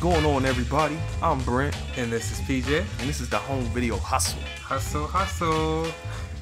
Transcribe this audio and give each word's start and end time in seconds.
What's 0.00 0.14
going 0.14 0.32
on, 0.32 0.46
everybody? 0.46 0.96
I'm 1.20 1.40
Brent, 1.40 1.76
And 1.96 2.12
this 2.12 2.30
is 2.30 2.38
PJ. 2.46 2.78
and 3.00 3.08
this 3.08 3.20
is 3.20 3.28
the 3.28 3.36
Home 3.38 3.64
Video 3.64 3.96
Hustle. 3.96 4.38
Hustle, 4.62 5.08
hustle. 5.08 5.88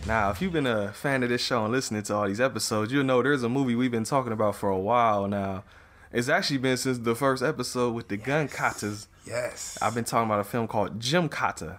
Now, 0.07 0.29
if 0.29 0.43
you've 0.43 0.53
been 0.53 0.67
a 0.67 0.93
fan 0.93 1.23
of 1.23 1.31
this 1.31 1.43
show 1.43 1.65
and 1.65 1.73
listening 1.73 2.03
to 2.03 2.15
all 2.17 2.27
these 2.29 2.41
episodes, 2.41 2.93
you'll 2.93 3.05
know 3.05 3.23
there's 3.23 3.45
a 3.45 3.49
movie 3.49 3.75
we've 3.75 3.91
been 3.91 4.05
talking 4.05 4.33
about 4.33 4.57
for 4.57 4.69
a 4.69 4.79
while 4.79 5.27
now. 5.27 5.65
It's 6.13 6.29
actually 6.29 6.59
been 6.59 6.77
since 6.77 6.99
the 6.99 7.15
first 7.15 7.43
episode 7.43 7.95
with 7.95 8.09
the 8.09 8.19
gun 8.19 8.49
katas. 8.49 9.07
Yes. 9.27 9.79
I've 9.81 9.95
been 9.95 10.05
talking 10.05 10.27
about 10.29 10.41
a 10.41 10.45
film 10.45 10.69
called 10.69 10.99
Gymkata, 11.01 11.79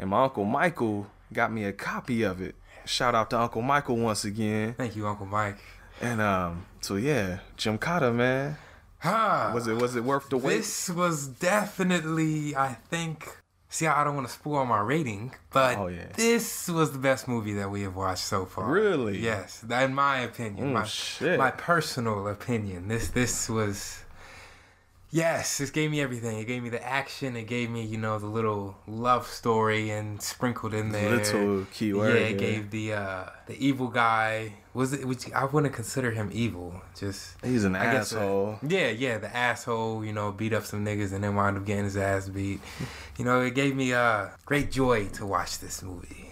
and 0.00 0.10
my 0.10 0.24
uncle 0.24 0.44
Michael 0.44 1.06
got 1.32 1.52
me 1.52 1.64
a 1.66 1.72
copy 1.72 2.24
of 2.24 2.40
it. 2.40 2.56
Shout 2.84 3.14
out 3.14 3.30
to 3.30 3.38
Uncle 3.38 3.62
Michael 3.62 3.96
once 3.96 4.24
again. 4.24 4.74
Thank 4.76 4.96
you, 4.96 5.06
Uncle 5.06 5.26
Mike. 5.26 5.58
And 6.00 6.20
um, 6.20 6.66
so 6.80 6.96
yeah, 6.96 7.38
Gymkata, 7.56 8.12
man, 8.12 8.56
Ah, 9.04 9.52
was 9.54 9.66
it 9.68 9.76
was 9.76 9.94
it 9.96 10.04
worth 10.04 10.28
the 10.28 10.36
wait? 10.38 10.58
This 10.58 10.88
was 10.90 11.28
definitely, 11.28 12.56
I 12.56 12.74
think. 12.74 13.28
See, 13.68 13.86
I 13.86 14.04
don't 14.04 14.14
want 14.14 14.26
to 14.28 14.32
spoil 14.32 14.64
my 14.64 14.80
rating, 14.80 15.34
but 15.52 15.76
Oh, 15.76 15.88
yeah. 15.88 16.06
this 16.14 16.68
was 16.68 16.92
the 16.92 16.98
best 16.98 17.28
movie 17.28 17.52
that 17.54 17.70
we 17.70 17.82
have 17.82 17.96
watched 17.96 18.22
so 18.24 18.46
far. 18.46 18.70
Really? 18.70 19.18
Yes, 19.18 19.62
in 19.68 19.92
my 19.94 20.20
opinion, 20.20 20.68
Oh, 20.68 20.72
my 20.72 20.84
shit. 20.84 21.38
my 21.38 21.50
personal 21.50 22.26
opinion. 22.28 22.88
This 22.88 23.08
this 23.08 23.48
was. 23.48 24.02
Yes, 25.16 25.56
this 25.56 25.70
gave 25.70 25.90
me 25.90 26.02
everything. 26.02 26.38
It 26.38 26.44
gave 26.44 26.62
me 26.62 26.68
the 26.68 26.86
action. 26.86 27.36
It 27.36 27.46
gave 27.46 27.70
me, 27.70 27.82
you 27.82 27.96
know, 27.96 28.18
the 28.18 28.26
little 28.26 28.76
love 28.86 29.26
story 29.26 29.88
and 29.88 30.20
sprinkled 30.20 30.74
in 30.74 30.92
there. 30.92 31.08
Little 31.08 31.66
keyword. 31.72 32.10
Yeah, 32.10 32.20
it 32.26 32.38
gave 32.38 32.70
the 32.70 32.92
uh 32.92 33.24
the 33.46 33.56
evil 33.56 33.88
guy 33.88 34.52
was 34.74 34.92
it 34.92 35.06
which 35.06 35.32
I 35.32 35.46
wouldn't 35.46 35.72
consider 35.72 36.10
him 36.10 36.28
evil. 36.34 36.82
Just 36.94 37.42
He's 37.42 37.64
an 37.64 37.76
I 37.76 37.92
guess, 37.92 38.12
uh, 38.12 38.18
asshole. 38.18 38.58
yeah, 38.68 38.90
yeah, 38.90 39.16
the 39.16 39.34
asshole, 39.34 40.04
you 40.04 40.12
know, 40.12 40.32
beat 40.32 40.52
up 40.52 40.66
some 40.66 40.84
niggas 40.84 41.14
and 41.14 41.24
then 41.24 41.34
wound 41.34 41.56
up 41.56 41.64
getting 41.64 41.84
his 41.84 41.96
ass 41.96 42.28
beat. 42.28 42.60
You 43.16 43.24
know, 43.24 43.40
it 43.40 43.54
gave 43.54 43.74
me 43.74 43.94
uh 43.94 44.26
great 44.44 44.70
joy 44.70 45.08
to 45.14 45.24
watch 45.24 45.60
this 45.60 45.82
movie. 45.82 46.30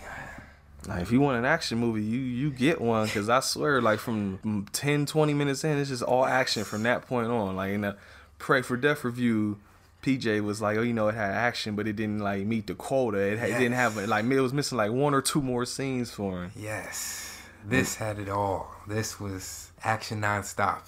Like, 0.87 1.01
if 1.01 1.11
you 1.11 1.23
want 1.23 1.39
an 1.39 1.47
action 1.47 1.79
movie, 1.79 2.03
you 2.03 2.21
you 2.21 2.51
get 2.51 2.83
one 2.83 3.07
because 3.07 3.31
I 3.31 3.41
swear, 3.41 3.81
like 3.81 3.99
from 3.99 4.39
mm, 4.45 4.69
10, 4.73 5.07
20 5.07 5.33
minutes 5.33 5.65
in, 5.65 5.79
it's 5.79 5.89
just 5.89 6.03
all 6.03 6.27
action 6.27 6.65
from 6.65 6.83
that 6.83 7.07
point 7.07 7.29
on. 7.29 7.57
Like 7.57 7.73
in 7.73 7.81
the 7.81 7.97
Pray 8.45 8.61
for 8.61 8.77
Death 8.77 9.05
review, 9.05 9.59
PJ 10.03 10.45
was 10.45 10.61
like, 10.61 10.77
oh, 10.77 10.83
you 10.83 10.93
know, 10.93 11.09
it 11.09 11.15
had 11.15 11.31
action, 11.31 11.77
but 11.77 11.89
it 11.89 11.97
didn't 11.97 12.19
like 12.19 12.45
meet 12.45 12.67
the 12.67 12.75
quota. 12.75 13.17
It, 13.17 13.39
had, 13.39 13.49
it 13.49 13.59
didn't 13.59 13.73
have 13.73 13.97
like 13.97 14.27
it 14.27 14.41
was 14.41 14.53
missing 14.53 14.77
like 14.77 14.91
one 14.91 15.15
or 15.15 15.23
two 15.23 15.41
more 15.41 15.65
scenes 15.65 16.11
for 16.11 16.43
him. 16.43 16.53
Yes. 16.55 17.41
This 17.65 17.95
mm. 17.95 17.99
had 18.01 18.19
it 18.19 18.29
all. 18.29 18.71
This 18.87 19.19
was 19.19 19.73
action 19.83 20.21
nonstop. 20.21 20.83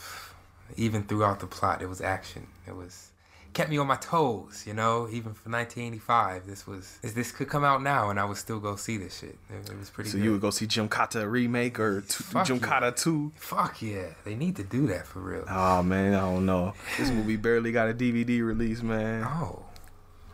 Even 0.77 1.05
throughout 1.05 1.41
the 1.41 1.47
plot, 1.47 1.81
it 1.81 1.89
was 1.89 2.03
action. 2.03 2.47
It 2.67 2.77
was 2.77 3.11
kept 3.57 3.71
me 3.71 3.79
on 3.79 3.87
my 3.87 3.97
toes, 3.97 4.65
you 4.67 4.75
know. 4.75 5.09
Even 5.09 5.33
for 5.33 5.49
1985, 5.49 6.47
this 6.47 6.67
was 6.67 6.99
this, 7.01 7.15
this 7.15 7.33
could 7.33 7.49
come 7.49 7.65
out 7.65 7.83
now, 7.83 8.11
and 8.11 8.21
I 8.21 8.25
would 8.27 8.37
still 8.37 8.61
go 8.61 8.77
see 8.77 8.99
this 8.99 9.19
shit. 9.19 9.39
It, 9.49 9.71
it 9.71 9.79
was 9.79 9.89
pretty. 9.89 10.11
So 10.11 10.19
good. 10.19 10.25
you 10.25 10.33
would 10.33 10.43
go 10.43 10.51
see 10.51 10.67
Gymkata 10.67 11.29
remake 11.29 11.81
or 11.81 12.03
t- 12.03 12.25
Jim 12.45 12.57
yeah. 12.57 12.63
Kata 12.63 12.93
two. 12.93 13.33
Fuck 13.37 13.81
yeah, 13.81 14.09
they 14.25 14.35
need 14.35 14.57
to 14.57 14.63
do 14.63 14.87
that 14.89 15.07
for 15.07 15.21
real. 15.21 15.45
Oh 15.49 15.83
man, 15.83 16.15
I 16.15 16.21
don't 16.21 16.45
know. 16.45 16.75
This 16.99 17.11
movie 17.11 17.37
barely 17.49 17.73
got 17.73 17.89
a 17.89 17.95
DVD 17.95 18.45
release, 18.45 18.83
man. 18.83 19.25
Oh, 19.25 19.65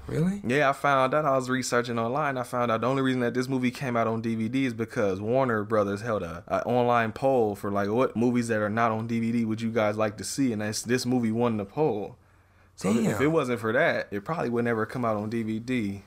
really? 0.08 0.42
Yeah, 0.44 0.70
I 0.70 0.72
found 0.72 1.14
out. 1.14 1.24
I 1.24 1.36
was 1.36 1.48
researching 1.48 2.00
online. 2.00 2.36
I 2.36 2.42
found 2.42 2.72
out 2.72 2.80
the 2.80 2.88
only 2.88 3.02
reason 3.02 3.20
that 3.20 3.34
this 3.34 3.48
movie 3.48 3.70
came 3.70 3.96
out 3.96 4.08
on 4.08 4.20
DVD 4.20 4.64
is 4.64 4.74
because 4.74 5.20
Warner 5.20 5.62
Brothers 5.62 6.00
held 6.00 6.24
a, 6.24 6.42
a 6.48 6.64
online 6.64 7.12
poll 7.12 7.54
for 7.54 7.70
like 7.70 7.88
what 7.88 8.16
movies 8.16 8.48
that 8.48 8.60
are 8.60 8.68
not 8.68 8.90
on 8.90 9.08
DVD 9.08 9.46
would 9.46 9.60
you 9.60 9.70
guys 9.70 9.96
like 9.96 10.16
to 10.16 10.24
see, 10.24 10.52
and 10.52 10.60
this 10.60 10.82
this 10.82 11.06
movie 11.06 11.30
won 11.30 11.56
the 11.56 11.64
poll. 11.64 12.16
So 12.82 12.90
if 12.90 13.20
it 13.20 13.28
wasn't 13.28 13.60
for 13.60 13.72
that, 13.72 14.08
it 14.10 14.24
probably 14.24 14.50
would 14.50 14.64
never 14.64 14.86
come 14.86 15.04
out 15.04 15.16
on 15.16 15.30
DVD. 15.30 16.02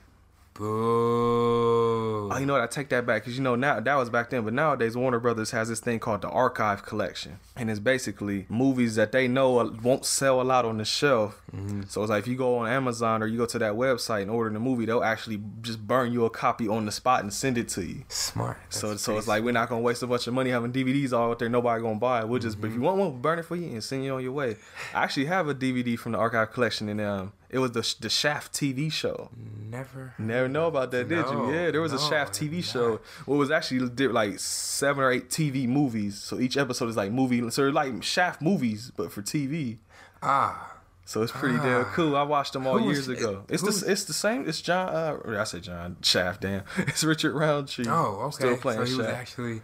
Boo. 0.52 2.30
Oh, 2.32 2.38
you 2.38 2.46
know 2.46 2.54
what? 2.54 2.62
I 2.62 2.66
take 2.66 2.88
that 2.88 3.06
back 3.06 3.22
because 3.22 3.36
you 3.36 3.42
know 3.42 3.56
now 3.56 3.78
that 3.78 3.94
was 3.94 4.10
back 4.10 4.30
then, 4.30 4.42
but 4.44 4.52
nowadays 4.52 4.96
Warner 4.96 5.20
Brothers 5.20 5.50
has 5.50 5.68
this 5.68 5.80
thing 5.80 5.98
called 5.98 6.22
the 6.22 6.28
Archive 6.28 6.84
Collection, 6.84 7.38
and 7.56 7.70
it's 7.70 7.78
basically 7.78 8.46
movies 8.48 8.94
that 8.96 9.12
they 9.12 9.28
know 9.28 9.70
won't 9.82 10.04
sell 10.04 10.40
a 10.40 10.44
lot 10.44 10.64
on 10.64 10.78
the 10.78 10.84
shelf. 10.84 11.42
So 11.88 12.02
it's 12.02 12.10
like 12.10 12.20
if 12.20 12.26
you 12.28 12.36
go 12.36 12.58
on 12.58 12.68
Amazon 12.68 13.22
or 13.22 13.26
you 13.26 13.38
go 13.38 13.46
to 13.46 13.58
that 13.60 13.74
website 13.74 14.22
and 14.22 14.30
order 14.30 14.50
the 14.50 14.58
movie, 14.60 14.84
they'll 14.84 15.02
actually 15.04 15.40
just 15.62 15.86
burn 15.86 16.12
you 16.12 16.24
a 16.24 16.30
copy 16.30 16.68
on 16.68 16.84
the 16.86 16.92
spot 16.92 17.22
and 17.22 17.32
send 17.32 17.56
it 17.56 17.68
to 17.68 17.82
you. 17.84 18.04
Smart. 18.08 18.58
So 18.68 18.90
That's 18.90 19.02
so 19.02 19.16
it's 19.16 19.26
like 19.28 19.42
we're 19.44 19.52
not 19.52 19.68
gonna 19.68 19.80
waste 19.80 20.02
a 20.02 20.06
bunch 20.06 20.26
of 20.26 20.34
money 20.34 20.50
having 20.50 20.72
DVDs 20.72 21.12
all 21.12 21.30
out 21.30 21.38
there. 21.38 21.48
Nobody 21.48 21.80
gonna 21.82 21.98
buy 22.00 22.20
it. 22.20 22.28
We'll 22.28 22.40
just 22.40 22.56
Mm-hmm. 22.58 22.66
if 22.66 22.74
you 22.74 22.80
want 22.80 22.98
one, 22.98 23.08
we'll 23.12 23.18
burn 23.18 23.38
it 23.38 23.44
for 23.44 23.56
you 23.56 23.68
and 23.68 23.82
send 23.82 24.04
you 24.04 24.14
on 24.14 24.22
your 24.22 24.32
way. 24.32 24.56
I 24.94 25.04
actually 25.04 25.26
have 25.26 25.48
a 25.48 25.54
DVD 25.54 25.98
from 25.98 26.12
the 26.12 26.18
Archive 26.18 26.52
Collection, 26.52 26.88
and 26.88 27.00
um, 27.00 27.32
it 27.48 27.58
was 27.58 27.72
the 27.72 27.94
the 28.00 28.10
Shaft 28.10 28.52
TV 28.52 28.90
show. 28.92 29.30
Never. 29.70 30.14
Never 30.18 30.48
know 30.48 30.66
about 30.66 30.90
that, 30.92 31.08
did 31.08 31.26
No, 31.26 31.48
you? 31.48 31.54
Yeah, 31.54 31.70
there 31.70 31.80
was 31.80 31.92
a 31.92 31.98
Shaft 31.98 32.34
TV 32.34 32.62
show. 32.62 33.00
Well, 33.26 33.36
it 33.36 33.38
was 33.38 33.50
actually 33.50 33.88
did 33.90 34.12
like 34.12 34.38
seven 34.40 35.02
or 35.04 35.10
eight 35.12 35.28
TV 35.30 35.66
movies. 35.68 36.18
So 36.18 36.38
each 36.40 36.56
episode 36.56 36.88
is 36.88 36.96
like 36.96 37.12
movie. 37.12 37.48
So 37.50 37.62
they're 37.62 37.72
like 37.72 38.02
Shaft 38.02 38.42
movies, 38.42 38.90
but 38.96 39.12
for 39.12 39.22
TV. 39.22 39.78
Ah. 40.22 40.72
So 41.08 41.22
it's 41.22 41.30
pretty 41.32 41.56
damn 41.58 41.84
cool. 41.86 42.16
I 42.16 42.22
watched 42.24 42.52
them 42.52 42.66
all 42.66 42.80
years 42.80 43.06
ago. 43.08 43.44
it- 43.48 43.54
It's 43.54 43.62
the 43.62 43.90
it's 43.90 44.04
the 44.04 44.12
same. 44.12 44.46
It's 44.48 44.60
John. 44.60 44.88
Uh, 44.88 45.38
I 45.40 45.44
say 45.44 45.60
John 45.60 45.96
Shaft. 46.02 46.40
Damn, 46.42 46.64
it's 46.78 47.02
Richard 47.04 47.32
Roundtree. 47.32 47.86
Oh, 47.88 48.22
okay. 48.26 48.34
Still 48.34 48.56
playing 48.58 48.84
so 48.86 48.92
he 48.92 48.96
was 48.98 49.06
actually. 49.06 49.62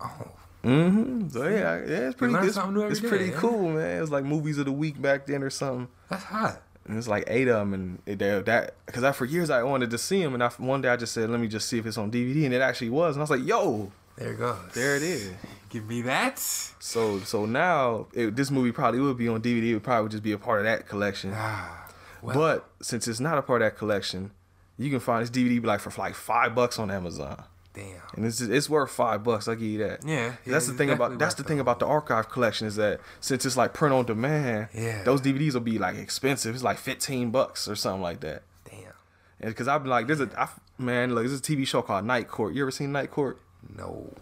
Oh, 0.00 0.30
Mm-hmm. 0.64 1.28
So 1.28 1.44
yeah, 1.48 1.76
yeah, 1.86 2.08
it's 2.08 2.16
pretty. 2.16 2.34
learn 2.34 2.44
It's, 2.46 2.54
something 2.54 2.74
new 2.74 2.80
every 2.82 2.92
it's 2.92 3.00
day, 3.00 3.08
pretty 3.08 3.24
yeah. 3.26 3.36
cool, 3.36 3.68
man. 3.70 3.98
It 3.98 4.00
was 4.00 4.10
like 4.10 4.24
movies 4.24 4.58
of 4.58 4.64
the 4.66 4.72
week 4.72 5.00
back 5.00 5.26
then 5.26 5.42
or 5.44 5.50
something. 5.50 5.86
that's 6.08 6.24
hot. 6.24 6.60
And 6.88 6.96
it's 6.98 7.06
like 7.08 7.24
eight 7.28 7.46
of 7.48 7.56
them, 7.56 7.74
and 7.74 8.02
it, 8.06 8.18
they, 8.18 8.40
that 8.42 8.74
because 8.86 9.02
I 9.04 9.12
for 9.12 9.24
years 9.26 9.48
I 9.50 9.62
wanted 9.64 9.90
to 9.90 9.98
see 9.98 10.22
them, 10.22 10.34
and 10.34 10.42
I, 10.42 10.48
one 10.58 10.82
day 10.82 10.88
I 10.88 10.96
just 10.96 11.12
said, 11.12 11.30
let 11.30 11.40
me 11.40 11.46
just 11.48 11.68
see 11.68 11.78
if 11.78 11.86
it's 11.86 11.98
on 11.98 12.10
DVD, 12.12 12.44
and 12.46 12.54
it 12.54 12.60
actually 12.62 12.90
was, 12.90 13.14
and 13.16 13.20
I 13.20 13.24
was 13.24 13.30
like, 13.30 13.44
yo, 13.44 13.90
There 14.16 14.32
it 14.32 14.38
goes. 14.38 14.56
there 14.74 14.96
it 14.96 15.02
is. 15.02 15.32
Give 15.70 15.86
me 15.86 16.02
that. 16.02 16.38
So 16.38 17.18
so 17.20 17.44
now 17.46 18.06
it, 18.12 18.36
this 18.36 18.50
movie 18.50 18.72
probably 18.72 19.00
would 19.00 19.16
be 19.18 19.28
on 19.28 19.42
DVD. 19.42 19.64
It 19.70 19.74
would 19.74 19.82
probably 19.82 20.10
just 20.10 20.22
be 20.22 20.32
a 20.32 20.38
part 20.38 20.60
of 20.60 20.64
that 20.64 20.88
collection. 20.88 21.32
Ah. 21.34 21.88
Well, 22.22 22.34
but 22.34 22.68
since 22.82 23.06
it's 23.08 23.20
not 23.20 23.36
a 23.38 23.42
part 23.42 23.62
of 23.62 23.66
that 23.72 23.76
collection, 23.78 24.30
you 24.78 24.90
can 24.90 25.00
find 25.00 25.22
this 25.26 25.30
DVD 25.30 25.64
like 25.64 25.80
for 25.80 25.92
like 26.00 26.14
five 26.14 26.54
bucks 26.54 26.78
on 26.78 26.90
Amazon, 26.90 27.44
damn. 27.74 28.00
and 28.14 28.24
it's 28.24 28.40
it's 28.40 28.70
worth 28.70 28.90
five 28.90 29.22
bucks. 29.22 29.48
I 29.48 29.54
give 29.54 29.62
you 29.64 29.78
that. 29.78 30.04
Yeah. 30.04 30.32
That's 30.46 30.66
the 30.66 30.72
thing 30.74 30.90
about 30.90 31.18
that's 31.18 31.34
the 31.34 31.42
thing 31.44 31.60
about 31.60 31.78
the 31.78 31.86
archive 31.86 32.28
collection 32.30 32.66
is 32.66 32.76
that 32.76 33.00
since 33.20 33.44
it's 33.44 33.56
like 33.56 33.74
print 33.74 33.94
on 33.94 34.06
demand, 34.06 34.68
Yeah. 34.72 35.02
those 35.04 35.20
DVDs 35.20 35.54
will 35.54 35.60
be 35.60 35.78
like 35.78 35.96
expensive. 35.96 36.54
It's 36.54 36.64
like 36.64 36.78
fifteen 36.78 37.30
bucks 37.30 37.68
or 37.68 37.76
something 37.76 38.02
like 38.02 38.20
that. 38.20 38.42
Damn. 38.68 38.92
And 39.40 39.50
because 39.50 39.68
I've 39.68 39.82
been 39.82 39.90
like, 39.90 40.06
there's 40.06 40.20
a 40.20 40.30
I, 40.38 40.48
man, 40.78 41.14
look, 41.14 41.26
there's 41.26 41.38
a 41.38 41.42
TV 41.42 41.66
show 41.66 41.82
called 41.82 42.04
Night 42.06 42.28
Court. 42.28 42.54
You 42.54 42.62
ever 42.62 42.70
seen 42.70 42.92
Night 42.92 43.10
Court? 43.10 43.38
No. 43.76 44.12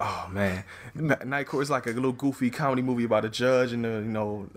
Oh 0.00 0.28
man, 0.30 0.64
Night 0.94 1.46
Court 1.46 1.62
is 1.62 1.70
like 1.70 1.86
a 1.86 1.90
little 1.90 2.12
goofy 2.12 2.50
comedy 2.50 2.82
movie 2.82 3.04
about 3.04 3.24
a 3.24 3.28
judge 3.28 3.72
and 3.72 3.84
the 3.84 3.88
you 3.88 4.02
know 4.02 4.48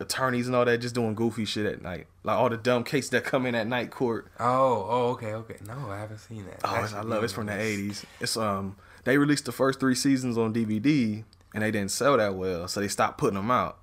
attorneys 0.00 0.46
and 0.46 0.56
all 0.56 0.64
that 0.64 0.78
just 0.78 0.94
doing 0.94 1.14
goofy 1.14 1.44
shit 1.44 1.66
at 1.66 1.82
night, 1.82 2.06
like 2.22 2.36
all 2.36 2.48
the 2.48 2.56
dumb 2.56 2.84
cases 2.84 3.10
that 3.10 3.24
come 3.24 3.46
in 3.46 3.54
at 3.54 3.66
Night 3.66 3.90
Court. 3.90 4.30
Oh. 4.38 4.86
Oh. 4.88 5.08
Okay. 5.12 5.34
Okay. 5.34 5.56
No, 5.66 5.90
I 5.90 5.98
haven't 5.98 6.18
seen 6.18 6.44
that. 6.46 6.60
Oh, 6.64 6.74
I 6.74 7.00
love 7.02 7.22
it. 7.22 7.24
It's 7.24 7.32
from 7.32 7.46
the 7.46 7.52
'80s. 7.52 8.04
It's 8.20 8.36
um 8.36 8.76
they 9.04 9.18
released 9.18 9.44
the 9.44 9.52
first 9.52 9.80
three 9.80 9.94
seasons 9.94 10.38
on 10.38 10.52
DVD 10.54 11.24
and 11.54 11.62
they 11.62 11.70
didn't 11.70 11.90
sell 11.90 12.16
that 12.16 12.34
well, 12.34 12.68
so 12.68 12.80
they 12.80 12.88
stopped 12.88 13.18
putting 13.18 13.36
them 13.36 13.50
out. 13.50 13.78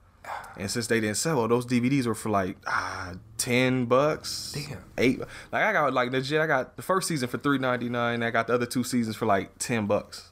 And 0.58 0.70
since 0.70 0.88
they 0.88 1.00
didn't 1.00 1.18
sell 1.18 1.48
those 1.48 1.66
DVDs 1.66 2.06
were 2.06 2.14
for 2.16 2.30
like 2.30 2.58
ah 2.68 3.14
ten 3.38 3.86
bucks, 3.86 4.54
Damn. 4.54 4.84
eight. 4.98 5.20
Like 5.52 5.64
I 5.64 5.74
got 5.74 5.94
like 5.94 6.12
legit, 6.12 6.40
I 6.40 6.48
got 6.48 6.76
the 6.76 6.84
first 6.84 7.08
season 7.08 7.28
for 7.28 7.38
three 7.38 7.58
ninety 7.58 7.90
nine. 7.90 8.22
I 8.22 8.30
got 8.30 8.48
the 8.48 8.54
other 8.54 8.66
two 8.66 8.84
seasons 8.84 9.16
for 9.16 9.26
like 9.26 9.58
ten 9.58 9.88
bucks. 9.88 10.31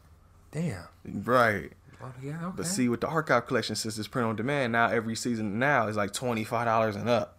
Damn. 0.51 0.83
Right. 1.05 1.71
Oh, 2.01 2.11
yeah. 2.23 2.45
Okay. 2.45 2.53
But 2.57 2.65
see, 2.65 2.87
with 2.89 3.01
the 3.01 3.07
archive 3.07 3.45
collection, 3.47 3.75
since 3.75 3.97
it's 3.97 4.07
print 4.07 4.27
on 4.27 4.35
demand, 4.35 4.71
now 4.71 4.87
every 4.87 5.15
season 5.15 5.59
now 5.59 5.87
is 5.87 5.97
like 5.97 6.13
twenty 6.13 6.43
five 6.43 6.65
dollars 6.65 6.95
and 6.95 7.09
up. 7.09 7.37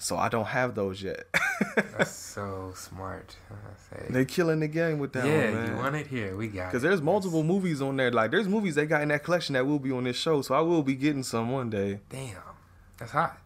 So 0.00 0.16
I 0.16 0.28
don't 0.28 0.46
have 0.46 0.74
those 0.76 1.02
yet. 1.02 1.24
That's 1.76 2.12
so 2.12 2.72
smart. 2.76 3.36
I 3.50 3.96
say. 3.96 4.06
they 4.10 4.24
killing 4.24 4.60
the 4.60 4.68
game 4.68 5.00
with 5.00 5.12
that 5.14 5.26
yeah, 5.26 5.50
one, 5.50 5.70
you 5.70 5.76
want 5.76 5.96
it 5.96 6.06
here. 6.06 6.36
We 6.36 6.46
got. 6.46 6.66
Because 6.66 6.82
there's 6.82 7.02
multiple 7.02 7.42
movies 7.42 7.82
on 7.82 7.96
there. 7.96 8.10
Like 8.12 8.30
there's 8.30 8.48
movies 8.48 8.76
they 8.76 8.86
got 8.86 9.02
in 9.02 9.08
that 9.08 9.24
collection 9.24 9.54
that 9.54 9.66
will 9.66 9.80
be 9.80 9.90
on 9.90 10.04
this 10.04 10.16
show. 10.16 10.40
So 10.42 10.54
I 10.54 10.60
will 10.60 10.82
be 10.82 10.94
getting 10.94 11.24
some 11.24 11.50
one 11.50 11.68
day. 11.68 12.00
Damn. 12.10 12.36
That's 12.98 13.12
hot. 13.12 13.38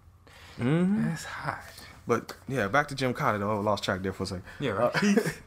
hmm 0.57 1.05
That's 1.09 1.25
hot. 1.25 1.63
But 2.07 2.35
yeah, 2.49 2.69
back 2.69 2.89
to 2.89 2.95
Gymkata 2.95 3.39
though. 3.39 3.51
I 3.51 3.61
lost 3.61 3.85
track 3.85 4.03
there 4.03 4.13
for 4.13 4.25
a 4.25 4.27
second. 4.27 4.45
Yeah. 4.61 4.73
Right. 4.73 4.95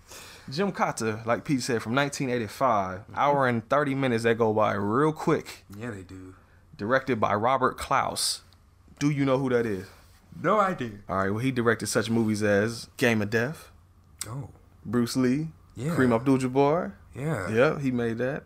Gymkata, 0.49 1.25
like 1.25 1.43
Pete 1.43 1.61
said, 1.61 1.81
from 1.81 1.95
1985, 1.95 3.01
hour 3.15 3.47
and 3.47 3.67
30 3.69 3.95
minutes 3.95 4.23
that 4.23 4.37
go 4.37 4.53
by 4.53 4.73
real 4.73 5.11
quick. 5.11 5.65
yeah, 5.77 5.89
they 5.91 6.03
do. 6.03 6.35
Directed 6.77 7.19
by 7.19 7.33
Robert 7.35 7.77
Clouse. 7.77 8.41
Do 8.99 9.09
you 9.09 9.25
know 9.25 9.37
who 9.37 9.49
that 9.49 9.65
is? 9.65 9.87
No 10.41 10.59
idea. 10.59 10.91
All 11.09 11.17
right, 11.17 11.29
well, 11.29 11.39
he 11.39 11.51
directed 11.51 11.87
such 11.87 12.09
movies 12.09 12.43
as 12.43 12.89
Game 12.97 13.21
of 13.21 13.29
Death, 13.29 13.71
Oh. 14.27 14.49
Bruce 14.85 15.15
Lee, 15.15 15.49
Yeah. 15.75 15.95
Kareem 15.95 16.13
Abdul-Jabbar. 16.13 16.93
Yeah. 17.15 17.49
Yeah, 17.49 17.79
he 17.79 17.91
made 17.91 18.17
that. 18.17 18.43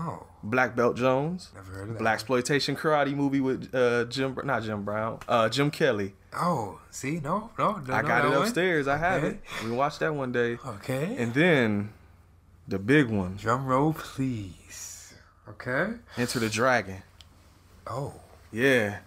Oh, 0.00 0.26
Black 0.42 0.76
Belt 0.76 0.96
Jones. 0.96 1.50
never 1.54 1.72
heard 1.72 1.82
of 1.88 1.94
that. 1.94 1.98
Black 1.98 2.14
exploitation 2.14 2.76
karate 2.76 3.14
movie 3.14 3.40
with 3.40 3.74
uh, 3.74 4.04
Jim, 4.04 4.38
not 4.44 4.62
Jim 4.62 4.84
Brown, 4.84 5.18
uh, 5.28 5.48
Jim 5.48 5.70
Kelly. 5.70 6.14
Oh, 6.32 6.78
see, 6.90 7.20
no, 7.20 7.50
no, 7.58 7.80
don't 7.84 7.90
I 7.90 8.02
got 8.02 8.24
it 8.24 8.28
one. 8.28 8.42
upstairs. 8.42 8.86
I 8.86 8.96
have 8.98 9.24
Okay. 9.24 9.36
it. 9.36 9.64
We 9.64 9.70
watched 9.72 10.00
that 10.00 10.14
one 10.14 10.30
day. 10.30 10.58
Okay. 10.64 11.16
And 11.18 11.32
then 11.34 11.92
the 12.68 12.78
big 12.78 13.08
one, 13.08 13.36
Drum 13.36 13.66
roll, 13.66 13.94
please. 13.94 15.14
Okay. 15.48 15.94
Enter 16.16 16.38
the 16.38 16.50
Dragon. 16.50 17.02
Oh, 17.86 18.14
Yeah. 18.52 18.98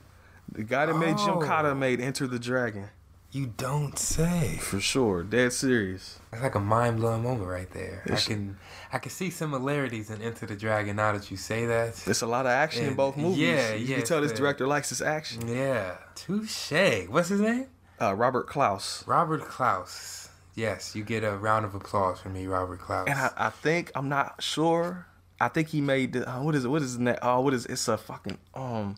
The 0.51 0.63
guy 0.63 0.85
that 0.88 0.95
made 0.97 1.17
Jim 1.17 1.35
Oh. 1.38 1.39
Cotta 1.39 1.73
made 1.73 2.01
Enter 2.01 2.27
the 2.27 2.39
Dragon. 2.39 2.89
You 3.31 3.54
don't 3.56 3.98
say. 3.98 4.57
For 4.60 4.81
sure. 4.81 5.24
Dead 5.24 5.54
serious. 5.54 6.19
That's 6.31 6.44
like 6.44 6.56
a 6.56 6.60
mind 6.60 6.98
blowing 6.98 7.24
moment 7.24 7.48
right 7.50 7.69
there. 7.72 8.01
It's- 8.06 8.25
I 8.28 8.30
can, 8.33 8.57
I 8.92 8.98
can 9.00 9.10
see 9.12 9.30
similarities 9.30 10.10
in 10.10 10.22
Enter 10.22 10.45
the 10.45 10.56
Dragon 10.56 10.98
now 10.98 11.13
that 11.13 11.31
you 11.31 11.38
say 11.38 11.66
that. 11.66 11.95
There's 11.95 12.22
a 12.22 12.28
lot 12.28 12.45
of 12.45 12.51
action 12.51 12.86
in 12.86 12.94
both 12.95 13.16
movies. 13.16 13.38
yeah, 13.39 13.74
You 13.74 13.86
yeah, 13.86 13.95
can 13.98 14.06
tell 14.06 14.22
this 14.22 14.33
uh, 14.33 14.36
director 14.36 14.68
likes 14.68 14.89
his 14.89 15.01
action. 15.01 15.48
Yeah. 15.48 15.95
Touche. 16.16 17.07
What's 17.07 17.30
his 17.30 17.39
name? 17.39 17.68
Uh, 18.01 18.13
Robert 18.16 18.48
Clouse. 18.48 19.04
Robert 19.07 19.42
Clouse. 19.45 20.27
Yes, 20.54 20.94
you 20.95 21.04
get 21.04 21.24
a 21.24 21.38
round 21.38 21.63
of 21.63 21.74
applause 21.74 22.19
from 22.19 22.34
me, 22.34 22.48
Robert 22.48 22.80
Clouse. 22.81 23.07
And 23.07 23.18
I, 23.18 23.31
I 23.38 23.50
think 23.50 23.92
I'm 23.95 24.10
not 24.10 24.44
sure. 24.44 25.07
I 25.39 25.48
think 25.48 25.69
he 25.69 25.80
made 25.80 26.12
the, 26.13 26.30
uh, 26.30 26.42
what 26.44 26.54
is 26.56 26.66
it? 26.66 26.68
What 26.68 26.81
is 26.81 26.89
his 26.89 27.00
name? 27.00 27.16
Oh, 27.22 27.39
what 27.39 27.54
is 27.54 27.66
it's 27.68 27.88
a 27.88 27.98
fucking 27.98 28.38
um. 28.54 28.98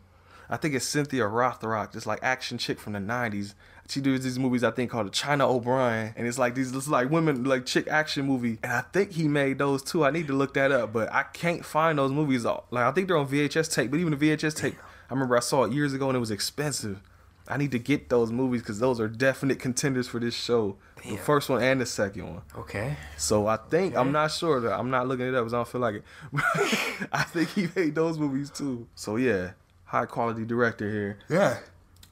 I 0.49 0.57
think 0.57 0.73
it's 0.75 0.85
Cynthia 0.85 1.23
Rothrock, 1.23 1.91
this 1.93 2.05
like 2.05 2.19
action 2.23 2.57
chick 2.57 2.79
from 2.79 2.93
the 2.93 2.99
'90s. 2.99 3.53
She 3.93 4.01
does 4.01 4.23
these 4.23 4.39
movies 4.39 4.63
I 4.63 4.71
think 4.71 4.89
called 4.91 5.07
the 5.07 5.11
China 5.11 5.47
O'Brien, 5.47 6.13
and 6.17 6.25
it's 6.27 6.37
like 6.39 6.55
these 6.55 6.71
this 6.71 6.87
like 6.87 7.09
women 7.11 7.43
like 7.43 7.65
chick 7.65 7.87
action 7.87 8.25
movie. 8.25 8.57
And 8.63 8.71
I 8.71 8.81
think 8.81 9.11
he 9.11 9.27
made 9.27 9.59
those 9.59 9.83
too. 9.83 10.03
I 10.03 10.09
need 10.11 10.27
to 10.27 10.33
look 10.33 10.55
that 10.55 10.71
up, 10.71 10.91
but 10.91 11.11
I 11.13 11.23
can't 11.23 11.63
find 11.63 11.99
those 11.99 12.11
movies. 12.11 12.43
Like 12.45 12.63
I 12.85 12.91
think 12.91 13.07
they're 13.07 13.17
on 13.17 13.27
VHS 13.27 13.73
tape, 13.73 13.91
but 13.91 13.99
even 13.99 14.17
the 14.17 14.29
VHS 14.29 14.55
tape, 14.55 14.75
I 15.09 15.13
remember 15.13 15.37
I 15.37 15.41
saw 15.41 15.63
it 15.65 15.71
years 15.73 15.93
ago 15.93 16.09
and 16.09 16.15
it 16.15 16.19
was 16.19 16.31
expensive. 16.31 17.01
I 17.47 17.57
need 17.57 17.71
to 17.71 17.79
get 17.79 18.07
those 18.07 18.31
movies 18.31 18.61
because 18.61 18.79
those 18.79 19.01
are 19.01 19.09
definite 19.09 19.59
contenders 19.59 20.07
for 20.07 20.17
this 20.19 20.33
show. 20.33 20.77
The 21.03 21.17
first 21.17 21.49
one 21.49 21.61
and 21.61 21.81
the 21.81 21.85
second 21.85 22.25
one. 22.33 22.41
okay. 22.57 22.95
So 23.17 23.47
I 23.47 23.57
think 23.57 23.93
Okay. 23.93 23.99
I'm 24.01 24.13
not 24.13 24.31
sure 24.31 24.61
that 24.61 24.71
I'm 24.79 24.89
not 24.89 25.07
looking 25.09 25.27
it 25.27 25.35
up 25.35 25.41
because 25.43 25.53
I 25.53 25.57
don't 25.57 25.67
feel 25.67 25.81
like 25.81 25.95
it. 25.95 26.03
I 27.11 27.23
think 27.23 27.49
he 27.49 27.67
made 27.75 27.95
those 27.95 28.17
movies 28.17 28.49
too. 28.49 28.87
So 28.95 29.17
yeah, 29.17 29.51
high 29.83 30.05
quality 30.05 30.45
director 30.45 30.89
here. 30.89 31.17
Yeah. 31.29 31.57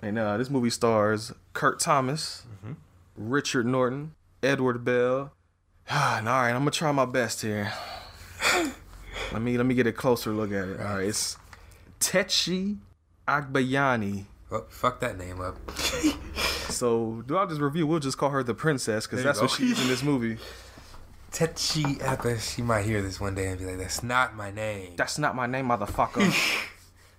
And 0.01 0.17
uh, 0.17 0.37
this 0.37 0.49
movie 0.49 0.69
stars 0.69 1.31
Kurt 1.53 1.79
Thomas, 1.79 2.43
Mm-hmm. 2.63 2.73
Richard 3.17 3.65
Norton, 3.65 4.15
Edward 4.41 4.83
Bell. 4.83 5.33
and 5.89 6.29
all 6.29 6.41
right, 6.41 6.49
I'm 6.51 6.59
gonna 6.61 6.71
try 6.71 6.91
my 6.91 7.05
best 7.05 7.41
here. 7.41 7.71
let 9.31 9.41
me 9.41 9.57
let 9.57 9.65
me 9.65 9.75
get 9.75 9.87
a 9.87 9.91
closer 9.91 10.31
look 10.31 10.51
at 10.51 10.67
it. 10.67 10.79
All 10.79 10.95
right, 10.95 11.07
it's 11.07 11.37
Tetchie 11.99 12.77
Agbayani. 13.27 14.25
Oh, 14.51 14.65
fuck 14.69 14.99
that 15.01 15.17
name 15.17 15.41
up. 15.41 15.57
So 16.71 17.21
throughout 17.27 17.49
this 17.49 17.59
review, 17.59 17.85
we'll 17.85 17.99
just 17.99 18.17
call 18.17 18.29
her 18.29 18.43
the 18.43 18.53
princess 18.53 19.05
because 19.05 19.23
that's 19.23 19.41
what 19.41 19.49
go. 19.49 19.55
she 19.57 19.71
is 19.71 19.81
in 19.81 19.87
this 19.89 20.01
movie. 20.03 20.37
Tetchi 21.31 21.97
Epa, 21.99 22.39
she 22.39 22.61
might 22.61 22.85
hear 22.85 23.01
this 23.01 23.19
one 23.19 23.35
day 23.35 23.47
and 23.47 23.59
be 23.59 23.65
like, 23.65 23.77
that's 23.77 24.01
not 24.01 24.35
my 24.35 24.51
name. 24.51 24.93
That's 24.95 25.17
not 25.17 25.35
my 25.35 25.47
name, 25.47 25.67
motherfucker. 25.67 26.33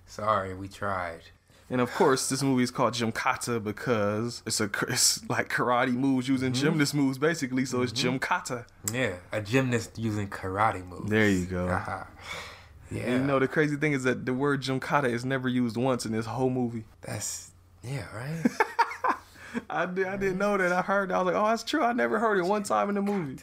Sorry, 0.07 0.53
we 0.53 0.67
tried. 0.67 1.21
And 1.69 1.81
of 1.81 1.91
course, 1.93 2.29
this 2.29 2.43
movie 2.43 2.63
is 2.63 2.71
called 2.71 2.93
Gymkata 2.93 3.63
because 3.63 4.43
it's 4.45 4.59
a 4.61 4.69
it's 4.89 5.27
like 5.29 5.49
karate 5.49 5.93
moves 5.93 6.27
using 6.27 6.51
Mm-hmm. 6.51 6.61
gymnast 6.61 6.93
moves, 6.93 7.17
basically. 7.17 7.65
So 7.65 7.81
it's 7.81 7.91
Gymkata. 7.93 8.65
Yeah, 8.93 9.13
a 9.31 9.41
gymnast 9.41 9.97
using 9.97 10.27
karate 10.29 10.85
moves. 10.85 11.09
There 11.09 11.27
you 11.29 11.45
go. 11.45 11.67
Haha. 11.67 12.03
yeah. 12.91 13.03
And 13.03 13.21
you 13.21 13.27
know 13.27 13.39
the 13.39 13.47
crazy 13.47 13.75
thing 13.77 13.93
is 13.93 14.03
that 14.03 14.25
the 14.25 14.33
word 14.33 14.61
Gymkata 14.61 15.09
is 15.09 15.25
never 15.25 15.47
used 15.47 15.77
once 15.77 16.05
in 16.05 16.11
this 16.11 16.25
whole 16.27 16.49
movie. 16.51 16.83
That's, 17.01 17.51
yeah, 17.83 18.05
right? 18.15 18.43
I 19.69 19.85
did, 19.85 20.05
I 20.07 20.17
didn't 20.17 20.37
know 20.39 20.57
that. 20.57 20.71
I 20.71 20.81
heard. 20.81 21.09
That. 21.09 21.15
I 21.15 21.17
was 21.21 21.33
like, 21.33 21.41
oh, 21.41 21.47
that's 21.47 21.63
true. 21.63 21.83
I 21.83 21.93
never 21.93 22.19
heard 22.19 22.37
it 22.39 22.45
one 22.45 22.63
time 22.63 22.89
in 22.89 22.95
the 22.95 23.01
movie. 23.01 23.41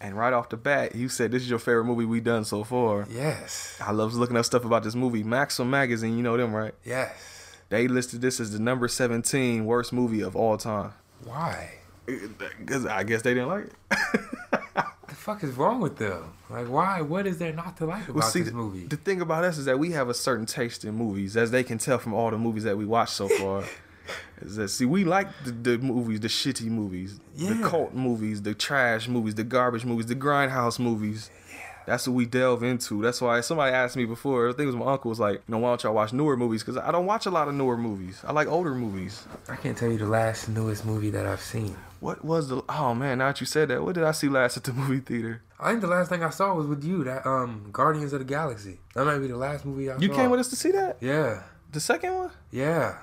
And 0.00 0.16
right 0.16 0.32
off 0.32 0.48
the 0.48 0.56
bat, 0.56 0.94
you 0.94 1.08
said 1.08 1.30
this 1.30 1.42
is 1.42 1.50
your 1.50 1.58
favorite 1.58 1.84
movie 1.84 2.04
we've 2.04 2.24
done 2.24 2.44
so 2.44 2.64
far. 2.64 3.06
Yes. 3.10 3.76
I 3.84 3.92
love 3.92 4.14
looking 4.14 4.36
up 4.36 4.44
stuff 4.44 4.64
about 4.64 4.82
this 4.82 4.94
movie. 4.94 5.22
Maxim 5.22 5.70
magazine, 5.70 6.16
you 6.16 6.22
know 6.22 6.36
them, 6.36 6.54
right? 6.54 6.74
Yes. 6.84 7.12
They 7.68 7.86
listed 7.88 8.20
this 8.22 8.40
as 8.40 8.52
the 8.52 8.58
number 8.58 8.88
17 8.88 9.64
worst 9.66 9.92
movie 9.92 10.22
of 10.22 10.34
all 10.34 10.56
time. 10.56 10.92
Why? 11.24 11.74
Because 12.06 12.86
I 12.86 13.02
guess 13.04 13.22
they 13.22 13.34
didn't 13.34 13.48
like 13.48 13.64
it. 13.64 13.72
The 15.08 15.14
fuck 15.14 15.42
is 15.42 15.52
wrong 15.54 15.80
with 15.80 15.96
them? 15.96 16.32
Like, 16.50 16.68
why? 16.68 17.00
What 17.00 17.26
is 17.26 17.38
there 17.38 17.52
not 17.52 17.76
to 17.78 17.86
like 17.86 18.04
about 18.04 18.16
Well, 18.16 18.28
see, 18.28 18.40
this 18.40 18.50
the- 18.50 18.54
movie? 18.56 18.86
The 18.86 18.96
thing 18.96 19.20
about 19.22 19.42
us 19.42 19.56
is 19.58 19.64
that 19.64 19.78
we 19.78 19.90
have 19.92 20.08
a 20.10 20.14
certain 20.14 20.44
taste 20.46 20.84
in 20.84 20.94
movies, 20.94 21.34
as 21.36 21.50
they 21.50 21.64
can 21.64 21.78
tell 21.78 21.98
from 21.98 22.12
all 22.14 22.30
the 22.30 22.36
movies 22.38 22.64
that 22.64 22.76
we 22.78 22.84
watched 22.86 23.14
so 23.14 23.26
far. 23.40 23.64
Is 24.40 24.56
that 24.56 24.68
see, 24.68 24.84
we 24.84 25.04
like 25.04 25.28
the, 25.44 25.50
the 25.52 25.78
movies, 25.78 26.20
the 26.20 26.28
shitty 26.28 26.66
movies, 26.66 27.20
the 27.36 27.54
cult 27.62 27.94
movies, 27.94 28.42
the 28.42 28.54
trash 28.54 29.08
movies, 29.08 29.34
the 29.34 29.44
garbage 29.44 29.84
movies, 29.84 30.06
the 30.06 30.16
grindhouse 30.16 30.78
movies. 30.78 31.30
That's 31.86 32.06
what 32.06 32.12
we 32.14 32.26
delve 32.26 32.62
into. 32.62 33.00
That's 33.00 33.18
why 33.22 33.40
somebody 33.40 33.72
asked 33.74 33.96
me 33.96 34.04
before. 34.04 34.50
I 34.50 34.52
think 34.52 34.64
it 34.64 34.66
was 34.66 34.76
my 34.76 34.92
uncle 34.92 35.08
was 35.08 35.18
like, 35.18 35.36
you 35.36 35.42
know, 35.52 35.56
why 35.56 35.70
don't 35.70 35.82
y'all 35.82 35.94
watch 35.94 36.12
newer 36.12 36.36
movies? 36.36 36.62
Because 36.62 36.76
I 36.76 36.92
don't 36.92 37.06
watch 37.06 37.24
a 37.24 37.30
lot 37.30 37.48
of 37.48 37.54
newer 37.54 37.78
movies. 37.78 38.20
I 38.26 38.32
like 38.32 38.46
older 38.46 38.74
movies. 38.74 39.24
I 39.48 39.56
can't 39.56 39.74
tell 39.76 39.90
you 39.90 39.96
the 39.96 40.04
last 40.06 40.50
newest 40.50 40.84
movie 40.84 41.08
that 41.08 41.24
I've 41.24 41.40
seen. 41.40 41.74
What 42.00 42.22
was 42.22 42.48
the? 42.48 42.62
Oh 42.68 42.94
man, 42.94 43.18
now 43.18 43.28
that 43.28 43.40
you 43.40 43.46
said 43.46 43.68
that, 43.68 43.82
what 43.82 43.94
did 43.94 44.04
I 44.04 44.12
see 44.12 44.28
last 44.28 44.58
at 44.58 44.64
the 44.64 44.72
movie 44.74 45.00
theater? 45.00 45.40
I 45.58 45.70
think 45.70 45.80
the 45.80 45.86
last 45.86 46.10
thing 46.10 46.22
I 46.22 46.28
saw 46.28 46.54
was 46.54 46.66
with 46.66 46.84
you, 46.84 47.04
that 47.04 47.26
um 47.26 47.70
Guardians 47.72 48.12
of 48.12 48.18
the 48.18 48.26
Galaxy. 48.26 48.80
That 48.94 49.06
might 49.06 49.18
be 49.18 49.28
the 49.28 49.38
last 49.38 49.64
movie 49.64 49.90
I 49.90 49.94
You 49.94 49.98
saw. 49.98 50.02
You 50.02 50.10
came 50.10 50.30
with 50.30 50.40
us 50.40 50.48
to 50.50 50.56
see 50.56 50.72
that? 50.72 50.98
Yeah. 51.00 51.42
The 51.72 51.80
second 51.80 52.14
one? 52.14 52.30
Yeah. 52.50 52.98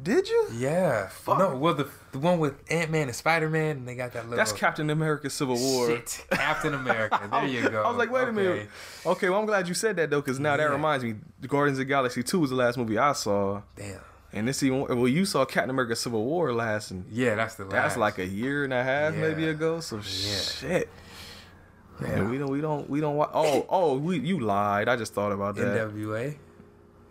Did 0.00 0.28
you? 0.28 0.46
Yeah. 0.54 1.08
Fuck. 1.08 1.38
No, 1.38 1.56
well 1.56 1.74
the 1.74 1.88
the 2.12 2.18
one 2.20 2.38
with 2.38 2.54
Ant 2.70 2.90
Man 2.90 3.08
and 3.08 3.14
Spider 3.16 3.50
Man 3.50 3.78
and 3.78 3.88
they 3.88 3.94
got 3.96 4.12
that 4.12 4.24
little 4.24 4.36
That's 4.36 4.52
Captain 4.52 4.88
America: 4.90 5.28
Civil 5.28 5.56
War. 5.56 5.88
Shit. 5.88 6.24
Captain 6.30 6.72
America. 6.74 7.20
There 7.30 7.46
you 7.46 7.68
go. 7.68 7.82
I 7.84 7.88
was 7.88 7.96
like, 7.98 8.10
wait 8.10 8.28
a 8.28 8.32
minute. 8.32 8.68
Okay. 9.04 9.10
Okay, 9.10 9.28
well, 9.28 9.40
I'm 9.40 9.46
glad 9.46 9.66
you 9.68 9.74
said 9.74 9.96
that 9.96 10.10
though, 10.10 10.20
because 10.20 10.38
now 10.38 10.56
that 10.56 10.70
reminds 10.70 11.04
me, 11.04 11.16
Guardians 11.46 11.78
of 11.78 11.86
the 11.86 11.88
Galaxy 11.88 12.22
Two 12.22 12.40
was 12.40 12.50
the 12.50 12.56
last 12.56 12.78
movie 12.78 12.96
I 12.96 13.12
saw, 13.12 13.62
Damn. 13.76 14.00
and 14.32 14.46
this 14.46 14.62
even 14.62 14.82
well, 14.86 15.08
you 15.08 15.24
saw 15.24 15.44
Captain 15.44 15.70
America: 15.70 15.96
Civil 15.96 16.24
War 16.24 16.52
last, 16.52 16.92
and 16.92 17.04
Yeah, 17.10 17.34
that's 17.34 17.56
the 17.56 17.64
last. 17.64 17.72
that's 17.72 17.96
like 17.96 18.18
a 18.18 18.26
year 18.26 18.62
and 18.64 18.72
a 18.72 18.82
half 18.84 19.14
maybe 19.14 19.48
ago. 19.48 19.80
So 19.80 20.00
shit. 20.00 20.88
Man, 22.00 22.10
Yeah. 22.16 22.28
we 22.30 22.38
don't, 22.38 22.50
we 22.50 22.60
don't, 22.60 22.88
we 22.88 23.00
don't. 23.00 23.16
Wa- 23.16 23.30
oh, 23.34 23.66
oh, 23.68 23.98
we, 23.98 24.20
you 24.20 24.38
lied. 24.38 24.88
I 24.88 24.94
just 24.94 25.12
thought 25.14 25.32
about 25.32 25.56
that. 25.56 25.90
NWA. 25.92 26.36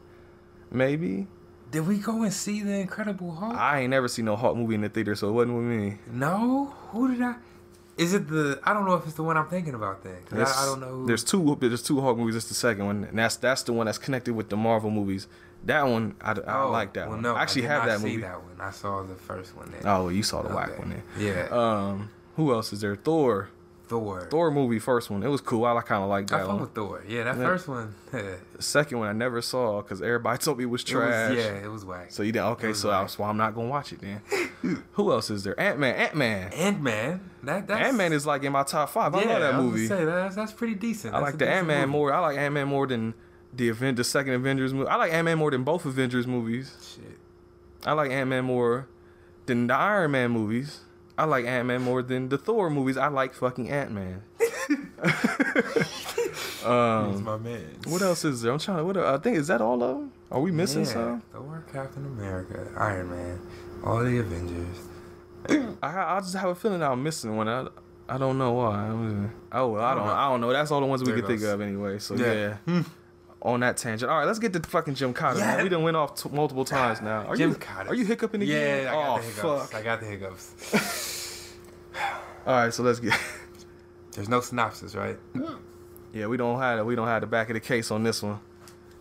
maybe. 0.73 1.29
Did 1.71 1.87
we 1.87 1.99
go 1.99 2.25
and 2.25 2.33
see 2.33 2.63
the 2.63 2.81
Incredible 2.81 3.31
Hulk? 3.33 3.55
I 3.55 3.83
ain't 3.83 3.91
never 3.91 4.09
seen 4.09 4.25
no 4.25 4.35
Hulk 4.35 4.57
movie 4.57 4.75
in 4.75 4.81
the 4.81 4.89
theater, 4.89 5.15
so 5.15 5.29
it 5.29 5.33
wasn't 5.33 5.57
with 5.57 5.67
me. 5.67 5.99
no. 6.11 6.75
Who 6.91 7.13
did 7.13 7.23
I? 7.23 7.37
Is 8.01 8.15
it 8.15 8.29
the? 8.29 8.59
I 8.65 8.73
don't 8.73 8.87
know 8.87 8.95
if 8.95 9.05
it's 9.05 9.15
the 9.15 9.23
one 9.23 9.37
I'm 9.37 9.47
thinking 9.49 9.75
about. 9.75 10.03
Then 10.03 10.17
I, 10.33 10.43
I 10.45 10.65
don't 10.67 10.81
know. 10.81 10.87
Who, 10.89 11.07
There's 11.07 11.23
two. 11.23 11.57
There's 11.61 11.83
two 11.83 12.01
Hulk 12.01 12.17
movies. 12.17 12.35
It's 12.35 12.49
the 12.49 12.55
second 12.55 12.87
one, 12.87 13.05
and 13.05 13.19
that's 13.19 13.37
that's 13.37 13.63
the 13.63 13.73
one 13.75 13.87
that's 13.87 13.99
connected 13.99 14.35
with 14.35 14.49
the 14.49 14.57
Marvel 14.57 14.91
movies. 14.91 15.27
That 15.67 15.83
one, 15.87 16.15
I, 16.23 16.33
I 16.33 16.63
Oh, 16.63 16.71
like 16.71 16.95
that 16.95 17.07
well, 17.09 17.17
one. 17.17 17.23
No, 17.23 17.35
I 17.35 17.43
actually 17.43 17.63
did 17.63 17.69
have 17.73 17.85
that 17.85 17.99
see 18.01 18.07
movie. 18.07 18.23
that 18.23 18.43
one. 18.43 18.59
I 18.59 18.71
saw 18.71 19.03
the 19.03 19.15
first 19.15 19.55
one. 19.55 19.71
Then. 19.71 19.83
Oh, 19.85 20.09
you 20.09 20.23
saw 20.23 20.41
the 20.43 20.55
whack 20.55 20.79
one 20.79 20.89
then. 20.91 21.03
Yeah. 21.19 21.49
Um, 21.51 22.11
who 22.37 22.53
else 22.55 22.73
is 22.73 22.81
there? 22.81 22.97
Thor. 22.97 23.51
Thor. 23.91 24.29
Thor 24.31 24.51
movie, 24.53 24.79
first 24.79 25.11
one. 25.11 25.23
It 25.25 25.29
was 25.29 25.41
cool. 25.41 25.65
I 25.65 25.81
kind 25.83 26.03
of 26.05 26.09
like 26.09 26.29
that 26.29 26.41
fuck 26.43 26.49
one. 26.49 26.61
with 26.61 26.75
Thor. 26.75 27.03
Yeah, 27.09 27.25
that 27.25 27.37
Yeah. 27.37 27.43
first 27.45 27.67
one. 27.69 27.95
The 28.13 28.63
second 28.63 28.99
one 29.01 29.09
I 29.09 29.13
never 29.13 29.43
saw 29.43 29.83
because 29.83 30.01
everybody 30.01 30.39
told 30.45 30.59
me 30.59 30.65
it 30.65 30.67
was 30.69 30.83
was, 30.83 30.91
trash. 30.91 31.37
yeah, 31.37 31.65
it 31.65 31.71
was 31.71 31.85
whack. 31.85 32.13
So 32.13 32.23
you 32.23 32.31
didn't. 32.33 32.49
Okay, 32.53 32.73
so 32.73 32.89
that's 32.89 33.19
why 33.19 33.29
I'm 33.29 33.37
not 33.37 33.55
gonna 33.55 33.69
watch 33.69 33.93
it 33.93 34.01
then. 34.01 34.21
who 34.93 35.11
else 35.13 35.29
is 35.31 35.43
there? 35.43 35.59
Ant 35.59 35.79
Man. 35.79 35.95
Ant 35.97 36.15
Man. 36.15 36.53
Ant 36.53 36.81
Man. 36.81 37.21
That 37.43 37.69
Ant 37.71 37.97
Man 37.97 38.13
is 38.13 38.27
like 38.27 38.45
in 38.45 38.53
my 38.53 38.63
top 38.63 38.91
five. 38.91 39.15
I 39.15 39.23
yeah, 39.23 39.29
love 39.29 39.41
that 39.41 39.55
I 39.55 39.57
was 39.59 39.67
movie. 39.67 39.87
Say, 39.89 40.05
that's 40.05 40.37
that's 40.37 40.53
pretty 40.53 40.75
decent. 40.77 41.15
I 41.15 41.21
That's 41.21 41.33
like 41.33 41.39
the 41.39 41.49
Ant 41.49 41.67
Man 41.67 41.89
more. 41.89 42.13
I 42.13 42.21
like 42.21 42.37
Ant 42.39 42.55
Man 42.55 42.69
more 42.69 42.87
than 42.87 43.15
the 43.53 43.69
event, 43.69 43.97
the 43.97 44.05
second 44.05 44.35
Avengers 44.35 44.73
movie. 44.73 44.89
I 44.89 44.95
like 44.97 45.13
Ant 45.13 45.25
Man 45.25 45.39
more 45.39 45.51
than 45.51 45.65
both 45.65 45.85
Avengers 45.85 46.27
movies. 46.29 46.97
Shit. 46.97 47.19
I 47.85 47.93
like 47.93 48.11
Ant 48.13 48.29
Man 48.31 48.45
more 48.45 48.87
than 49.47 49.67
the 49.67 49.75
Iron 49.75 50.11
Man 50.13 50.31
movies. 50.31 50.81
I 51.21 51.25
like 51.25 51.45
Ant 51.45 51.69
Man 51.69 51.83
more 51.83 52.03
than 52.03 52.31
the 52.31 52.39
Thor 52.39 52.71
movies. 52.71 52.97
I 52.97 53.09
like 53.09 53.35
fucking 53.35 53.69
Ant 53.69 53.93
Man. 53.93 54.23
He's 54.39 54.49
um, 56.65 57.23
my 57.25 57.37
man. 57.37 57.77
what 57.85 58.01
else 58.01 58.25
is 58.25 58.41
there? 58.41 58.51
I'm 58.51 58.59
trying 58.59 58.79
to. 58.79 58.85
What 58.85 58.97
I 58.97 59.19
think 59.19 59.37
is 59.37 59.49
that 59.49 59.61
all 59.61 59.83
of 59.83 59.99
them? 59.99 60.13
Are 60.31 60.41
we 60.41 60.51
missing 60.51 60.87
yeah, 60.87 60.93
some? 60.93 61.23
Thor, 61.31 61.63
Captain 61.71 62.07
America, 62.07 62.73
Iron 62.75 63.11
Man, 63.11 63.39
all 63.85 64.03
the 64.03 64.19
Avengers. 64.19 64.79
I, 65.83 66.17
I 66.17 66.21
just 66.21 66.35
have 66.37 66.49
a 66.49 66.55
feeling 66.55 66.83
I'm 66.83 67.03
missing 67.03 67.37
one. 67.37 67.51
I, 67.51 67.67
I 68.09 68.17
don't 68.17 68.39
know 68.39 68.53
why. 68.53 68.89
Oh 69.53 69.69
well, 69.69 69.85
I 69.85 69.95
don't. 69.95 70.09
I 70.09 70.31
don't 70.31 70.41
know. 70.41 70.55
That's 70.55 70.71
all 70.71 70.81
the 70.81 70.87
ones 70.87 71.03
we 71.03 71.13
There 71.13 71.17
could 71.17 71.27
think 71.27 71.43
of 71.43 71.61
anyway. 71.61 71.99
So 71.99 72.15
Yeah. 72.15 72.57
Yeah. 72.67 72.83
On 73.43 73.61
that 73.61 73.79
tangent. 73.79 74.11
All 74.11 74.19
right, 74.19 74.27
let's 74.27 74.39
get 74.39 74.53
to 74.53 74.61
fucking 74.61 74.95
Gymkata. 74.95 75.39
man. 75.39 75.59
Yeah. 75.59 75.63
We 75.63 75.69
done 75.71 75.83
went 75.83 75.97
off 75.97 76.23
t- 76.23 76.29
multiple 76.31 76.65
times 76.65 77.01
now. 77.03 77.25
Are 77.27 77.37
Jim 77.37 77.51
you 77.51 77.57
Cotter. 77.57 77.89
Are 77.91 77.95
you 77.95 78.05
hiccuping 78.05 78.43
again? 78.43 78.85
Yeah, 78.85 78.91
I 78.91 78.95
got 78.95 79.09
oh 79.09 79.17
the 79.17 79.23
hiccups. 79.27 79.71
fuck. 79.71 79.75
I 79.75 79.83
got 79.83 80.01
the 80.01 80.07
hiccups. 80.07 81.55
All 82.47 82.55
right, 82.55 82.73
so 82.75 82.83
let's 82.83 83.01
get. 83.01 83.19
There's 84.13 84.29
no 84.29 84.41
synopsis, 84.41 84.95
right? 84.95 85.17
Yeah, 86.13 86.27
we 86.27 86.37
don't 86.37 86.59
have 86.59 86.85
we 86.85 86.95
don't 86.97 87.07
have 87.07 87.21
the 87.23 87.27
back 87.27 87.49
of 87.49 87.55
the 87.55 87.61
case 87.61 87.91
on 87.91 88.03
this 88.03 88.23
one. 88.23 88.41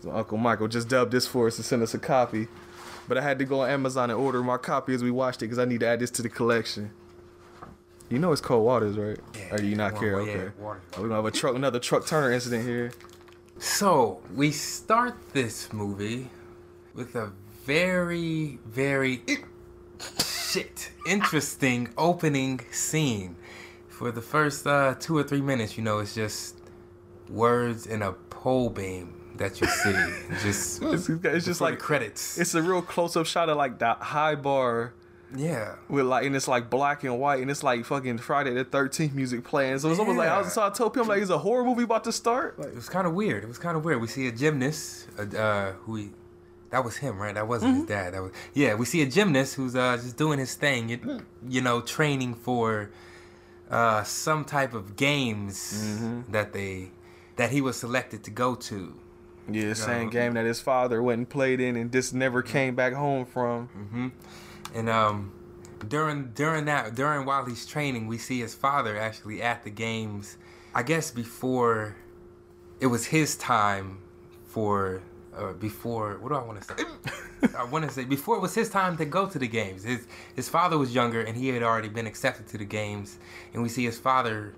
So 0.02 0.12
Uncle 0.12 0.38
Michael 0.38 0.68
just 0.70 0.88
dubbed 0.88 1.12
this 1.12 1.28
for 1.28 1.48
us 1.48 1.58
and 1.58 1.66
sent 1.66 1.82
us 1.82 1.94
a 1.94 2.00
copy, 2.00 2.48
but 3.08 3.18
I 3.18 3.22
had 3.22 3.40
to 3.40 3.46
go 3.46 3.62
on 3.62 3.70
Amazon 3.70 4.10
and 4.10 4.20
order 4.20 4.42
my 4.44 4.58
copy 4.58 4.94
as 4.94 5.04
we 5.04 5.12
watched 5.12 5.42
it 5.42 5.46
because 5.48 5.60
I 5.60 5.66
need 5.66 5.82
to 5.82 5.88
add 5.88 6.00
this 6.00 6.12
to 6.12 6.22
the 6.22 6.30
collection. 6.30 6.92
You 8.10 8.20
know 8.20 8.32
it's 8.32 8.40
cold 8.42 8.64
waters, 8.66 8.98
right? 8.98 9.20
or 9.52 9.58
do 9.58 9.66
you 9.68 9.76
not 9.76 9.96
care? 9.96 10.16
way, 10.18 10.22
Okay. 10.24 10.34
yeah, 10.58 10.64
water. 10.64 10.82
Oh, 10.98 11.02
we 11.02 11.10
gonna 11.10 11.16
have 11.16 11.26
a 11.26 11.32
truck, 11.32 11.56
another 11.56 11.80
truck 11.80 12.06
Turner 12.08 12.32
incident 12.32 12.64
here. 12.66 12.92
So 13.60 14.22
we 14.36 14.52
start 14.52 15.16
this 15.34 15.74
movie 15.74 16.30
with 16.94 17.16
a 17.16 17.34
very, 17.66 18.58
very 18.66 19.22
shit 20.24 20.92
interesting 21.06 21.90
opening 21.98 22.62
scene. 22.72 23.36
For 23.90 24.12
the 24.12 24.22
first 24.22 24.66
uh, 24.66 24.96
two 24.98 25.18
or 25.18 25.24
three 25.24 25.42
minutes, 25.42 25.78
you 25.78 25.84
know, 25.84 26.00
it's 26.00 26.16
just 26.16 26.56
words 27.30 27.86
in 27.86 28.02
a 28.02 28.14
pole 28.14 28.70
beam 28.70 29.14
that 29.36 29.60
you 29.60 29.68
see. 29.68 29.92
just 30.42 30.82
It's, 30.82 31.10
it's 31.10 31.46
just 31.46 31.60
like 31.60 31.80
credits. 31.80 32.38
it's 32.38 32.56
a 32.56 32.62
real 32.62 32.82
close 32.82 33.18
up 33.18 33.26
shot 33.26 33.50
of 33.50 33.58
like 33.58 33.80
that 33.80 33.98
high 33.98 34.36
bar 34.36 34.94
yeah. 35.36 35.76
with 35.88 36.06
like 36.06 36.26
and 36.26 36.36
it's 36.36 36.48
like 36.48 36.70
black 36.70 37.04
and 37.04 37.20
white 37.20 37.42
and 37.42 37.50
it's 37.52 37.64
like 37.64 37.86
fucking 37.86 38.18
Friday 38.20 38.54
the 38.54 38.64
Thirteenth 38.64 39.14
music 39.14 39.44
playing. 39.44 39.80
So 39.80 39.90
it's 39.90 40.00
almost 40.00 40.18
like 40.18 40.30
I 40.30 40.40
was 40.40 40.54
so 40.54 40.64
I 40.66 40.70
told 40.70 40.94
people 40.94 41.08
like 41.10 41.22
it's 41.22 41.30
a 41.32 41.38
horror 41.38 41.64
movie 41.64 41.84
about 41.84 42.04
to 42.06 42.12
start. 42.12 42.58
Like, 42.60 42.70
It 42.70 42.76
was 42.76 42.90
kind 42.90 43.06
of 43.08 43.14
weird. 43.14 43.44
It 43.44 43.48
was 43.48 43.58
kind 43.58 43.78
of 43.78 43.84
weird. 43.86 44.02
We 44.02 44.08
see 44.08 44.28
a 44.28 44.32
gymnast, 44.32 45.08
uh, 45.18 45.38
uh, 45.38 45.72
who 45.84 45.96
he, 45.96 46.10
that 46.72 46.84
was 46.84 46.98
him, 46.98 47.18
right? 47.18 47.34
That 47.36 47.48
wasn't 47.48 47.78
his 47.78 47.86
dad. 47.86 48.14
That 48.14 48.22
was 48.24 48.32
yeah. 48.54 48.76
We 48.76 48.86
see 48.86 49.02
a 49.02 49.06
gymnast 49.08 49.56
who's 49.56 49.76
uh, 49.76 49.98
just 49.98 50.18
doing 50.18 50.40
his 50.40 50.56
thing, 50.56 50.90
you, 50.90 51.22
you 51.48 51.62
know, 51.62 51.82
training 51.82 52.36
for 52.36 52.92
uh, 53.72 54.04
some 54.04 54.46
type 54.46 54.74
of 54.74 54.96
games 54.96 56.00
that 56.30 56.54
they 56.54 56.92
that 57.38 57.52
he 57.52 57.62
was 57.62 57.78
selected 57.78 58.24
to 58.26 58.32
go 58.32 58.54
to. 58.56 58.94
yeah, 59.50 59.70
the 59.70 59.76
same 59.76 60.06
No. 60.08 60.12
game 60.12 60.34
that 60.34 60.46
his 60.46 60.60
father 60.60 61.02
went 61.02 61.18
and 61.20 61.30
played 61.30 61.60
in 61.60 61.76
and 61.76 61.92
just 61.92 62.14
never 62.14 62.42
came 62.44 62.76
back 62.76 62.94
home 62.94 63.26
from. 63.26 64.12
And 64.74 64.90
um, 64.90 65.32
during 65.88 66.32
during 66.34 66.66
that 66.66 66.96
during 66.96 67.26
while 67.26 67.46
he's 67.46 67.66
training, 67.66 68.08
we 68.08 68.18
see 68.18 68.40
his 68.40 68.54
father 68.56 68.98
actually 68.98 69.42
at 69.42 69.64
the 69.64 69.70
games. 69.70 70.38
I 70.76 70.84
guess 70.84 71.12
before 71.12 71.96
it 72.80 72.88
was 72.88 73.06
his 73.06 73.36
time 73.36 74.00
for 74.46 75.02
uh, 75.36 75.54
before 75.54 76.18
what 76.20 76.30
do 76.30 76.36
I 76.36 76.44
want 76.44 76.62
to 76.62 76.68
say? 76.68 77.50
I 77.58 77.64
want 77.64 77.86
to 77.86 77.92
say 77.92 78.04
before 78.04 78.36
it 78.36 78.42
was 78.42 78.54
his 78.54 78.70
time 78.70 78.98
to 78.98 79.06
go 79.06 79.26
to 79.28 79.40
the 79.40 79.48
games. 79.48 79.84
His 79.84 80.08
his 80.36 80.50
father 80.50 80.78
was 80.78 80.94
younger 80.94 81.22
and 81.22 81.36
he 81.36 81.48
had 81.50 81.64
already 81.64 81.90
been 81.90 82.08
accepted 82.08 82.48
to 82.50 82.58
the 82.58 82.66
games, 82.66 83.18
and 83.54 83.64
we 83.64 83.70
see 83.70 83.86
his 83.86 83.98
father 83.98 84.54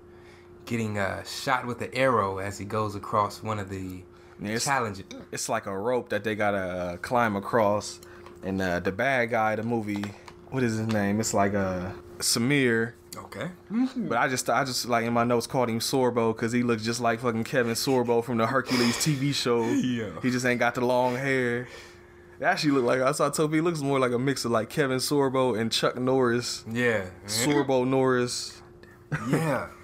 getting 0.66 0.98
uh, 0.98 1.22
shot 1.24 1.66
with 1.66 1.80
an 1.82 1.90
arrow 1.92 2.38
as 2.38 2.58
he 2.58 2.64
goes 2.64 2.94
across 2.94 3.42
one 3.42 3.58
of 3.58 3.68
the 3.68 4.02
it's- 4.40 4.64
challenges. 4.64 5.04
It's 5.30 5.48
like 5.48 5.66
a 5.66 5.76
rope 5.76 6.08
that 6.10 6.24
they 6.24 6.34
gotta 6.34 6.58
uh, 6.58 6.96
climb 6.98 7.36
across, 7.36 8.00
and 8.42 8.60
uh, 8.60 8.80
the 8.80 8.92
bad 8.92 9.30
guy, 9.30 9.56
the 9.56 9.62
movie, 9.62 10.04
what 10.50 10.62
is 10.62 10.76
his 10.78 10.86
name? 10.88 11.20
It's 11.20 11.34
like 11.34 11.54
uh, 11.54 11.92
Samir. 12.18 12.94
Okay. 13.16 13.50
But 13.96 14.18
I 14.18 14.28
just, 14.28 14.48
I 14.48 14.64
just 14.64 14.86
like 14.88 15.04
in 15.04 15.12
my 15.12 15.24
notes 15.24 15.46
called 15.46 15.68
him 15.68 15.80
Sorbo 15.80 16.34
because 16.34 16.52
he 16.52 16.62
looks 16.62 16.82
just 16.82 17.00
like 17.00 17.20
fucking 17.20 17.44
Kevin 17.44 17.74
Sorbo 17.74 18.24
from 18.24 18.38
the 18.38 18.46
Hercules 18.46 18.96
TV 18.96 19.34
show. 19.34 19.62
Yeah. 19.70 20.10
He 20.22 20.30
just 20.30 20.46
ain't 20.46 20.60
got 20.60 20.74
the 20.74 20.84
long 20.84 21.16
hair. 21.16 21.68
It 22.40 22.44
actually 22.44 22.72
look 22.72 22.84
like 22.84 23.00
I 23.00 23.12
saw 23.12 23.28
Toby. 23.28 23.60
Looks 23.60 23.80
more 23.80 24.00
like 24.00 24.12
a 24.12 24.18
mix 24.18 24.44
of 24.44 24.50
like 24.50 24.68
Kevin 24.70 24.98
Sorbo 24.98 25.58
and 25.58 25.70
Chuck 25.70 25.96
Norris. 25.96 26.64
Yeah. 26.70 27.04
Sorbo 27.26 27.86
Norris. 27.86 28.60
Yeah. 29.28 29.68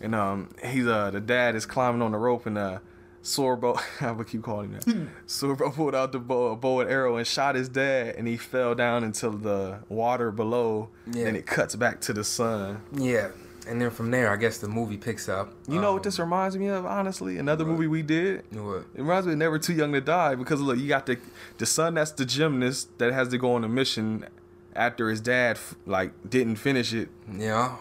And 0.00 0.14
um, 0.14 0.48
he's 0.64 0.86
uh 0.86 1.10
the 1.10 1.20
dad 1.20 1.54
is 1.54 1.66
climbing 1.66 2.02
on 2.02 2.12
the 2.12 2.18
rope 2.18 2.46
and 2.46 2.56
uh 2.58 2.78
Sorbo 3.22 3.80
I 4.00 4.10
would 4.12 4.26
keep 4.26 4.42
calling 4.42 4.72
him 4.72 4.80
that. 4.84 5.26
Sorbo 5.28 5.72
pulled 5.72 5.94
out 5.94 6.12
the 6.12 6.18
bow, 6.18 6.56
bow 6.56 6.80
and 6.80 6.90
arrow 6.90 7.16
and 7.16 7.26
shot 7.26 7.54
his 7.54 7.68
dad 7.68 8.16
and 8.16 8.26
he 8.26 8.36
fell 8.36 8.74
down 8.74 9.04
into 9.04 9.30
the 9.30 9.78
water 9.88 10.30
below. 10.32 10.88
Yeah. 11.10 11.26
And 11.26 11.36
it 11.36 11.46
cuts 11.46 11.76
back 11.76 12.00
to 12.02 12.12
the 12.12 12.24
sun. 12.24 12.82
Yeah, 12.92 13.28
and 13.68 13.80
then 13.80 13.90
from 13.90 14.10
there, 14.10 14.30
I 14.32 14.36
guess 14.36 14.58
the 14.58 14.66
movie 14.68 14.96
picks 14.96 15.28
up. 15.28 15.52
You 15.68 15.80
know 15.80 15.92
what 15.92 15.98
Um, 15.98 16.02
this 16.02 16.18
reminds 16.18 16.56
me 16.58 16.66
of, 16.66 16.84
honestly? 16.84 17.38
Another 17.38 17.64
movie 17.64 17.86
we 17.86 18.02
did. 18.02 18.44
What? 18.52 18.86
It 18.94 19.02
reminds 19.02 19.26
me 19.28 19.34
of 19.34 19.38
Never 19.38 19.58
Too 19.60 19.74
Young 19.74 19.92
to 19.92 20.00
Die 20.00 20.34
because 20.34 20.60
look, 20.60 20.78
you 20.78 20.88
got 20.88 21.06
the 21.06 21.18
the 21.58 21.66
son 21.66 21.94
that's 21.94 22.10
the 22.10 22.24
gymnast 22.24 22.98
that 22.98 23.12
has 23.12 23.28
to 23.28 23.38
go 23.38 23.54
on 23.54 23.62
a 23.62 23.68
mission 23.68 24.26
after 24.74 25.08
his 25.10 25.20
dad 25.20 25.58
like 25.86 26.10
didn't 26.28 26.56
finish 26.56 26.92
it. 26.92 27.08
Yeah, 27.32 27.76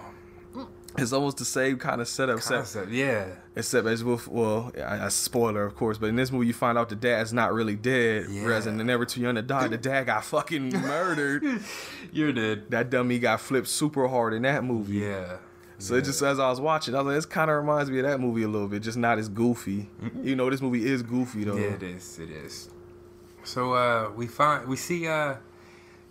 It's 0.97 1.13
almost 1.13 1.37
the 1.37 1.45
same 1.45 1.77
kind 1.77 2.01
of 2.01 2.07
setup. 2.07 2.37
except- 2.37 2.55
concept. 2.73 2.91
Yeah, 2.91 3.25
Except 3.55 3.87
as 3.87 4.03
with 4.03 4.27
well, 4.27 4.71
a 4.75 5.09
spoiler 5.09 5.63
of 5.65 5.75
course, 5.75 5.97
but 5.97 6.07
in 6.07 6.15
this 6.17 6.31
movie 6.31 6.47
you 6.47 6.53
find 6.53 6.77
out 6.77 6.89
the 6.89 6.95
dad's 6.95 7.31
not 7.33 7.53
really 7.53 7.75
dead. 7.75 8.25
Whereas 8.29 8.67
in 8.67 8.73
Yeah. 8.73 8.77
the 8.79 8.83
Never 8.83 9.05
Too 9.05 9.21
Young 9.21 9.35
to 9.35 9.41
Die, 9.41 9.67
the 9.69 9.77
dad 9.77 10.05
got 10.07 10.25
fucking 10.25 10.69
murdered. 10.81 11.61
you're 12.11 12.33
dead. 12.33 12.69
that 12.71 12.89
dummy 12.89 13.19
got 13.19 13.39
flipped 13.41 13.67
super 13.67 14.07
hard 14.07 14.33
in 14.33 14.41
that 14.43 14.63
movie. 14.63 14.97
Yeah. 14.99 15.37
So 15.79 15.95
it 15.95 16.03
just 16.03 16.21
as 16.21 16.39
I 16.39 16.47
was 16.49 16.59
watching, 16.61 16.93
I 16.93 16.99
was 16.99 17.07
like, 17.07 17.15
this 17.15 17.25
kind 17.25 17.49
of 17.49 17.57
reminds 17.57 17.89
me 17.89 17.97
of 17.99 18.05
that 18.05 18.19
movie 18.19 18.43
a 18.43 18.47
little 18.47 18.67
bit, 18.67 18.83
just 18.83 18.97
not 18.99 19.17
as 19.17 19.27
goofy. 19.29 19.89
You 20.21 20.35
know, 20.35 20.47
this 20.49 20.61
movie 20.61 20.85
is 20.85 21.01
goofy 21.01 21.43
though. 21.45 21.53
Mm-hmm. 21.55 21.61
Yeah, 21.83 21.89
it 21.89 21.95
is. 21.95 22.19
It 22.19 22.29
is. 22.29 22.69
So 23.43 23.73
uh, 23.73 24.11
we 24.15 24.27
find 24.27 24.67
we 24.67 24.75
see 24.77 25.07
uh, 25.07 25.35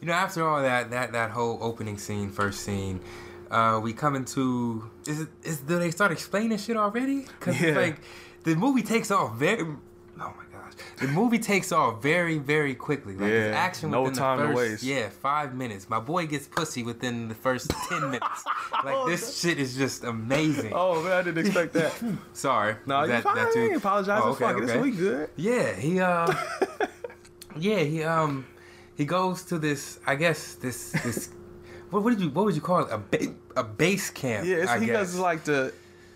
you 0.00 0.08
know, 0.08 0.12
after 0.14 0.46
all 0.48 0.60
that 0.62 0.90
that 0.90 1.12
that 1.12 1.30
whole 1.30 1.58
opening 1.62 1.98
scene, 1.98 2.30
first 2.30 2.62
scene, 2.62 3.00
uh, 3.50 3.80
we 3.82 3.92
come 3.92 4.14
into 4.16 4.88
is 5.06 5.20
it 5.22 5.28
is 5.42 5.58
do 5.60 5.78
they 5.78 5.90
start 5.90 6.12
explaining 6.12 6.58
shit 6.58 6.76
already? 6.76 7.22
Because 7.22 7.60
Yeah. 7.60 7.76
like 7.76 8.00
the 8.44 8.54
movie 8.54 8.82
takes 8.82 9.10
off 9.10 9.34
very. 9.36 9.62
Oh 9.62 10.32
my 10.40 10.44
gosh, 10.52 10.72
the 10.98 11.08
movie 11.08 11.38
takes 11.38 11.72
off 11.72 12.02
very 12.02 12.38
very 12.38 12.74
quickly. 12.74 13.14
Like 13.14 13.30
it's 13.30 13.50
Yeah, 13.54 13.58
action 13.58 13.90
no 13.90 14.02
within 14.02 14.18
time 14.18 14.38
to 14.38 14.42
the 14.42 14.48
first 14.50 14.56
waste. 14.58 14.82
yeah 14.82 15.08
five 15.08 15.54
minutes. 15.54 15.88
My 15.88 15.98
boy 16.00 16.26
gets 16.26 16.46
pussy 16.46 16.82
within 16.82 17.28
the 17.28 17.34
first 17.34 17.70
ten 17.88 18.02
minutes. 18.14 18.44
Like 18.84 19.06
this 19.06 19.38
shit 19.40 19.58
is 19.58 19.76
just 19.76 20.04
amazing. 20.04 20.72
Oh 20.74 21.02
man, 21.02 21.12
I 21.12 21.22
didn't 21.22 21.46
expect 21.46 21.72
that. 21.74 21.92
Sorry. 22.34 22.76
no, 22.86 23.02
you 23.02 23.08
That- 23.08 23.22
fine. 23.24 23.34
that 23.36 23.52
too- 23.52 23.72
apologizing. 23.76 24.24
Oh, 24.28 24.30
okay, 24.32 24.44
Fuck 24.44 24.56
okay. 24.56 24.66
this 24.66 24.82
we 24.82 24.90
good. 24.92 25.30
yeah, 25.36 25.72
he 25.74 25.98
uh, 26.00 26.32
yeah, 27.58 27.78
he 27.80 28.02
um, 28.04 28.46
he 28.96 29.04
goes 29.04 29.42
to 29.44 29.58
this. 29.58 29.98
I 30.06 30.14
guess 30.14 30.54
this 30.54 30.92
this. 31.04 31.30
What, 31.90 32.02
what 32.02 32.10
did 32.10 32.20
you 32.20 32.30
what 32.30 32.44
would 32.44 32.54
you 32.54 32.60
call 32.60 32.84
it? 32.84 32.88
A 32.92 32.98
ba- 32.98 33.34
a 33.56 33.64
base 33.64 34.10
camp. 34.10 34.46
Yeah, 34.46 34.56
it's, 34.56 34.70
I 34.70 34.78
he 34.80 34.86
guess. 34.86 34.96
does 35.12 35.18
like 35.18 35.44
the. 35.44 35.72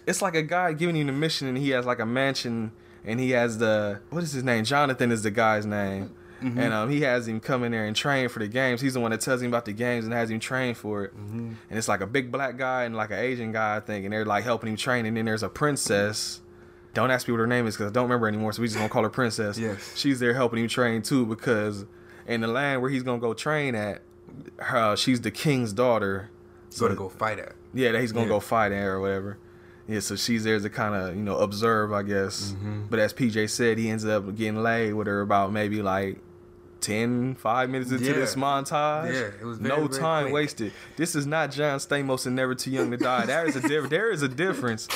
It's 0.07 0.21
like 0.21 0.35
a 0.35 0.43
guy 0.43 0.73
giving 0.75 0.97
you 0.97 1.05
the 1.05 1.13
mission, 1.13 1.49
and 1.49 1.57
he 1.57 1.71
has 1.71 1.87
like 1.87 1.99
a 1.99 2.07
mansion, 2.07 2.73
and 3.05 3.19
he 3.19 3.31
has 3.31 3.59
the 3.59 4.01
what 4.11 4.23
is 4.23 4.33
his 4.33 4.45
name? 4.45 4.65
Jonathan 4.65 5.11
is 5.13 5.23
the 5.23 5.31
guy's 5.31 5.65
name, 5.67 6.11
Mm-hmm. 6.43 6.59
and 6.61 6.75
um, 6.75 6.91
he 6.91 7.01
has 7.03 7.27
him 7.27 7.41
come 7.41 7.65
in 7.65 7.73
there 7.73 7.87
and 7.87 7.97
train 7.97 8.29
for 8.29 8.39
the 8.41 8.49
games. 8.49 8.81
He's 8.83 8.93
the 8.95 9.01
one 9.01 9.13
that 9.13 9.23
tells 9.23 9.41
him 9.41 9.49
about 9.49 9.65
the 9.65 9.73
games 9.73 10.05
and 10.05 10.13
has 10.13 10.29
him 10.31 10.41
train 10.41 10.75
for 10.75 11.05
it. 11.05 11.17
Mm-hmm. 11.17 11.53
And 11.71 11.79
it's 11.79 11.89
like 11.89 12.03
a 12.03 12.07
big 12.07 12.31
black 12.31 12.59
guy 12.59 12.85
and 12.85 12.95
like 12.95 13.11
an 13.13 13.19
Asian 13.19 13.51
guy, 13.51 13.77
I 13.77 13.81
think, 13.81 14.05
and 14.05 14.13
they're 14.13 14.27
like 14.27 14.45
helping 14.45 14.69
him 14.69 14.77
train. 14.77 15.07
And 15.07 15.17
then 15.17 15.25
there's 15.25 15.43
a 15.43 15.49
princess. 15.49 16.43
Don't 16.93 17.11
ask 17.11 17.27
me 17.29 17.33
what 17.33 17.39
her 17.39 17.47
name 17.47 17.67
is 17.67 17.77
because 17.77 17.91
I 17.91 17.95
don't 17.95 18.05
remember 18.05 18.29
anymore. 18.29 18.53
So 18.53 18.61
we 18.61 18.69
just 18.69 18.77
gonna 18.77 18.91
call 18.91 19.05
her 19.05 19.09
princess. 19.11 19.57
Yes. 19.57 19.93
she's 19.97 20.21
there 20.21 20.35
helping 20.35 20.59
him 20.63 20.69
train 20.69 21.01
too 21.03 21.25
because 21.25 21.87
in 22.27 22.43
the 22.43 22.47
land 22.49 22.83
where 22.83 22.91
he's 22.91 23.03
gonna 23.03 23.19
go 23.21 23.33
train 23.33 23.75
at, 23.75 24.03
her, 24.59 24.97
she's 24.97 25.21
the 25.21 25.31
king's 25.31 25.73
daughter. 25.73 26.31
Go 26.79 26.89
to 26.89 26.95
go 26.95 27.09
fight 27.09 27.39
at. 27.39 27.53
Yeah, 27.73 27.93
that 27.93 28.01
he's 28.01 28.13
gonna 28.13 28.27
Yeah. 28.27 28.33
go 28.33 28.41
fight 28.41 28.73
her 28.73 28.95
or 28.95 29.01
whatever. 29.01 29.39
Yeah, 29.87 30.01
so 30.01 30.17
she's 30.17 30.45
there 30.45 30.59
to 30.59 30.71
kind 30.71 30.95
of 30.95 31.15
you 31.17 31.23
know 31.23 31.37
observe, 31.39 31.93
I 31.93 32.03
guess. 32.03 32.53
Mm-hmm. 32.57 32.83
But 32.91 32.99
as 32.99 33.13
PJ 33.13 33.49
said, 33.51 33.79
he 33.79 33.91
ends 33.91 34.05
up 34.05 34.35
getting 34.35 34.63
laid 34.63 34.95
with 34.95 35.07
her 35.07 35.21
about 35.21 35.53
maybe 35.53 35.83
like 35.83 36.19
10, 36.81 37.35
5 37.37 37.71
minutes 37.71 37.91
into 37.93 38.05
Yeah. 38.05 38.13
this 38.13 38.35
montage. 38.35 39.13
Yeah, 39.13 39.31
it 39.41 39.45
was 39.45 39.59
very, 39.59 39.69
no 39.81 39.87
very 39.89 40.01
time 40.01 40.25
quick. 40.25 40.35
wasted. 40.35 40.73
This 40.97 41.15
is 41.15 41.27
not 41.27 41.51
John 41.51 41.79
Stamos 41.79 42.27
and 42.27 42.37
Never 42.37 42.55
Too 42.55 42.71
Young 42.71 42.91
to 42.91 42.97
Die. 42.97 43.27
There 43.27 43.47
is 43.47 43.57
a 43.57 43.61
diff- 43.61 43.89
There 43.89 44.11
is 44.11 44.23
a 44.23 44.29
difference. 44.29 44.87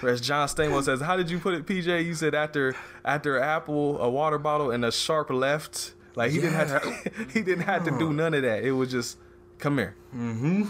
Whereas 0.00 0.20
John 0.20 0.48
Stamos 0.48 0.84
says, 0.84 1.00
"How 1.00 1.16
did 1.16 1.30
you 1.30 1.38
put 1.38 1.54
it, 1.54 1.66
PJ?" 1.66 2.04
You 2.04 2.14
said 2.14 2.34
after 2.34 2.74
after 3.04 3.38
Apple, 3.38 4.00
a 4.02 4.08
water 4.10 4.38
bottle, 4.38 4.70
and 4.70 4.84
a 4.84 4.90
sharp 4.92 5.30
left. 5.30 5.92
Like 6.14 6.30
he 6.32 6.38
didn't 6.40 6.54
have 6.54 6.82
to. 6.82 7.10
he 7.32 7.42
didn't 7.42 7.64
have 7.64 7.84
to 7.84 7.90
do 7.98 8.12
none 8.12 8.34
of 8.34 8.42
that. 8.42 8.64
It 8.64 8.72
was 8.72 8.90
just 8.90 9.18
come 9.58 9.78
here. 9.78 9.94
Mm-hmm. 10.14 10.64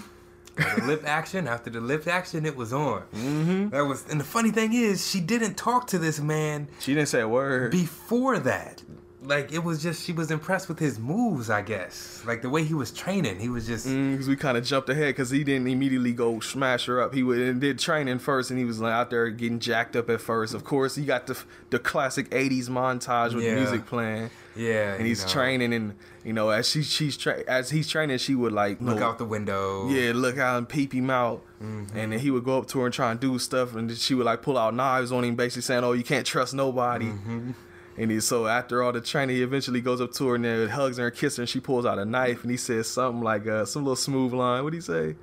the 0.56 0.84
lip 0.86 1.02
action 1.06 1.46
after 1.48 1.70
the 1.70 1.80
lip 1.80 2.06
action 2.06 2.44
it 2.44 2.54
was 2.56 2.72
on 2.72 3.02
mm-hmm. 3.14 3.68
that 3.70 3.84
was 3.84 4.04
and 4.10 4.20
the 4.20 4.24
funny 4.24 4.50
thing 4.50 4.72
is 4.74 5.08
she 5.08 5.20
didn't 5.20 5.54
talk 5.54 5.86
to 5.86 5.98
this 5.98 6.20
man 6.20 6.68
She 6.80 6.92
didn't 6.92 7.08
say 7.08 7.20
a 7.20 7.28
word. 7.28 7.70
before 7.70 8.38
that 8.40 8.82
like 9.22 9.52
it 9.52 9.62
was 9.62 9.82
just 9.82 10.04
she 10.04 10.12
was 10.12 10.30
impressed 10.30 10.68
with 10.68 10.78
his 10.78 10.98
moves 10.98 11.48
i 11.50 11.62
guess 11.62 12.22
like 12.26 12.42
the 12.42 12.48
way 12.50 12.64
he 12.64 12.74
was 12.74 12.90
training 12.90 13.38
he 13.38 13.48
was 13.48 13.66
just 13.66 13.86
because 13.86 14.28
we 14.28 14.34
kind 14.36 14.58
of 14.58 14.64
jumped 14.64 14.88
ahead 14.90 15.08
because 15.10 15.30
he 15.30 15.44
didn't 15.44 15.66
immediately 15.68 16.12
go 16.12 16.40
smash 16.40 16.86
her 16.86 17.00
up. 17.00 17.14
He 17.14 17.22
would 17.22 17.38
and 17.38 17.60
did 17.60 17.78
training 17.78 18.18
first, 18.18 18.50
and 18.50 18.58
he 18.58 18.64
was 18.64 18.80
like 18.80 18.92
out 18.92 19.10
there 19.10 19.28
getting 19.30 19.60
jacked 19.60 19.94
up 19.94 20.08
at 20.10 20.20
first. 20.20 20.52
Of 20.54 20.64
course, 20.64 20.94
he 20.96 21.04
got 21.04 21.26
the 21.26 21.38
the 21.70 21.78
classic 21.78 22.28
'80s 22.30 22.68
montage 22.68 23.34
with 23.34 23.44
Yeah. 23.44 23.54
music 23.56 23.84
playing, 23.86 24.30
yeah 24.60 24.94
and 24.94 25.06
he's 25.06 25.20
you 25.20 25.26
know, 25.26 25.32
training, 25.32 25.72
and 25.72 25.94
you 26.24 26.32
know 26.32 26.50
as 26.50 26.68
she 26.68 26.82
she's 26.82 27.16
tra- 27.16 27.42
as 27.48 27.70
he's 27.70 27.88
training, 27.88 28.18
she 28.18 28.34
would 28.34 28.52
like 28.52 28.80
look 28.80 28.98
know- 28.98 29.06
out 29.08 29.18
the 29.18 29.24
window 29.24 29.88
Yeah, 29.88 30.12
look 30.14 30.38
out 30.38 30.58
and 30.58 30.68
peep 30.68 30.92
him 30.92 31.10
out, 31.10 31.42
Mm-hmm. 31.62 31.96
and 31.98 32.12
then 32.12 32.18
he 32.18 32.30
would 32.30 32.44
go 32.44 32.58
up 32.58 32.66
to 32.68 32.78
her 32.80 32.86
and 32.86 32.94
try 32.94 33.10
and 33.10 33.20
do 33.20 33.38
stuff, 33.38 33.74
and 33.76 33.88
then 33.90 33.96
she 33.96 34.14
would 34.14 34.26
like 34.26 34.40
pull 34.42 34.56
out 34.56 34.74
knives 34.74 35.12
on 35.12 35.24
him, 35.24 35.34
basically 35.36 35.62
saying, 35.62 35.84
"Oh, 35.84 35.92
you 35.92 36.04
can't 36.04 36.26
trust 36.26 36.54
nobody." 36.54 37.06
Mm-hmm. 37.06 37.50
And 37.98 38.10
he, 38.10 38.20
so 38.20 38.46
after 38.46 38.82
all 38.82 38.92
the 38.92 39.00
training, 39.02 39.36
he 39.36 39.42
eventually 39.42 39.80
goes 39.82 40.00
up 40.00 40.12
to 40.12 40.28
her 40.28 40.34
and 40.36 40.44
then 40.44 40.68
hugs 40.70 40.96
her 40.96 41.06
and 41.08 41.14
kisses 41.14 41.36
her, 41.36 41.42
and 41.42 41.48
she 41.50 41.60
pulls 41.60 41.84
out 41.84 41.98
a 41.98 42.04
knife, 42.06 42.42
and 42.42 42.50
he 42.50 42.56
says 42.56 42.88
something 42.88 43.22
like 43.22 43.46
uh, 43.46 43.64
some 43.66 43.82
little 43.84 43.96
smooth 43.96 44.32
line. 44.32 44.64
What 44.64 44.70
do 44.70 44.76
you 44.76 44.82
say? 44.82 45.16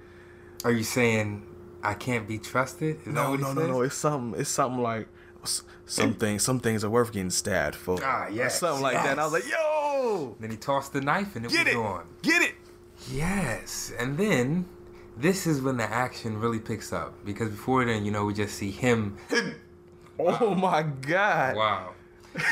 are 0.65 0.72
you 0.72 0.84
saying 0.84 1.44
i 1.84 1.94
can't 1.94 2.27
be 2.27 2.39
trusted 2.39 2.98
Is 3.06 3.13
No, 3.13 3.36
no, 3.36 3.53
no, 3.53 3.67
no. 3.67 3.82
It's 3.82 3.96
something. 3.96 4.39
It's 4.39 4.50
something 4.50 4.82
like 4.82 5.08
some 5.86 6.13
things. 6.13 6.44
Some 6.44 6.60
things 6.60 6.84
are 6.84 6.89
worth 6.89 7.12
getting 7.12 7.30
stabbed 7.30 7.75
for. 7.75 7.98
Ah, 8.04 8.27
yes, 8.27 8.60
something 8.60 8.82
like 8.82 8.96
that. 8.96 9.12
And 9.12 9.20
I 9.20 9.24
was 9.24 9.34
like, 9.34 9.50
yo, 9.50 10.36
then 10.39 10.51
he 10.51 10.58
tossed 10.58 10.94
the 10.94 11.01
knife 11.01 11.36
and 11.36 11.46
it 11.46 11.51
get 11.51 11.66
was 11.66 11.74
it, 11.74 11.77
on 11.77 12.06
get 12.22 12.42
it. 12.42 12.56
Yes, 13.12 13.92
and 14.00 14.18
then 14.18 14.66
this 15.16 15.48
is 15.48 15.62
when 15.62 15.77
the 15.77 15.84
action 15.84 16.39
really 16.39 16.60
picks 16.60 16.92
up 16.92 17.13
because 17.25 17.50
before 17.50 17.86
then, 17.86 18.06
you 18.06 18.12
know, 18.12 18.25
we 18.25 18.34
just 18.34 18.56
see 18.56 18.72
him. 18.72 19.18
Oh 20.20 20.56
my 20.56 20.84
god. 20.84 21.56
Wow. 21.56 21.93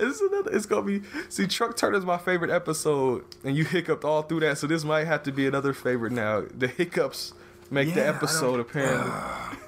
It's 0.00 0.20
another. 0.20 0.52
It's 0.52 0.66
gonna 0.66 0.82
be. 0.82 1.02
See, 1.28 1.46
Truck 1.46 1.76
Turner's 1.76 2.04
my 2.04 2.18
favorite 2.18 2.50
episode, 2.50 3.24
and 3.42 3.56
you 3.56 3.64
hiccuped 3.64 4.04
all 4.04 4.22
through 4.22 4.40
that. 4.40 4.58
So 4.58 4.66
this 4.68 4.84
might 4.84 5.06
have 5.06 5.24
to 5.24 5.32
be 5.32 5.46
another 5.46 5.72
favorite 5.72 6.12
now. 6.12 6.44
The 6.56 6.68
hiccups 6.68 7.34
make 7.70 7.92
the 7.94 8.00
Yeah, 8.00 8.12
I 8.12 8.14
episode 8.14 8.60
apparently. 8.60 9.10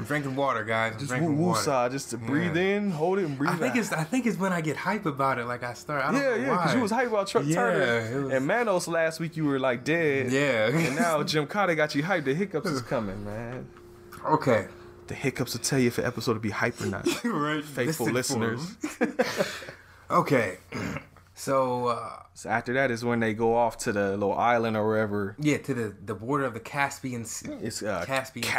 I'm 0.00 0.06
drinking 0.06 0.36
water, 0.36 0.64
guys. 0.64 0.92
I'm 0.94 0.98
just 0.98 1.10
drinking 1.10 1.38
woo 1.38 1.48
water. 1.48 1.88
just 1.90 2.10
to 2.10 2.18
breathe 2.18 2.56
Yeah. 2.56 2.76
in, 2.76 2.90
hold 2.90 3.18
it, 3.18 3.24
and 3.26 3.36
breathe 3.38 3.50
I 3.52 3.56
think 3.56 3.72
out. 3.72 3.78
it's 3.78 3.92
I 3.92 4.04
think 4.04 4.26
it's 4.26 4.38
when 4.38 4.52
I 4.52 4.60
get 4.60 4.76
hype 4.76 5.06
about 5.06 5.38
it. 5.38 5.44
Like 5.46 5.62
I 5.62 5.74
start. 5.74 6.04
I 6.04 6.12
don't 6.12 6.20
yeah, 6.20 6.28
know 6.30 6.36
yeah, 6.36 6.56
because 6.56 6.74
you 6.74 6.80
was 6.80 6.90
hype 6.90 7.08
about 7.08 7.26
Truck 7.28 7.44
Yeah, 7.46 7.54
Turner 7.54 8.22
was- 8.24 8.32
and 8.34 8.46
Manos 8.46 8.88
last 8.88 9.20
week. 9.20 9.36
You 9.36 9.44
were 9.44 9.58
like 9.58 9.84
dead. 9.84 10.30
Yeah. 10.32 10.68
and 10.68 10.96
now 10.96 11.22
Gymkata 11.22 11.76
got 11.76 11.94
you 11.94 12.02
hyped. 12.02 12.24
The 12.24 12.34
hiccups 12.34 12.68
is 12.70 12.82
coming, 12.82 13.24
man. 13.24 13.68
okay. 14.24 14.68
The 15.08 15.14
hiccups 15.14 15.54
will 15.54 15.60
tell 15.62 15.78
you 15.78 15.88
if 15.88 15.98
an 15.98 16.04
episode 16.04 16.34
will 16.34 16.40
be 16.40 16.50
hype 16.50 16.80
or 16.80 16.86
not. 16.86 17.04
right. 17.24 17.64
Faithful 17.64 18.06
Listen 18.06 18.56
for 18.58 19.08
okay. 20.10 20.58
So 21.34 21.86
uh, 21.86 22.18
So 22.34 22.50
after 22.50 22.74
that 22.74 22.90
is 22.90 23.02
when 23.02 23.20
they 23.20 23.32
go 23.32 23.56
off 23.56 23.78
to 23.78 23.92
the 23.92 24.10
little 24.10 24.34
island 24.34 24.76
or 24.76 24.86
wherever. 24.86 25.36
yeah, 25.38 25.56
to 25.56 25.72
the 25.72 25.94
the 26.04 26.14
border 26.14 26.44
of 26.44 26.52
the 26.52 26.60
Caspian 26.60 27.24
Sea. 27.24 27.50
It's 27.62 27.82
uh, 27.82 28.04
Caspian 28.06 28.44
Sea. 28.44 28.50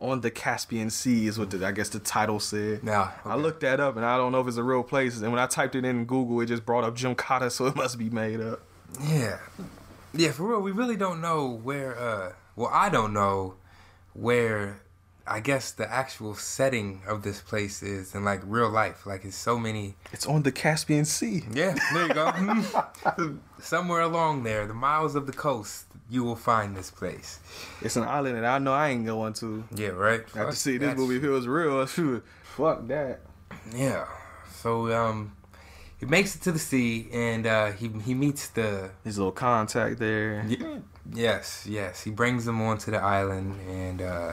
On 0.00 0.20
the 0.20 0.30
Caspian 0.30 0.90
Sea 0.90 1.26
is 1.26 1.38
what 1.38 1.50
the, 1.50 1.66
I 1.66 1.72
guess 1.72 1.88
the 1.88 1.98
title 1.98 2.38
said. 2.38 2.84
Now, 2.84 3.12
I 3.24 3.34
looked 3.34 3.60
that 3.62 3.80
up 3.80 3.96
and 3.96 4.04
I 4.04 4.16
don't 4.16 4.30
know 4.30 4.40
if 4.40 4.46
it's 4.46 4.56
a 4.56 4.62
real 4.62 4.84
place. 4.84 5.20
And 5.20 5.32
when 5.32 5.40
I 5.40 5.46
typed 5.46 5.74
it 5.74 5.84
in 5.84 6.04
Google, 6.04 6.40
it 6.40 6.46
just 6.46 6.64
brought 6.64 6.84
up 6.84 6.94
Gymkata, 6.96 7.50
so 7.52 7.66
it 7.66 7.74
must 7.74 7.98
be 7.98 8.08
made 8.08 8.40
up. 8.40 8.60
Yeah. 9.02 9.38
Yeah, 10.14 10.30
for 10.32 10.44
real, 10.44 10.60
we 10.60 10.70
really 10.70 10.96
don't 10.96 11.20
know 11.20 11.48
where 11.48 11.98
uh 11.98 12.32
well 12.56 12.70
I 12.72 12.88
don't 12.88 13.12
know 13.12 13.54
where 14.14 14.80
I 15.30 15.40
guess 15.40 15.72
the 15.72 15.90
actual 15.92 16.34
setting 16.34 17.02
of 17.06 17.22
this 17.22 17.40
place 17.40 17.82
is 17.82 18.14
in 18.14 18.24
like 18.24 18.40
real 18.44 18.70
life. 18.70 19.06
Like 19.06 19.24
it's 19.24 19.36
so 19.36 19.58
many 19.58 19.96
It's 20.12 20.26
on 20.26 20.42
the 20.42 20.52
Caspian 20.52 21.04
Sea. 21.04 21.44
Yeah, 21.52 21.74
there 21.92 22.06
you 22.08 22.14
go. 22.14 23.38
Somewhere 23.60 24.00
along 24.00 24.44
there, 24.44 24.66
the 24.66 24.74
miles 24.74 25.14
of 25.14 25.26
the 25.26 25.32
coast, 25.32 25.84
you 26.08 26.24
will 26.24 26.36
find 26.36 26.76
this 26.76 26.90
place. 26.90 27.40
It's 27.82 27.96
an 27.96 28.04
island 28.04 28.36
that 28.36 28.44
I 28.44 28.58
know 28.58 28.72
I 28.72 28.88
ain't 28.88 29.04
going 29.06 29.34
to. 29.34 29.64
Yeah, 29.74 29.88
right. 29.88 30.20
I 30.34 30.38
have 30.38 30.46
Fuck, 30.46 30.50
to 30.50 30.56
see 30.56 30.78
this 30.78 30.96
movie 30.96 31.16
if 31.16 31.24
it 31.24 31.30
was 31.30 31.46
real. 31.46 31.84
shoot, 31.86 32.24
Fuck 32.56 32.86
that. 32.88 33.20
Yeah. 33.74 34.06
So 34.52 34.92
um 34.92 35.36
he 36.00 36.06
makes 36.06 36.34
it 36.36 36.42
to 36.42 36.52
the 36.52 36.58
sea 36.58 37.08
and 37.12 37.46
uh 37.46 37.72
he 37.72 37.88
he 38.04 38.14
meets 38.14 38.48
the 38.48 38.90
His 39.04 39.18
little 39.18 39.32
contact 39.32 39.98
there. 39.98 40.46
Yes, 41.12 41.66
yes. 41.68 42.02
He 42.02 42.10
brings 42.10 42.44
them 42.44 42.60
onto 42.62 42.90
the 42.90 42.98
island 42.98 43.60
and 43.68 44.02
uh 44.02 44.32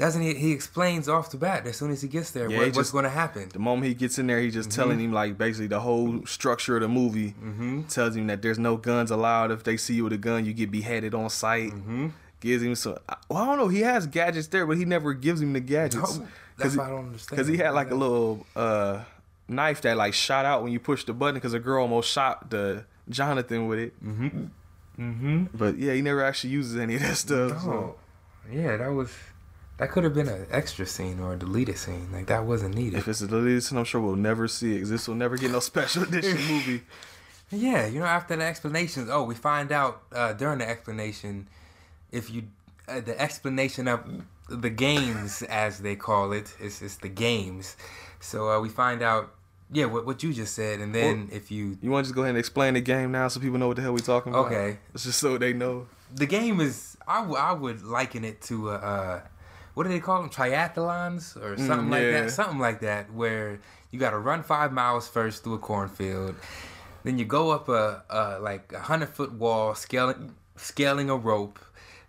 doesn't 0.00 0.22
he 0.22 0.32
he 0.34 0.52
explains 0.52 1.10
off 1.10 1.30
the 1.30 1.36
bat 1.36 1.66
as 1.66 1.76
soon 1.76 1.90
as 1.90 2.00
he 2.00 2.08
gets 2.08 2.30
there 2.30 2.50
Yeah, 2.50 2.56
what, 2.56 2.66
he 2.68 2.72
what's 2.72 2.90
gonna 2.90 3.10
happen. 3.10 3.50
The 3.50 3.58
moment 3.58 3.86
he 3.86 3.94
gets 3.94 4.18
in 4.18 4.26
there, 4.26 4.40
he's 4.40 4.54
just 4.54 4.70
telling 4.70 4.98
him 4.98 5.12
like 5.12 5.36
basically 5.36 5.66
the 5.66 5.80
whole 5.80 6.24
structure 6.24 6.76
of 6.76 6.82
the 6.82 6.88
movie. 6.88 7.32
Mm-hmm. 7.32 7.82
Tells 7.82 8.16
him 8.16 8.26
that 8.28 8.40
there's 8.40 8.58
no 8.58 8.78
guns 8.78 9.10
allowed. 9.10 9.50
If 9.50 9.62
they 9.62 9.76
see 9.76 9.94
you 9.94 10.04
with 10.04 10.14
a 10.14 10.18
gun, 10.18 10.46
you 10.46 10.54
get 10.54 10.70
beheaded 10.70 11.14
on 11.14 11.28
sight. 11.28 11.72
Mm-hmm. 11.72 12.08
Gives 12.40 12.62
him 12.62 12.74
some. 12.74 12.96
Well, 13.28 13.42
I 13.42 13.46
don't 13.46 13.58
know. 13.58 13.68
He 13.68 13.80
has 13.80 14.06
gadgets 14.06 14.46
there, 14.48 14.66
but 14.66 14.78
he 14.78 14.86
never 14.86 15.12
gives 15.12 15.42
him 15.42 15.52
the 15.52 15.60
gadgets. 15.60 16.16
No, 16.18 16.26
that's 16.56 16.76
why 16.76 16.86
I 16.86 16.88
don't 16.88 17.06
understand. 17.06 17.36
Because 17.36 17.48
he 17.48 17.58
had 17.58 17.70
like 17.72 17.90
a 17.90 17.94
little 17.94 18.46
uh, 18.56 19.02
knife 19.48 19.82
that 19.82 19.98
like 19.98 20.14
shot 20.14 20.46
out 20.46 20.62
when 20.62 20.72
you 20.72 20.80
push 20.80 21.04
the 21.04 21.12
button. 21.12 21.34
Because 21.34 21.52
a 21.52 21.58
girl 21.58 21.82
almost 21.82 22.10
shot 22.10 22.48
the 22.48 22.86
Jonathan 23.10 23.66
with 23.68 23.78
it. 23.78 24.02
Mm-hmm. 24.02 24.44
Mm-hmm. 24.98 25.44
But 25.52 25.76
yeah, 25.76 25.92
he 25.92 26.00
never 26.00 26.24
actually 26.24 26.50
uses 26.50 26.78
any 26.78 26.94
of 26.94 27.02
that 27.02 27.16
stuff. 27.18 27.60
so. 27.60 27.70
Oh. 27.70 27.96
Yeah, 28.50 28.78
that 28.78 28.88
was 28.88 29.12
that 29.80 29.90
could 29.90 30.04
have 30.04 30.14
been 30.14 30.28
an 30.28 30.46
extra 30.50 30.86
scene 30.86 31.18
or 31.20 31.32
a 31.34 31.36
deleted 31.36 31.76
scene. 31.78 32.08
Like 32.12 32.26
that 32.26 32.44
wasn't 32.44 32.74
needed. 32.74 32.98
If 32.98 33.08
it's 33.08 33.20
a 33.20 33.26
deleted 33.26 33.62
scene, 33.64 33.78
I'm 33.78 33.84
sure 33.84 34.00
we'll 34.00 34.16
never 34.16 34.46
see 34.48 34.76
it. 34.76 34.84
this 34.84 35.08
will 35.08 35.14
never 35.16 35.36
get 35.36 35.50
no 35.50 35.60
special 35.60 36.02
edition 36.04 36.36
movie. 36.48 36.82
Yeah, 37.50 37.86
you 37.86 37.98
know, 37.98 38.06
after 38.06 38.36
the 38.36 38.44
explanations, 38.44 39.10
oh, 39.10 39.24
we 39.24 39.34
find 39.34 39.72
out 39.72 40.02
uh, 40.12 40.32
during 40.34 40.58
the 40.58 40.68
explanation 40.68 41.48
if 42.12 42.30
you 42.30 42.44
uh, 42.88 43.00
the 43.00 43.20
explanation 43.20 43.88
of 43.88 44.00
the 44.48 44.70
games 44.70 45.42
as 45.42 45.78
they 45.80 45.96
call 45.96 46.32
it, 46.32 46.54
is 46.60 46.80
it's 46.82 46.96
the 46.96 47.08
games. 47.08 47.76
So 48.20 48.50
uh, 48.50 48.60
we 48.60 48.68
find 48.68 49.02
out, 49.02 49.32
yeah, 49.72 49.86
what 49.86 50.06
what 50.06 50.22
you 50.22 50.32
just 50.32 50.54
said, 50.54 50.80
and 50.80 50.94
then 50.94 51.28
if 51.32 51.50
you 51.50 51.78
You 51.82 51.90
want 51.90 52.04
to 52.04 52.08
just 52.08 52.14
go 52.14 52.22
ahead 52.22 52.30
and 52.30 52.38
explain 52.38 52.74
the 52.74 52.80
game 52.80 53.10
now 53.12 53.28
so 53.28 53.40
people 53.40 53.58
know 53.58 53.68
what 53.68 53.76
the 53.76 53.82
hell 53.82 53.92
we 53.94 54.00
talking 54.00 54.32
about? 54.32 54.46
Okay. 54.46 54.78
It's 54.94 55.04
just 55.04 55.18
so 55.18 55.38
they 55.38 55.52
know. 55.52 55.86
the 56.14 56.26
game 56.26 56.60
is, 56.60 56.96
I, 57.06 57.20
w- 57.22 57.36
I 57.38 57.52
would 57.52 57.82
liken 57.82 58.24
it 58.24 58.40
to 58.42 58.70
uh, 58.70 58.72
uh, 58.74 59.20
what 59.80 59.86
do 59.86 59.92
they 59.94 59.98
call 59.98 60.20
them, 60.20 60.28
triathlons 60.28 61.42
or 61.42 61.56
something 61.56 61.88
like 61.88 62.02
yeah. 62.02 62.20
that, 62.20 62.30
something 62.30 62.58
like 62.58 62.80
that, 62.80 63.10
where 63.14 63.58
you 63.90 63.98
got 63.98 64.10
to 64.10 64.18
run 64.18 64.42
five 64.42 64.74
miles 64.74 65.08
first 65.08 65.42
through 65.42 65.54
a 65.54 65.58
cornfield, 65.58 66.34
then 67.02 67.18
you 67.18 67.24
go 67.24 67.48
up 67.48 67.66
a, 67.70 68.02
a 68.10 68.38
like 68.40 68.74
a 68.74 68.80
hundred 68.80 69.08
foot 69.08 69.32
wall, 69.32 69.74
scaling 69.74 70.34
scaling 70.56 71.08
a 71.08 71.16
rope, 71.16 71.58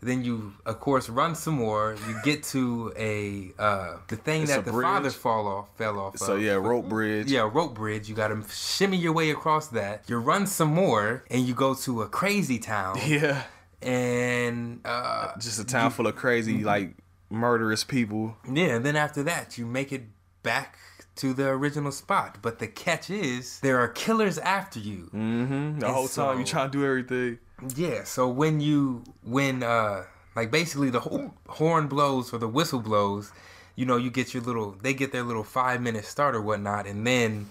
Then 0.02 0.22
you, 0.26 0.54
of 0.66 0.82
course, 0.82 1.08
run 1.08 1.34
some 1.34 1.54
more. 1.54 1.96
You 2.10 2.16
get 2.26 2.44
to 2.56 2.92
a 2.98 3.54
uh, 3.58 3.98
the 4.10 4.18
thing 4.18 4.42
It's 4.42 4.52
that 4.52 4.66
the 4.66 4.74
bridge. 4.74 4.84
father 4.84 5.10
fall 5.10 5.48
off 5.48 5.70
fell 5.78 5.98
off. 5.98 6.18
So 6.18 6.34
of. 6.36 6.42
yeah, 6.42 6.56
rope 6.56 6.90
bridge. 6.90 7.32
Yeah, 7.32 7.50
rope 7.50 7.74
bridge. 7.76 8.10
You 8.10 8.16
gotta 8.16 8.44
shimmy 8.52 8.98
your 8.98 9.14
way 9.14 9.30
across 9.30 9.68
that. 9.68 10.04
You 10.10 10.18
run 10.18 10.46
some 10.46 10.74
more, 10.74 11.24
and 11.32 11.48
you 11.48 11.54
go 11.54 11.74
to 11.86 12.02
a 12.02 12.10
crazy 12.10 12.60
town. 12.60 12.98
Yeah. 13.08 13.44
And 13.84 14.82
uh, 14.86 15.32
Just 15.40 15.60
a 15.60 15.64
town 15.66 15.90
full 15.90 16.06
of 16.06 16.16
crazy, 16.16 16.64
like 16.64 17.01
murderous 17.32 17.84
people. 17.84 18.38
yeah, 18.52 18.76
and 18.76 18.86
then 18.86 18.96
after 18.96 19.24
that, 19.24 19.58
you 19.58 19.66
make 19.66 19.92
it 19.92 20.04
back 20.44 20.78
to 21.16 21.34
the 21.34 21.48
original 21.50 21.92
spot. 21.92 22.38
But 22.42 22.60
the 22.60 22.68
catch 22.68 23.10
is 23.10 23.60
there 23.62 23.80
are 23.80 23.88
killers 23.88 24.38
after 24.38 24.80
you. 24.80 25.10
Mm-hmm. 25.14 25.80
The 25.80 25.88
whole 25.92 26.08
time 26.08 26.40
you 26.40 26.46
so- 26.46 26.52
trying 26.52 26.72
to 26.72 26.78
do 26.78 26.86
everything. 26.86 27.40
Yeah, 27.76 28.04
so 28.06 28.28
when 28.28 28.60
you 28.60 29.04
when 29.24 29.62
uh 29.64 30.04
like 30.36 30.50
basically 30.50 30.90
the 30.90 31.02
ho- 31.02 31.34
horn 31.48 31.88
blows 31.88 32.34
or 32.34 32.40
the 32.40 32.48
whistle 32.48 32.80
blows, 32.80 33.32
you 33.76 33.86
know, 33.86 33.98
you 33.98 34.10
get 34.10 34.34
your 34.34 34.42
little 34.42 34.72
they 34.82 34.94
get 34.96 35.12
their 35.12 35.22
little 35.24 35.44
five 35.44 35.80
minute 35.82 36.06
start 36.06 36.34
or 36.36 36.42
whatnot, 36.42 36.88
and 36.88 37.06
then 37.06 37.50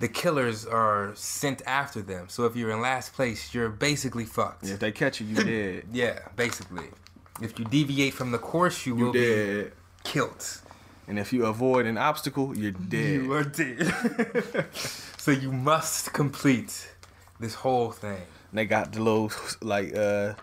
the 0.00 0.08
killers 0.08 0.66
are 0.66 1.12
sent 1.14 1.62
after 1.66 2.02
them. 2.02 2.28
So 2.28 2.44
if 2.44 2.54
you're 2.56 2.70
in 2.70 2.80
last 2.82 3.14
place, 3.14 3.54
you're 3.54 3.70
basically 3.70 4.26
fucked. 4.26 4.68
If 4.68 4.78
they 4.80 4.92
catch 4.92 5.20
you, 5.20 5.26
you 5.28 5.34
dead. 5.44 5.84
Yeah, 5.92 6.18
basically. 6.36 6.84
If 7.40 7.58
you 7.58 7.64
deviate 7.64 8.14
from 8.14 8.30
the 8.32 8.38
course, 8.38 8.86
you, 8.86 8.96
You 8.98 9.04
will 9.06 9.12
be 9.12 9.64
killed. 10.04 10.44
And 11.06 11.18
if 11.18 11.32
you 11.32 11.46
avoid 11.46 11.86
an 11.86 11.96
obstacle, 11.96 12.56
you're 12.56 12.72
dead. 12.72 13.22
You 13.22 13.32
are 13.32 13.44
dead. 13.44 14.66
so 15.16 15.30
you 15.30 15.52
must 15.52 16.12
complete 16.12 16.90
this 17.40 17.54
whole 17.54 17.92
thing. 17.92 18.20
They 18.52 18.66
got 18.66 18.92
the 18.92 19.00
little 19.02 19.30
like 19.62 19.94
uh 19.94 20.34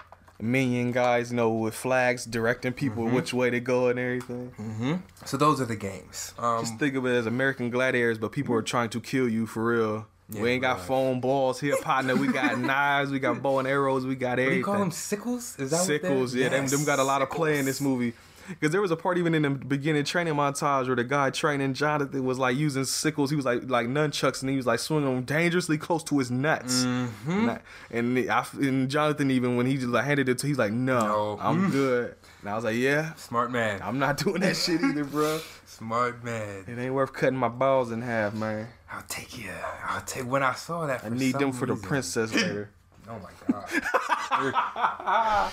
minion 0.41 0.91
guys, 0.91 1.31
you 1.31 1.37
know, 1.37 1.49
with 1.51 1.75
flags 1.75 2.25
directing 2.25 2.73
people 2.73 3.03
Mm-hmm. 3.05 3.15
which 3.15 3.33
way 3.33 3.49
to 3.51 3.59
go 3.59 3.87
and 3.89 3.97
everything. 3.99 5.03
So 5.25 5.37
those 5.37 5.61
are 5.61 5.65
the 5.65 5.75
games. 5.75 6.33
Um, 6.37 6.59
Just 6.61 6.77
think 6.77 6.95
of 6.95 7.05
it 7.05 7.13
as 7.15 7.25
American 7.25 7.69
gladiators, 7.69 8.17
but 8.17 8.31
people 8.31 8.53
are 8.55 8.61
trying 8.61 8.89
to 8.89 8.99
kill 8.99 9.29
you 9.29 9.45
for 9.47 9.65
real. 9.65 10.07
We 10.29 10.51
ain't 10.51 10.61
got 10.61 10.77
right. 10.77 10.85
foam 10.85 11.19
balls 11.19 11.59
here, 11.59 11.77
partner. 11.81 12.15
We 12.15 12.27
got 12.27 12.59
knives, 12.59 13.11
we 13.11 13.19
got 13.19 13.41
bow 13.41 13.59
and 13.59 13.67
arrows, 13.67 14.05
we 14.05 14.15
got 14.15 14.31
what 14.31 14.35
do 14.37 14.41
everything. 14.41 14.59
you 14.59 14.65
call 14.65 14.79
them? 14.79 14.91
Sickles? 14.91 15.57
Is 15.59 15.71
that 15.71 15.85
Sickles, 15.85 16.33
yeah, 16.33 16.49
them, 16.49 16.67
them 16.67 16.83
got 16.83 16.99
a 16.99 17.03
lot 17.03 17.21
of 17.21 17.29
play 17.29 17.59
in 17.59 17.65
this 17.65 17.79
movie. 17.79 18.13
Because 18.47 18.71
there 18.71 18.81
was 18.81 18.91
a 18.91 18.95
part 18.95 19.17
even 19.17 19.33
in 19.33 19.41
the 19.41 19.49
beginning 19.49 20.03
training 20.03 20.35
montage 20.35 20.87
where 20.87 20.95
the 20.95 21.03
guy 21.03 21.29
training 21.31 21.73
Jonathan 21.73 22.23
was 22.25 22.37
like 22.37 22.55
using 22.55 22.85
sickles. 22.85 23.29
He 23.29 23.35
was 23.35 23.45
like 23.45 23.67
like 23.69 23.87
nunchucks 23.87 24.41
and 24.41 24.51
he 24.51 24.57
was 24.57 24.67
like 24.67 24.79
swinging 24.79 25.13
them 25.13 25.23
dangerously 25.23 25.77
close 25.77 26.03
to 26.05 26.19
his 26.19 26.29
nuts. 26.29 26.83
Mm-hmm. 26.83 27.49
And, 27.89 28.17
and, 28.17 28.31
I, 28.31 28.45
and 28.53 28.89
Jonathan 28.89 29.31
even 29.31 29.55
when 29.55 29.65
he 29.65 29.77
just 29.77 29.87
like 29.87 30.05
handed 30.05 30.29
it 30.29 30.37
to, 30.39 30.47
he's 30.47 30.59
like, 30.59 30.71
no, 30.71 30.99
No. 30.99 31.39
I'm 31.41 31.71
good. 31.71 32.15
And 32.41 32.49
I 32.49 32.55
was 32.55 32.63
like, 32.63 32.75
yeah, 32.75 33.13
Smart 33.15 33.51
man. 33.51 33.81
I'm 33.81 33.97
not 33.97 34.17
doing 34.17 34.41
that 34.41 34.55
shit 34.55 34.81
either, 34.83 35.05
bro. 35.05 35.39
Smart 35.65 36.23
man. 36.23 36.65
It 36.67 36.77
ain't 36.77 36.93
worth 36.93 37.13
cutting 37.13 37.37
my 37.39 37.49
balls 37.49 37.91
in 37.91 38.01
half, 38.03 38.35
man. 38.35 38.67
I'll 38.95 39.03
take 39.07 39.37
you. 39.37 39.51
I'll 39.87 40.01
take. 40.01 40.25
When 40.25 40.43
I 40.43 40.53
saw 40.53 40.85
that, 40.87 41.03
I 41.03 41.09
need 41.09 41.35
them 41.35 41.51
for 41.51 41.65
the 41.65 41.75
princess 41.75 42.33
later. 42.35 42.69
Oh 43.09 43.19
my 43.19 43.29
god. 43.51 43.69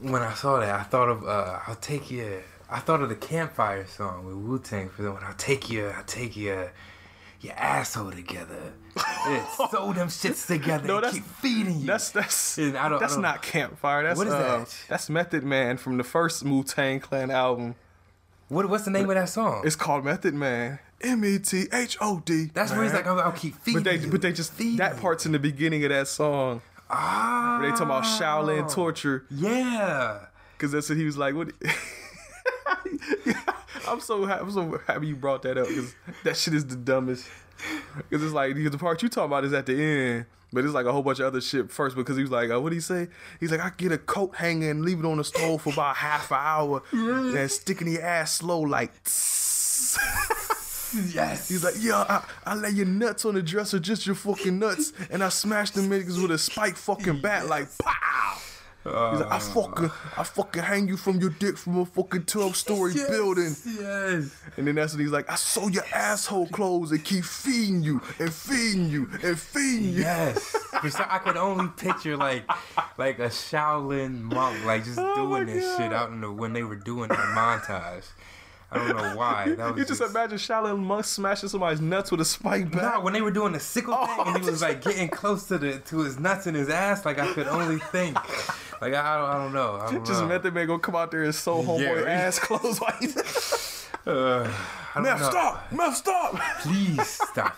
when 0.00 0.22
I 0.22 0.34
saw 0.34 0.60
that, 0.60 0.74
I 0.74 0.82
thought 0.82 1.08
of 1.08 1.24
uh, 1.26 1.58
"I'll 1.66 1.74
take 1.76 2.10
you." 2.10 2.42
I 2.70 2.78
thought 2.78 3.02
of 3.02 3.10
the 3.10 3.16
campfire 3.16 3.86
song 3.86 4.24
with 4.24 4.34
Wu 4.34 4.58
Tang 4.58 4.88
for 4.88 5.02
the 5.02 5.12
one. 5.12 5.22
I'll 5.22 5.34
take 5.34 5.70
you. 5.70 5.88
I'll 5.88 6.04
take 6.04 6.36
you. 6.36 6.68
Your 7.40 7.54
asshole 7.54 8.12
together. 8.12 8.72
Yeah, 9.24 9.46
sew 9.70 9.92
them 9.92 10.08
shits 10.08 10.48
together 10.48 10.86
No, 10.88 10.96
and 10.96 11.04
that's- 11.04 11.14
keep 11.14 11.24
feeding 11.24 11.78
you. 11.80 11.86
That's 11.86 12.10
that's 12.10 12.58
And 12.58 12.76
I 12.76 12.88
don't- 12.88 12.98
I 12.98 13.00
that's 13.00 13.16
not 13.16 13.40
campfire. 13.40 14.02
That's 14.02 14.18
What 14.18 14.26
is 14.26 14.32
uh, 14.32 14.38
that? 14.58 14.76
That's 14.88 15.08
Method 15.08 15.44
Man 15.44 15.76
from 15.76 15.96
the 15.96 16.02
first 16.04 16.42
Wu 16.42 16.64
Tang 16.64 16.98
Clan 16.98 17.30
album. 17.30 17.76
what, 18.48 18.68
what's 18.68 18.84
the 18.84 18.90
name 18.90 19.08
of 19.08 19.14
that 19.14 19.28
song? 19.28 19.62
It's 19.64 19.76
called 19.76 20.04
Method 20.04 20.34
Man. 20.34 20.80
M 21.02 21.24
E 21.24 21.38
T 21.38 21.66
H 21.72 21.96
O 22.00 22.22
D. 22.24 22.50
That's 22.54 22.72
where 22.72 22.82
he's 22.84 22.92
like, 22.92 23.06
I'll, 23.06 23.20
I'll 23.20 23.32
keep 23.32 23.54
feeding 23.56 23.82
But 23.82 23.90
they 23.90 23.98
you. 23.98 24.10
but 24.10 24.22
they 24.22 24.32
just 24.32 24.52
feed 24.52 24.78
that 24.78 24.96
you." 24.96 25.00
part's 25.00 25.26
in 25.26 25.32
the 25.32 25.38
beginning 25.38 25.82
of 25.84 25.90
that 25.90 26.08
song. 26.08 26.62
Ah. 26.90 27.58
Where 27.60 27.70
they 27.70 27.76
talking 27.76 27.86
about 27.86 28.04
Shaolin 28.04 28.70
torture. 28.72 29.24
Yeah. 29.30 30.26
Cause 30.58 30.72
that's 30.72 30.88
what 30.88 30.98
he 30.98 31.04
was 31.04 31.16
like. 31.18 31.34
What? 31.34 31.50
I'm 33.88 34.00
so 34.00 34.24
happy. 34.24 34.42
I'm 34.42 34.50
so 34.50 34.80
happy 34.86 35.08
you 35.08 35.16
brought 35.16 35.42
that 35.42 35.58
up 35.58 35.66
because 35.68 35.94
that 36.24 36.36
shit 36.36 36.54
is 36.54 36.66
the 36.66 36.76
dumbest. 36.76 37.26
Because 37.96 38.22
it's 38.24 38.32
like 38.32 38.54
the 38.54 38.78
part 38.78 39.02
you 39.02 39.08
talking 39.08 39.26
about 39.26 39.44
is 39.44 39.52
at 39.52 39.66
the 39.66 39.74
end, 39.80 40.26
but 40.52 40.64
it's 40.64 40.72
like 40.74 40.86
a 40.86 40.92
whole 40.92 41.02
bunch 41.02 41.18
of 41.20 41.26
other 41.26 41.40
shit 41.40 41.70
first. 41.70 41.96
Because 41.96 42.16
he 42.16 42.22
was 42.22 42.30
like, 42.30 42.50
uh, 42.50 42.60
what 42.60 42.70
did 42.70 42.76
he 42.76 42.80
say? 42.80 43.08
He's 43.40 43.50
like, 43.50 43.60
I 43.60 43.70
get 43.76 43.90
a 43.92 43.98
coat 43.98 44.36
hanger 44.36 44.70
and 44.70 44.84
leave 44.84 44.98
it 45.00 45.04
on 45.04 45.16
the 45.18 45.24
stove 45.24 45.62
for 45.62 45.72
about 45.72 45.96
half 45.96 46.30
an 46.30 46.38
hour, 46.40 46.82
and 46.92 47.50
stick 47.50 47.80
in 47.80 47.88
your 47.92 48.02
ass 48.02 48.34
slow 48.36 48.60
like. 48.60 48.92
Yes. 51.14 51.48
He's 51.48 51.64
like, 51.64 51.74
yeah, 51.78 52.04
I, 52.08 52.24
I 52.52 52.54
lay 52.54 52.70
your 52.70 52.86
nuts 52.86 53.24
on 53.24 53.34
the 53.34 53.42
dresser, 53.42 53.78
just 53.78 54.06
your 54.06 54.14
fucking 54.14 54.58
nuts, 54.58 54.92
and 55.10 55.22
I 55.22 55.28
smash 55.28 55.70
them 55.70 55.88
niggas 55.88 56.20
with 56.20 56.30
a 56.30 56.38
spike 56.38 56.76
fucking 56.76 57.20
bat, 57.20 57.46
like 57.48 57.68
pow. 57.78 58.38
He's 58.84 58.92
like, 58.92 59.30
I 59.30 59.36
uh, 59.36 59.38
fucking, 59.38 59.90
I 60.16 60.24
fucking 60.24 60.62
hang 60.64 60.88
you 60.88 60.96
from 60.96 61.20
your 61.20 61.30
dick 61.30 61.56
from 61.56 61.78
a 61.78 61.86
fucking 61.86 62.24
twelve 62.24 62.56
story 62.56 62.92
Yes, 62.96 63.08
building, 63.10 63.54
Yes. 63.78 64.34
and 64.56 64.66
then 64.66 64.74
that's 64.74 64.92
when 64.92 65.02
he's 65.02 65.12
like, 65.12 65.30
I 65.30 65.36
sew 65.36 65.68
your 65.68 65.84
asshole 65.94 66.48
clothes 66.48 66.90
and 66.90 67.04
keep 67.04 67.24
feeding 67.24 67.84
you 67.84 68.00
and 68.18 68.34
feeding 68.34 68.88
you 68.90 69.08
and 69.22 69.38
feeding 69.38 69.84
you. 69.94 70.00
Yes. 70.00 70.56
Some, 70.90 71.06
I 71.08 71.18
could 71.18 71.36
only 71.36 71.68
picture 71.76 72.16
like 72.16 72.42
like 72.98 73.20
a 73.20 73.28
Shaolin 73.28 74.20
monk 74.20 74.64
like 74.64 74.84
just 74.84 74.98
Oh 74.98 75.14
doing 75.28 75.46
this 75.46 75.64
God. 75.64 75.78
shit 75.78 75.92
out 75.92 76.10
in 76.10 76.20
the 76.20 76.32
when 76.32 76.52
they 76.52 76.64
were 76.64 76.74
doing 76.74 77.08
that 77.10 77.18
montage. 77.18 78.06
I 78.72 78.78
don't 78.88 78.96
know 78.96 79.16
why. 79.16 79.54
That 79.56 79.74
was 79.74 79.78
You 79.78 79.84
just 79.84 80.00
imagine 80.00 80.38
Shaolin 80.38 80.78
monk 80.82 81.04
smashing 81.04 81.48
somebody's 81.48 81.80
nuts 81.80 82.10
with 82.10 82.20
a 82.20 82.24
spike 82.24 82.70
bat. 82.72 83.02
when 83.02 83.12
they 83.12 83.20
were 83.22 83.30
doing 83.30 83.52
the 83.52 83.60
sickle 83.60 83.94
Oh, 83.96 84.06
thing 84.24 84.34
and 84.34 84.44
he 84.44 84.50
was 84.50 84.62
like 84.62 84.82
getting 84.84 85.08
close 85.08 85.46
to 85.48 85.58
the 85.58 85.78
to 85.78 85.98
his 86.00 86.18
nuts 86.18 86.46
and 86.46 86.56
his 86.56 86.68
ass, 86.68 87.04
like 87.04 87.18
I 87.18 87.32
could 87.32 87.46
only 87.48 87.78
think. 87.78 88.16
Like 88.80 88.94
I 88.94 89.16
don't, 89.18 89.28
I 89.30 89.34
don't 89.34 89.52
know. 89.52 89.76
I 89.80 89.92
don't 89.92 90.06
Just 90.06 90.20
know. 90.22 90.28
Method 90.28 90.54
Man 90.54 90.66
gonna 90.66 90.78
come 90.78 90.96
out 90.96 91.10
there 91.10 91.22
and 91.22 91.34
sew 91.34 91.62
homeboy 91.62 92.04
Yeah. 92.04 92.10
ass 92.10 92.38
clothes 92.38 92.78
while 92.80 92.94
he's 92.98 93.14
Uh, 94.06 94.42
I 94.94 94.94
don't 94.96 95.04
Meth, 95.04 95.22
stop! 95.24 95.70
Meth, 95.72 95.94
stop! 95.96 96.34
Please 96.62 97.06
stop. 97.08 97.56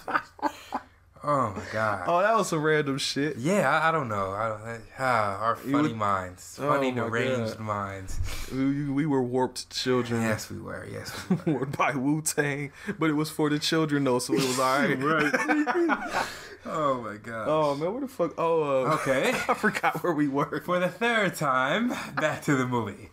Oh 1.26 1.54
my 1.56 1.62
god. 1.72 2.04
Oh, 2.06 2.20
that 2.20 2.36
was 2.36 2.48
some 2.48 2.62
random 2.62 2.98
shit. 2.98 3.38
Yeah, 3.38 3.70
I, 3.70 3.88
I 3.88 3.92
don't 3.92 4.08
know. 4.08 4.32
I 4.32 4.48
don't, 4.48 4.82
ah, 4.98 5.38
our 5.40 5.56
funny 5.56 5.72
would- 5.74 5.96
minds, 5.96 6.58
Oh 6.60 6.68
funny 6.68 6.92
my 6.92 7.00
deranged 7.08 7.56
God. 7.56 7.64
minds. 7.66 8.20
We, 8.52 8.90
we 8.90 9.06
were 9.06 9.22
warped 9.22 9.70
children. 9.70 10.20
Yes, 10.20 10.50
we 10.50 10.58
were. 10.60 10.86
Yes, 10.90 11.12
we 11.30 11.36
were. 11.52 11.58
Warped 11.60 11.78
by 11.78 11.92
Wu 11.94 12.20
Tang, 12.20 12.72
but 12.98 13.08
it 13.08 13.14
was 13.14 13.30
for 13.30 13.48
the 13.48 13.58
children 13.58 14.04
though, 14.04 14.18
so 14.18 14.34
it 14.34 14.42
was 14.42 14.58
alright. 14.60 14.98
Oh 16.66 17.02
my 17.02 17.16
god. 17.18 17.46
Oh 17.46 17.74
man, 17.74 17.92
where 17.92 18.00
the 18.00 18.08
fuck? 18.08 18.32
Oh, 18.38 18.86
uh, 18.86 18.94
Okay. 18.94 19.30
I 19.48 19.52
forgot 19.54 20.02
where 20.02 20.14
we 20.14 20.28
were. 20.28 20.62
For 20.64 20.78
the 20.78 20.88
third 20.88 21.34
time, 21.34 21.88
back 22.16 22.40
to 22.44 22.56
the 22.56 22.66
movie. 22.66 23.10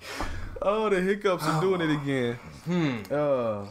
Oh, 0.62 0.88
the 0.90 1.02
hiccups 1.02 1.44
are 1.44 1.60
doing 1.60 1.82
it 1.82 1.90
again. 2.02 2.36
Hmm. 2.64 2.98
Uh, 3.12 3.66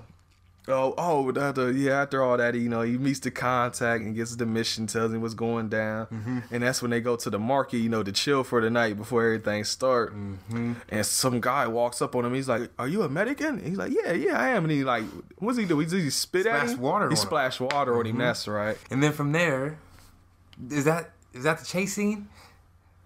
oh, 0.72 0.94
oh, 0.98 1.30
after, 1.40 1.70
yeah. 1.72 2.02
After 2.02 2.22
all 2.22 2.36
that, 2.36 2.54
you 2.54 2.68
know, 2.68 2.82
he 2.82 2.96
meets 2.98 3.20
the 3.20 3.30
contact 3.30 4.02
and 4.04 4.14
gets 4.14 4.34
the 4.36 4.46
mission, 4.46 4.86
tells 4.86 5.12
him 5.12 5.20
what's 5.20 5.34
going 5.34 5.68
down, 5.68 6.06
Mm-hmm. 6.06 6.38
and 6.50 6.62
that's 6.62 6.80
when 6.82 6.90
they 6.90 7.00
go 7.00 7.16
to 7.16 7.30
the 7.30 7.38
market, 7.38 7.78
you 7.78 7.88
know, 7.88 8.02
to 8.02 8.12
chill 8.12 8.42
for 8.44 8.60
the 8.60 8.70
night 8.70 8.96
before 8.96 9.24
everything 9.24 9.64
start. 9.64 10.14
Mm-hmm. 10.14 10.72
And 10.88 11.06
some 11.06 11.40
guy 11.40 11.66
walks 11.66 12.00
up 12.02 12.14
on 12.16 12.24
him. 12.24 12.34
He's 12.34 12.48
like, 12.48 12.70
"Are 12.78 12.88
you 12.88 13.02
a 13.02 13.08
medican?" 13.08 13.58
And 13.58 13.66
he's 13.66 13.78
like, 13.78 13.92
"Yeah, 13.92 14.12
yeah, 14.12 14.38
I 14.40 14.48
am." 14.50 14.64
And 14.64 14.72
he 14.72 14.84
like, 14.84 15.04
"What's 15.38 15.58
he 15.58 15.64
do? 15.64 15.78
He, 15.78 15.86
he 15.86 16.10
spit 16.10 16.46
at 16.46 16.68
him? 16.68 16.80
water 16.80 17.08
He 17.10 17.16
splashed 17.16 17.60
water 17.60 17.98
on 17.98 18.06
him. 18.06 18.12
Mm-hmm. 18.12 18.20
That's 18.22 18.46
right. 18.48 18.76
And 18.90 19.02
then 19.02 19.12
from 19.12 19.32
there, 19.32 19.78
is 20.70 20.84
that 20.84 21.10
is 21.32 21.44
that 21.44 21.58
the 21.58 21.64
chase 21.64 21.94
scene? 21.94 22.28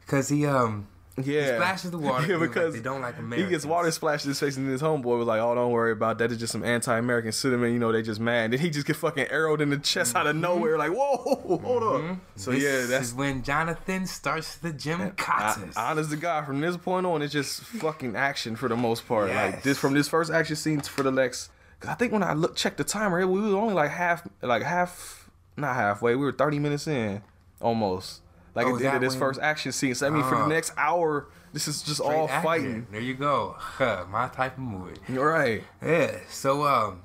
Because 0.00 0.29
he 0.29 0.46
um 0.46 0.87
Yeah, 1.22 1.42
he 1.42 1.46
splashes 1.46 1.90
the 1.92 1.98
water. 1.98 2.27
Yeah, 2.29 2.37
was 2.37 2.40
like, 2.40 2.50
because 2.50 2.74
they 2.74 2.81
don't 2.81 3.00
like 3.00 3.16
He 3.35 3.46
gets 3.46 3.64
water 3.64 3.90
splashed 3.92 4.24
in 4.24 4.31
his 4.31 4.40
face, 4.40 4.57
and 4.57 4.68
his 4.68 4.83
homeboy 4.83 5.16
was 5.18 5.29
like, 5.29 5.40
"Oh, 5.40 5.55
don't 5.55 5.70
worry 5.70 5.92
about 5.92 6.18
that. 6.18 6.33
It's 6.33 6.40
just 6.40 6.53
some 6.53 6.64
anti-American 6.64 7.31
sentiment. 7.31 7.72
You 7.72 7.79
know, 7.79 7.92
they 7.92 8.03
just 8.03 8.20
mad." 8.20 8.50
Then 8.50 8.59
he 8.59 8.70
just 8.70 8.87
get 8.87 8.96
fucking 8.96 9.29
arrowed 9.31 9.61
in 9.61 9.70
the 9.70 9.79
chest 9.79 10.16
out 10.16 10.27
of 10.27 10.33
mm-hmm. 10.33 10.42
nowhere. 10.42 10.77
Like, 10.77 10.90
whoa, 10.90 11.16
hold 11.62 11.83
up. 11.83 12.00
Mm-hmm. 12.00 12.14
So 12.35 12.50
This 12.50 12.62
yeah, 12.62 12.87
that's 12.87 13.09
is 13.09 13.14
when 13.14 13.44
Jonathan 13.44 14.07
starts 14.07 14.57
the 14.57 14.72
Jim 14.72 15.12
I, 15.18 15.66
honest 15.77 16.11
to 16.11 16.16
God. 16.16 16.46
From 16.46 16.61
this 16.61 16.77
point 16.77 17.07
on, 17.07 17.22
it's 17.22 17.33
just 17.33 17.61
fucking 17.62 18.16
action 18.16 18.57
for 18.57 18.68
the 18.68 18.77
most 18.77 19.07
part. 19.07 19.31
Like 19.31 19.62
this, 19.62 19.79
from 19.79 19.94
this 19.94 20.09
first 20.09 20.33
action 20.33 20.57
scene 20.57 20.81
for 20.81 21.05
the 21.05 21.12
next. 21.12 21.50
Cause 21.79 21.90
I 21.90 21.94
think 21.94 22.12
when 22.12 22.22
I 22.22 22.33
look 22.33 22.57
checked 22.57 22.79
the 22.79 22.85
timer, 22.85 23.24
we 23.27 23.40
was 23.40 23.53
only 23.53 23.74
like 23.74 23.90
half, 23.90 24.27
like 24.42 24.62
half, 24.62 25.31
not 25.57 25.77
halfway. 25.77 26.16
We 26.16 26.24
were 26.24 26.33
thirty 26.33 26.59
minutes 26.59 26.88
in, 26.88 27.22
almost. 27.61 28.22
Like 28.55 28.67
Oh, 28.67 28.75
at 28.75 28.79
the 28.81 28.87
end 28.87 28.97
of 28.97 29.03
this 29.03 29.12
when- 29.14 29.21
first 29.21 29.40
action 29.40 29.73
scene. 29.73 29.95
So 29.95 30.07
I 30.07 30.11
mean, 30.11 30.23
for 30.25 30.37
the 30.37 30.45
Oh. 30.45 30.47
next 30.47 30.73
hour, 30.77 31.29
this 31.53 31.67
is 31.69 31.83
just 31.83 32.01
all 32.01 32.25
action. 32.29 32.43
fighting. 32.43 32.87
There 32.90 33.01
you 33.01 33.14
go. 33.14 33.55
Huh, 33.59 34.05
my 34.11 34.29
type 34.29 34.57
of 34.57 34.62
movie. 34.64 35.01
You're 35.09 35.29
Right. 35.31 35.62
Yeah. 35.83 36.17
So 36.29 36.67
um, 36.67 37.03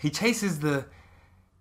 he 0.00 0.10
chases 0.10 0.60
the 0.60 0.84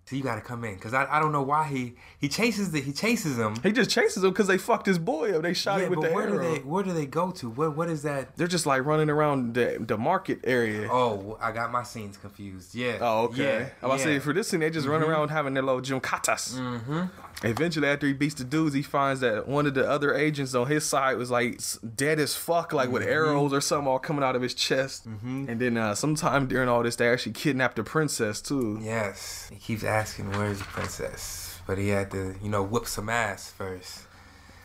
So 0.06 0.16
you 0.16 0.24
gotta 0.24 0.42
come 0.42 0.64
in 0.64 0.74
because 0.74 0.92
I, 0.96 1.06
I 1.06 1.20
don't 1.20 1.32
know 1.32 1.44
why 1.44 1.66
he 1.68 1.94
he 2.18 2.28
chases 2.30 2.72
the 2.72 2.82
he 2.82 2.92
chases 2.92 3.38
them. 3.38 3.54
He 3.62 3.72
just 3.72 3.92
chases 3.92 4.24
them 4.24 4.32
because 4.32 4.48
they 4.48 4.58
fucked 4.58 4.88
his 4.88 4.98
boy 4.98 5.36
up. 5.36 5.44
They 5.44 5.54
shot 5.54 5.78
Yeah, 5.78 5.84
him 5.86 5.90
with 5.92 6.00
but 6.02 6.10
the 6.10 6.16
where 6.16 6.28
arrow. 6.30 6.42
do 6.42 6.52
they 6.56 6.60
where 6.64 6.84
do 6.84 6.94
they 6.94 7.06
go 7.06 7.30
to? 7.32 7.48
What 7.52 7.78
what 7.78 7.90
is 7.92 8.02
that? 8.02 8.36
They're 8.36 8.48
just 8.48 8.66
like 8.66 8.84
running 8.86 9.10
around 9.12 9.54
the 9.54 9.78
the 9.80 10.00
market 10.00 10.40
area. 10.46 10.90
Oh, 10.92 11.38
I 11.40 11.52
got 11.52 11.72
my 11.72 11.84
scenes 11.84 12.18
confused. 12.18 12.74
Yeah. 12.74 12.98
Oh, 13.02 13.26
okay. 13.26 13.70
Yeah. 13.84 13.88
To 13.88 14.00
say 14.00 14.14
yeah. 14.14 14.18
Mm-hmm. 14.18 14.24
for 14.26 14.34
this 14.34 14.48
scene, 14.48 14.62
they 14.62 14.72
just 14.72 14.88
run 14.88 15.04
around 15.04 15.30
having 15.30 15.54
their 15.54 15.62
little 15.64 15.82
gymkatas. 15.82 16.56
Mm-hmm. 16.58 17.02
Eventually, 17.42 17.88
after 17.88 18.06
he 18.06 18.12
beats 18.14 18.36
the 18.36 18.44
dudes, 18.44 18.76
he 18.76 18.82
finds 18.82 19.22
that 19.22 19.48
one 19.48 19.66
of 19.66 19.74
the 19.74 19.90
other 19.90 20.14
agents 20.14 20.54
on 20.54 20.68
his 20.68 20.84
side 20.86 21.18
was 21.18 21.32
like 21.32 21.60
dead 21.96 22.20
as 22.20 22.36
fuck, 22.36 22.74
like 22.74 22.88
Mm-hmm. 22.88 22.94
with 22.96 23.04
arrows 23.04 23.54
or 23.54 23.62
something 23.62 23.88
all 23.88 24.00
coming 24.00 24.24
out 24.24 24.36
of 24.36 24.42
his 24.42 24.54
chest. 24.54 25.06
And 25.06 25.60
then 25.60 25.78
uh, 25.78 25.96
sometime 25.96 26.48
during 26.48 26.68
all 26.68 26.84
this, 26.84 26.98
they 26.98 27.08
actually 27.10 27.32
kidnapped 27.34 27.78
the 27.78 27.84
princess 27.84 28.42
too. 28.42 28.80
Yes. 28.82 29.48
He 29.54 29.58
keeps 29.58 29.84
asking 29.86 30.32
where's 30.34 30.60
the 30.60 30.66
princess, 30.66 31.60
but 31.66 31.78
he 31.78 31.90
had 31.90 32.12
to 32.12 32.36
you 32.44 32.50
know 32.50 32.62
whip 32.64 32.88
some 32.88 33.08
ass 33.10 33.52
first. 33.52 34.02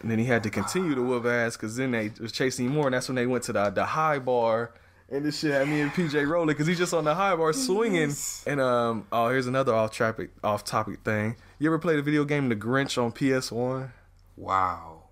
And 0.02 0.10
then 0.10 0.18
he 0.18 0.24
had 0.26 0.42
to 0.42 0.50
continue 0.50 0.94
to 0.96 1.02
whoop 1.02 1.24
ass 1.26 1.56
because 1.56 1.76
then 1.76 1.92
they 1.92 2.10
was 2.20 2.32
chasing 2.32 2.66
him 2.66 2.72
more, 2.72 2.86
and 2.88 2.94
that's 2.94 3.08
when 3.08 3.14
they 3.16 3.26
went 3.26 3.44
to 3.44 3.52
the 3.52 3.70
the 3.70 3.84
high 3.84 4.18
bar. 4.18 4.72
And 5.10 5.24
this 5.24 5.38
shit 5.40 5.52
had 5.52 5.68
me 5.68 5.80
and 5.82 5.92
PJ 5.92 6.26
rolling 6.26 6.48
because 6.48 6.66
he's 6.66 6.78
just 6.78 6.94
on 6.94 7.04
the 7.04 7.14
high 7.14 7.36
bar 7.36 7.52
swinging. 7.52 8.08
Yes. 8.08 8.42
And 8.46 8.58
um, 8.60 9.06
oh, 9.12 9.28
here's 9.28 9.46
another 9.46 9.74
off 9.74 9.96
topic 9.96 10.30
off 10.42 10.64
topic 10.64 11.00
thing. 11.04 11.36
You 11.64 11.70
ever 11.70 11.78
played 11.78 11.96
the 11.96 12.02
video 12.02 12.26
game 12.26 12.50
The 12.50 12.56
Grinch 12.56 13.02
on 13.02 13.10
PS 13.10 13.50
One? 13.50 13.90
Wow. 14.36 15.04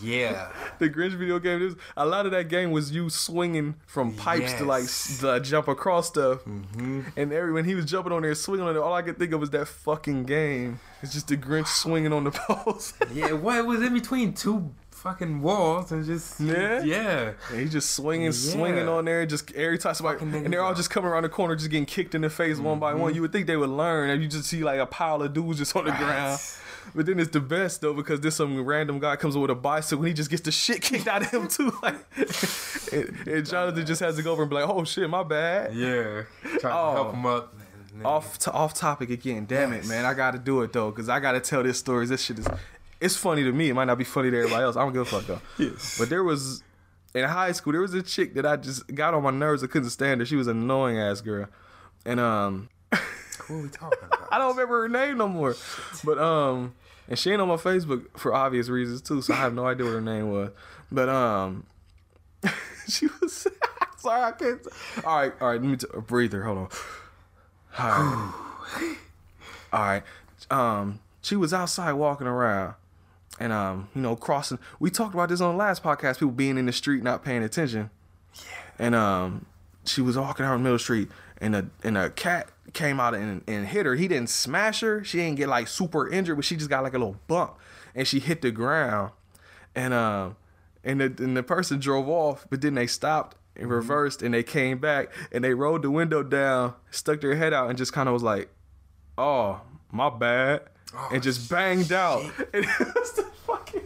yeah. 0.00 0.52
The 0.78 0.88
Grinch 0.88 1.14
video 1.18 1.40
game. 1.40 1.58
This, 1.58 1.74
a 1.96 2.06
lot 2.06 2.24
of 2.24 2.30
that 2.30 2.48
game 2.48 2.70
was 2.70 2.92
you 2.92 3.10
swinging 3.10 3.74
from 3.88 4.14
pipes 4.14 4.52
to 4.52 4.64
like 4.64 4.82
Yes. 4.82 5.18
Mm-hmm. 5.20 5.26
to 5.26 5.40
jump 5.40 5.66
across 5.66 6.06
stuff. 6.06 6.46
And 6.46 7.04
every 7.16 7.52
when 7.52 7.64
he 7.64 7.74
was 7.74 7.84
jumping 7.86 8.12
on 8.12 8.22
there 8.22 8.36
swinging 8.36 8.64
on 8.64 8.76
it, 8.76 8.78
all 8.78 8.94
I 8.94 9.02
could 9.02 9.18
think 9.18 9.32
of 9.32 9.40
was 9.40 9.50
that 9.50 9.66
fucking 9.66 10.22
game. 10.26 10.78
It's 11.02 11.14
just 11.14 11.26
the 11.26 11.36
Grinch 11.36 11.66
swinging 11.66 12.12
on 12.12 12.22
the 12.22 12.30
poles. 12.48 12.94
Yeah. 13.12 13.32
What 13.32 13.56
It 13.56 13.66
was 13.66 13.82
in 13.82 13.92
between 13.92 14.34
two 14.34 14.72
fucking 15.06 15.40
walls 15.40 15.92
and 15.92 16.04
just 16.04 16.40
Yeah? 16.40 16.82
yeah. 16.82 17.32
And 17.50 17.60
he's 17.60 17.70
just 17.72 17.92
swinging, 17.92 18.26
Yeah. 18.26 18.52
swinging 18.52 18.88
on 18.88 19.04
there. 19.04 19.24
Just 19.24 19.52
every 19.54 19.78
time 19.78 19.94
somebody, 19.94 20.18
and 20.24 20.52
they're 20.52 20.62
all 20.64 20.74
just 20.74 20.90
coming 20.90 21.08
around 21.10 21.22
the 21.22 21.28
corner, 21.28 21.54
just 21.54 21.70
getting 21.70 21.86
kicked 21.86 22.14
in 22.16 22.22
the 22.22 22.30
face 22.30 22.58
one 22.58 22.78
by 22.80 22.92
Mm-hmm. 22.92 23.00
one. 23.02 23.14
You 23.14 23.20
would 23.22 23.30
think 23.32 23.46
they 23.46 23.56
would 23.56 23.70
learn, 23.70 24.10
and 24.10 24.20
you 24.22 24.28
just 24.28 24.48
see 24.48 24.64
like 24.64 24.80
a 24.80 24.86
pile 24.86 25.22
of 25.22 25.32
dudes 25.32 25.58
just 25.58 25.76
on 25.76 25.84
the 25.84 25.90
Right. 25.92 26.00
ground. 26.00 26.40
But 26.94 27.06
then 27.06 27.18
it's 27.20 27.30
the 27.30 27.40
best 27.40 27.80
though 27.80 27.94
because 27.94 28.20
this 28.20 28.36
some 28.36 28.64
random 28.64 28.98
guy 29.00 29.16
comes 29.16 29.34
up 29.36 29.42
with 29.42 29.50
a 29.50 29.54
bicycle 29.56 29.98
and 29.98 30.08
he 30.08 30.14
just 30.14 30.30
gets 30.30 30.42
the 30.42 30.52
shit 30.52 30.82
kicked 30.82 31.06
out 31.08 31.22
of 31.22 31.30
him 31.30 31.46
too. 31.48 31.72
Like, 31.82 31.96
and, 32.92 33.28
and 33.28 33.46
Jonathan 33.46 33.84
just 33.86 34.00
has 34.00 34.16
to 34.16 34.22
go 34.22 34.32
over 34.32 34.42
and 34.42 34.50
be 34.50 34.56
like, 34.56 34.68
"Oh 34.68 34.84
shit, 34.84 35.08
my 35.10 35.22
bad." 35.22 35.74
Yeah. 35.74 36.22
Trying 36.42 36.60
to 36.60 36.72
Oh. 36.72 36.92
help 36.92 37.14
him 37.14 37.26
up. 37.26 37.52
Off 38.04 38.38
to, 38.40 38.52
off 38.52 38.74
topic 38.74 39.08
again. 39.08 39.46
Damn 39.46 39.72
it, 39.72 39.86
man. 39.86 40.04
I 40.04 40.12
got 40.12 40.32
to 40.32 40.38
do 40.38 40.60
it 40.62 40.72
though 40.72 40.90
because 40.90 41.08
I 41.08 41.18
got 41.18 41.32
to 41.32 41.40
tell 41.40 41.62
this 41.62 41.78
story. 41.78 42.04
This 42.06 42.22
shit 42.22 42.38
is, 42.38 42.46
it's 43.06 43.16
funny 43.16 43.42
to 43.44 43.52
me. 43.52 43.70
It 43.70 43.74
might 43.74 43.86
not 43.86 43.98
be 43.98 44.04
funny 44.04 44.30
to 44.30 44.36
everybody 44.36 44.64
else. 44.64 44.76
I 44.76 44.80
don't 44.80 44.92
give 44.92 45.02
a 45.02 45.04
fuck 45.04 45.26
though. 45.26 45.40
Yes. 45.58 45.98
But 45.98 46.10
there 46.10 46.22
was 46.22 46.62
in 47.14 47.24
high 47.24 47.52
school, 47.52 47.72
there 47.72 47.80
was 47.80 47.94
a 47.94 48.02
chick 48.02 48.34
that 48.34 48.44
I 48.44 48.56
just 48.56 48.94
got 48.94 49.14
on 49.14 49.22
my 49.22 49.30
nerves. 49.30 49.64
I 49.64 49.66
couldn't 49.66 49.90
stand 49.90 50.20
her. 50.20 50.26
She 50.26 50.36
was 50.36 50.46
an 50.46 50.58
annoying 50.58 50.98
ass 50.98 51.22
girl, 51.22 51.46
and 52.04 52.20
um, 52.20 52.68
What 53.46 53.56
are 53.56 53.62
we 53.62 53.68
talking 53.68 53.98
about? 54.02 54.28
I 54.32 54.38
don't 54.38 54.56
remember 54.56 54.82
her 54.82 54.88
name 54.88 55.18
no 55.18 55.28
more. 55.28 55.54
But 56.02 56.18
um, 56.18 56.74
and 57.08 57.18
she 57.18 57.30
ain't 57.30 57.40
on 57.40 57.48
my 57.48 57.56
Facebook 57.56 58.06
for 58.18 58.34
obvious 58.34 58.68
reasons 58.68 59.02
too. 59.02 59.22
So 59.22 59.34
I 59.34 59.36
have 59.36 59.54
no 59.54 59.66
idea 59.66 59.86
what 59.86 59.92
her 59.92 60.00
name 60.00 60.30
was. 60.30 60.50
But 60.90 61.08
um, 61.08 61.66
she 62.88 63.06
was. 63.20 63.46
sorry, 63.98 64.22
I 64.22 64.32
can't. 64.32 64.66
All 65.04 65.16
right, 65.16 65.32
all 65.40 65.48
right. 65.48 65.60
Let 65.60 65.70
me 65.70 65.76
t- 65.76 65.86
a 65.94 66.00
breather. 66.00 66.42
Hold 66.42 66.58
on. 66.58 66.68
All 67.78 67.88
right. 67.88 68.96
all 69.72 69.80
right. 69.80 70.02
Um, 70.50 71.00
she 71.22 71.36
was 71.36 71.54
outside 71.54 71.92
walking 71.92 72.26
around. 72.26 72.74
And 73.38 73.52
um, 73.52 73.88
you 73.94 74.00
know, 74.00 74.16
crossing. 74.16 74.58
We 74.80 74.90
talked 74.90 75.14
about 75.14 75.28
this 75.28 75.40
on 75.40 75.52
the 75.52 75.58
last 75.58 75.82
podcast. 75.82 76.14
People 76.14 76.30
being 76.30 76.56
in 76.56 76.66
the 76.66 76.72
street, 76.72 77.02
not 77.02 77.22
paying 77.22 77.42
attention. 77.42 77.90
Yeah. 78.34 78.42
And 78.78 78.94
um, 78.94 79.46
she 79.84 80.00
was 80.00 80.16
walking 80.16 80.44
down 80.44 80.58
the 80.58 80.62
middle 80.62 80.78
street, 80.78 81.08
and 81.38 81.54
a 81.54 81.66
and 81.84 81.98
a 81.98 82.10
cat 82.10 82.48
came 82.72 83.00
out 83.00 83.14
and, 83.14 83.42
and 83.46 83.66
hit 83.66 83.86
her. 83.86 83.94
He 83.94 84.08
didn't 84.08 84.30
smash 84.30 84.80
her. 84.80 85.04
She 85.04 85.18
didn't 85.18 85.36
get 85.36 85.48
like 85.48 85.68
super 85.68 86.08
injured, 86.08 86.36
but 86.36 86.44
she 86.44 86.56
just 86.56 86.70
got 86.70 86.82
like 86.82 86.94
a 86.94 86.98
little 86.98 87.18
bump, 87.26 87.56
and 87.94 88.06
she 88.06 88.20
hit 88.20 88.42
the 88.42 88.50
ground. 88.50 89.12
And 89.74 89.92
um, 89.92 90.36
and 90.84 91.00
the 91.00 91.04
and 91.22 91.36
the 91.36 91.42
person 91.42 91.78
drove 91.78 92.08
off, 92.08 92.46
but 92.48 92.60
then 92.60 92.74
they 92.74 92.86
stopped 92.86 93.36
and 93.54 93.70
reversed, 93.70 94.22
and 94.22 94.34
they 94.34 94.42
came 94.42 94.78
back, 94.78 95.12
and 95.32 95.42
they 95.42 95.54
rolled 95.54 95.82
the 95.82 95.90
window 95.90 96.22
down, 96.22 96.74
stuck 96.90 97.20
their 97.20 97.34
head 97.36 97.52
out, 97.52 97.68
and 97.68 97.78
just 97.78 97.92
kind 97.92 98.08
of 98.08 98.12
was 98.12 98.22
like, 98.22 98.48
"Oh, 99.18 99.60
my 99.90 100.10
bad," 100.10 100.62
Oh, 100.94 101.10
and 101.12 101.22
just 101.22 101.50
banged 101.50 101.92
out. 101.92 102.22
And 102.52 102.64
it 102.64 102.94
was 102.94 103.12
the 103.12 103.22
fucking 103.46 103.82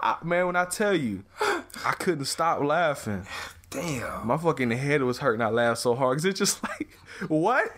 I, 0.00 0.16
man. 0.22 0.46
When 0.46 0.56
I 0.56 0.64
tell 0.64 0.94
you, 0.94 1.24
I 1.40 1.92
couldn't 1.98 2.26
stop 2.26 2.62
laughing. 2.62 3.26
Damn. 3.70 4.26
My 4.26 4.36
fucking 4.36 4.70
head 4.70 5.02
was 5.02 5.18
hurting. 5.18 5.40
I 5.40 5.48
laughed 5.48 5.80
so 5.80 5.94
hard 5.94 6.16
because 6.16 6.24
it's 6.24 6.38
just 6.38 6.62
like, 6.68 6.90
what? 7.28 7.70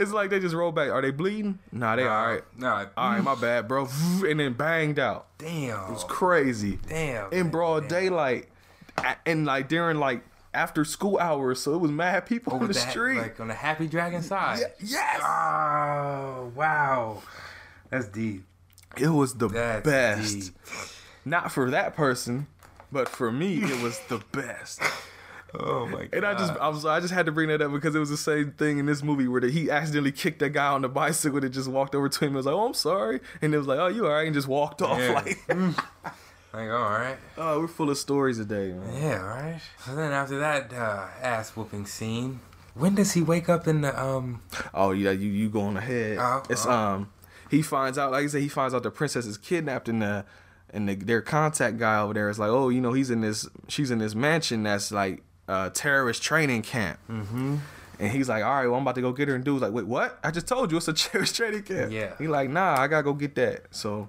It's 0.00 0.12
like 0.12 0.30
they 0.30 0.40
just 0.40 0.54
roll 0.54 0.72
back. 0.72 0.90
Are 0.90 1.00
they 1.00 1.10
bleeding? 1.10 1.58
Nah, 1.70 1.96
they 1.96 2.02
all 2.02 2.26
right. 2.26 2.42
Nah. 2.56 2.86
All 2.96 3.10
right, 3.12 3.22
my 3.22 3.34
bad, 3.34 3.68
bro. 3.68 3.88
And 4.26 4.40
then 4.40 4.54
banged 4.54 4.98
out. 4.98 5.26
Damn. 5.38 5.92
It's 5.92 6.04
crazy. 6.04 6.78
Damn. 6.88 7.32
In 7.32 7.50
broad 7.50 7.82
damn. 7.82 8.00
daylight, 8.00 8.48
and 9.24 9.46
like 9.46 9.68
during 9.68 9.98
like 9.98 10.22
after 10.52 10.84
school 10.84 11.18
hours, 11.18 11.60
so 11.60 11.74
it 11.74 11.78
was 11.78 11.90
mad 11.90 12.26
people 12.26 12.54
oh, 12.54 12.56
on 12.56 12.66
the 12.66 12.72
that, 12.72 12.90
street. 12.90 13.18
Like 13.18 13.38
on 13.38 13.48
the 13.48 13.54
Happy 13.54 13.86
Dragon 13.86 14.22
side. 14.22 14.60
yes. 14.82 15.20
Oh, 15.22 16.50
wow. 16.56 17.22
That's 17.96 18.08
deep. 18.08 18.44
It 18.98 19.08
was 19.08 19.34
the 19.34 19.48
That's 19.48 19.84
best. 19.84 20.38
deep. 20.38 20.54
Not 21.24 21.50
for 21.50 21.70
that 21.70 21.96
person, 21.96 22.46
but 22.92 23.08
for 23.08 23.32
me, 23.32 23.56
it 23.62 23.82
was 23.82 23.98
the 24.08 24.22
best. 24.32 24.82
Oh 25.58 25.86
my 25.86 26.00
god. 26.04 26.08
And 26.12 26.26
I 26.26 26.34
just, 26.34 26.52
I 26.56 26.68
was, 26.68 26.84
I 26.84 27.00
just 27.00 27.14
had 27.14 27.24
to 27.24 27.32
bring 27.32 27.48
that 27.48 27.62
up 27.62 27.72
because 27.72 27.94
it 27.94 27.98
was 27.98 28.10
the 28.10 28.18
same 28.18 28.52
thing 28.52 28.76
in 28.76 28.84
this 28.84 29.02
movie 29.02 29.28
where 29.28 29.40
the, 29.40 29.48
he 29.50 29.70
accidentally 29.70 30.12
kicked 30.12 30.40
that 30.40 30.50
guy 30.50 30.68
on 30.68 30.82
the 30.82 30.90
bicycle 30.90 31.40
that 31.40 31.48
just 31.48 31.68
walked 31.68 31.94
over 31.94 32.10
to 32.10 32.18
him. 32.20 32.28
and 32.28 32.36
was 32.36 32.44
like, 32.46 32.54
"Oh, 32.54 32.66
I'm 32.66 32.74
sorry," 32.74 33.20
and 33.40 33.54
it 33.54 33.58
was 33.58 33.66
like, 33.66 33.78
"Oh, 33.78 33.86
you 33.86 34.04
all 34.04 34.12
right?" 34.12 34.26
and 34.26 34.34
just 34.34 34.48
walked 34.48 34.82
off. 34.82 34.98
Yeah. 34.98 35.12
Like, 35.12 35.48
like, 35.48 36.70
all 36.70 36.90
right. 36.90 37.16
oh, 37.38 37.60
we're 37.60 37.68
full 37.68 37.88
of 37.88 37.96
stories 37.96 38.36
today, 38.36 38.72
man. 38.72 39.02
Yeah, 39.02 39.20
all 39.22 39.28
right. 39.28 39.60
So 39.86 39.94
then 39.94 40.12
after 40.12 40.38
that 40.38 40.70
uh, 40.74 41.06
ass 41.22 41.56
whooping 41.56 41.86
scene, 41.86 42.40
when 42.74 42.94
does 42.94 43.12
he 43.12 43.22
wake 43.22 43.48
up 43.48 43.66
in 43.66 43.80
the 43.80 43.98
um? 43.98 44.42
Oh, 44.74 44.90
yeah, 44.90 45.12
you 45.12 45.30
you 45.30 45.48
going 45.48 45.78
ahead? 45.78 46.18
Oh, 46.20 46.42
it's 46.50 46.66
oh. 46.66 46.70
um, 46.70 47.10
he 47.50 47.62
finds 47.62 47.98
out, 47.98 48.12
like 48.12 48.24
I 48.24 48.26
said, 48.26 48.42
he 48.42 48.48
finds 48.48 48.74
out 48.74 48.82
the 48.82 48.90
princess 48.90 49.26
is 49.26 49.38
kidnapped 49.38 49.88
and 49.88 50.02
the 50.02 50.24
and 50.70 50.88
the, 50.88 50.94
their 50.96 51.22
contact 51.22 51.78
guy 51.78 52.00
over 52.00 52.12
there 52.12 52.28
is 52.28 52.38
like, 52.38 52.50
oh, 52.50 52.68
you 52.68 52.80
know, 52.80 52.92
he's 52.92 53.10
in 53.10 53.20
this, 53.20 53.48
she's 53.68 53.90
in 53.90 53.98
this 53.98 54.14
mansion 54.14 54.64
that's 54.64 54.90
like 54.90 55.22
a 55.48 55.70
terrorist 55.72 56.22
training 56.22 56.62
camp. 56.62 56.98
Mm-hmm. 57.08 57.56
And 57.98 58.12
he's 58.12 58.28
like, 58.28 58.44
all 58.44 58.50
right, 58.50 58.66
well, 58.66 58.74
I'm 58.74 58.82
about 58.82 58.96
to 58.96 59.00
go 59.00 59.12
get 59.12 59.28
her. 59.28 59.34
And 59.34 59.44
dude's 59.44 59.62
like, 59.62 59.72
wait, 59.72 59.86
what? 59.86 60.18
I 60.22 60.30
just 60.30 60.46
told 60.46 60.70
you 60.70 60.76
it's 60.76 60.88
a 60.88 60.92
terrorist 60.92 61.36
training 61.36 61.62
camp. 61.62 61.92
Yeah. 61.92 62.14
He 62.18 62.26
like, 62.26 62.50
nah, 62.50 62.78
I 62.78 62.88
gotta 62.88 63.04
go 63.04 63.14
get 63.14 63.34
that. 63.36 63.66
So 63.70 64.08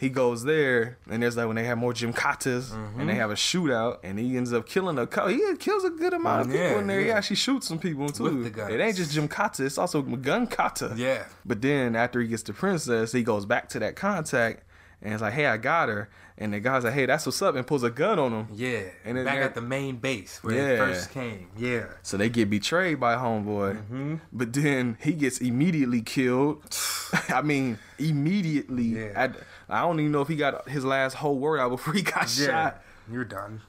he 0.00 0.08
goes 0.08 0.44
there, 0.44 0.96
and 1.10 1.22
there's 1.22 1.36
like 1.36 1.46
when 1.46 1.56
they 1.56 1.64
have 1.64 1.76
more 1.78 1.92
Gymkatas, 1.92 2.70
Mm-hmm. 2.70 3.00
and 3.00 3.08
they 3.10 3.14
have 3.14 3.30
a 3.30 3.34
shootout, 3.34 3.98
and 4.02 4.18
he 4.18 4.36
ends 4.36 4.52
up 4.52 4.66
killing 4.66 4.98
a 4.98 5.06
couple. 5.06 5.30
He 5.30 5.40
kills 5.58 5.84
a 5.84 5.90
good 5.90 6.14
amount 6.14 6.46
of 6.46 6.52
people 6.52 6.78
in 6.78 6.86
there. 6.86 7.00
He 7.00 7.08
yeah. 7.08 7.14
actually 7.18 7.36
shoots 7.36 7.68
some 7.68 7.78
people 7.78 8.08
too. 8.08 8.24
With 8.24 8.44
the 8.44 8.50
guns. 8.50 8.72
It 8.72 8.80
ain't 8.80 8.96
just 8.96 9.14
Gymkata, 9.14 9.60
it's 9.60 9.76
also 9.78 10.00
gun 10.02 10.46
Kata. 10.46 10.94
Yeah. 10.96 11.24
But 11.44 11.60
then 11.60 11.94
after 11.94 12.20
he 12.20 12.28
gets 12.28 12.42
the 12.42 12.54
princess, 12.54 13.12
he 13.12 13.22
goes 13.22 13.44
back 13.44 13.68
to 13.70 13.78
that 13.80 13.94
contact 13.94 14.64
and 15.02 15.12
it's 15.14 15.22
like, 15.22 15.32
hey, 15.34 15.46
I 15.46 15.56
got 15.56 15.88
her. 15.88 16.10
And 16.36 16.52
the 16.54 16.60
guy's 16.60 16.84
like, 16.84 16.94
hey, 16.94 17.04
that's 17.06 17.26
what's 17.26 17.40
up, 17.42 17.54
and 17.54 17.66
pulls 17.66 17.82
a 17.82 17.90
gun 17.90 18.18
on 18.18 18.32
him. 18.32 18.46
Yeah. 18.54 18.80
And 19.04 19.16
then 19.18 19.24
back 19.26 19.38
at 19.42 19.54
the 19.54 19.60
main 19.60 19.96
base 19.96 20.42
where 20.42 20.54
Yeah. 20.54 20.68
they 20.68 20.76
first 20.78 21.10
came. 21.10 21.48
Yeah. 21.58 21.84
So 22.02 22.16
they 22.16 22.30
get 22.30 22.48
betrayed 22.48 22.98
by 23.00 23.14
homeboy. 23.16 24.20
But 24.32 24.52
then 24.54 24.96
he 25.00 25.12
gets 25.12 25.38
immediately 25.38 26.00
killed. 26.02 26.62
I 27.28 27.42
mean, 27.42 27.78
immediately. 27.98 28.84
Yeah. 28.84 29.12
At, 29.14 29.36
I 29.70 29.82
don't 29.82 30.00
even 30.00 30.12
know 30.12 30.20
if 30.20 30.28
he 30.28 30.36
got 30.36 30.68
his 30.68 30.84
last 30.84 31.14
whole 31.14 31.38
word 31.38 31.60
out 31.60 31.68
before 31.76 31.94
he 31.94 32.02
got 32.02 32.28
shot. 32.28 32.82
You're 33.10 33.24
done. 33.24 33.62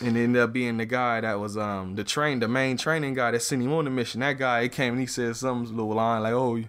And 0.00 0.16
ended 0.16 0.40
up 0.42 0.52
being 0.52 0.78
the 0.78 0.86
guy 0.86 1.20
that 1.20 1.38
was 1.38 1.56
um 1.56 1.94
the 1.94 2.02
train, 2.04 2.40
the 2.40 2.48
main 2.48 2.76
training 2.76 3.14
guy 3.14 3.30
that 3.32 3.42
sent 3.42 3.62
him 3.62 3.72
on 3.72 3.84
the 3.84 3.90
mission. 3.90 4.20
That 4.20 4.38
guy 4.38 4.62
he 4.62 4.68
came 4.68 4.94
and 4.94 5.00
he 5.00 5.06
said 5.06 5.36
some 5.36 5.64
little 5.64 5.94
line 5.94 6.22
like, 6.22 6.32
"Oh, 6.32 6.62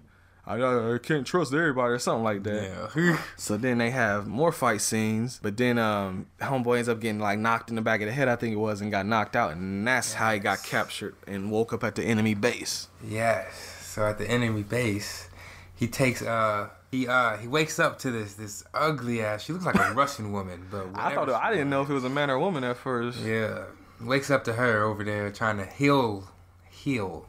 I, 0.45 0.55
I 0.95 0.97
can't 0.97 1.25
trust 1.25 1.53
everybody" 1.53 1.93
or 1.93 1.99
something 1.99 2.23
like 2.23 2.43
that. 2.43 2.89
Yeah. 2.95 3.17
So 3.37 3.55
then 3.55 3.77
they 3.77 3.89
have 3.91 4.27
more 4.27 4.51
fight 4.51 4.81
scenes, 4.81 5.39
but 5.41 5.55
then 5.57 5.79
um 5.79 6.27
homeboy 6.41 6.77
ends 6.77 6.89
up 6.89 6.99
getting 6.99 7.19
like 7.19 7.39
knocked 7.39 7.69
in 7.69 7.77
the 7.77 7.81
back 7.81 8.01
of 8.01 8.07
the 8.07 8.13
head, 8.13 8.27
I 8.27 8.35
think 8.35 8.53
it 8.53 8.57
was, 8.57 8.81
and 8.81 8.91
got 8.91 9.05
knocked 9.05 9.35
out, 9.35 9.53
and 9.53 9.87
that's 9.87 10.13
how 10.13 10.33
he 10.33 10.39
got 10.39 10.61
captured 10.63 11.15
and 11.25 11.49
woke 11.51 11.71
up 11.73 11.83
at 11.85 11.95
the 11.95 12.03
enemy 12.03 12.33
base. 12.33 12.89
yes. 13.07 13.77
So 13.81 14.05
at 14.05 14.17
the 14.19 14.29
enemy 14.29 14.61
base, 14.63 15.29
he 15.75 15.87
takes 15.87 16.21
uh 16.21 16.69
he 16.91 17.07
uh 17.07 17.37
he 17.37 17.47
wakes 17.47 17.79
up 17.79 17.99
to 17.99 18.11
this 18.11 18.33
this 18.33 18.63
ugly 18.73 19.21
ass. 19.21 19.43
She 19.43 19.53
looks 19.53 19.65
like 19.65 19.75
a 19.75 19.93
Russian 19.95 20.31
woman, 20.31 20.67
but 20.71 20.87
I 20.95 21.13
thought 21.13 21.29
I 21.29 21.51
didn't 21.51 21.69
know 21.69 21.81
if 21.81 21.89
it 21.89 21.93
was 21.93 22.03
a 22.03 22.09
man 22.09 22.29
or 22.29 22.35
a 22.35 22.39
woman 22.39 22.63
at 22.63 22.77
first. 22.77 23.19
Yeah. 23.19 23.63
Wakes 24.01 24.31
up 24.31 24.43
to 24.45 24.53
her 24.53 24.83
over 24.83 25.03
there 25.03 25.29
trying 25.31 25.57
to 25.57 25.65
heal 25.65 26.29
heal 26.69 27.27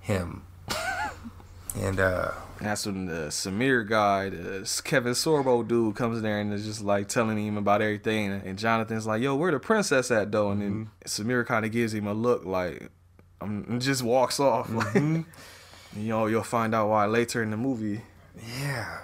him. 0.00 0.44
And 1.74 2.00
uh, 2.00 2.32
And 2.58 2.68
that's 2.68 2.84
when 2.84 3.06
the 3.06 3.28
Samir 3.28 3.88
guy, 3.88 4.28
the 4.28 4.82
Kevin 4.84 5.14
Sorbo 5.14 5.66
dude, 5.66 5.96
comes 5.96 6.18
in 6.18 6.22
there 6.22 6.38
and 6.38 6.52
is 6.52 6.66
just 6.66 6.82
like 6.82 7.08
telling 7.08 7.38
him 7.38 7.56
about 7.56 7.80
everything. 7.80 8.30
And 8.30 8.58
Jonathan's 8.58 9.06
like, 9.06 9.22
"Yo, 9.22 9.34
where 9.34 9.50
the 9.50 9.58
princess 9.58 10.10
at 10.10 10.30
though?" 10.30 10.50
And 10.50 10.60
then 10.60 10.90
Samir 11.06 11.46
kind 11.46 11.64
of 11.64 11.72
gives 11.72 11.94
him 11.94 12.06
a 12.06 12.12
look 12.12 12.44
like, 12.44 12.90
um, 13.40 13.64
and 13.68 13.80
just 13.80 14.02
walks 14.02 14.38
off. 14.38 14.68
you 14.94 15.24
know, 15.96 16.26
you'll 16.26 16.42
find 16.42 16.74
out 16.74 16.90
why 16.90 17.06
later 17.06 17.42
in 17.42 17.50
the 17.50 17.56
movie. 17.56 18.02
Yeah, 18.36 18.98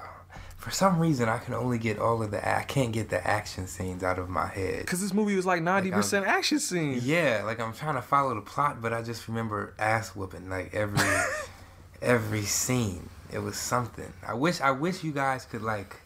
for 0.57 0.71
some 0.71 0.99
reason 0.99 1.29
I 1.29 1.39
can 1.39 1.55
only 1.55 1.79
get 1.79 1.99
all 1.99 2.23
of 2.23 2.31
the 2.31 2.47
I 2.47 2.63
can't 2.63 2.93
get 2.93 3.11
the 3.11 3.27
action 3.27 3.67
scenes 3.67 4.03
out 4.03 4.19
of 4.19 4.29
my 4.29 4.47
head. 4.47 4.87
Cause 4.87 5.01
this 5.01 5.15
movie 5.15 5.37
was 5.37 5.47
like 5.47 5.63
ninety 5.63 5.91
percent 5.91 6.27
action 6.27 6.59
scenes. 6.59 7.07
Yeah, 7.07 7.43
like 7.45 7.61
I'm 7.61 7.73
trying 7.73 7.95
to 7.95 8.03
follow 8.03 8.35
the 8.35 8.41
plot, 8.41 8.83
but 8.83 8.93
I 8.93 9.03
just 9.03 9.29
remember 9.29 9.75
ass 9.79 10.15
whooping 10.15 10.49
like 10.49 10.75
every 10.75 11.07
every 12.03 12.43
scene. 12.43 13.09
It 13.33 13.41
was 13.41 13.57
something. 13.57 14.13
I 14.27 14.35
wish 14.35 14.61
I 14.61 14.71
wish 14.71 15.05
you 15.05 15.13
guys 15.13 15.45
could 15.45 15.63
like 15.63 15.97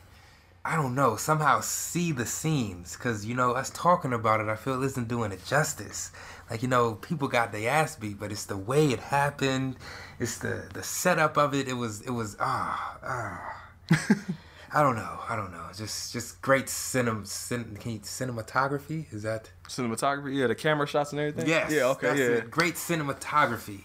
I 0.65 0.77
don't 0.77 0.95
know, 0.95 1.17
somehow 1.17 1.61
see 1.61 2.13
the 2.13 2.27
scenes 2.27 2.97
cuz 2.97 3.25
you 3.25 3.35
know, 3.35 3.53
us 3.53 3.71
talking 3.71 4.13
about 4.13 4.41
it, 4.41 4.49
I 4.49 4.57
feel 4.57 4.83
isn't 4.83 5.09
doing 5.09 5.33
it 5.33 5.45
justice. 5.45 6.13
Like 6.53 6.61
you 6.61 6.69
know, 6.69 6.97
people 6.97 7.29
got 7.29 7.51
their 7.51 7.71
ass 7.71 7.97
beat, 7.97 8.21
but 8.21 8.31
it's 8.31 8.45
the 8.45 8.59
way 8.59 8.89
it 8.89 9.01
happened. 9.01 9.77
It's 10.21 10.37
the 10.37 10.69
the 10.75 10.83
setup 10.83 11.39
of 11.39 11.55
it. 11.55 11.67
It 11.67 11.73
was 11.73 12.03
it 12.03 12.11
was 12.11 12.37
ah 12.39 12.99
ah 13.03 13.63
I 14.75 14.83
don't 14.83 14.97
know. 14.97 15.21
I 15.27 15.35
don't 15.35 15.51
know. 15.51 15.65
Just 15.75 16.13
just 16.13 16.43
great 16.43 16.67
cinem, 16.67 17.27
cin, 17.27 17.79
can 17.81 17.93
you, 17.93 18.01
cinematography. 18.01 19.11
Is 19.15 19.23
that 19.23 19.51
Cinematography, 19.67 20.37
yeah, 20.37 20.47
the 20.47 20.55
camera 20.55 20.87
shots 20.87 21.13
and 21.13 21.21
everything. 21.21 21.49
Yes. 21.49 21.73
Yeah. 21.73 21.87
Okay. 21.87 22.09
that's 22.09 22.21
yeah. 22.21 22.27
it. 22.27 22.51
Great 22.51 22.75
cinematography. 22.75 23.85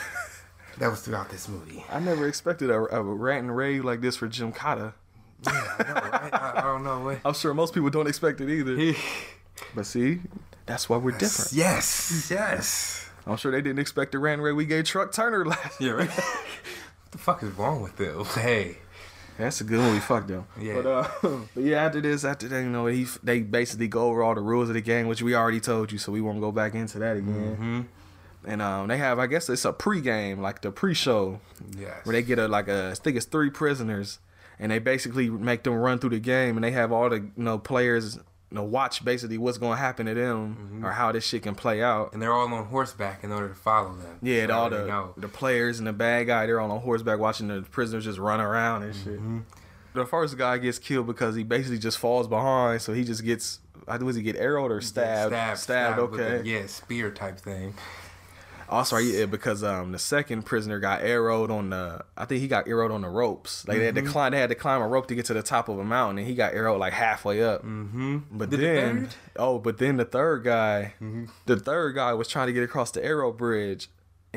that 0.78 0.90
was 0.90 1.00
throughout 1.00 1.30
this 1.30 1.48
movie. 1.48 1.86
I 1.90 2.00
never 2.00 2.28
expected 2.28 2.68
a, 2.68 2.80
a 2.94 3.02
rant 3.02 3.46
and 3.46 3.56
rave 3.56 3.82
like 3.86 4.02
this 4.02 4.14
for 4.14 4.28
Gymkata. 4.28 4.92
Yeah, 5.46 5.52
I 5.78 5.82
know, 5.84 5.94
right? 5.94 6.34
I, 6.34 6.52
I 6.56 6.60
don't 6.60 6.84
know 6.84 7.00
what. 7.00 7.20
I'm 7.24 7.32
sure 7.32 7.54
most 7.54 7.72
people 7.72 7.88
don't 7.88 8.08
expect 8.08 8.42
it 8.42 8.50
either. 8.50 8.94
But 9.74 9.86
see, 9.86 10.20
that's 10.68 10.88
why 10.88 10.96
we're 10.98 11.10
different. 11.18 11.52
Yes, 11.52 12.28
yes. 12.30 13.08
I'm 13.26 13.36
sure 13.36 13.50
they 13.52 13.60
didn't 13.60 13.78
expect 13.80 14.12
the 14.12 14.18
rant 14.18 14.40
and 14.40 14.56
we 14.56 14.64
gave 14.64 14.84
Truck 14.84 15.12
Turner 15.12 15.44
last. 15.44 15.80
Yeah, 15.80 15.90
right. 15.92 16.08
what 16.10 17.12
the 17.12 17.18
fuck 17.18 17.42
is 17.42 17.50
wrong 17.52 17.82
with 17.82 17.96
them? 17.96 18.24
Hey. 18.40 18.78
That's 19.38 19.60
a 19.60 19.64
good 19.64 19.78
one. 19.78 19.92
We 19.92 20.00
Fuck 20.00 20.26
them. 20.26 20.46
Yeah. 20.60 20.80
But, 20.82 20.86
uh, 20.86 21.08
but 21.54 21.62
yeah, 21.62 21.84
after 21.84 22.00
this, 22.00 22.24
after 22.24 22.48
that, 22.48 22.58
you 22.60 22.68
know, 22.70 22.86
he 22.86 23.06
they 23.22 23.40
basically 23.40 23.86
go 23.86 24.08
over 24.08 24.22
all 24.24 24.34
the 24.34 24.40
rules 24.40 24.68
of 24.68 24.74
the 24.74 24.80
game, 24.80 25.06
which 25.06 25.22
we 25.22 25.34
already 25.36 25.60
told 25.60 25.92
you, 25.92 25.98
so 25.98 26.10
we 26.10 26.20
won't 26.20 26.40
go 26.40 26.50
back 26.50 26.74
into 26.74 26.98
that 26.98 27.16
again. 27.16 27.56
Mm-hmm. 27.56 27.80
And 28.50 28.62
um, 28.62 28.88
they 28.88 28.96
have, 28.96 29.20
I 29.20 29.28
guess, 29.28 29.48
it's 29.48 29.64
a 29.64 29.72
pre-game, 29.72 30.40
like 30.40 30.62
the 30.62 30.72
pre-show, 30.72 31.40
Yes. 31.78 32.04
where 32.04 32.14
they 32.14 32.22
get 32.22 32.38
a 32.40 32.48
like 32.48 32.66
a, 32.66 32.90
I 32.90 32.94
think 32.94 33.16
it's 33.16 33.26
three 33.26 33.50
prisoners, 33.50 34.18
and 34.58 34.72
they 34.72 34.80
basically 34.80 35.30
make 35.30 35.62
them 35.62 35.74
run 35.74 36.00
through 36.00 36.10
the 36.10 36.18
game, 36.20 36.56
and 36.56 36.64
they 36.64 36.72
have 36.72 36.90
all 36.90 37.08
the 37.08 37.16
you 37.20 37.30
know 37.36 37.58
players, 37.58 38.18
you 38.50 38.54
know, 38.54 38.64
watch 38.64 39.04
basically 39.04 39.36
what's 39.38 39.58
gonna 39.58 39.76
happen 39.76 40.06
to 40.06 40.14
them 40.14 40.56
Mm-hmm. 40.56 40.84
or 40.86 40.92
how 40.92 41.12
this 41.12 41.24
shit 41.24 41.42
can 41.42 41.54
play 41.54 41.82
out. 41.82 42.12
and 42.12 42.22
they're 42.22 42.32
all 42.32 42.52
on 42.52 42.64
horseback 42.66 43.22
in 43.24 43.30
order 43.32 43.48
to 43.48 43.54
follow 43.54 43.94
them. 43.94 44.18
Yeah, 44.22 44.46
So 44.46 44.52
all 44.54 44.70
the 44.70 45.08
the 45.16 45.28
players 45.28 45.78
and 45.78 45.86
the 45.86 45.92
bad 45.92 46.26
guy, 46.28 46.46
they're 46.46 46.60
all 46.60 46.70
on 46.70 46.80
horseback 46.80 47.18
watching 47.18 47.48
the 47.48 47.62
prisoners 47.62 48.04
just 48.04 48.18
run 48.18 48.40
around 48.40 48.84
and 48.84 48.94
shit. 48.94 49.14
Mm-hmm. 49.16 49.38
The 49.94 50.06
first 50.06 50.36
guy 50.38 50.58
gets 50.58 50.78
killed 50.78 51.06
because 51.06 51.34
he 51.34 51.42
basically 51.42 51.78
just 51.78 51.98
falls 51.98 52.28
behind, 52.28 52.80
so 52.82 52.92
he 52.92 53.04
just 53.04 53.24
gets. 53.24 53.58
I 53.86 53.96
was 53.96 54.16
he 54.16 54.22
get 54.22 54.36
arrowed 54.36 54.70
or 54.70 54.80
stabbed? 54.80 55.32
Stabbed, 55.32 55.58
stabbed. 55.58 56.10
with 56.10 56.20
okay. 56.20 56.42
yeah, 56.48 56.66
spear 56.66 57.10
type 57.10 57.38
thing. 57.40 57.74
Also, 58.70 58.96
yeah, 58.98 59.26
because 59.26 59.64
um 59.64 59.92
the 59.92 59.98
second 59.98 60.42
prisoner 60.44 60.78
got 60.78 61.02
arrowed 61.02 61.50
on 61.50 61.70
the. 61.70 62.04
I 62.16 62.24
think 62.26 62.40
he 62.42 62.48
got 62.48 62.68
arrowed 62.68 62.90
on 62.90 63.00
the 63.02 63.08
ropes. 63.08 63.66
Like 63.66 63.78
they 63.78 63.86
had 63.86 63.94
to 63.94 64.02
Mm-hmm. 64.02 64.10
climb. 64.10 64.32
They 64.32 64.38
had 64.40 64.50
to 64.50 64.54
climb 64.54 64.82
a 64.82 64.86
rope 64.88 65.06
to 65.08 65.14
get 65.14 65.24
to 65.26 65.34
the 65.34 65.42
top 65.42 65.68
of 65.68 65.78
a 65.78 65.84
mountain, 65.84 66.18
and 66.18 66.26
he 66.26 66.34
got 66.34 66.54
arrowed 66.54 66.78
like 66.78 66.92
halfway 66.92 67.42
up. 67.42 67.62
Mm-hmm. 67.64 68.18
But 68.30 68.50
Did 68.50 68.60
then? 68.60 68.96
Mm-hmm. 69.06 69.12
oh, 69.36 69.58
but 69.58 69.78
then 69.78 69.96
the 69.96 70.04
third 70.04 70.44
guy, 70.44 70.94
the 71.46 71.56
third 71.58 71.94
guy 71.94 72.12
was 72.14 72.28
trying 72.28 72.48
to 72.48 72.52
get 72.52 72.62
across 72.62 72.90
the 72.90 73.04
arrow 73.04 73.32
bridge, 73.32 73.88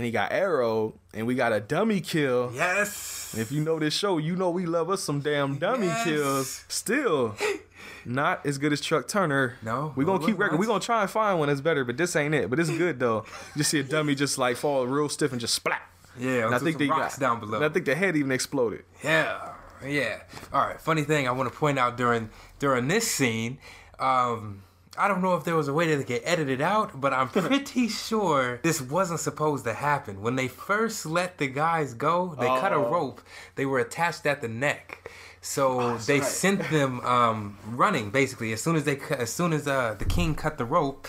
and 0.01 0.05
he 0.07 0.11
got 0.11 0.33
arrowed, 0.33 0.93
and 1.13 1.27
we 1.27 1.35
got 1.35 1.53
a 1.53 1.59
dummy 1.59 2.01
kill. 2.01 2.51
Yes. 2.55 3.35
If 3.37 3.51
you 3.51 3.61
know 3.61 3.77
this 3.77 3.93
show, 3.93 4.17
you 4.17 4.35
know 4.35 4.49
we 4.49 4.65
love 4.65 4.89
us 4.89 5.03
some 5.03 5.19
damn 5.19 5.59
dummy 5.59 5.85
Yes. 5.85 6.03
kills. 6.03 6.65
Still, 6.67 7.35
not 8.05 8.43
as 8.43 8.57
good 8.57 8.73
as 8.73 8.81
Truck 8.81 9.07
Turner. 9.07 9.57
No, 9.61 9.93
We're 9.95 10.05
gonna 10.05 10.25
keep 10.25 10.37
we're 10.39 10.45
record. 10.45 10.59
We 10.59 10.65
gonna 10.65 10.79
try 10.79 11.01
and 11.03 11.09
find 11.11 11.37
one 11.37 11.49
that's 11.49 11.61
better, 11.61 11.85
but 11.85 11.97
this 11.97 12.15
ain't 12.15 12.33
it. 12.33 12.49
But 12.49 12.59
it's 12.59 12.71
good 12.71 12.99
though. 12.99 13.25
You 13.53 13.59
just 13.59 13.69
see 13.69 13.79
a 13.79 13.83
dummy 13.83 14.15
just 14.15 14.39
like 14.39 14.57
fall 14.57 14.87
real 14.87 15.07
stiff 15.07 15.31
and 15.31 15.39
just 15.39 15.53
splat. 15.53 15.83
Yeah, 16.17 16.47
And 16.47 16.55
I 16.55 16.57
think 16.57 16.79
they 16.79 16.87
rocks 16.87 17.19
got 17.19 17.25
down 17.27 17.39
below. 17.39 17.57
And 17.57 17.65
I 17.65 17.69
think 17.69 17.85
the 17.85 17.93
head 17.95 18.15
even 18.17 18.31
exploded. 18.31 18.83
Yeah, 19.03 19.53
yeah. 19.85 20.21
All 20.51 20.65
right. 20.65 20.81
Funny 20.81 21.03
thing, 21.03 21.27
I 21.27 21.31
want 21.31 21.51
to 21.53 21.55
point 21.57 21.77
out 21.77 21.95
during 21.95 22.31
during 22.57 22.87
this 22.87 23.09
scene, 23.09 23.59
um, 23.99 24.63
I 24.97 25.07
don't 25.07 25.21
know 25.21 25.35
if 25.35 25.43
there 25.45 25.55
was 25.55 25.67
a 25.69 25.73
way 25.73 25.87
to 25.95 26.03
get 26.03 26.21
edited 26.25 26.59
out, 26.61 26.99
but 26.99 27.13
I'm 27.13 27.29
pretty 27.29 27.87
sure 27.87 28.59
this 28.63 28.81
wasn't 28.81 29.19
supposed 29.21 29.63
to 29.65 29.73
happen. 29.73 30.21
When 30.21 30.35
they 30.35 30.47
first 30.47 31.05
let 31.05 31.37
the 31.37 31.47
guys 31.47 31.93
go, 31.93 32.35
they 32.39 32.47
cut 32.47 32.73
a 32.73 32.75
Oh. 32.75 32.91
rope. 32.91 33.21
They 33.55 33.65
were 33.65 33.79
attached 33.79 34.25
at 34.25 34.41
the 34.41 34.47
neck. 34.49 35.09
So 35.41 35.91
that's 35.93 36.05
they 36.05 36.19
right. 36.19 36.27
sent 36.27 36.69
them 36.69 36.99
um, 37.01 37.57
running 37.67 38.11
basically 38.11 38.51
as 38.53 38.61
soon 38.61 38.75
as 38.75 38.83
they 38.83 38.99
as 39.17 39.31
soon 39.33 39.53
as 39.53 39.67
uh, 39.67 39.95
the 39.97 40.05
king 40.05 40.35
cut 40.35 40.57
the 40.57 40.65
rope. 40.65 41.07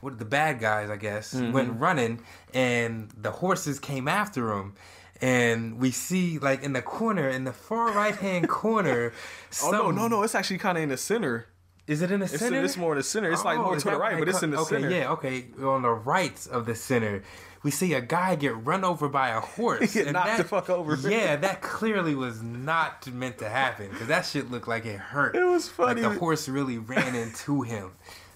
What 0.00 0.18
the 0.18 0.24
bad 0.24 0.60
guys, 0.60 0.88
I 0.90 0.96
guess, 0.96 1.34
Mm-hmm. 1.34 1.52
went 1.52 1.78
running, 1.78 2.20
and 2.54 3.10
the 3.16 3.30
horses 3.30 3.78
came 3.78 4.08
after 4.08 4.48
them. 4.48 4.74
And 5.22 5.78
we 5.78 5.90
see, 5.90 6.38
like 6.38 6.62
in 6.62 6.72
the 6.72 6.80
corner, 6.80 7.28
in 7.28 7.44
the 7.44 7.52
far 7.52 7.92
right 7.92 8.16
hand 8.16 8.48
corner. 8.48 9.12
Oh 9.62 9.70
no, 9.70 9.90
no, 9.90 10.08
no! 10.08 10.22
It's 10.22 10.34
actually 10.34 10.58
kind 10.58 10.78
of 10.78 10.82
in 10.84 10.88
the 10.90 10.96
center. 10.96 11.46
Is 11.90 12.02
it 12.02 12.10
in 12.12 12.20
the 12.20 12.26
It's, 12.26 12.38
center? 12.38 12.62
it's 12.64 12.76
more 12.76 12.92
in 12.92 12.98
the 12.98 13.02
center. 13.02 13.32
It's 13.32 13.44
like 13.44 13.58
Oh, 13.58 13.64
more 13.64 13.76
to 13.76 13.90
the 13.90 13.96
right, 13.96 14.16
but 14.16 14.28
it's 14.28 14.42
in 14.44 14.50
the 14.52 14.58
okay, 14.58 14.76
center. 14.76 14.90
yeah, 14.90 15.10
okay. 15.10 15.46
On 15.62 15.82
the 15.82 15.90
right 15.90 16.46
of 16.46 16.64
the 16.64 16.74
center, 16.76 17.24
we 17.64 17.72
see 17.72 17.94
a 17.94 18.00
guy 18.00 18.36
get 18.36 18.64
run 18.64 18.84
over 18.84 19.08
by 19.08 19.30
a 19.30 19.40
horse. 19.40 19.92
Get 19.94 20.06
and 20.06 20.12
knocked 20.14 20.26
that, 20.26 20.36
the 20.38 20.44
fuck 20.44 20.70
over. 20.70 20.94
Yeah, 21.08 21.34
that 21.46 21.62
clearly 21.62 22.14
was 22.14 22.42
not 22.42 23.06
meant 23.12 23.38
to 23.38 23.48
happen 23.48 23.88
because 23.90 24.06
that 24.06 24.24
shit 24.24 24.52
looked 24.52 24.68
like 24.68 24.86
it 24.86 24.98
hurt. 24.98 25.34
It 25.34 25.44
was 25.44 25.68
funny. 25.68 26.00
Like 26.00 26.12
the 26.12 26.18
horse 26.20 26.48
really 26.48 26.78
ran 26.78 27.16
into 27.16 27.62
him, 27.62 27.90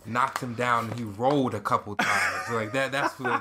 knocked 0.05 0.43
him 0.43 0.55
down, 0.55 0.87
and 0.91 0.95
he 0.99 1.05
rolled 1.05 1.55
a 1.55 1.61
couple 1.61 1.95
times. 1.95 2.51
Like 2.51 2.73
that. 2.73 2.91
That's 2.93 3.19
what. 3.21 3.41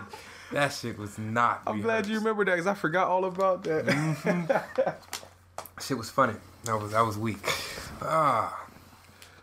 That 0.52 0.72
shit 0.72 1.00
was 1.00 1.18
not. 1.18 1.64
I'm 1.66 1.82
glad 1.82 2.06
you 2.06 2.20
remember 2.20 2.46
that 2.46 2.52
because 2.52 2.68
I 2.68 2.76
forgot 2.76 3.08
all 3.08 3.26
about 3.26 3.64
that. 3.64 3.86
Mm-hmm. 3.88 5.82
Shit 5.82 5.98
was 5.98 6.12
funny. 6.12 6.36
That 6.66 6.80
was 6.80 6.92
that 6.92 7.02
was 7.02 7.18
weak. 7.18 7.40
Ah. 8.04 8.63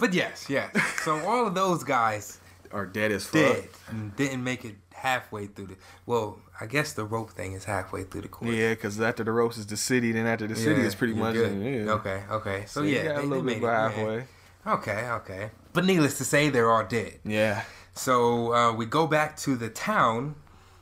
But 0.00 0.12
yes, 0.14 0.46
yes. 0.48 0.70
So 1.04 1.18
all 1.28 1.46
of 1.46 1.54
those 1.54 1.84
guys 1.84 2.38
Are 2.72 2.86
dead 2.86 3.12
as 3.12 3.24
fuck. 3.26 3.32
did 3.42 3.68
and 3.88 4.16
didn't 4.16 4.42
make 4.42 4.64
it 4.64 4.76
halfway 4.94 5.46
through 5.46 5.66
the. 5.68 5.76
Well, 6.06 6.38
I 6.60 6.66
guess 6.66 6.92
the 6.94 7.04
rope 7.04 7.30
thing 7.30 7.52
is 7.52 7.64
halfway 7.64 8.02
through 8.04 8.22
the 8.22 8.28
course. 8.28 8.50
Yeah, 8.54 8.70
because 8.74 9.00
after 9.00 9.24
the 9.24 9.32
ropes 9.32 9.56
is 9.58 9.66
the 9.66 9.76
city, 9.76 10.12
then 10.12 10.26
after 10.26 10.46
the 10.46 10.56
city 10.56 10.80
Yeah, 10.80 10.86
is 10.86 10.94
pretty 10.94 11.14
much. 11.14 11.34
Yeah. 11.36 11.92
Okay, 11.98 12.22
okay. 12.30 12.64
So, 12.66 12.80
So 12.80 12.86
yeah, 12.86 13.02
they, 13.02 13.08
a 13.14 13.20
little 13.22 13.42
they 13.44 13.54
bit 13.54 13.62
it, 13.62 13.66
halfway. 13.66 14.24
Okay, 14.66 15.08
okay. 15.20 15.50
But 15.72 15.84
needless 15.84 16.18
to 16.18 16.24
say, 16.24 16.50
they're 16.50 16.70
all 16.70 16.84
dead. 16.84 17.20
Yeah. 17.24 17.62
So 17.94 18.52
uh, 18.54 18.72
we 18.74 18.86
go 18.86 19.06
back 19.06 19.36
to 19.38 19.56
the 19.56 19.68
town, 19.68 20.34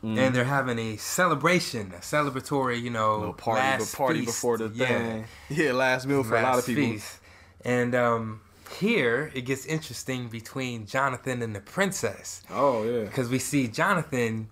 Mm. 0.03 0.17
and 0.17 0.33
they're 0.35 0.45
having 0.45 0.79
a 0.79 0.97
celebration, 0.97 1.93
a 1.93 1.99
celebratory, 2.01 2.81
you 2.81 2.89
know, 2.91 3.19
little 3.19 3.33
party, 3.35 3.61
last 3.63 3.97
party 3.97 4.21
feast. 4.21 4.29
before 4.29 4.57
the 4.57 4.71
Yeah. 4.73 4.87
thing. 4.87 5.25
Yeah, 5.51 5.73
last 5.73 6.07
meal 6.07 6.23
for 6.23 6.37
a 6.37 6.43
lot 6.43 6.57
of 6.59 6.67
people. 6.67 6.85
feast. 6.85 7.19
And 7.65 7.97
um, 7.97 8.41
here 8.79 9.31
it 9.35 9.43
gets 9.43 9.65
interesting 9.67 10.29
between 10.29 10.87
Jonathan 10.87 11.43
and 11.43 11.55
the 11.55 11.61
princess 11.61 12.43
Oh 12.51 12.85
yeah. 12.85 13.05
because 13.05 13.29
we 13.29 13.39
see 13.39 13.69
Jonathan 13.69 14.51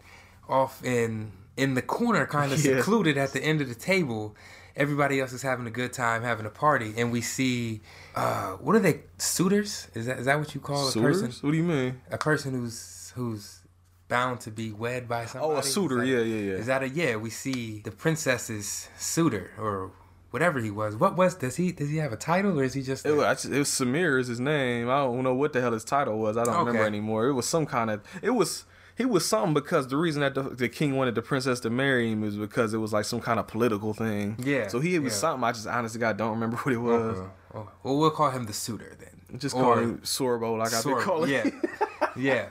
off 0.49 0.83
in 0.85 1.33
in 1.57 1.75
the 1.75 1.83
corner, 1.83 2.27
kind 2.27 2.53
of 2.53 2.59
Yeah. 2.65 2.77
secluded 2.79 3.17
at 3.17 3.33
the 3.33 3.43
end 3.43 3.61
of 3.61 3.69
the 3.69 3.75
table. 3.75 4.37
Everybody 4.77 5.21
else 5.21 5.33
is 5.33 5.41
having 5.41 5.67
a 5.67 5.71
good 5.71 5.95
time, 5.95 6.23
having 6.23 6.45
a 6.45 6.51
party, 6.51 6.93
and 6.99 7.11
we 7.11 7.23
see 7.23 7.81
uh, 8.15 8.53
what 8.65 8.77
are 8.77 8.79
they 8.81 9.01
suitors? 9.17 9.89
Is 9.95 10.05
that 10.07 10.19
is 10.19 10.27
that 10.27 10.39
what 10.39 10.55
you 10.55 10.61
call 10.61 10.89
a 10.89 10.93
person? 10.93 11.33
What 11.41 11.51
do 11.53 11.57
you 11.57 11.63
mean? 11.63 12.01
A 12.11 12.19
person 12.19 12.53
who's 12.53 13.13
who's 13.17 13.61
bound 14.09 14.41
to 14.43 14.51
be 14.51 14.73
wed 14.73 15.09
by 15.09 15.25
somebody. 15.27 15.55
Oh, 15.55 15.57
a 15.59 15.63
suitor. 15.63 16.03
Is 16.03 16.09
Yeah, 16.11 16.19
yeah, 16.21 16.51
yeah. 16.53 16.59
Is 16.59 16.67
that 16.67 16.83
a 16.83 16.89
yeah? 16.91 17.17
We 17.17 17.31
see 17.31 17.81
the 17.85 17.91
princess's 17.91 18.89
suitor 18.99 19.51
or 19.59 19.93
whatever 20.31 20.59
he 20.61 20.71
was. 20.71 20.97
What 20.97 21.17
was 21.17 21.35
does 21.35 21.57
he 21.57 21.73
does 21.73 21.89
he 21.91 21.97
have 21.99 22.13
a 22.13 22.17
title 22.17 22.59
or 22.59 22.65
is 22.65 22.75
he 22.75 22.83
just? 22.83 23.05
It 23.07 23.13
was, 23.13 23.45
it 23.45 23.59
was 23.59 23.69
Samir 23.69 24.19
is 24.21 24.27
his 24.29 24.41
name. 24.41 24.89
I 24.89 24.99
don't 24.99 25.23
know 25.23 25.35
what 25.35 25.53
the 25.53 25.61
hell 25.61 25.73
his 25.73 25.85
title 25.85 26.19
was. 26.19 26.37
I 26.37 26.45
don't 26.45 26.59
remember 26.59 26.85
anymore. 26.87 27.27
It 27.27 27.33
was 27.35 27.47
some 27.47 27.67
kind 27.67 27.91
of. 27.91 28.03
It 28.23 28.31
was. 28.31 28.65
He 28.99 29.05
was 29.05 29.27
something 29.29 29.53
because 29.53 29.89
the 29.89 29.97
reason 29.99 30.23
that 30.23 30.35
the, 30.35 30.43
the 30.45 30.71
king 30.71 30.97
wanted 30.97 31.15
the 31.17 31.21
princess 31.21 31.61
to 31.61 31.69
marry 31.69 32.11
him 32.11 32.25
is 32.25 32.35
because 32.37 32.73
it 32.73 32.79
was 32.79 32.95
like 32.95 33.05
some 33.05 33.21
kind 33.21 33.39
of 33.39 33.47
political 33.47 33.93
thing. 33.93 34.37
Yeah, 34.43 34.69
So 34.69 34.81
he 34.81 34.99
was 34.99 35.13
yeah. 35.13 35.19
something. 35.19 35.45
I 35.45 35.53
just 35.53 35.67
honestly 35.67 36.01
God 36.01 36.17
don't 36.17 36.31
remember 36.31 36.57
what 36.63 36.73
it 36.73 36.79
was. 36.79 37.19
Well, 37.53 37.69
we'll 37.83 38.11
call 38.11 38.31
him 38.31 38.47
the 38.47 38.55
suitor 38.55 38.97
then. 38.99 39.39
Just 39.39 39.55
Or- 39.55 39.63
call 39.75 39.79
him 39.79 39.99
Sorbo, 39.99 40.57
like 40.59 40.73
I've 40.73 40.83
been 40.83 40.99
calling. 41.03 41.31
Yeah, 41.31 41.51
yeah. 42.17 42.47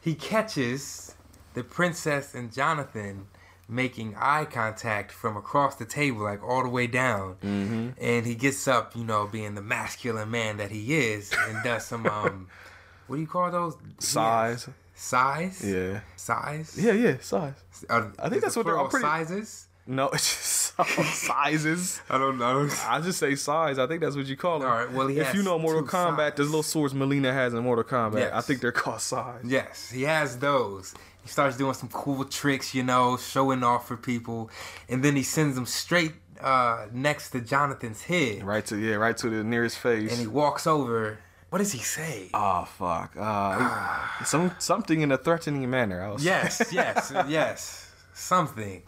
He 0.00 0.14
catches 0.14 1.14
the 1.52 1.62
princess 1.62 2.34
and 2.34 2.50
Jonathan 2.50 3.26
making 3.68 4.14
eye 4.18 4.44
contact 4.44 5.12
from 5.12 5.36
across 5.36 5.76
the 5.76 5.84
table, 5.84 6.22
like 6.24 6.42
all 6.42 6.62
the 6.62 6.68
way 6.68 6.86
down. 6.86 7.36
Mm-hmm. 7.42 7.88
And 8.00 8.26
he 8.26 8.34
gets 8.34 8.66
up, 8.68 8.94
you 8.96 9.04
know, 9.04 9.26
being 9.26 9.54
the 9.54 9.62
masculine 9.62 10.30
man 10.30 10.56
that 10.58 10.70
he 10.70 10.94
is, 10.96 11.32
and 11.48 11.62
does 11.64 11.86
some 11.86 12.06
um, 12.18 12.48
what 13.06 13.16
do 13.16 13.22
you 13.22 13.28
call 13.28 13.50
those? 13.50 13.76
Size. 13.98 14.68
Size. 14.94 15.64
Yeah. 15.64 16.00
Size. 16.16 16.78
Yeah, 16.78 16.92
yeah, 16.92 17.16
size. 17.20 17.54
Uh, 17.88 18.08
I 18.18 18.28
think 18.28 18.42
that's 18.42 18.54
what 18.56 18.66
they're- 18.66 18.78
I'm 18.78 18.88
pretty- 18.88 19.04
sizes. 19.04 19.66
No, 19.84 20.10
it's 20.10 20.72
just 20.76 20.76
sizes. 21.26 22.00
I 22.08 22.16
don't 22.16 22.38
know. 22.38 22.68
I 22.86 23.00
just 23.00 23.18
say 23.18 23.34
size. 23.34 23.80
I 23.80 23.86
think 23.88 24.00
that's 24.00 24.14
what 24.14 24.26
you 24.26 24.36
call 24.36 24.60
them. 24.60 24.68
All 24.68 24.76
right, 24.76 24.92
well, 24.92 25.08
he 25.08 25.18
if 25.18 25.26
has 25.26 25.34
you 25.34 25.42
know 25.42 25.58
Mortal 25.58 25.82
Kombat, 25.82 26.36
those 26.36 26.46
little 26.46 26.62
swords 26.62 26.94
Mileena 26.94 27.32
has 27.32 27.52
in 27.52 27.64
Mortal 27.64 27.82
Kombat, 27.84 28.32
I 28.32 28.40
think 28.42 28.60
they're 28.60 28.70
called 28.70 29.00
size. 29.00 29.40
Yes, 29.44 29.90
he 29.90 30.02
has 30.02 30.38
those. 30.38 30.94
He 31.22 31.28
starts 31.28 31.56
doing 31.56 31.74
some 31.74 31.88
cool 31.88 32.24
tricks, 32.24 32.74
you 32.74 32.82
know, 32.82 33.16
showing 33.16 33.62
off 33.62 33.86
for 33.88 33.96
people, 33.96 34.50
and 34.88 35.04
then 35.04 35.14
he 35.16 35.22
sends 35.22 35.54
them 35.54 35.66
straight 35.66 36.14
uh, 36.40 36.86
next 36.92 37.30
to 37.30 37.40
Jonathan's 37.40 38.02
head, 38.02 38.42
Right 38.42 38.64
to 38.66 38.76
yeah, 38.76 38.94
right 38.96 39.16
to 39.18 39.30
the 39.30 39.44
nearest 39.44 39.78
face. 39.78 40.10
and 40.10 40.20
he 40.20 40.26
walks 40.26 40.66
over. 40.66 41.18
What 41.50 41.58
does 41.58 41.70
he 41.72 41.78
say? 41.78 42.30
Oh 42.34 42.64
fuck! 42.64 43.14
Uh, 43.18 44.06
some 44.24 44.52
something 44.58 45.00
in 45.02 45.12
a 45.12 45.18
threatening 45.18 45.68
manner. 45.70 46.02
I 46.02 46.10
was, 46.10 46.24
Yes, 46.24 46.62
yes, 46.72 47.12
yes. 47.28 47.90
Something 48.14 48.82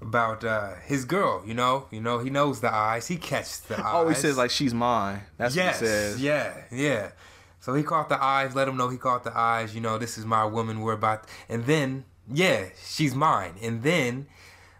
about 0.00 0.44
uh, 0.44 0.74
his 0.84 1.04
girl. 1.04 1.42
You 1.46 1.54
know, 1.54 1.86
you 1.90 2.00
know, 2.00 2.18
he 2.20 2.30
knows 2.30 2.60
the 2.60 2.72
eyes. 2.72 3.08
He 3.08 3.16
catches 3.16 3.60
the 3.60 3.78
eyes. 3.78 3.92
Oh, 3.94 4.08
he 4.08 4.14
says 4.14 4.36
like 4.36 4.50
she's 4.50 4.74
mine. 4.74 5.22
That's 5.38 5.56
yes, 5.56 5.80
what 5.80 5.88
he 5.88 5.94
says. 5.94 6.22
yeah, 6.22 6.54
yeah. 6.70 7.10
So 7.60 7.74
he 7.74 7.82
caught 7.82 8.08
the 8.08 8.22
eyes. 8.22 8.54
Let 8.54 8.68
him 8.68 8.76
know 8.76 8.88
he 8.88 8.98
caught 8.98 9.24
the 9.24 9.36
eyes. 9.36 9.74
You 9.74 9.80
know, 9.80 9.98
this 9.98 10.18
is 10.18 10.24
my 10.24 10.44
woman. 10.44 10.80
We're 10.80 10.92
about. 10.92 11.26
And 11.48 11.64
then, 11.66 12.04
yeah, 12.32 12.66
she's 12.84 13.14
mine. 13.14 13.54
And 13.62 13.82
then. 13.82 14.26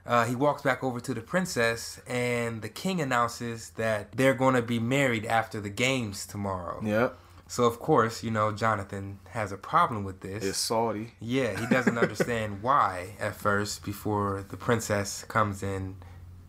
Uh, 0.07 0.25
he 0.25 0.35
walks 0.35 0.63
back 0.63 0.83
over 0.83 1.01
to 1.01 1.13
the 1.13 1.21
princess, 1.21 2.01
and 2.07 2.63
the 2.63 2.69
king 2.71 2.99
announces 2.99 3.69
that 3.73 4.11
they're 4.13 4.33
going 4.33 4.55
to 4.55 4.63
be 4.63 4.79
married 4.79 5.27
after 5.27 5.61
the 5.61 5.69
games 5.69 6.25
tomorrow. 6.27 6.81
Yep. 6.83 7.19
So 7.49 7.65
of 7.65 7.81
course, 7.81 8.23
you 8.23 8.31
know, 8.31 8.53
Jonathan 8.53 9.21
has 9.31 9.53
a 9.53 9.57
problem 9.57 10.05
with 10.05 10.21
this. 10.21 10.45
It's 10.45 10.59
Saudi. 10.59 11.15
Yeah, 11.19 11.59
he 11.59 11.67
doesn't 11.67 11.97
understand 11.97 12.63
why 12.63 13.17
at 13.19 13.35
first 13.35 13.85
before 13.85 14.45
the 14.49 14.59
princess 14.59 15.25
comes 15.25 15.63
in. 15.63 15.97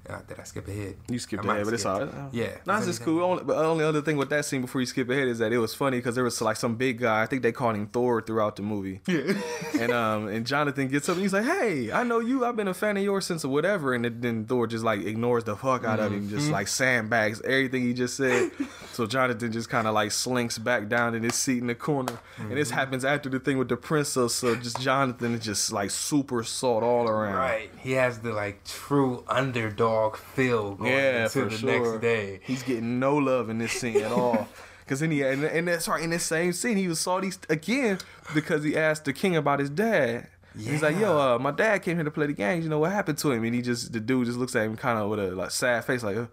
Uh, 0.10 0.20
did 0.28 0.40
I 0.40 0.44
skip 0.44 0.68
ahead? 0.68 0.96
You 1.08 1.20
skipped 1.20 1.46
ahead, 1.46 1.66
but 1.66 1.74
it's 1.74 1.86
all 1.86 2.04
right. 2.06 2.10
Yeah. 2.32 2.48
No, 2.66 2.74
Is 2.76 2.88
it's 2.88 2.98
just 2.98 3.04
cool. 3.06 3.24
Only, 3.24 3.44
but 3.44 3.58
only 3.58 3.86
other 3.86 4.02
thing 4.02 4.18
with 4.18 4.30
that 4.32 4.44
scene 4.46 4.62
before 4.62 4.82
you 4.82 4.88
skip 4.88 5.10
ahead 5.10 5.28
is 5.28 5.38
that 5.40 5.52
it 5.54 5.60
was 5.60 5.76
funny 5.76 5.98
because 5.98 6.16
there 6.16 6.24
was 6.24 6.42
like 6.42 6.56
some 6.58 6.76
big 6.76 7.00
guy. 7.00 7.22
I 7.22 7.26
think 7.28 7.44
they 7.44 7.52
called 7.52 7.76
him 7.76 7.88
Thor 7.88 8.22
throughout 8.22 8.56
the 8.56 8.64
movie. 8.64 9.02
Yeah. 9.08 9.34
and 9.80 9.92
um 9.92 10.28
and 10.28 10.48
Jonathan 10.48 10.88
gets 10.88 11.08
up 11.10 11.14
and 11.16 11.22
he's 11.24 11.34
like, 11.34 11.46
"Hey, 11.46 11.92
I 11.92 12.04
know 12.04 12.20
you. 12.20 12.44
I've 12.46 12.56
been 12.56 12.68
a 12.68 12.74
fan 12.74 12.98
of 12.98 13.04
yours 13.04 13.26
since 13.28 13.46
or 13.46 13.50
whatever." 13.50 13.94
And 13.94 14.06
then- 14.06 14.46
Thor 14.46 14.66
just 14.68 14.84
like 14.84 15.02
ignores 15.02 15.44
the 15.44 15.56
fuck 15.56 15.84
out 15.86 16.00
of 16.00 16.12
him, 16.12 16.22
Mm-hmm. 16.22 16.38
just 16.38 16.50
like 16.50 16.68
sandbags 16.68 17.42
everything 17.42 17.84
he 17.84 17.94
just 17.94 18.18
said. 18.18 18.52
so 18.94 19.06
Jonathan 19.06 19.52
just 19.52 19.70
kind 19.70 19.86
of 19.88 19.94
like 19.94 20.12
slinks 20.12 20.58
back 20.58 20.88
down 20.90 21.14
in 21.14 21.24
his 21.24 21.36
seat 21.36 21.60
in 21.60 21.68
the 21.68 21.76
corner. 21.76 22.18
And 22.38 22.48
Mm-hmm. 22.48 22.56
this 22.56 22.72
happens 22.72 23.06
after 23.06 23.30
the 23.30 23.40
thing 23.40 23.58
with 23.58 23.70
the 23.70 23.78
princess. 23.78 24.34
So 24.36 24.56
just 24.56 24.80
Jonathan 24.82 25.36
is 25.36 25.44
just 25.46 25.72
like 25.72 25.92
super 25.92 26.44
salt 26.44 26.82
all 26.84 27.08
around. 27.08 27.36
Right. 27.36 27.70
He 27.78 27.92
has 27.94 28.20
the 28.20 28.32
like 28.34 28.64
true 28.64 29.24
underdog 29.28 29.99
feel 30.10 30.76
going 30.76 30.92
Yeah, 30.92 31.24
into 31.26 31.46
the 31.46 31.58
sure. 31.58 31.70
next 31.92 32.02
day. 32.02 32.40
He's 32.44 32.64
getting 32.64 33.00
no 33.00 33.16
love 33.18 33.50
in 33.50 33.58
this 33.58 33.72
scene 33.74 33.98
at 33.98 34.12
all. 34.12 34.48
Cause 34.88 35.02
then 35.02 35.12
he 35.12 35.22
and, 35.22 35.44
and 35.44 35.68
that's 35.68 35.88
right 35.88 36.02
in 36.04 36.10
this 36.10 36.26
same 36.26 36.52
scene 36.52 36.76
he 36.76 36.88
was 36.88 37.00
salty 37.00 37.32
again 37.48 38.00
because 38.34 38.64
he 38.64 38.76
asked 38.76 39.06
the 39.06 39.14
king 39.14 39.36
about 39.36 39.60
his 39.60 39.70
dad. 39.70 40.28
He's 40.58 40.82
like, 40.82 40.98
yo, 41.00 41.18
uh, 41.18 41.38
my 41.40 41.52
dad 41.52 41.84
came 41.84 41.96
here 41.98 42.04
to 42.04 42.10
play 42.12 42.26
the 42.26 42.34
games. 42.34 42.64
You 42.64 42.72
know 42.72 42.80
what 42.80 42.92
happened 42.92 43.20
to 43.20 43.32
him? 43.32 43.44
And 43.44 43.54
he 43.54 43.62
just 43.62 43.94
the 43.94 44.00
dude 44.00 44.26
just 44.26 44.40
looks 44.40 44.56
at 44.56 44.66
him 44.66 44.76
kind 44.76 44.98
of 44.98 45.08
with 45.10 45.20
a 45.20 45.32
like 45.36 45.52
sad 45.52 45.86
face, 45.86 46.02
like, 46.02 46.18
uh, 46.18 46.26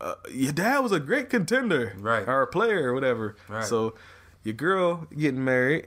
uh, 0.00 0.14
your 0.30 0.52
dad 0.52 0.80
was 0.80 0.92
a 0.92 1.00
great 1.00 1.30
contender, 1.30 1.94
Right. 1.98 2.28
or 2.28 2.42
a 2.42 2.46
player 2.46 2.90
or 2.90 2.94
whatever. 2.94 3.34
Right. 3.48 3.64
So 3.64 3.94
your 4.44 4.54
girl 4.54 5.06
getting 5.16 5.42
married, 5.42 5.86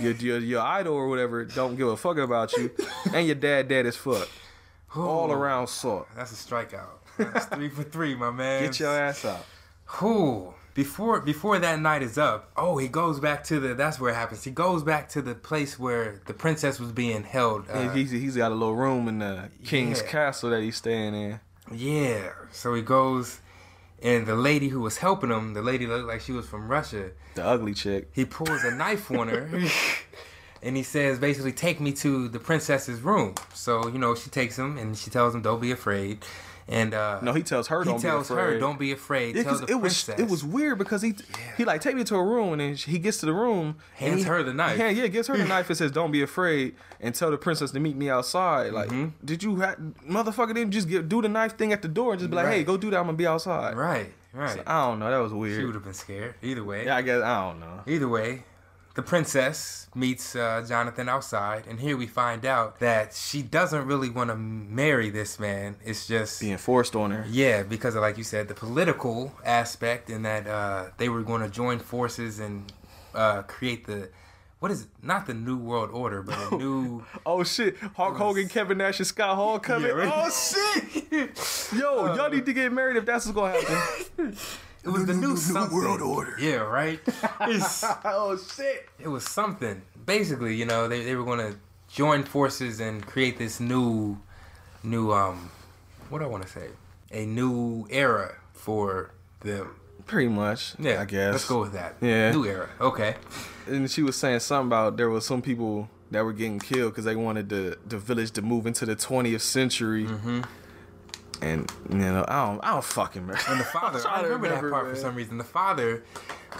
your, 0.00 0.12
your 0.14 0.38
your 0.40 0.60
idol 0.62 0.94
or 0.94 1.08
whatever 1.08 1.44
don't 1.44 1.76
give 1.76 1.86
a 1.88 1.96
fuck 1.96 2.18
about 2.18 2.52
you, 2.56 2.70
and 3.14 3.24
your 3.24 3.36
dad 3.36 3.68
dead 3.68 3.86
as 3.86 3.94
fuck. 3.96 4.28
All 4.96 5.30
around 5.30 5.68
salt. 5.68 6.08
That's 6.16 6.32
a 6.32 6.34
strikeout. 6.34 6.88
That's 7.16 7.46
three 7.46 7.68
for 7.68 7.82
three, 7.84 8.14
my 8.14 8.30
man. 8.42 8.62
Get 8.64 8.80
your 8.80 8.90
ass 8.90 9.24
out. 9.24 9.44
Who 9.86 10.54
before 10.74 11.20
before 11.20 11.58
that 11.58 11.80
night 11.80 12.02
is 12.02 12.16
up? 12.18 12.50
Oh, 12.56 12.78
he 12.78 12.88
goes 12.88 13.20
back 13.20 13.44
to 13.44 13.60
the. 13.60 13.74
That's 13.74 14.00
where 14.00 14.10
it 14.12 14.16
happens. 14.16 14.44
He 14.44 14.50
goes 14.50 14.82
back 14.82 15.08
to 15.10 15.22
the 15.22 15.34
place 15.34 15.78
where 15.78 16.20
the 16.26 16.34
princess 16.34 16.80
was 16.80 16.92
being 16.92 17.24
held. 17.24 17.68
Uh, 17.70 17.78
Yeah, 17.80 17.94
he's 17.94 18.10
he's 18.10 18.36
got 18.36 18.52
a 18.52 18.54
little 18.54 18.76
room 18.76 19.06
in 19.08 19.18
the 19.18 19.50
king's 19.64 20.00
Yeah. 20.00 20.08
castle 20.08 20.50
that 20.50 20.62
he's 20.62 20.76
staying 20.76 21.14
in. 21.14 21.40
yeah. 21.72 22.30
So 22.52 22.74
he 22.74 22.82
goes, 22.82 23.40
and 24.02 24.26
the 24.26 24.34
lady 24.36 24.68
who 24.68 24.80
was 24.80 24.98
helping 24.98 25.30
him, 25.30 25.54
the 25.54 25.62
lady 25.62 25.86
looked 25.86 26.06
like 26.08 26.20
she 26.20 26.32
was 26.32 26.46
from 26.46 26.68
Russia. 26.68 27.10
The 27.34 27.44
ugly 27.44 27.74
chick. 27.74 28.08
He 28.12 28.24
pulls 28.24 28.64
a 28.64 28.70
knife 28.74 29.10
on 29.10 29.28
her. 29.28 29.48
And 30.62 30.76
he 30.76 30.82
says, 30.82 31.18
basically, 31.18 31.52
take 31.52 31.80
me 31.80 31.92
to 31.94 32.28
the 32.28 32.38
princess's 32.38 33.00
room. 33.00 33.34
So, 33.54 33.88
you 33.88 33.98
know, 33.98 34.14
she 34.14 34.28
takes 34.30 34.58
him 34.58 34.76
and 34.78 34.96
she 34.96 35.08
tells 35.10 35.34
him, 35.34 35.40
don't 35.42 35.60
be 35.60 35.70
afraid. 35.70 36.24
And 36.68 36.94
uh, 36.94 37.18
No, 37.22 37.32
he 37.32 37.42
tells 37.42 37.66
her 37.68 37.82
he 37.82 37.90
don't 37.90 37.98
tells 38.00 38.28
be 38.28 38.34
her, 38.34 38.40
afraid. 38.48 38.60
don't 38.60 38.78
be 38.78 38.92
afraid. 38.92 39.34
Yeah, 39.34 39.42
Tell 39.42 39.52
'cause 39.52 39.60
the 39.62 39.72
it 39.72 39.80
was 39.80 40.08
it 40.10 40.28
was 40.28 40.44
weird 40.44 40.78
because 40.78 41.02
he 41.02 41.16
he 41.56 41.64
like 41.64 41.80
take 41.80 41.96
me 41.96 42.04
to 42.04 42.14
a 42.14 42.22
room 42.22 42.52
and 42.52 42.60
then 42.60 42.74
he 42.76 42.98
gets 43.00 43.18
to 43.20 43.26
the 43.26 43.32
room 43.32 43.76
and 43.98 44.10
Hands 44.10 44.22
he- 44.22 44.28
her 44.28 44.42
the 44.44 44.54
knife. 44.54 44.78
Yeah, 44.78 44.88
yeah, 44.90 45.08
gives 45.08 45.26
her 45.26 45.36
the 45.36 45.46
knife 45.46 45.68
and 45.68 45.76
says 45.76 45.90
don't 45.90 46.12
be 46.12 46.22
afraid 46.22 46.76
and 47.00 47.12
tell 47.12 47.32
the 47.32 47.38
princess 47.38 47.72
to 47.72 47.80
meet 47.80 47.96
me 47.96 48.08
outside. 48.08 48.72
Like, 48.72 48.90
Mm-hmm. 48.90 49.24
did 49.24 49.42
you 49.42 49.60
ha- 49.60 49.74
motherfucker 50.08 50.54
didn't 50.54 50.70
just 50.70 50.88
get, 50.88 51.08
do 51.08 51.20
the 51.20 51.28
knife 51.28 51.56
thing 51.58 51.72
at 51.72 51.82
the 51.82 51.88
door 51.88 52.12
and 52.12 52.20
just 52.20 52.30
be 52.30 52.36
like, 52.36 52.46
hey, 52.46 52.62
go 52.62 52.76
do 52.76 52.90
that. 52.90 52.98
I'm 52.98 53.06
gonna 53.06 53.16
be 53.16 53.26
outside. 53.26 53.76
Right, 53.76 54.12
right. 54.32 54.62
I 54.64 54.86
don't 54.86 55.00
know. 55.00 55.10
That 55.10 55.18
was 55.18 55.32
weird. 55.32 55.58
she 55.58 55.64
would 55.64 55.74
have 55.74 55.82
been 55.84 55.94
scared. 55.94 56.34
Either 56.40 56.62
way. 56.62 56.84
Yeah, 56.84 56.96
I 56.96 57.02
guess 57.02 57.20
I 57.20 57.46
don't 57.48 57.58
know. 57.58 57.80
Either 57.88 58.06
way, 58.08 58.44
the 58.94 59.02
princess 59.02 59.88
meets 59.94 60.34
uh, 60.34 60.64
Jonathan 60.68 61.08
outside, 61.08 61.64
and 61.68 61.78
here 61.80 61.96
we 61.96 62.06
find 62.06 62.44
out 62.44 62.80
that 62.80 63.14
she 63.14 63.42
doesn't 63.42 63.86
really 63.86 64.10
want 64.10 64.30
to 64.30 64.36
marry 64.36 65.10
this 65.10 65.38
man. 65.38 65.76
It's 65.84 66.06
just 66.06 66.40
Being 66.40 66.58
forced 66.58 66.94
on 66.96 67.10
her. 67.12 67.24
yeah, 67.28 67.62
because 67.62 67.94
of 67.94 68.02
like 68.02 68.18
you 68.18 68.24
said, 68.24 68.48
the 68.48 68.54
political 68.54 69.32
aspect, 69.44 70.10
and 70.10 70.24
that 70.24 70.46
uh, 70.46 70.86
they 70.96 71.08
were 71.08 71.22
going 71.22 71.42
to 71.42 71.48
join 71.48 71.78
forces 71.78 72.40
and 72.40 72.72
uh, 73.14 73.42
create 73.42 73.86
the 73.86 74.08
what 74.58 74.70
is 74.70 74.82
it? 74.82 74.88
Not 75.02 75.26
the 75.26 75.32
new 75.32 75.56
world 75.56 75.88
order, 75.90 76.22
but 76.22 76.36
a 76.52 76.56
new. 76.58 77.02
Oh 77.24 77.42
shit! 77.44 77.78
Hulk 77.96 78.16
Hogan, 78.16 78.46
Kevin 78.48 78.76
Nash, 78.78 78.98
and 79.00 79.06
Scott 79.06 79.36
Hall 79.36 79.58
coming. 79.70 79.88
Yeah, 79.88 79.94
right. 79.94 80.12
Oh 80.14 80.30
shit! 80.30 81.72
Yo, 81.80 82.14
y'all 82.14 82.28
need 82.28 82.44
to 82.44 82.52
get 82.52 82.70
married 82.70 82.96
if 82.98 83.06
that's 83.06 83.26
what's 83.26 83.34
gonna 83.36 83.74
happen. 83.74 84.36
It 84.82 84.88
was 84.88 85.04
the 85.06 85.14
new, 85.14 85.36
something. 85.36 85.76
world 85.76 86.00
order. 86.00 86.36
Yeah, 86.38 86.56
right. 86.56 87.00
Oh 88.04 88.36
shit! 88.36 88.88
it 88.98 89.08
was 89.08 89.24
something. 89.24 89.82
Basically, 90.06 90.56
you 90.56 90.64
know, 90.64 90.88
they, 90.88 91.04
they 91.04 91.14
were 91.14 91.24
going 91.24 91.38
to 91.38 91.58
join 91.92 92.24
forces 92.24 92.80
and 92.80 93.06
create 93.06 93.38
this 93.38 93.60
new, 93.60 94.18
new 94.82 95.12
um, 95.12 95.50
what 96.08 96.20
do 96.20 96.24
I 96.24 96.28
want 96.28 96.44
to 96.44 96.48
say? 96.48 96.68
A 97.12 97.26
new 97.26 97.86
era 97.90 98.36
for 98.52 99.10
them. 99.40 99.76
Pretty 100.06 100.28
much. 100.28 100.74
Yeah, 100.78 101.00
I 101.00 101.04
guess. 101.04 101.32
Let's 101.32 101.48
go 101.48 101.60
with 101.60 101.72
that. 101.72 101.96
Yeah. 102.00 102.32
New 102.32 102.44
era. 102.44 102.68
Okay. 102.80 103.14
And 103.66 103.90
she 103.90 104.02
was 104.02 104.16
saying 104.16 104.40
something 104.40 104.68
about 104.68 104.96
there 104.96 105.10
was 105.10 105.26
some 105.26 105.42
people 105.42 105.88
that 106.10 106.24
were 106.24 106.32
getting 106.32 106.58
killed 106.58 106.92
because 106.92 107.04
they 107.04 107.14
wanted 107.16 107.48
the 107.48 107.78
the 107.86 107.98
village 107.98 108.32
to 108.32 108.42
move 108.42 108.66
into 108.66 108.86
the 108.86 108.96
20th 108.96 109.40
century. 109.42 110.06
Mm-hmm. 110.06 110.42
And 111.42 111.72
you 111.88 111.96
know, 111.96 112.24
I 112.28 112.46
don't, 112.46 112.60
I 112.64 112.72
don't 112.72 112.84
fucking 112.84 113.22
remember. 113.22 113.42
And 113.48 113.60
the 113.60 113.64
father, 113.64 113.98
I'm 113.98 114.02
trying 114.04 114.18
I 114.18 114.22
to 114.22 114.34
remember, 114.34 114.48
that 114.48 114.70
part 114.70 114.86
man. 114.86 114.94
for 114.94 115.00
some 115.00 115.14
reason. 115.14 115.38
The 115.38 115.44
father 115.44 116.04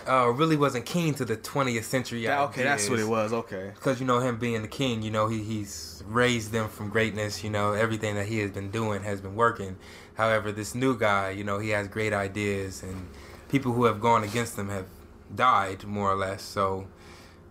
uh, 0.08 0.28
really 0.28 0.56
wasn't 0.56 0.86
keen 0.86 1.14
to 1.14 1.24
the 1.24 1.36
20th 1.36 1.84
century. 1.84 2.20
Yeah, 2.20 2.44
okay, 2.44 2.62
that's 2.62 2.88
what 2.88 2.98
it 2.98 3.06
was. 3.08 3.32
Okay. 3.32 3.72
Because 3.74 4.00
you 4.00 4.06
know 4.06 4.20
him 4.20 4.38
being 4.38 4.62
the 4.62 4.68
king, 4.68 5.02
you 5.02 5.10
know 5.10 5.28
he 5.28 5.42
he's 5.42 6.02
raised 6.06 6.52
them 6.52 6.68
from 6.68 6.88
greatness. 6.88 7.44
You 7.44 7.50
know 7.50 7.72
everything 7.72 8.14
that 8.14 8.26
he 8.26 8.38
has 8.38 8.50
been 8.50 8.70
doing 8.70 9.02
has 9.02 9.20
been 9.20 9.34
working. 9.34 9.76
However, 10.14 10.50
this 10.52 10.74
new 10.74 10.98
guy, 10.98 11.30
you 11.30 11.44
know, 11.44 11.58
he 11.58 11.70
has 11.70 11.88
great 11.88 12.12
ideas, 12.12 12.82
and 12.82 13.08
people 13.48 13.72
who 13.72 13.84
have 13.84 14.00
gone 14.00 14.22
against 14.24 14.58
him 14.58 14.68
have 14.68 14.86
died 15.34 15.84
more 15.84 16.10
or 16.10 16.16
less. 16.16 16.42
So 16.42 16.86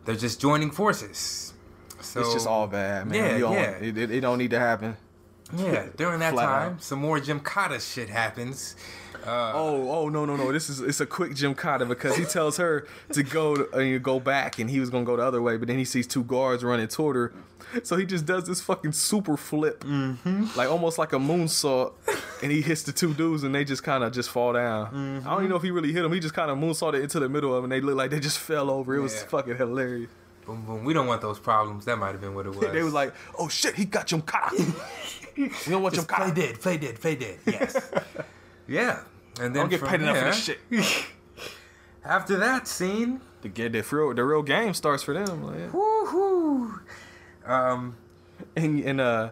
they're 0.06 0.16
just 0.16 0.40
joining 0.42 0.72
forces. 0.72 1.54
So 2.02 2.22
it's 2.22 2.34
just 2.34 2.48
all 2.48 2.66
bad, 2.68 3.08
man. 3.08 3.16
Yeah, 3.34 3.40
don't- 3.40 3.54
yeah. 3.54 3.70
It, 3.72 3.98
it, 3.98 4.12
it 4.12 4.22
don't 4.22 4.38
need 4.38 4.52
to 4.52 4.60
happen. 4.60 4.98
Yeah. 5.56 5.88
During 5.96 6.20
that 6.20 6.34
Flat 6.34 6.46
time, 6.46 6.74
out. 6.74 6.84
some 6.84 7.00
more 7.00 7.20
Gymkata 7.20 7.80
shit 7.82 8.10
happens. 8.10 8.76
Uh, 9.26 9.52
Oh, 9.54 9.90
oh 9.92 10.10
no, 10.10 10.26
no, 10.26 10.38
no! 10.38 10.52
This 10.52 10.70
is 10.70 10.80
it's 10.80 11.02
a 11.02 11.06
quick 11.06 11.32
Gymkata 11.32 11.88
because 11.88 12.16
he 12.16 12.24
tells 12.24 12.56
her 12.58 12.88
to 13.12 13.24
go 13.24 13.56
to, 13.56 13.96
uh, 13.96 13.98
go 13.98 14.20
back, 14.20 14.60
and 14.60 14.70
he 14.70 14.80
was 14.80 14.90
gonna 14.90 15.04
go 15.04 15.18
the 15.18 15.24
other 15.24 15.42
way, 15.42 15.58
but 15.58 15.68
then 15.68 15.78
he 15.78 15.84
sees 15.84 16.08
two 16.08 16.24
guards 16.24 16.64
running 16.64 16.88
toward 16.88 17.16
her, 17.18 17.34
so 17.84 17.98
he 17.98 18.06
just 18.06 18.26
does 18.26 18.46
this 18.46 18.62
fucking 18.62 18.94
super 18.94 19.36
flip, 19.36 19.84
mm-hmm. 19.84 20.46
like 20.56 20.70
almost 20.70 20.98
like 20.98 21.12
a 21.12 21.18
moonsault, 21.18 21.94
and 22.42 22.52
he 22.52 22.62
hits 22.62 22.84
the 22.84 22.94
two 22.94 23.14
dudes, 23.14 23.44
and 23.44 23.54
they 23.54 23.66
just 23.66 23.84
kind 23.84 24.04
of 24.06 24.14
just 24.14 24.30
fall 24.30 24.54
down. 24.54 24.86
Mm-hmm. 24.88 25.28
I 25.28 25.32
don't 25.32 25.40
even 25.42 25.50
know 25.50 25.58
if 25.58 25.64
he 25.64 25.72
really 25.72 25.92
hit 25.92 26.04
them. 26.04 26.14
He 26.14 26.22
just 26.22 26.34
kind 26.34 26.50
of 26.50 26.58
moonsaulted 26.58 27.02
into 27.02 27.20
the 27.20 27.28
middle 27.28 27.50
of 27.54 27.62
them, 27.62 27.66
and 27.66 27.72
they 27.74 27.86
look 27.86 27.98
like 27.98 28.12
they 28.12 28.20
just 28.22 28.40
fell 28.40 28.70
over. 28.70 28.96
It 28.96 29.02
was 29.02 29.22
fucking 29.24 29.58
hilarious. 29.58 30.10
Boom, 30.46 30.66
boom. 30.66 30.84
We 30.84 30.94
don't 30.94 31.06
want 31.06 31.22
those 31.22 31.38
problems. 31.40 31.86
That 31.86 31.98
might 31.98 32.14
have 32.14 32.22
been 32.22 32.34
what 32.34 32.46
it 32.46 32.50
was. 32.56 32.72
they 32.72 32.82
was 32.82 32.94
like, 32.94 33.14
oh 33.38 33.50
shit, 33.50 33.76
he 33.76 33.86
got 33.86 34.12
you 34.12 34.22
kata. 34.22 34.74
we 35.48 35.72
don't 35.72 35.82
want 35.84 35.94
you 35.96 36.00
Just 36.02 36.08
play 36.10 36.18
kata. 36.30 36.34
dead, 36.42 36.60
play 36.60 36.78
dead, 36.78 37.00
play 37.02 37.16
dead. 37.16 37.40
Yes. 37.46 37.92
yeah. 38.68 39.00
And 39.42 39.56
then 39.56 39.62
Don't 39.64 39.70
get 39.70 39.84
paid 39.84 40.02
enough 40.02 40.18
for 40.18 40.24
there, 40.24 40.32
this 40.32 40.44
shit. 40.44 41.06
After 42.04 42.38
that 42.38 42.68
scene, 42.68 43.22
To 43.42 43.50
get 43.50 43.72
the 43.74 43.84
real, 43.92 44.14
the 44.14 44.24
real 44.24 44.42
game 44.44 44.74
starts 44.74 45.04
for 45.04 45.14
them. 45.14 45.44
Like, 45.44 45.60
yeah. 45.60 45.68
woohoo. 45.68 46.80
Um, 47.46 47.96
and 48.56 48.80
and 48.82 49.02
uh, 49.02 49.30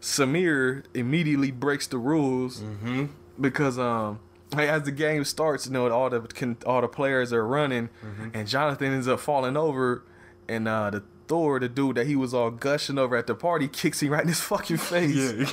Samir 0.00 0.84
immediately 0.94 1.50
breaks 1.50 1.86
the 1.86 1.98
rules 1.98 2.60
Mm-hmm. 2.60 3.06
because 3.40 3.78
um. 3.78 4.20
Like 4.54 4.68
as 4.68 4.84
the 4.84 4.92
game 4.92 5.24
starts, 5.24 5.66
you 5.66 5.72
know 5.72 5.90
all 5.90 6.08
the 6.08 6.20
can, 6.20 6.56
all 6.64 6.80
the 6.80 6.86
players 6.88 7.32
are 7.32 7.44
running, 7.44 7.88
Mm-hmm. 8.04 8.28
and 8.32 8.46
Jonathan 8.48 8.92
ends 8.92 9.08
up 9.08 9.18
falling 9.18 9.56
over, 9.56 10.04
and 10.48 10.68
uh, 10.68 10.90
the 10.90 11.02
Thor, 11.28 11.58
the 11.60 11.68
dude 11.68 11.96
that 11.96 12.06
he 12.06 12.16
was 12.16 12.32
all 12.34 12.50
gushing 12.50 12.98
over 12.98 13.16
at 13.16 13.26
the 13.26 13.34
party, 13.34 13.68
kicks 13.68 14.00
him 14.02 14.10
right 14.12 14.22
in 14.22 14.28
his 14.28 14.40
fucking 14.40 14.76
face. 14.92 15.52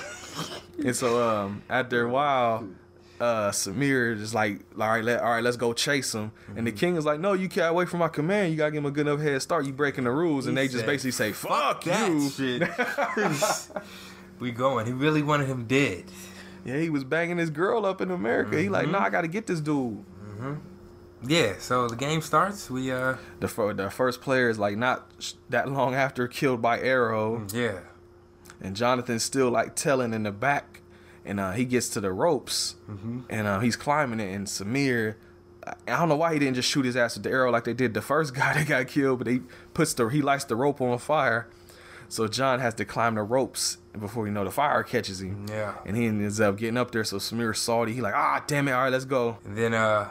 And 0.77 0.95
so 0.95 1.21
um, 1.21 1.63
after 1.69 2.05
a 2.05 2.09
while, 2.09 2.67
uh, 3.19 3.51
Samir 3.51 4.19
is 4.19 4.33
like, 4.33 4.59
all 4.79 4.87
right, 4.87 5.03
let, 5.03 5.21
all 5.21 5.31
right, 5.31 5.43
let's 5.43 5.55
go 5.57 5.71
chase 5.73 6.13
him. 6.13 6.31
And 6.55 6.65
the 6.67 6.71
Mm-hmm. 6.71 6.77
king 6.79 6.95
is 6.97 7.05
like, 7.05 7.19
no, 7.19 7.33
you 7.33 7.47
can't 7.47 7.73
wait 7.75 7.87
for 7.89 7.97
my 7.97 8.07
command. 8.09 8.51
You 8.51 8.57
gotta 8.57 8.71
give 8.71 8.79
him 8.83 8.85
a 8.87 8.91
good 8.91 9.07
enough 9.07 9.21
head 9.21 9.41
start. 9.41 9.65
You 9.65 9.73
breaking 9.73 10.03
the 10.05 10.11
rules, 10.11 10.45
and 10.47 10.57
He 10.57 10.67
they 10.67 10.71
just 10.73 10.85
basically 10.85 11.11
say, 11.11 11.31
fuck, 11.31 11.83
that 11.85 12.09
you. 12.11 12.29
shit. 12.29 12.69
we 14.39 14.51
going. 14.51 14.85
He 14.87 14.91
really 14.93 15.21
wanted 15.21 15.47
him 15.47 15.65
dead. 15.65 16.05
Yeah, 16.65 16.77
he 16.79 16.89
was 16.89 17.03
banging 17.03 17.37
his 17.37 17.49
girl 17.49 17.85
up 17.85 18.01
in 18.01 18.09
America. 18.11 18.57
He 18.57 18.65
Mm-hmm. 18.65 18.73
like, 18.73 18.89
nah, 18.89 19.03
I 19.03 19.09
gotta 19.09 19.27
get 19.27 19.47
this 19.47 19.59
dude. 19.61 20.03
Yeah. 21.25 21.53
So 21.59 21.87
the 21.87 21.95
game 21.95 22.21
starts. 22.21 22.69
We 22.69 22.91
uh, 22.91 23.15
The 23.39 23.47
fir- 23.47 23.73
the 23.73 23.89
first 23.89 24.21
player 24.21 24.49
is 24.49 24.59
like 24.59 24.77
not 24.77 25.09
sh- 25.19 25.33
that 25.49 25.69
long 25.69 25.95
after 26.05 26.27
killed 26.27 26.61
by 26.61 26.79
arrow, 26.79 27.45
yeah. 27.53 27.79
and 28.61 28.75
Jonathan's 28.75 29.23
still 29.23 29.49
like 29.49 29.75
telling 29.75 30.13
in 30.13 30.23
the 30.23 30.31
back, 30.31 30.81
and 31.25 31.39
uh, 31.39 31.51
he 31.51 31.65
gets 31.65 31.89
to 31.89 32.01
the 32.01 32.11
ropes, 32.11 32.75
Mm-hmm. 32.89 33.19
and 33.29 33.47
uh, 33.47 33.59
he's 33.59 33.75
climbing 33.75 34.19
it, 34.19 34.33
and 34.33 34.47
Samir. 34.47 35.15
I 35.87 35.95
don't 35.97 36.09
know 36.09 36.17
why 36.17 36.33
he 36.33 36.39
didn't 36.39 36.55
just 36.55 36.69
shoot 36.69 36.83
his 36.83 36.97
ass 36.97 37.15
with 37.15 37.23
the 37.23 37.29
arrow 37.29 37.49
like 37.49 37.63
they 37.63 37.73
did 37.73 37.93
the 37.93 38.01
first 38.01 38.33
guy 38.41 38.53
that 38.53 38.67
got 38.67 38.87
killed, 38.89 39.19
but 39.19 39.27
he 39.27 39.41
puts 39.73 39.93
the 39.93 40.07
he 40.09 40.21
lights 40.21 40.43
the 40.43 40.57
rope 40.57 40.81
on 40.81 40.97
fire, 40.97 41.47
so 42.09 42.27
John 42.27 42.59
has 42.59 42.73
to 42.75 42.83
climb 42.85 43.15
the 43.15 43.21
ropes 43.23 43.77
before 43.97 44.27
you 44.27 44.33
know 44.33 44.43
the 44.43 44.51
fire 44.51 44.83
catches 44.83 45.21
him. 45.21 45.45
Yeah. 45.47 45.75
And 45.85 45.95
he 45.95 46.05
ends 46.07 46.41
up 46.41 46.57
getting 46.57 46.75
up 46.75 46.91
there, 46.91 47.05
so 47.05 47.15
Samir 47.17 47.55
salty. 47.55 47.93
He 47.93 48.01
like, 48.01 48.13
ah, 48.13 48.43
damn 48.45 48.67
it, 48.67 48.73
all 48.73 48.81
right, 48.83 48.91
let's 48.91 49.05
go. 49.05 49.37
And 49.45 49.55
then 49.57 49.73
uh, 49.73 50.09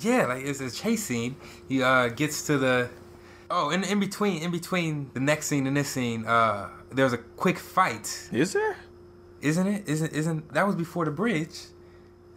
yeah, 0.00 0.26
like 0.26 0.44
it's 0.44 0.60
a 0.60 0.70
chase 0.70 1.04
scene. 1.04 1.36
He 1.68 1.82
uh 1.82 2.08
gets 2.08 2.46
to 2.46 2.58
the. 2.58 2.90
Oh, 3.50 3.68
and 3.70 3.84
in 3.84 4.00
between, 4.00 4.42
in 4.42 4.50
between 4.50 5.10
the 5.12 5.20
next 5.20 5.46
scene 5.46 5.66
and 5.66 5.76
this 5.76 5.88
scene, 5.90 6.24
uh, 6.26 6.70
there's 6.90 7.12
a 7.12 7.18
quick 7.18 7.58
fight, 7.58 8.28
Is 8.32 8.54
there? 8.54 8.76
isn't 9.42 9.66
it? 9.66 9.88
Isn't 9.88 10.12
isn't 10.12 10.52
that 10.54 10.66
was 10.66 10.74
before 10.76 11.04
the 11.04 11.10
bridge? 11.10 11.58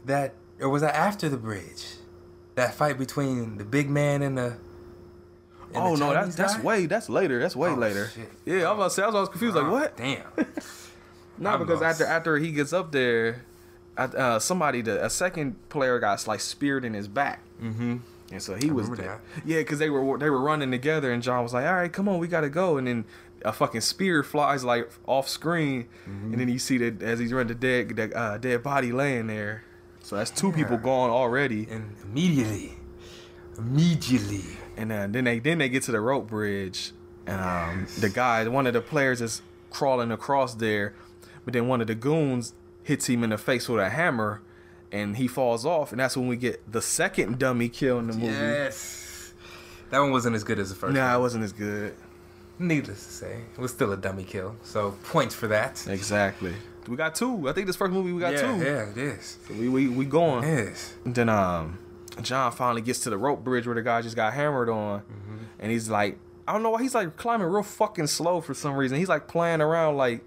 That 0.06 0.34
or 0.60 0.70
was 0.70 0.82
that 0.82 0.96
after 0.96 1.30
the 1.30 1.38
bridge? 1.38 1.86
That 2.56 2.74
fight 2.74 2.98
between 2.98 3.58
the 3.58 3.64
big 3.66 3.90
man 3.90 4.22
and 4.22 4.38
the. 4.38 4.44
and 4.44 5.76
the 5.76 5.80
Oh 5.80 5.96
no, 5.96 6.14
that's 6.14 6.36
that's 6.36 6.56
guy? 6.56 6.62
way 6.64 6.86
that's 6.86 7.10
later. 7.10 7.40
That's 7.40 7.56
way 7.56 7.70
Oh, 7.70 7.76
later. 7.76 8.10
shit. 8.14 8.30
Yeah, 8.46 8.70
I 8.70 8.72
was 8.72 8.76
about 8.76 8.84
to 8.84 8.90
say 8.92 9.04
I 9.04 9.06
was, 9.08 9.16
I 9.16 9.20
was 9.22 9.30
confused. 9.30 9.56
Like 9.56 9.66
Oh, 9.66 9.72
what? 9.72 9.98
Damn. 9.98 10.24
No, 11.38 11.50
I'm 11.50 11.60
because 11.60 11.82
lost. 11.82 12.00
after 12.02 12.06
after 12.06 12.38
he 12.38 12.54
gets 12.54 12.72
up 12.72 12.94
there, 12.94 13.44
uh, 13.98 14.40
somebody 14.40 14.82
the 14.82 15.04
a 15.06 15.10
second 15.10 15.56
player 15.70 16.00
got 16.00 16.26
like 16.28 16.40
speared 16.42 16.84
in 16.86 16.94
his 16.94 17.08
back, 17.08 17.42
mm-hmm. 17.62 17.98
and 18.32 18.42
so 18.42 18.56
he 18.56 18.70
was 18.72 18.90
remember 18.90 18.96
dead. 18.96 19.20
that. 19.36 19.46
Yeah, 19.46 19.60
because 19.60 19.80
they 19.80 19.90
were 19.90 20.18
they 20.18 20.30
were 20.30 20.42
running 20.42 20.72
together, 20.72 21.12
and 21.12 21.22
John 21.24 21.44
was 21.44 21.54
like, 21.54 21.66
"All 21.66 21.76
right, 21.76 21.92
come 21.92 22.08
on, 22.10 22.20
we 22.20 22.28
gotta 22.28 22.50
go," 22.50 22.78
and 22.78 22.88
then. 22.88 23.06
A 23.44 23.54
fucking 23.54 23.82
spear 23.82 24.24
flies 24.24 24.64
like 24.64 24.90
off 25.06 25.30
screen, 25.30 25.86
Mm-hmm. 26.10 26.32
and 26.32 26.42
then 26.42 26.50
you 26.50 26.58
see 26.58 26.80
that 26.80 27.04
as 27.04 27.20
he's 27.20 27.32
running 27.32 27.50
the 27.50 27.54
dead, 27.54 27.96
the 27.96 28.18
uh, 28.18 28.38
dead 28.40 28.64
body 28.64 28.92
laying 28.92 29.28
there. 29.28 29.64
So 30.02 30.16
that's 30.16 30.32
two 30.32 30.52
people 30.52 30.78
gone 30.78 31.12
already. 31.12 31.68
And 31.70 31.96
immediately, 32.02 32.76
immediately, 33.56 34.44
And 34.78 34.92
uh, 34.92 35.08
then 35.10 35.26
they 35.26 35.40
then 35.40 35.60
they 35.60 35.70
get 35.70 35.84
to 35.84 35.92
the 35.92 36.00
rope 36.00 36.28
bridge, 36.28 36.92
and 37.28 37.40
um, 37.40 37.88
the 38.00 38.10
guy, 38.10 38.48
one 38.48 38.66
of 38.66 38.74
the 38.74 38.82
players, 38.82 39.22
is 39.22 39.42
crawling 39.70 40.12
across 40.12 40.56
there, 40.56 40.94
but 41.44 41.54
then 41.54 41.68
one 41.68 41.82
of 41.82 41.88
the 41.88 41.96
goons 41.96 42.54
hits 42.86 43.10
him 43.10 43.24
in 43.24 43.32
the 43.32 43.38
face 43.38 43.68
with 43.68 43.82
a 43.82 43.90
hammer, 43.90 44.42
and 44.92 45.18
he 45.18 45.28
falls 45.28 45.66
off, 45.66 45.92
and 45.92 46.00
that's 46.00 46.16
when 46.16 46.28
we 46.28 46.38
get 46.38 46.72
the 46.72 46.82
second 46.82 47.38
dummy 47.40 47.68
kill 47.68 48.00
in 48.00 48.08
the 48.08 48.14
movie. 48.14 48.28
yes, 48.28 49.34
that 49.90 50.00
one 50.00 50.12
wasn't 50.12 50.36
as 50.36 50.44
good 50.46 50.60
as 50.60 50.70
the 50.70 50.76
first. 50.76 50.94
Nah, 50.94 51.08
one. 51.10 51.16
it 51.16 51.20
wasn't 51.22 51.44
as 51.44 51.52
good. 51.52 51.94
Needless 52.58 53.06
to 53.06 53.12
say, 53.12 53.42
it 53.54 53.60
was 53.60 53.72
still 53.72 53.92
a 53.92 53.98
dummy 53.98 54.24
kill. 54.24 54.56
So 54.64 54.92
points 55.04 55.36
for 55.36 55.48
that. 55.48 55.86
Exactly. 55.90 56.54
We 56.88 56.96
got 56.96 57.14
two. 57.16 57.50
I 57.50 57.54
think 57.54 57.68
this 57.68 57.76
first 57.76 57.92
movie 57.92 58.14
we 58.14 58.22
got 58.22 58.34
yeah, 58.34 58.42
two. 58.42 58.64
yeah, 58.64 58.90
it 58.92 58.98
is. 58.98 59.38
So 59.48 59.56
we 59.56 59.68
we 59.68 59.88
we 59.90 60.06
going. 60.06 60.44
Yes. 60.44 60.94
Then 61.06 61.28
um, 61.28 61.80
John 62.22 62.52
finally 62.54 62.82
gets 62.82 63.00
to 63.02 63.10
the 63.10 63.18
rope 63.18 63.44
bridge 63.44 63.66
where 63.66 63.76
the 63.76 63.82
guy 63.82 64.02
just 64.02 64.16
got 64.16 64.34
hammered 64.34 64.70
on, 64.70 65.00
Mm-hmm. 65.02 65.36
and 65.60 65.72
he's 65.72 65.90
like, 65.90 66.18
I 66.48 66.54
don't 66.54 66.62
know 66.64 66.70
why 66.70 66.82
he's 66.84 66.94
like 66.96 67.18
climbing 67.18 67.48
real 67.48 67.64
fucking 67.64 68.08
slow 68.08 68.40
for 68.40 68.54
some 68.54 68.76
reason. 68.76 69.00
He's 69.00 69.10
like 69.10 69.28
playing 69.28 69.60
around 69.62 69.98
like, 69.98 70.24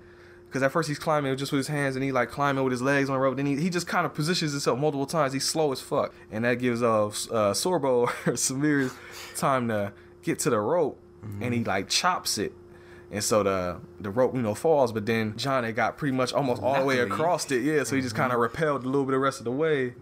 because 0.49 0.63
at 0.63 0.73
first 0.73 0.89
he's 0.89 0.99
climbing 0.99 1.37
just 1.37 1.53
with 1.53 1.59
his 1.59 1.69
hands, 1.69 1.95
and 1.95 2.05
he 2.05 2.11
like 2.11 2.31
climbing 2.31 2.65
with 2.65 2.73
his 2.73 2.83
legs 2.83 3.11
on 3.11 3.15
the 3.15 3.21
rope. 3.21 3.37
Then 3.37 3.47
he, 3.47 3.57
he 3.57 3.71
just 3.71 3.87
kind 3.87 4.07
of 4.07 4.15
positions 4.15 4.53
himself 4.53 4.79
multiple 4.79 5.07
times. 5.07 5.33
He's 5.33 5.45
slow 5.45 5.73
as 5.73 5.81
fuck, 5.81 6.15
and 6.31 6.45
that 6.45 6.59
gives 6.59 6.83
uh, 6.83 7.07
uh 7.07 7.11
Sorbo 7.55 7.85
or 8.27 8.33
Samir 8.33 8.93
time 9.37 9.69
to 9.69 9.93
get 10.23 10.39
to 10.41 10.51
the 10.51 10.59
rope, 10.59 10.99
and 11.41 11.55
he 11.55 11.65
like 11.65 11.89
chops 11.89 12.39
it. 12.39 12.53
And 13.11 13.25
so 13.25 13.43
the 13.43 13.79
the 14.01 14.11
rope, 14.11 14.35
you 14.35 14.43
know, 14.43 14.55
falls, 14.55 14.93
but 14.93 15.07
then 15.07 15.35
John 15.39 15.65
had 15.65 15.75
got 15.75 15.97
pretty 15.97 16.15
much 16.15 16.33
almost 16.35 16.63
all 16.63 16.79
the 16.79 16.85
way 16.85 16.99
across 16.99 17.51
it, 17.51 17.63
yeah. 17.63 17.83
So 17.85 17.97
he 17.97 18.03
just 18.03 18.15
kind 18.15 18.33
of 18.35 18.39
repelled 18.39 18.85
a 18.85 18.87
little 18.87 19.07
bit 19.07 19.13
the 19.13 19.19
rest 19.19 19.39
of 19.39 19.45
the 19.45 19.51
way, 19.51 19.95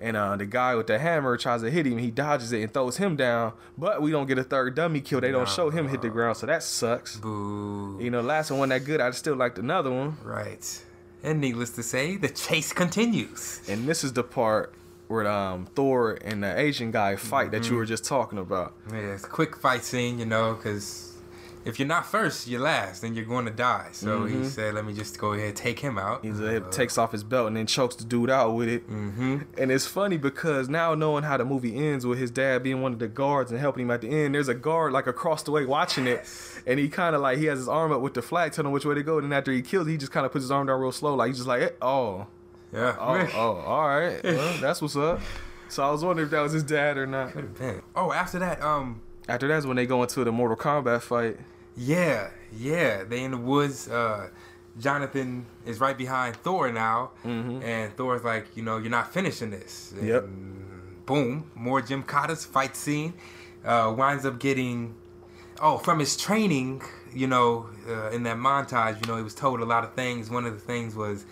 and 0.00 0.16
uh, 0.16 0.36
the 0.36 0.46
guy 0.46 0.76
with 0.76 0.86
the 0.86 0.98
hammer 1.00 1.36
tries 1.36 1.62
to 1.62 1.70
hit 1.70 1.84
him. 1.84 1.98
He 1.98 2.12
dodges 2.12 2.52
it 2.52 2.62
and 2.62 2.72
throws 2.72 2.96
him 2.98 3.16
down, 3.16 3.54
but 3.76 4.02
we 4.02 4.12
don't 4.12 4.26
get 4.26 4.38
a 4.38 4.44
third 4.44 4.76
dummy 4.76 5.00
kill. 5.00 5.20
They 5.20 5.32
don't 5.32 5.48
show 5.48 5.70
him 5.70 5.88
hit 5.88 6.00
the 6.00 6.10
ground, 6.10 6.36
so 6.36 6.46
that 6.46 6.62
sucks. 6.62 7.16
Boo. 7.16 7.98
You 8.00 8.10
know, 8.10 8.20
last 8.20 8.52
one 8.52 8.68
that 8.68 8.84
good. 8.84 9.00
I 9.00 9.10
still 9.10 9.34
liked 9.34 9.58
another 9.58 9.90
one, 9.90 10.16
Right. 10.22 10.82
And 11.24 11.40
needless 11.40 11.70
to 11.70 11.82
say, 11.82 12.16
the 12.18 12.28
chase 12.28 12.72
continues. 12.72 13.62
and 13.68 13.88
this 13.88 14.04
is 14.04 14.12
the 14.12 14.22
part 14.22 14.74
where 15.08 15.26
um, 15.26 15.66
Thor 15.74 16.18
and 16.24 16.42
the 16.44 16.56
Asian 16.58 16.90
guy 16.92 17.16
fight 17.16 17.50
that 17.50 17.62
Mm-hmm. 17.62 17.72
you 17.72 17.78
were 17.78 17.84
just 17.86 18.04
talking 18.04 18.38
about. 18.38 18.74
Yeah, 18.92 18.98
it's 19.14 19.24
a 19.24 19.28
quick 19.28 19.56
fight 19.56 19.82
scene, 19.84 20.18
you 20.20 20.26
know, 20.26 20.54
because 20.54 21.13
if 21.64 21.78
you're 21.78 21.88
not 21.88 22.06
first, 22.06 22.46
you're 22.48 22.60
last, 22.60 23.02
and 23.04 23.16
you're 23.16 23.24
going 23.24 23.44
to 23.46 23.50
die. 23.50 23.88
So 23.92 24.24
he 24.26 24.44
said, 24.44 24.74
"Let 24.74 24.84
me 24.84 24.92
just 24.92 25.18
go 25.18 25.32
ahead 25.32 25.48
and 25.48 25.56
take 25.56 25.78
him 25.78 25.98
out." 25.98 26.24
He 26.24 26.30
uh, 26.30 26.60
takes 26.70 26.98
off 26.98 27.12
his 27.12 27.24
belt 27.24 27.48
and 27.48 27.56
then 27.56 27.66
chokes 27.66 27.96
the 27.96 28.04
dude 28.04 28.30
out 28.30 28.54
with 28.54 28.68
it. 28.68 28.88
Mm-hmm. 28.88 29.38
And 29.58 29.72
it's 29.72 29.86
funny 29.86 30.16
because 30.18 30.68
now 30.68 30.94
knowing 30.94 31.24
how 31.24 31.36
the 31.36 31.44
movie 31.44 31.76
ends 31.76 32.04
with 32.06 32.18
his 32.18 32.30
dad 32.30 32.62
being 32.62 32.82
one 32.82 32.92
of 32.92 32.98
the 32.98 33.08
guards 33.08 33.50
and 33.50 33.58
helping 33.60 33.84
him 33.84 33.90
at 33.90 34.00
the 34.02 34.08
end, 34.08 34.34
there's 34.34 34.48
a 34.48 34.54
guard 34.54 34.92
like 34.92 35.06
across 35.06 35.42
the 35.42 35.50
way 35.50 35.64
watching 35.64 36.06
it, 36.06 36.26
and 36.66 36.78
he 36.78 36.88
kind 36.88 37.14
of 37.14 37.22
like 37.22 37.38
he 37.38 37.46
has 37.46 37.58
his 37.58 37.68
arm 37.68 37.92
up 37.92 38.00
with 38.00 38.14
the 38.14 38.22
flag, 38.22 38.52
telling 38.52 38.66
him 38.68 38.72
which 38.72 38.84
way 38.84 38.94
to 38.94 39.02
go. 39.02 39.18
And 39.18 39.30
then 39.30 39.38
after 39.38 39.52
he 39.52 39.62
kills, 39.62 39.86
he 39.86 39.96
just 39.96 40.12
kind 40.12 40.26
of 40.26 40.32
puts 40.32 40.42
his 40.44 40.50
arm 40.50 40.66
down 40.66 40.80
real 40.80 40.92
slow, 40.92 41.14
like 41.14 41.28
he's 41.28 41.38
just 41.38 41.48
like, 41.48 41.62
eh, 41.62 41.70
oh, 41.80 42.26
Yeah. 42.72 42.96
oh, 42.98 43.28
oh, 43.34 43.56
all 43.66 43.88
right, 43.88 44.22
well, 44.22 44.58
that's 44.60 44.82
what's 44.82 44.96
up. 44.96 45.20
So 45.68 45.82
I 45.82 45.90
was 45.90 46.04
wondering 46.04 46.26
if 46.26 46.30
that 46.30 46.40
was 46.40 46.52
his 46.52 46.62
dad 46.62 46.98
or 46.98 47.06
not. 47.06 47.32
Could 47.32 47.44
have 47.44 47.58
been. 47.58 47.82
Oh, 47.96 48.12
after 48.12 48.38
that, 48.38 48.62
um, 48.62 49.00
After 49.28 49.48
that's 49.48 49.66
when 49.66 49.76
they 49.76 49.86
go 49.86 50.02
into 50.02 50.22
the 50.22 50.30
Mortal 50.30 50.56
Kombat 50.56 51.00
fight. 51.02 51.38
Yeah, 51.76 52.30
yeah, 52.56 53.04
they 53.04 53.24
in 53.24 53.32
the 53.32 53.36
woods. 53.36 53.88
Uh, 53.88 54.28
Jonathan 54.78 55.46
is 55.66 55.80
right 55.80 55.96
behind 55.96 56.36
Thor 56.36 56.70
now, 56.72 57.10
and 57.24 57.96
Thor's 57.96 58.24
like, 58.24 58.56
you 58.56 58.62
know, 58.62 58.78
you're 58.78 58.90
not 58.90 59.12
finishing 59.12 59.50
this. 59.50 59.92
And 59.98 60.08
Yep. 60.08 60.24
Boom, 61.06 61.50
more 61.54 61.80
Gymkata's 61.82 62.44
fight 62.44 62.76
scene. 62.76 63.14
Uh, 63.64 63.94
winds 63.96 64.24
up 64.26 64.38
getting, 64.38 64.94
oh, 65.60 65.78
from 65.78 65.98
his 65.98 66.16
training, 66.16 66.82
you 67.14 67.26
know, 67.26 67.68
uh, 67.88 68.10
in 68.10 68.22
that 68.24 68.36
montage, 68.36 69.00
you 69.00 69.06
know, 69.06 69.16
he 69.16 69.22
was 69.22 69.34
told 69.34 69.60
a 69.60 69.64
lot 69.64 69.84
of 69.84 69.94
things. 69.94 70.30
One 70.30 70.44
of 70.46 70.54
the 70.54 70.60
things 70.60 70.94
was, 70.94 71.24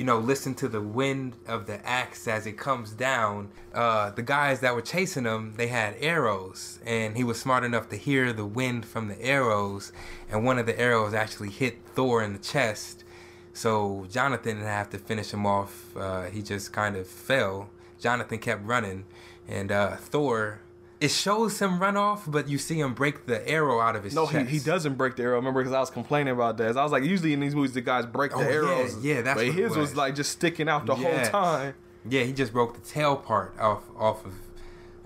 you 0.00 0.06
know, 0.06 0.18
listen 0.18 0.54
to 0.54 0.66
the 0.66 0.80
wind 0.80 1.36
of 1.46 1.66
the 1.66 1.86
axe 1.86 2.26
as 2.26 2.46
it 2.46 2.56
comes 2.56 2.92
down. 2.92 3.50
Uh, 3.74 4.08
the 4.08 4.22
guys 4.22 4.60
that 4.60 4.74
were 4.74 4.80
chasing 4.80 5.26
him, 5.26 5.52
they 5.58 5.66
had 5.66 5.94
arrows, 6.00 6.78
and 6.86 7.18
he 7.18 7.22
was 7.22 7.38
smart 7.38 7.64
enough 7.64 7.90
to 7.90 7.96
hear 7.96 8.32
the 8.32 8.46
wind 8.46 8.86
from 8.86 9.08
the 9.08 9.22
arrows, 9.22 9.92
and 10.30 10.42
one 10.42 10.58
of 10.58 10.64
the 10.64 10.80
arrows 10.80 11.12
actually 11.12 11.50
hit 11.50 11.80
Thor 11.94 12.22
in 12.22 12.32
the 12.32 12.38
chest. 12.38 13.04
So 13.52 14.06
Jonathan 14.10 14.56
didn't 14.56 14.68
have 14.68 14.88
to 14.88 14.98
finish 14.98 15.34
him 15.34 15.44
off. 15.44 15.94
Uh, 15.94 16.22
he 16.30 16.40
just 16.40 16.72
kind 16.72 16.96
of 16.96 17.06
fell. 17.06 17.68
Jonathan 18.00 18.38
kept 18.38 18.64
running, 18.64 19.04
and 19.46 19.70
uh, 19.70 19.96
Thor. 19.96 20.62
It 21.00 21.10
shows 21.10 21.58
him 21.60 21.78
run 21.78 21.96
off, 21.96 22.24
but 22.30 22.46
you 22.48 22.58
see 22.58 22.78
him 22.78 22.92
break 22.92 23.24
the 23.24 23.48
arrow 23.48 23.80
out 23.80 23.96
of 23.96 24.04
his 24.04 24.14
No, 24.14 24.26
he, 24.26 24.36
chest. 24.38 24.50
he 24.50 24.58
doesn't 24.58 24.96
break 24.96 25.16
the 25.16 25.22
arrow. 25.22 25.36
Remember, 25.36 25.60
because 25.62 25.72
I 25.72 25.80
was 25.80 25.88
complaining 25.88 26.34
about 26.34 26.58
that. 26.58 26.76
I 26.76 26.82
was 26.82 26.92
like, 26.92 27.04
usually 27.04 27.32
in 27.32 27.40
these 27.40 27.54
movies, 27.54 27.72
the 27.72 27.80
guys 27.80 28.04
break 28.04 28.32
the 28.32 28.36
Oh, 28.36 28.40
yeah, 28.42 28.46
arrows. 28.48 28.96
yeah, 29.02 29.22
that's 29.22 29.40
But 29.40 29.46
his 29.46 29.70
was. 29.70 29.78
was. 29.78 29.96
like 29.96 30.14
just 30.14 30.30
sticking 30.32 30.68
out 30.68 30.84
the 30.84 30.94
Yes. 30.96 31.28
whole 31.30 31.40
time. 31.42 31.74
Yeah, 32.06 32.24
he 32.24 32.32
just 32.34 32.52
broke 32.52 32.74
the 32.74 32.80
tail 32.80 33.16
part 33.16 33.58
off 33.58 33.82
off 33.98 34.24
of 34.26 34.32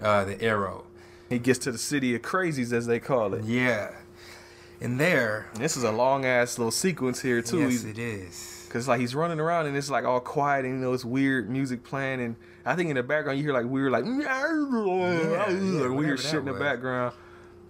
uh, 0.03 0.25
the 0.25 0.43
arrow. 0.43 0.85
He 1.29 1.39
gets 1.39 1.59
to 1.61 1.71
the 1.73 1.79
city 1.79 2.15
of 2.17 2.23
crazies, 2.23 2.73
as 2.73 2.87
they 2.87 2.99
call 2.99 3.33
it. 3.35 3.45
Yeah, 3.45 3.93
and 4.81 4.99
there. 4.99 5.47
This 5.55 5.77
is 5.77 5.85
a 5.85 5.93
long 5.93 6.25
ass 6.25 6.59
little 6.59 6.71
sequence 6.73 7.23
here 7.23 7.41
too. 7.41 7.61
yes, 7.61 7.71
He's- 7.71 7.85
it 7.85 7.99
is. 7.99 8.51
Cause 8.71 8.89
like 8.89 8.99
he's 8.99 9.15
running 9.15 9.39
around 9.39 9.67
and 9.67 9.77
it's 9.77 9.89
like 9.89 10.05
all 10.05 10.19
quiet 10.19 10.65
and 10.65 10.75
you 10.75 10.81
know 10.85 10.93
it's 10.93 11.05
weird 11.05 11.49
music 11.49 11.85
playing 11.85 12.21
and 12.21 12.35
I 12.67 12.75
think 12.77 12.91
in 12.91 12.97
the 12.97 13.03
background 13.03 13.39
you 13.39 13.45
hear 13.45 13.53
like 13.53 13.67
weird 13.67 13.93
like, 13.93 14.05
like 14.05 14.15
whatever 14.15 15.93
weird 15.93 16.19
that 16.19 16.23
shit 16.23 16.35
in 16.41 16.45
the 16.47 16.53
was. 16.53 16.61
background. 16.61 17.15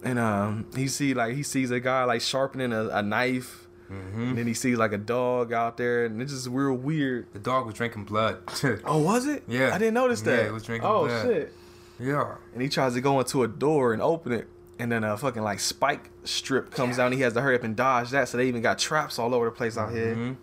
And 0.03 0.19
um 0.19 0.67
he 0.77 0.89
see 0.89 1.15
like 1.15 1.35
he 1.35 1.43
sees 1.43 1.71
a 1.71 1.81
guy 1.81 2.05
like 2.05 2.21
sharpening 2.21 2.73
a, 2.73 2.89
a 2.89 3.03
knife. 3.03 3.67
Mm-hmm. 3.91 4.21
And 4.23 4.39
then 4.39 4.47
he 4.47 4.55
sees 4.55 4.77
like 4.79 4.93
a 4.93 4.99
dog 4.99 5.53
out 5.53 5.77
there 5.77 6.07
and 6.07 6.21
it's 6.23 6.33
just 6.33 6.49
real 6.49 6.75
weird. 6.75 7.27
The 7.33 7.39
dog 7.39 7.67
was 7.67 7.75
drinking 7.75 8.05
blood. 8.05 8.39
Oh, 8.85 8.99
was 9.01 9.27
it? 9.27 9.43
Yeah. 9.47 9.75
I 9.75 9.79
didn't 9.79 9.95
notice 9.95 10.21
that. 10.23 10.43
Yeah, 10.43 10.49
it 10.49 10.53
was 10.53 10.63
drinking 10.65 10.89
blood. 10.89 11.05
Oh 11.05 11.07
blood. 11.07 11.27
shit. 11.27 11.53
yeah. 12.01 12.35
And 12.53 12.63
he 12.63 12.69
tries 12.69 12.95
to 12.95 13.01
go 13.01 13.19
into 13.21 13.43
a 13.43 13.49
door 13.49 13.93
and 13.93 14.01
open 14.03 14.33
it. 14.33 14.49
And 14.79 14.91
then 14.91 15.05
a 15.05 15.17
fucking 15.17 15.43
like 15.43 15.61
spike 15.61 16.11
strip 16.25 16.71
comes 16.71 16.97
down. 16.97 17.13
He 17.13 17.21
has 17.21 17.33
to 17.35 17.41
hurry 17.41 17.55
up 17.55 17.63
and 17.63 17.77
dodge 17.77 18.11
that. 18.11 18.29
So 18.29 18.37
they 18.39 18.49
even 18.49 18.61
got 18.63 18.79
traps 18.79 19.19
all 19.19 19.33
over 19.35 19.45
the 19.47 19.51
place 19.53 19.77
out 19.79 19.93
here. 19.93 20.15
Mhm. 20.17 20.37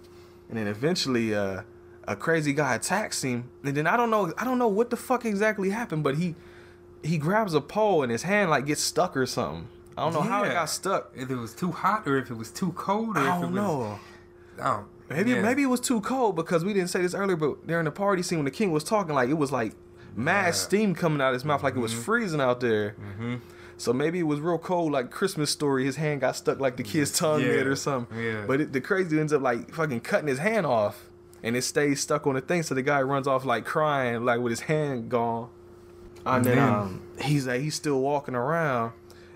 And 0.50 0.58
then 0.58 0.68
eventually, 0.68 1.34
uh, 1.36 1.62
a 2.12 2.16
crazy 2.16 2.54
guy 2.54 2.76
attacks 2.76 3.22
him. 3.24 3.50
And 3.64 3.76
then 3.76 3.88
I 3.88 3.98
don't 3.98 4.10
know, 4.12 4.34
I 4.38 4.44
don't 4.44 4.58
know 4.60 4.68
what 4.68 4.90
the 4.90 4.98
fuck 4.98 5.26
exactly 5.26 5.70
happened, 5.70 6.04
but 6.04 6.16
he 6.16 6.36
he 7.04 7.18
grabs 7.18 7.54
a 7.56 7.62
pole 7.62 8.04
and 8.04 8.12
his 8.12 8.24
hand 8.24 8.50
like 8.52 8.66
gets 8.68 8.82
stuck 8.82 9.18
or 9.18 9.26
something. 9.26 9.68
I 9.98 10.04
don't 10.04 10.14
know 10.14 10.22
how 10.22 10.44
it 10.44 10.54
got 10.54 10.66
stuck. 10.70 11.12
If 11.16 11.30
it 11.30 11.36
was 11.36 11.54
too 11.54 11.72
hot 11.72 12.08
or 12.08 12.18
if 12.18 12.30
it 12.32 12.36
was 12.36 12.52
too 12.52 12.72
cold 12.74 13.18
or 13.18 13.22
I 13.22 13.38
if 13.38 13.38
it 13.38 13.42
don't 13.42 13.54
was. 13.54 14.00
know. 14.60 14.86
Maybe 15.10 15.32
yeah. 15.32 15.42
maybe 15.42 15.64
it 15.64 15.68
was 15.68 15.80
too 15.82 16.00
cold 16.02 16.36
because 16.36 16.64
we 16.64 16.74
didn't 16.74 16.90
say 16.90 17.02
this 17.02 17.14
earlier, 17.14 17.36
but 17.36 17.68
during 17.68 17.86
the 17.86 17.92
party 17.92 18.22
scene 18.24 18.38
when 18.38 18.46
the 18.46 18.52
king 18.52 18.72
was 18.72 18.84
talking, 18.84 19.14
like 19.14 19.30
it 19.30 19.34
was 19.34 19.52
like 19.52 19.74
mad 20.16 20.46
Yeah. 20.48 20.52
steam 20.52 20.96
coming 20.96 21.20
out 21.22 21.30
of 21.30 21.34
his 21.34 21.44
mouth, 21.46 21.64
like 21.64 21.76
it 21.76 21.80
was 21.80 21.94
freezing 21.94 22.40
out 22.40 22.62
there. 22.62 22.96
Mhm. 23.20 23.42
So 23.78 23.92
maybe 23.92 24.20
it 24.20 24.24
was 24.28 24.40
real 24.40 24.58
cold, 24.60 24.92
like 24.94 25.10
Christmas 25.12 25.50
story. 25.50 25.84
His 25.86 25.96
hand 25.98 26.22
got 26.22 26.36
stuck 26.38 26.60
like 26.60 26.78
the 26.78 26.84
kid's 26.84 27.12
tongue 27.18 27.42
Yeah. 27.42 27.48
did 27.48 27.68
or 27.68 27.76
something. 27.76 28.18
Yeah. 28.18 28.44
But 28.48 28.62
it, 28.62 28.74
the 28.74 28.80
crazy 28.80 29.20
ends 29.20 29.34
up 29.34 29.42
like 29.42 29.74
fucking 29.74 30.02
cutting 30.02 30.28
his 30.30 30.40
hand 30.40 30.66
off, 30.66 31.10
and 31.44 31.56
it 31.56 31.64
stays 31.64 32.00
stuck 32.02 32.28
on 32.28 32.36
the 32.36 32.42
thing. 32.42 32.64
So 32.64 32.76
the 32.76 32.82
guy 32.82 33.02
runs 33.02 33.28
off 33.28 33.46
like 33.46 33.66
crying, 33.66 34.24
like 34.26 34.40
with 34.40 34.52
his 34.52 34.62
hand 34.62 35.10
gone. 35.10 35.50
And 36.26 36.46
then 36.46 36.60
um, 36.60 37.02
he's 37.22 37.48
like 37.48 37.62
he's 37.62 37.76
still 37.76 38.00
walking 38.00 38.36
around, 38.36 38.94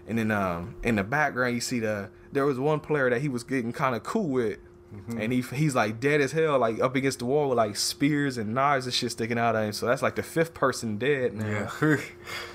and 0.08 0.18
then 0.20 0.30
um, 0.32 0.76
in 0.84 0.96
the 0.96 1.04
background 1.04 1.56
you 1.56 1.62
see 1.62 1.80
the 1.80 2.10
there 2.32 2.46
was 2.46 2.60
one 2.60 2.80
player 2.80 3.10
that 3.10 3.22
he 3.22 3.30
was 3.30 3.44
getting 3.44 3.72
kind 3.74 3.96
of 3.96 4.04
cool 4.04 4.28
with. 4.28 4.60
Mm-hmm. 4.96 5.20
And 5.20 5.34
he 5.34 5.42
he's 5.42 5.74
like 5.76 6.00
dead 6.00 6.22
as 6.22 6.32
hell, 6.32 6.60
like 6.60 6.80
up 6.80 6.96
against 6.96 7.20
the 7.20 7.26
wall 7.26 7.50
with 7.50 7.58
like 7.58 7.76
spears 7.76 8.38
and 8.38 8.54
knives 8.54 8.86
and 8.86 8.94
shit 8.94 9.12
sticking 9.12 9.40
out 9.40 9.56
of 9.56 9.64
him. 9.64 9.74
So 9.74 9.88
that's 9.88 10.02
like 10.02 10.16
the 10.16 10.24
fifth 10.24 10.54
person 10.54 10.98
dead 10.98 11.34
now 11.34 11.70
Yeah. 11.82 11.98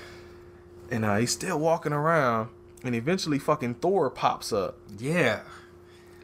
and 0.91 1.05
uh, 1.05 1.17
he's 1.17 1.31
still 1.31 1.59
walking 1.59 1.93
around. 1.93 2.49
And 2.83 2.95
eventually, 2.95 3.37
fucking 3.37 3.75
Thor 3.75 4.09
pops 4.09 4.51
up. 4.51 4.77
yeah. 4.97 5.41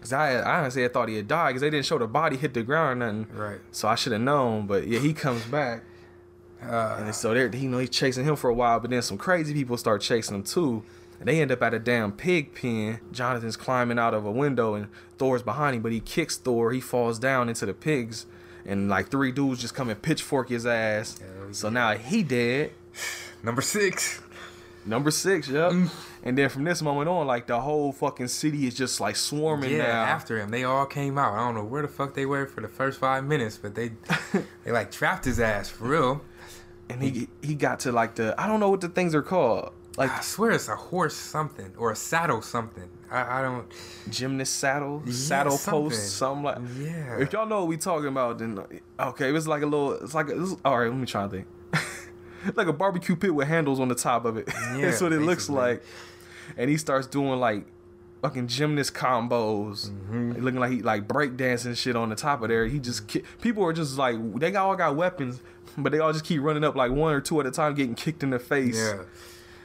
Cause 0.07 0.13
I, 0.13 0.35
I 0.35 0.59
honestly 0.59 0.87
thought 0.87 1.09
he 1.09 1.17
had 1.17 1.27
died 1.27 1.49
because 1.49 1.61
they 1.61 1.69
didn't 1.69 1.85
show 1.85 1.97
the 1.97 2.07
body 2.07 2.37
hit 2.37 2.53
the 2.53 2.63
ground 2.63 3.03
or 3.03 3.11
nothing. 3.11 3.27
Right. 3.37 3.59
So 3.71 3.89
I 3.89 3.95
should 3.95 4.13
have 4.13 4.21
known. 4.21 4.65
But 4.65 4.87
yeah, 4.87 4.99
he 4.99 5.13
comes 5.13 5.43
back, 5.45 5.83
Uh, 6.63 6.97
and 7.01 7.13
so 7.13 7.33
they're 7.33 7.53
you 7.53 7.67
know 7.69 7.77
he's 7.79 7.89
chasing 7.89 8.23
him 8.23 8.37
for 8.37 8.49
a 8.49 8.53
while. 8.53 8.79
But 8.79 8.89
then 8.91 9.01
some 9.01 9.17
crazy 9.17 9.53
people 9.53 9.75
start 9.77 10.01
chasing 10.01 10.35
him 10.35 10.43
too, 10.43 10.83
and 11.19 11.27
they 11.27 11.41
end 11.41 11.51
up 11.51 11.61
at 11.61 11.73
a 11.73 11.79
damn 11.79 12.13
pig 12.13 12.55
pen. 12.55 13.01
Jonathan's 13.11 13.57
climbing 13.57 13.99
out 13.99 14.13
of 14.13 14.25
a 14.25 14.31
window, 14.31 14.75
and 14.75 14.87
Thor's 15.17 15.43
behind 15.43 15.75
him. 15.75 15.81
But 15.81 15.91
he 15.91 15.99
kicks 15.99 16.37
Thor. 16.37 16.71
He 16.71 16.79
falls 16.79 17.19
down 17.19 17.49
into 17.49 17.65
the 17.65 17.73
pigs, 17.73 18.25
and 18.65 18.87
like 18.87 19.09
three 19.09 19.33
dudes 19.33 19.59
just 19.59 19.75
come 19.75 19.89
and 19.89 20.01
pitchfork 20.01 20.47
his 20.47 20.65
ass. 20.65 21.19
Hell 21.19 21.53
So 21.53 21.69
now 21.69 21.95
he 21.95 22.23
dead. 22.23 22.71
number 23.43 23.61
six. 23.61 24.21
Number 24.85 25.11
six, 25.11 25.49
yep. 25.49 25.73
Mm. 25.73 25.89
And 26.27 26.37
then 26.37 26.49
from 26.49 26.65
this 26.65 26.81
moment 26.81 27.07
on, 27.07 27.25
like 27.25 27.47
the 27.47 27.61
whole 27.61 27.91
fucking 27.93 28.27
city 28.27 28.67
is 28.67 28.73
just 28.75 28.99
like 28.99 29.15
swarming 29.15 29.71
Yeah, 29.71 29.87
now. 29.87 30.03
after 30.03 30.37
him, 30.39 30.49
they 30.49 30.63
all 30.65 30.85
came 30.85 31.17
out. 31.17 31.33
I 31.33 31.37
don't 31.45 31.55
know 31.55 31.63
where 31.63 31.81
the 31.81 31.87
fuck 31.87 32.13
they 32.15 32.25
were 32.25 32.45
for 32.45 32.61
the 32.61 32.67
first 32.67 32.99
five 32.99 33.23
minutes, 33.23 33.57
but 33.57 33.75
they 33.75 33.91
they 34.65 34.71
like 34.71 34.91
trapped 34.91 35.25
his 35.25 35.39
ass 35.39 35.69
for 35.69 35.85
real. 35.85 36.21
and 36.89 37.01
he 37.01 37.29
he 37.41 37.55
got 37.55 37.79
to 37.81 37.91
like 37.91 38.15
the 38.15 38.35
I 38.37 38.45
don't 38.47 38.59
know 38.59 38.69
what 38.69 38.81
the 38.81 38.89
things 38.89 39.15
are 39.15 39.21
called, 39.21 39.71
like 39.97 40.11
I 40.11 40.19
swear 40.21 40.51
it's 40.51 40.67
a 40.67 40.75
horse 40.75 41.15
something 41.15 41.73
or 41.77 41.91
a 41.91 41.95
saddle 41.95 42.41
something. 42.41 42.89
I, 43.09 43.39
I 43.39 43.41
don't. 43.41 43.71
gymnast 44.09 44.57
saddle, 44.57 45.01
Yeah, 45.05 45.13
saddle 45.13 45.57
something. 45.57 45.83
post, 45.91 46.17
something 46.17 46.43
like. 46.43 46.57
Yeah. 46.77 47.19
If 47.19 47.31
y'all 47.31 47.45
know 47.47 47.59
what 47.59 47.67
we 47.69 47.77
talking 47.77 48.09
about, 48.09 48.39
then 48.39 48.59
uh, 48.99 49.09
okay, 49.11 49.29
it 49.29 49.31
was 49.31 49.47
like 49.47 49.61
a 49.63 49.65
little. 49.65 49.93
It's 49.93 50.13
like 50.13 50.27
a, 50.27 50.43
it's, 50.43 50.55
all 50.65 50.77
right. 50.77 50.89
Let 50.89 50.97
me 50.97 51.05
try 51.05 51.23
to 51.23 51.29
think. 51.29 51.47
like 52.57 52.67
a 52.67 52.73
barbecue 52.73 53.15
pit 53.15 53.33
with 53.33 53.47
handles 53.47 53.79
on 53.79 53.87
the 53.87 53.95
top 53.95 54.25
of 54.25 54.35
it. 54.35 54.49
Yeah, 54.75 54.81
That's 54.87 54.99
what 55.01 55.13
it 55.13 55.21
looks 55.21 55.49
like. 55.49 55.81
And 56.55 56.69
he 56.69 56.77
starts 56.77 57.07
doing 57.07 57.39
like 57.39 57.65
fucking 58.21 58.47
gymnast 58.47 58.93
combos, 58.93 59.89
Mm-hmm. 59.89 60.33
looking 60.43 60.59
like 60.59 60.71
he 60.71 60.81
like 60.81 61.07
breakdancing 61.07 61.75
shit 61.77 61.95
on 61.95 62.09
the 62.09 62.15
top 62.15 62.41
of 62.41 62.49
there. 62.49 62.65
He 62.67 62.79
just 62.79 63.07
ki- 63.07 63.23
people 63.41 63.63
are 63.65 63.73
just 63.73 63.97
like 63.97 64.15
they 64.39 64.55
all 64.55 64.75
got 64.75 64.95
weapons, 64.95 65.41
but 65.77 65.91
they 65.91 65.99
all 65.99 66.13
just 66.13 66.25
keep 66.25 66.41
running 66.41 66.63
up 66.63 66.75
like 66.75 66.91
one 66.91 67.13
or 67.13 67.21
two 67.21 67.39
at 67.39 67.45
a 67.45 67.51
time, 67.51 67.73
getting 67.75 67.95
kicked 67.95 68.23
in 68.23 68.29
the 68.31 68.39
face. 68.39 68.77
Yeah. 68.77 69.03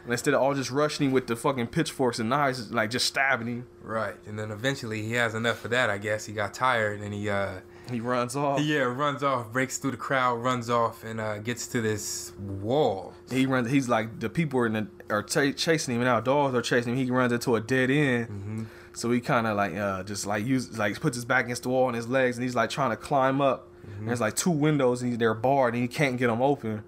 And 0.05 0.11
instead 0.11 0.35
of 0.35 0.41
all 0.43 0.53
just 0.53 0.70
rushing 0.72 1.07
him 1.07 1.12
with 1.12 1.28
the 1.28 1.37
fucking 1.37 1.68
pitchforks 1.68 2.18
and 2.18 2.28
knives, 2.28 2.72
like 2.72 2.91
just 2.91 3.07
stabbing 3.07 3.47
him, 3.47 3.66
Right. 3.83 4.16
And 4.26 4.37
then 4.39 4.51
eventually 4.51 5.01
he 5.03 5.12
has 5.12 5.35
enough 5.35 5.64
of 5.64 5.70
that. 5.70 5.91
I 5.91 5.99
guess 5.99 6.26
he 6.26 6.33
got 6.33 6.53
tired 6.53 7.01
and 7.01 7.14
he 7.14 7.30
uh 7.30 7.61
he 7.93 8.01
runs 8.01 8.34
off. 8.36 8.61
yeah 8.61 8.80
runs 8.80 9.22
off, 9.22 9.53
breaks 9.53 9.78
through 9.78 9.93
the 9.93 9.97
crowd, 9.97 10.36
runs 10.36 10.68
off, 10.70 11.05
and 11.05 11.20
uh 11.20 11.38
gets 11.38 11.66
to 11.68 11.80
this 11.80 12.32
wall. 12.38 13.14
He 13.30 13.47
runs. 13.47 13.70
He's 13.70 13.88
like 13.88 14.20
the 14.20 14.28
people 14.28 14.61
are 14.61 14.66
in 14.66 14.72
the, 14.72 14.86
are 15.11 15.22
ch- 15.22 15.57
chasing 15.57 15.97
him 15.97 16.03
now. 16.03 16.20
Dogs 16.20 16.55
are 16.55 16.62
chasing 16.62 16.93
him. 16.93 17.05
He 17.05 17.11
runs 17.11 17.32
into 17.32 17.55
a 17.57 17.61
dead 17.61 17.90
end. 17.90 18.28
Mm-hmm. 18.28 18.64
So 18.95 19.11
he 19.11 19.20
kind 19.20 19.47
of 19.47 19.57
like 19.57 19.74
uh, 19.74 20.03
just 20.03 20.26
like 20.26 20.45
use 20.45 20.76
like 20.78 21.01
puts 21.01 21.16
his 21.16 21.24
back 21.24 21.45
against 21.45 21.62
the 21.62 21.70
wall 21.70 21.84
on 21.86 21.95
his 21.95 22.09
legs, 22.09 22.36
and 22.36 22.45
he's 22.45 22.55
like 22.55 22.70
trying 22.70 22.90
to 22.90 22.97
climb 22.97 23.40
up. 23.40 23.68
Mm-hmm. 23.86 24.07
There's 24.07 24.20
like 24.20 24.36
two 24.36 24.51
windows, 24.51 25.03
and 25.03 25.18
they're 25.18 25.34
barred, 25.34 25.74
and 25.74 25.82
he 25.82 25.88
can't 25.88 26.18
get 26.18 26.26
them 26.28 26.43
open. 26.43 26.84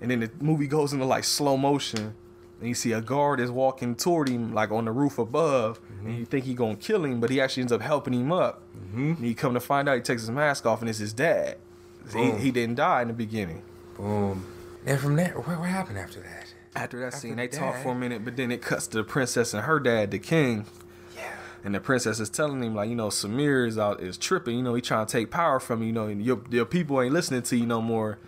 And 0.00 0.10
then 0.10 0.20
the 0.20 0.30
movie 0.40 0.66
goes 0.66 0.92
into 0.92 1.06
like 1.06 1.24
slow 1.24 1.56
motion, 1.56 2.14
and 2.60 2.68
you 2.68 2.74
see 2.74 2.92
a 2.92 3.00
guard 3.00 3.40
is 3.40 3.50
walking 3.50 3.94
toward 3.94 4.28
him 4.28 4.52
like 4.54 4.70
on 4.70 4.84
the 4.86 4.92
roof 4.92 5.18
above, 5.18 5.80
Mm-hmm. 5.80 6.06
and 6.08 6.18
you 6.18 6.24
think 6.26 6.44
he 6.44 6.54
gonna 6.54 6.76
kill 6.76 7.04
him, 7.04 7.20
but 7.20 7.30
he 7.30 7.40
actually 7.40 7.62
ends 7.62 7.72
up 7.72 7.80
helping 7.80 8.12
him 8.14 8.30
up. 8.32 8.62
And 8.94 9.18
you 9.20 9.34
come 9.34 9.52
to 9.54 9.60
find 9.60 9.88
out, 9.88 9.96
he 9.96 10.00
takes 10.00 10.22
his 10.22 10.30
mask 10.30 10.64
off, 10.64 10.80
and 10.80 10.88
it's 10.88 10.98
his 10.98 11.12
dad. 11.12 11.56
He, 12.12 12.30
he 12.32 12.50
didn't 12.50 12.76
die 12.76 13.02
in 13.02 13.08
the 13.08 13.14
beginning. 13.14 13.62
Boom. 13.96 14.46
And 14.86 14.98
from 15.00 15.16
there, 15.16 15.32
what, 15.34 15.58
what 15.58 15.68
happened 15.68 15.98
after 15.98 16.20
that? 16.20 16.54
After 16.74 17.00
that 17.00 17.06
After 17.06 17.18
scene, 17.18 17.30
the 17.30 17.36
they 17.36 17.48
talk 17.48 17.76
for 17.82 17.90
a 17.92 17.94
minute, 17.94 18.24
but 18.24 18.36
then 18.36 18.50
it 18.52 18.62
cuts 18.62 18.86
to 18.88 18.98
the 18.98 19.04
princess 19.04 19.52
and 19.54 19.64
her 19.64 19.80
dad, 19.80 20.10
the 20.12 20.18
king. 20.18 20.64
Yeah. 21.16 21.24
And 21.64 21.74
the 21.74 21.80
princess 21.80 22.20
is 22.20 22.30
telling 22.30 22.62
him, 22.62 22.74
like, 22.74 22.88
you 22.88 22.94
know, 22.94 23.08
Samir 23.08 23.66
is 23.66 23.76
out, 23.76 24.00
is 24.00 24.16
tripping. 24.16 24.56
You 24.56 24.62
know, 24.62 24.74
he 24.74 24.80
trying 24.80 25.04
to 25.06 25.10
take 25.12 25.30
power 25.30 25.58
from 25.58 25.80
you. 25.80 25.88
You 25.88 25.92
know, 25.92 26.06
and 26.06 26.22
your, 26.24 26.40
your 26.50 26.64
people 26.66 27.00
ain't 27.02 27.12
listening 27.12 27.42
to 27.42 27.56
you 27.56 27.66
no 27.66 27.80
more. 27.82 28.18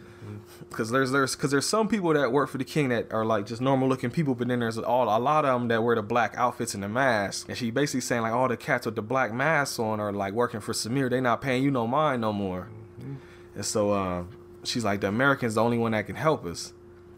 Cause 0.70 0.90
there's 0.90 1.10
there's 1.10 1.34
cause 1.34 1.50
there's 1.50 1.66
some 1.66 1.88
people 1.88 2.12
that 2.12 2.30
work 2.30 2.50
for 2.50 2.58
the 2.58 2.64
king 2.64 2.90
that 2.90 3.10
are 3.10 3.24
like 3.24 3.46
just 3.46 3.60
normal 3.60 3.88
looking 3.88 4.10
people, 4.10 4.34
but 4.34 4.48
then 4.48 4.60
there's 4.60 4.76
all 4.78 5.04
a 5.04 5.18
lot 5.18 5.46
of 5.46 5.58
them 5.58 5.68
that 5.68 5.82
wear 5.82 5.96
the 5.96 6.02
black 6.02 6.34
outfits 6.36 6.74
and 6.74 6.82
the 6.82 6.88
mask. 6.88 7.48
And 7.48 7.56
she 7.56 7.70
basically 7.70 8.02
saying 8.02 8.22
like 8.22 8.32
all 8.32 8.48
the 8.48 8.56
cats 8.56 8.84
with 8.84 8.94
the 8.94 9.02
black 9.02 9.32
masks 9.32 9.78
on 9.78 9.98
are 9.98 10.12
like 10.12 10.34
working 10.34 10.60
for 10.60 10.72
Samir. 10.72 11.08
They 11.08 11.20
not 11.22 11.40
paying 11.40 11.62
you 11.62 11.70
no 11.70 11.86
mind 11.86 12.20
no 12.20 12.32
more. 12.32 12.68
And 13.54 13.64
so 13.64 13.92
um, 13.94 14.28
she's 14.62 14.84
like, 14.84 15.00
the 15.00 15.08
American's 15.08 15.54
the 15.54 15.62
only 15.62 15.78
one 15.78 15.92
that 15.92 16.06
can 16.06 16.16
help 16.16 16.44
us. 16.44 16.72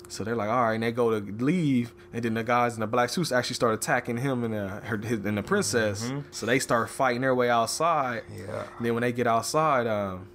So 0.09 0.25
they're 0.25 0.35
like, 0.35 0.49
all 0.49 0.63
right, 0.63 0.75
and 0.75 0.83
they 0.83 0.91
go 0.91 1.21
to 1.21 1.33
leave, 1.45 1.95
and 2.13 2.25
then 2.25 2.35
the 2.35 2.43
guys 2.43 2.75
in 2.75 2.81
the 2.81 2.89
black 2.89 3.11
suits 3.11 3.31
actually 3.31 3.55
start 3.55 3.75
attacking 3.75 4.17
him 4.17 4.43
and 4.43 4.55
uh, 4.55 4.81
her 4.81 4.97
his, 4.99 5.25
and 5.25 5.39
the 5.39 5.43
princess. 5.43 6.11
So 6.33 6.47
they 6.47 6.59
start 6.59 6.91
fighting 6.91 7.21
their 7.21 7.35
way 7.35 7.49
outside. 7.49 8.23
Yeah. 8.37 8.65
And 8.77 8.87
then 8.87 8.95
when 8.95 9.03
they 9.03 9.13
get 9.13 9.29
outside, 9.29 9.87
um, 9.87 10.27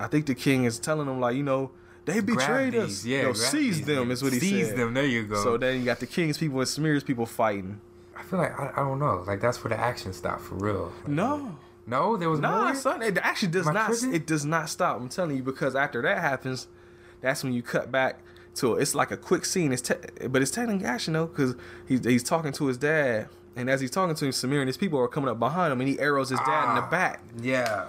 I 0.00 0.08
think 0.08 0.26
the 0.26 0.34
king 0.34 0.64
is 0.64 0.80
telling 0.80 1.06
them 1.06 1.20
like, 1.20 1.36
you 1.36 1.44
know, 1.44 1.70
they 2.04 2.20
betrayed 2.20 2.72
Grab 2.72 2.84
us. 2.84 3.02
these, 3.02 3.06
Yeah. 3.06 3.32
seize 3.32 3.82
them 3.84 4.10
is 4.10 4.22
what 4.22 4.32
he 4.32 4.40
Seize 4.40 4.50
said. 4.50 4.66
Seize 4.68 4.74
them. 4.76 4.94
There 4.94 5.06
you 5.06 5.24
go. 5.24 5.42
So 5.42 5.56
then 5.56 5.78
you 5.80 5.84
got 5.84 6.00
the 6.00 6.06
king's 6.06 6.38
people 6.38 6.58
and 6.58 6.66
Samir's 6.68 7.04
people 7.04 7.26
fighting. 7.26 7.80
I 8.16 8.22
feel 8.22 8.38
like 8.38 8.58
I, 8.58 8.72
I 8.76 8.80
don't 8.80 8.98
know. 8.98 9.24
Like 9.26 9.40
that's 9.40 9.62
where 9.64 9.70
the 9.70 9.78
action 9.80 10.12
stopped 10.12 10.42
for 10.42 10.54
real. 10.56 10.92
Like, 11.02 11.08
No. 11.08 11.56
No, 11.86 12.16
there 12.16 12.30
was 12.30 12.38
Nah, 12.40 12.64
more. 12.66 12.74
son, 12.74 13.02
it 13.02 13.18
actually 13.18 13.48
does 13.52 13.66
not. 13.66 13.86
tripping? 13.86 14.14
It 14.14 14.26
does 14.26 14.44
not 14.44 14.68
stop. 14.68 14.96
I'm 15.00 15.08
telling 15.08 15.36
you 15.36 15.42
because 15.42 15.74
after 15.74 16.00
that 16.02 16.18
happens, 16.18 16.68
that's 17.20 17.42
when 17.42 17.52
you 17.52 17.62
cut 17.62 17.90
back 17.90 18.20
to 18.56 18.74
it's 18.76 18.94
like 18.94 19.10
a 19.10 19.16
quick 19.16 19.44
scene. 19.44 19.72
It's 19.72 19.82
te- 19.82 20.28
but 20.28 20.40
it's 20.42 20.50
technically 20.50 20.86
action 20.86 21.14
though 21.14 21.26
because 21.26 21.54
he's 21.88 22.04
he's 22.04 22.22
talking 22.22 22.52
to 22.52 22.66
his 22.66 22.76
dad, 22.78 23.28
and 23.56 23.68
as 23.68 23.80
he's 23.80 23.90
talking 23.90 24.14
to 24.14 24.24
him, 24.24 24.30
Samir 24.30 24.60
and 24.60 24.68
his 24.68 24.76
people 24.76 24.98
are 25.00 25.08
coming 25.08 25.30
up 25.30 25.38
behind 25.40 25.72
him, 25.72 25.80
and 25.80 25.88
he 25.88 25.98
arrows 25.98 26.28
his 26.30 26.38
dad 26.40 26.68
in 26.70 26.74
the 26.76 26.82
Ah. 26.82 26.90
back. 26.90 27.22
Yeah. 27.40 27.86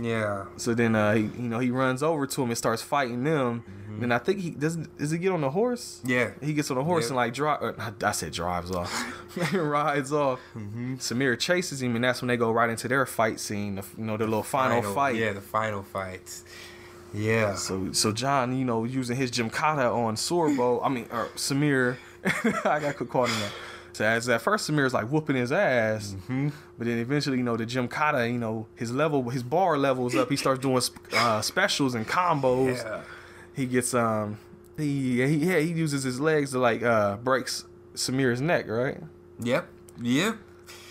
Yeah. 0.00 0.44
So 0.56 0.74
then 0.74 0.94
uh, 0.94 1.14
he, 1.14 1.22
you 1.22 1.48
know 1.48 1.58
he 1.58 1.70
runs 1.70 2.02
over 2.02 2.26
to 2.26 2.42
him 2.42 2.50
and 2.50 2.58
starts 2.58 2.82
fighting 2.82 3.24
them. 3.24 3.64
Then 4.00 4.12
I 4.12 4.18
think 4.18 4.38
he 4.38 4.50
does. 4.50 4.76
Does 4.76 5.10
he 5.10 5.18
get 5.18 5.32
on 5.32 5.40
the 5.40 5.50
horse? 5.50 6.00
Mm-hmm. 6.04 6.10
Yeah. 6.10 6.30
He 6.40 6.54
gets 6.54 6.70
on 6.70 6.76
the 6.76 6.84
horse 6.84 7.04
Yep. 7.04 7.10
and 7.10 7.16
like 7.16 7.34
drive. 7.34 7.62
Uh, 7.62 7.90
I 8.04 8.12
said 8.12 8.32
drives 8.32 8.70
off. 8.70 8.92
rides 9.52 10.12
off. 10.12 10.38
Mm-hmm. 10.54 10.96
Samir 10.96 11.36
chases 11.38 11.82
him, 11.82 11.96
and 11.96 12.04
that's 12.04 12.22
when 12.22 12.28
they 12.28 12.36
go 12.36 12.52
right 12.52 12.70
into 12.70 12.86
their 12.86 13.04
fight 13.06 13.40
scene. 13.40 13.74
The, 13.76 13.84
you 13.96 14.04
know, 14.04 14.16
the 14.16 14.24
little 14.24 14.44
final, 14.44 14.82
fight. 14.94 15.16
Yeah, 15.16 15.32
the 15.32 15.40
final 15.40 15.82
fights. 15.82 16.44
Yeah. 17.12 17.54
So 17.56 17.92
so 17.92 18.12
John, 18.12 18.56
you 18.56 18.64
know, 18.64 18.84
using 18.84 19.16
his 19.16 19.30
Gymkata 19.32 19.92
on 19.92 20.14
Sorbo, 20.14 20.80
I 20.84 20.88
mean, 20.90 21.06
or 21.10 21.26
Samir, 21.34 21.96
I 22.64 22.78
got 22.78 22.98
to 22.98 23.04
call 23.04 23.24
him 23.24 23.40
that. 23.40 23.52
So 23.92 24.04
as 24.04 24.28
at 24.28 24.42
first 24.42 24.68
Samir's 24.70 24.94
like 24.94 25.06
whooping 25.10 25.36
his 25.36 25.50
ass, 25.52 26.14
Mm-hmm. 26.14 26.48
but 26.76 26.86
then 26.86 26.98
eventually, 26.98 27.38
you 27.38 27.42
know, 27.42 27.56
the 27.56 27.66
Gymkata, 27.66 28.30
you 28.32 28.38
know, 28.38 28.66
his 28.76 28.92
level, 28.92 29.28
his 29.30 29.42
bar 29.42 29.76
levels 29.76 30.14
up. 30.14 30.30
He 30.30 30.36
starts 30.36 30.60
doing 30.60 30.80
uh, 31.14 31.40
specials 31.40 31.94
and 31.94 32.06
combos. 32.06 32.76
Yeah. 32.76 33.00
He 33.54 33.66
gets 33.66 33.92
um, 33.94 34.38
he 34.76 35.16
he 35.26 35.36
yeah 35.50 35.58
he 35.58 35.72
uses 35.72 36.04
his 36.04 36.20
legs 36.20 36.52
to 36.52 36.58
like 36.60 36.82
uh 36.82 37.16
breaks 37.16 37.64
Samir's 37.94 38.40
neck, 38.40 38.66
right? 38.68 39.00
Yep. 39.40 39.66
Yep. 40.00 40.36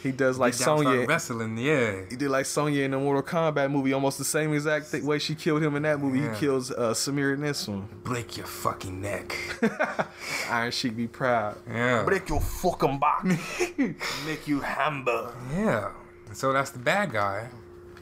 He 0.04 0.12
does 0.12 0.38
like 0.38 0.54
Get 0.54 0.64
Sonya. 0.64 1.06
wrestling. 1.08 1.58
Yeah. 1.58 2.02
He 2.10 2.16
did 2.16 2.30
like 2.30 2.45
Sonya 2.45 2.84
in 2.84 2.91
the 2.91 3.00
Mortal 3.00 3.24
Kombat 3.24 3.72
movie, 3.72 3.93
almost 3.93 4.18
the 4.20 4.24
same 4.26 4.54
exact 4.54 4.91
th- 4.91 5.04
way 5.04 5.18
she 5.20 5.34
killed 5.36 5.64
him 5.64 5.76
in 5.76 5.84
that 5.84 6.00
movie. 6.00 6.20
Yeah. 6.20 6.34
He 6.34 6.39
kills 6.39 6.72
uh, 6.72 6.93
Samir 6.93 7.34
in 7.34 7.41
this 7.41 7.68
one. 7.68 7.88
Break 8.04 8.38
your 8.38 8.45
fucking 8.45 9.02
neck. 9.02 9.36
Iron 10.50 10.72
Sheik 10.72 10.95
be 10.95 11.08
proud. 11.08 11.58
Yeah. 11.68 12.04
Break 12.04 12.30
your 12.30 12.41
fucking 12.41 13.00
back. 13.00 13.24
Make 14.26 14.48
you 14.48 14.62
humble. 14.62 15.32
Yeah. 15.54 15.91
So 16.34 16.54
that's 16.54 16.72
the 16.72 16.80
bad 16.80 17.12
guy 17.12 17.50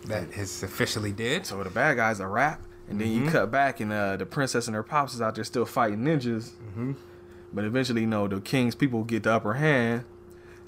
that 0.06 0.30
is 0.38 0.64
officially 0.64 1.12
dead. 1.12 1.46
So 1.46 1.64
the 1.64 1.70
bad 1.70 1.96
guy's 1.98 2.20
a 2.20 2.28
rap, 2.28 2.62
and 2.90 3.00
then 3.00 3.08
Mm-hmm. 3.08 3.26
you 3.26 3.32
cut 3.32 3.52
back, 3.52 3.80
and 3.80 3.92
uh, 3.92 4.18
the 4.18 4.26
princess 4.26 4.68
and 4.68 4.76
her 4.76 4.84
pops 4.84 5.14
is 5.16 5.22
out 5.22 5.36
there 5.36 5.44
still 5.44 5.66
fighting 5.66 6.00
ninjas. 6.00 6.50
Mm-hmm. 6.52 6.92
But 7.54 7.64
eventually, 7.66 8.02
you 8.02 8.08
know, 8.08 8.28
the 8.28 8.42
king's 8.42 8.76
people 8.76 9.04
get 9.04 9.24
the 9.24 9.32
upper 9.32 9.54
hand, 9.54 10.04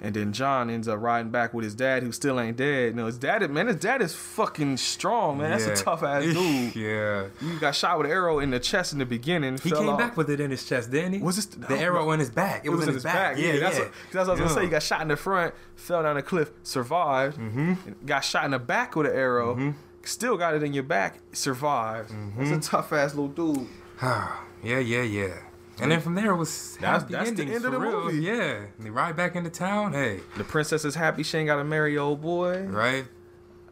and 0.00 0.14
then 0.14 0.32
John 0.32 0.70
ends 0.70 0.86
up 0.88 1.00
riding 1.00 1.30
back 1.30 1.52
with 1.54 1.64
his 1.64 1.74
dad, 1.74 2.02
who 2.02 2.12
still 2.12 2.38
ain't 2.40 2.56
dead. 2.56 2.90
You 2.90 2.94
know, 2.94 3.06
his 3.06 3.18
dad, 3.18 3.48
man, 3.50 3.66
his 3.66 3.76
dad 3.76 4.00
is 4.00 4.14
fucking 4.14 4.76
strong, 4.76 5.38
man. 5.38 5.50
That's 5.50 5.80
a 5.80 5.84
tough 5.84 6.02
ass 6.02 6.22
dude. 6.22 6.76
yeah. 6.76 7.26
You 7.40 7.58
got 7.58 7.74
shot 7.74 7.98
with 7.98 8.06
an 8.06 8.12
arrow 8.12 8.38
in 8.38 8.50
the 8.50 8.60
chest 8.60 8.92
in 8.92 8.98
the 8.98 9.06
beginning. 9.06 9.58
He 9.58 9.70
came 9.70 9.88
off. 9.88 9.98
back 9.98 10.16
with 10.16 10.30
it 10.30 10.40
in 10.40 10.50
his 10.50 10.64
chest, 10.64 10.90
didn't 10.90 11.14
he? 11.14 11.18
Was 11.20 11.36
this- 11.36 11.46
the 11.46 11.68
no, 11.68 11.76
arrow 11.76 12.04
no. 12.04 12.12
in 12.12 12.20
his 12.20 12.30
back? 12.30 12.64
It 12.64 12.70
was, 12.70 12.86
in 12.86 12.94
his 12.94 13.02
back. 13.02 13.36
Yeah, 13.38 13.58
that's, 13.58 13.76
yeah. 13.78 13.84
What, 13.84 13.92
'cause 13.92 14.12
that's 14.12 14.28
what 14.28 14.28
I 14.28 14.30
was 14.32 14.40
gonna 14.40 14.54
say. 14.54 14.64
He 14.64 14.68
got 14.70 14.82
shot 14.82 15.00
in 15.02 15.08
the 15.08 15.16
front, 15.16 15.54
fell 15.74 16.02
down 16.02 16.16
a 16.16 16.22
cliff, 16.22 16.50
survived. 16.62 17.38
Mm-hmm. 17.38 18.06
Got 18.06 18.20
shot 18.24 18.44
in 18.44 18.52
the 18.52 18.58
back 18.58 18.94
with 18.96 19.06
an 19.06 19.12
arrow, 19.14 19.54
Mm-hmm. 19.54 19.70
still 20.04 20.36
got 20.36 20.54
it 20.54 20.62
in 20.62 20.72
your 20.72 20.84
back, 20.84 21.18
survived. 21.32 22.12
That's 22.38 22.66
a 22.66 22.70
tough 22.70 22.92
ass 22.92 23.14
little 23.14 23.28
dude. 23.28 23.66
yeah, 24.02 24.78
yeah, 24.78 25.02
yeah. 25.02 25.34
And 25.80 25.90
then 25.92 26.00
from 26.00 26.14
there 26.14 26.32
it 26.32 26.36
was 26.36 26.76
That's- 26.80 27.02
that's 27.04 27.10
the 27.10 27.18
endings 27.42 27.56
end 27.56 27.64
of 27.64 27.72
the 27.72 27.78
real. 27.78 28.04
movie. 28.04 28.18
Yeah, 28.24 28.60
they 28.78 28.90
ride 28.90 29.16
back 29.16 29.36
into 29.36 29.50
town. 29.50 29.92
Hey, 29.92 30.20
The 30.36 30.44
princess 30.44 30.84
is 30.84 30.94
happy 30.96 31.22
she 31.22 31.38
ain't 31.38 31.46
got 31.46 31.56
to 31.56 31.64
marry 31.64 31.96
old 31.96 32.20
boy. 32.20 32.66
right? 32.68 33.04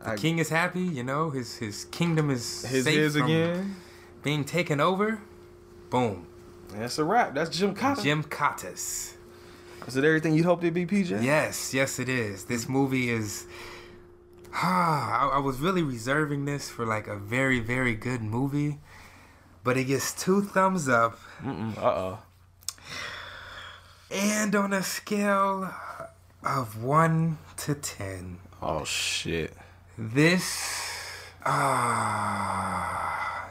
The 0.00 0.10
I- 0.10 0.16
king 0.16 0.38
is 0.38 0.48
happy. 0.50 0.82
You 0.82 1.02
know, 1.02 1.30
his 1.30 1.56
his 1.56 1.86
kingdom 1.86 2.30
is 2.30 2.64
His 2.64 2.84
safe 2.84 2.98
is 2.98 3.16
from 3.16 3.24
again. 3.24 3.76
being 4.22 4.44
taken 4.44 4.80
over. 4.80 5.20
Boom, 5.90 6.26
That's 6.74 6.98
a 6.98 7.04
wrap. 7.04 7.34
That's 7.34 7.50
Gymkata. 7.58 8.02
Jim 8.02 8.22
Cottas. 8.24 9.14
Is 9.86 9.96
it 9.96 10.04
everything 10.04 10.34
you 10.34 10.42
hoped 10.44 10.64
it'd 10.64 10.74
be, 10.74 10.84
PJ? 10.84 11.22
Yes, 11.22 11.72
yes, 11.72 11.98
it 12.00 12.08
is. 12.08 12.44
This 12.44 12.68
movie 12.68 13.08
is. 13.10 13.46
Ah, 14.52 15.28
I, 15.32 15.36
I 15.36 15.38
was 15.38 15.58
really 15.60 15.82
reserving 15.82 16.44
this 16.44 16.68
for 16.68 16.84
like 16.86 17.06
a 17.06 17.16
very, 17.16 17.60
very 17.60 17.94
good 17.94 18.22
movie, 18.22 18.78
but 19.66 19.76
it 19.76 19.84
gets 19.90 20.14
two 20.14 20.40
thumbs 20.42 20.88
up, 20.88 21.18
Uh 21.44 21.74
oh. 21.82 22.18
and 24.10 24.54
on 24.54 24.72
a 24.72 24.82
scale 24.82 25.68
of 26.46 26.82
one 26.82 27.38
to 27.66 27.74
ten, 27.74 28.38
Oh 28.62 28.84
shit. 28.84 29.52
this 29.98 30.46
ah, 31.44 33.50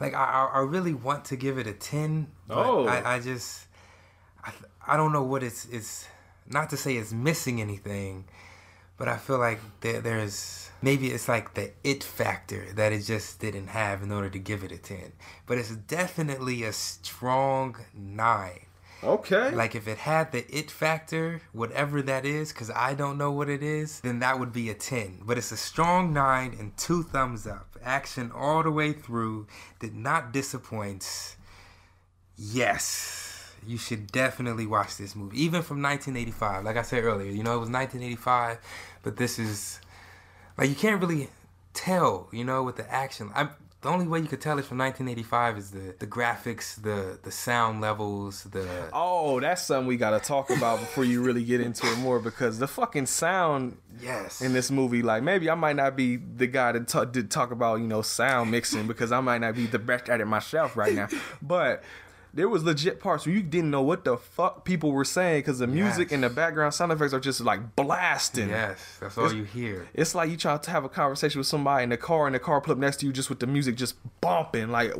like 0.00 0.14
I, 0.14 0.50
I 0.54 0.58
really 0.60 0.94
want 0.94 1.24
to 1.26 1.36
give 1.36 1.58
it 1.58 1.66
a 1.66 1.72
ten, 1.72 2.28
but 2.48 2.58
Oh. 2.58 2.86
I, 2.86 3.14
I 3.14 3.20
just 3.20 3.66
I, 4.44 4.52
I 4.86 4.96
don't 4.96 5.12
know 5.12 5.22
what 5.22 5.42
it's 5.42 5.66
it's 5.70 6.06
not 6.50 6.70
to 6.70 6.76
say 6.76 6.96
it's 6.96 7.12
missing 7.12 7.60
anything, 7.60 8.24
but 8.98 9.08
I 9.08 9.16
feel 9.16 9.38
like 9.38 9.60
there, 9.80 10.00
there's 10.00 10.70
maybe 10.82 11.08
it's 11.12 11.28
like 11.28 11.54
the 11.54 11.70
it 11.84 12.02
factor 12.04 12.66
that 12.74 12.92
it 12.92 13.00
just 13.00 13.40
didn't 13.40 13.68
have 13.68 14.02
in 14.02 14.10
order 14.12 14.28
to 14.28 14.38
give 14.38 14.62
it 14.64 14.72
a 14.72 14.78
10 14.78 15.12
but 15.46 15.56
it's 15.58 15.70
definitely 15.76 16.62
a 16.64 16.72
strong 16.72 17.76
9 17.94 18.50
Okay. 19.04 19.50
like 19.50 19.74
if 19.74 19.88
it 19.88 19.98
had 19.98 20.30
the 20.30 20.44
it 20.56 20.70
factor 20.70 21.42
whatever 21.52 22.02
that 22.02 22.24
is 22.24 22.52
because 22.52 22.70
i 22.70 22.94
don't 22.94 23.18
know 23.18 23.32
what 23.32 23.48
it 23.48 23.60
is 23.62 24.00
then 24.00 24.20
that 24.20 24.38
would 24.38 24.52
be 24.52 24.70
a 24.70 24.74
10 24.74 25.22
but 25.24 25.36
it's 25.38 25.50
a 25.50 25.56
strong 25.56 26.12
9 26.12 26.54
and 26.58 26.76
two 26.76 27.02
thumbs 27.02 27.46
up. 27.46 27.68
Action 27.84 28.30
all 28.32 28.62
the 28.62 28.70
way 28.70 28.92
through. 28.92 29.48
Did 29.80 29.92
not 29.96 30.32
disappoint. 30.32 31.34
Yes. 32.36 33.52
You 33.66 33.76
should 33.78 34.10
definitely 34.10 34.66
watch 34.66 34.96
this 34.96 35.14
movie 35.14 35.40
even 35.42 35.62
from 35.62 35.80
1985 35.80 36.64
like 36.64 36.76
i 36.76 36.82
said 36.82 37.04
earlier 37.04 37.30
you 37.30 37.44
know 37.44 37.54
it 37.54 37.60
was 37.60 37.70
1985 37.70 38.58
but 39.04 39.16
this 39.16 39.38
is 39.38 39.80
like 40.58 40.68
you 40.68 40.74
can't 40.74 41.00
really 41.00 41.28
tell 41.74 42.28
you 42.32 42.44
know 42.44 42.62
with 42.62 42.76
the 42.76 42.92
action 42.92 43.30
i 43.34 43.48
the 43.82 43.88
only 43.88 44.06
way 44.06 44.20
you 44.20 44.28
could 44.28 44.40
tell 44.40 44.58
it's 44.60 44.68
from 44.68 44.78
1985 44.78 45.58
is 45.58 45.70
the 45.72 45.94
the 45.98 46.06
graphics 46.06 46.80
the 46.80 47.18
the 47.24 47.32
sound 47.32 47.80
levels 47.80 48.44
the 48.44 48.88
Oh, 48.92 49.40
that's 49.40 49.62
something 49.62 49.88
we 49.88 49.96
gotta 49.96 50.20
talk 50.20 50.50
about 50.50 50.78
before 50.78 51.04
you 51.04 51.20
really 51.20 51.42
get 51.42 51.60
into 51.60 51.90
it 51.90 51.98
more 51.98 52.20
because 52.20 52.60
the 52.60 52.68
fucking 52.68 53.06
sound 53.06 53.78
yes 54.00 54.40
in 54.40 54.52
this 54.52 54.70
movie, 54.70 55.02
like 55.02 55.24
maybe 55.24 55.50
I 55.50 55.56
might 55.56 55.74
not 55.74 55.96
be 55.96 56.16
the 56.16 56.46
guy 56.46 56.70
to 56.70 56.80
talk, 56.80 57.12
to 57.14 57.24
talk 57.24 57.50
about 57.50 57.80
you 57.80 57.88
know 57.88 58.02
sound 58.02 58.52
mixing 58.52 58.86
because 58.86 59.10
I 59.10 59.20
might 59.20 59.38
not 59.38 59.56
be 59.56 59.66
the 59.66 59.80
best 59.80 60.08
at 60.08 60.20
it 60.20 60.26
myself 60.26 60.76
right 60.76 60.94
now, 60.94 61.08
but. 61.42 61.82
There 62.34 62.48
was 62.48 62.64
legit 62.64 62.98
parts 62.98 63.26
where 63.26 63.34
you 63.34 63.42
didn't 63.42 63.70
know 63.70 63.82
what 63.82 64.04
the 64.04 64.16
fuck 64.16 64.64
people 64.64 64.90
were 64.92 65.04
saying 65.04 65.40
because 65.40 65.58
the 65.58 65.66
music 65.66 66.08
Yes. 66.08 66.14
and 66.14 66.24
the 66.24 66.30
background 66.30 66.72
sound 66.72 66.90
effects 66.92 67.12
are 67.12 67.20
just 67.20 67.40
like 67.42 67.76
blasting. 67.76 68.48
yes 68.48 68.98
that's 69.00 69.18
all 69.18 69.32
you 69.32 69.44
hear 69.44 69.86
It's 69.92 70.14
like 70.14 70.30
you 70.30 70.36
try 70.38 70.56
to 70.56 70.70
have 70.70 70.84
a 70.84 70.88
conversation 70.88 71.38
with 71.40 71.46
somebody 71.46 71.84
in 71.84 71.90
the 71.90 71.98
car 71.98 72.26
and 72.26 72.34
the 72.34 72.38
car 72.38 72.60
pull 72.62 72.72
up 72.72 72.78
next 72.78 73.00
to 73.00 73.06
you 73.06 73.12
just 73.12 73.28
with 73.28 73.40
the 73.40 73.46
music 73.46 73.76
just 73.76 73.96
bumping. 74.22 74.70
Like, 74.70 74.94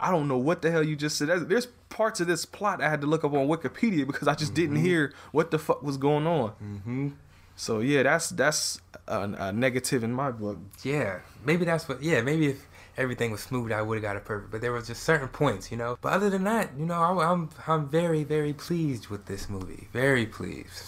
I 0.00 0.10
don't 0.10 0.26
know 0.26 0.38
what 0.38 0.62
the 0.62 0.70
hell 0.72 0.82
you 0.82 0.96
just 0.96 1.16
said. 1.18 1.28
There's, 1.48 1.66
parts 1.88 2.20
of 2.20 2.26
this 2.26 2.44
plot 2.44 2.82
I 2.82 2.88
had 2.88 3.00
to 3.02 3.06
look 3.06 3.22
up 3.22 3.32
on 3.34 3.46
Wikipedia 3.46 4.04
because 4.06 4.26
I 4.26 4.34
just 4.34 4.52
didn't 4.54 4.76
hear 4.76 5.12
what 5.30 5.50
the 5.52 5.58
fuck 5.60 5.82
was 5.82 5.96
going 5.98 6.26
on. 6.26 6.50
Mm-hmm. 6.62 7.08
So 7.54 7.78
yeah, 7.80 8.02
that's 8.02 8.30
that's 8.30 8.80
a, 9.06 9.20
a 9.38 9.52
negative 9.52 10.02
in 10.02 10.12
my 10.12 10.30
book. 10.32 10.58
yeah 10.82 11.20
maybe 11.44 11.64
that's 11.66 11.86
what 11.88 12.02
yeah 12.02 12.22
maybe 12.22 12.46
if 12.48 12.66
everything 12.96 13.30
was 13.30 13.40
smooth 13.40 13.72
i 13.72 13.80
would 13.80 13.96
have 13.96 14.02
got 14.02 14.16
it 14.16 14.24
perfect 14.24 14.50
but 14.50 14.60
there 14.60 14.72
was 14.72 14.86
just 14.86 15.02
certain 15.02 15.28
points 15.28 15.70
you 15.70 15.76
know? 15.76 15.96
But 16.00 16.12
other 16.12 16.30
than 16.30 16.44
that 16.44 16.70
you 16.78 16.84
know 16.86 17.00
I, 17.00 17.30
i'm 17.32 17.48
i'm 17.66 17.88
very 17.88 18.24
very 18.24 18.52
pleased 18.52 19.08
with 19.08 19.26
this 19.26 19.48
movie 19.48 19.88
very 19.92 20.26
pleased. 20.26 20.84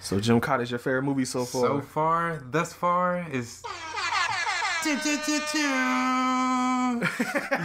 So 0.00 0.18
Gymkata 0.20 0.62
is 0.62 0.70
your 0.70 0.78
favorite 0.78 1.02
movie 1.02 1.24
so 1.24 1.44
far? 1.44 1.62
so 1.62 1.80
far 1.80 2.42
thus 2.50 2.72
far 2.72 3.26
is 3.30 3.62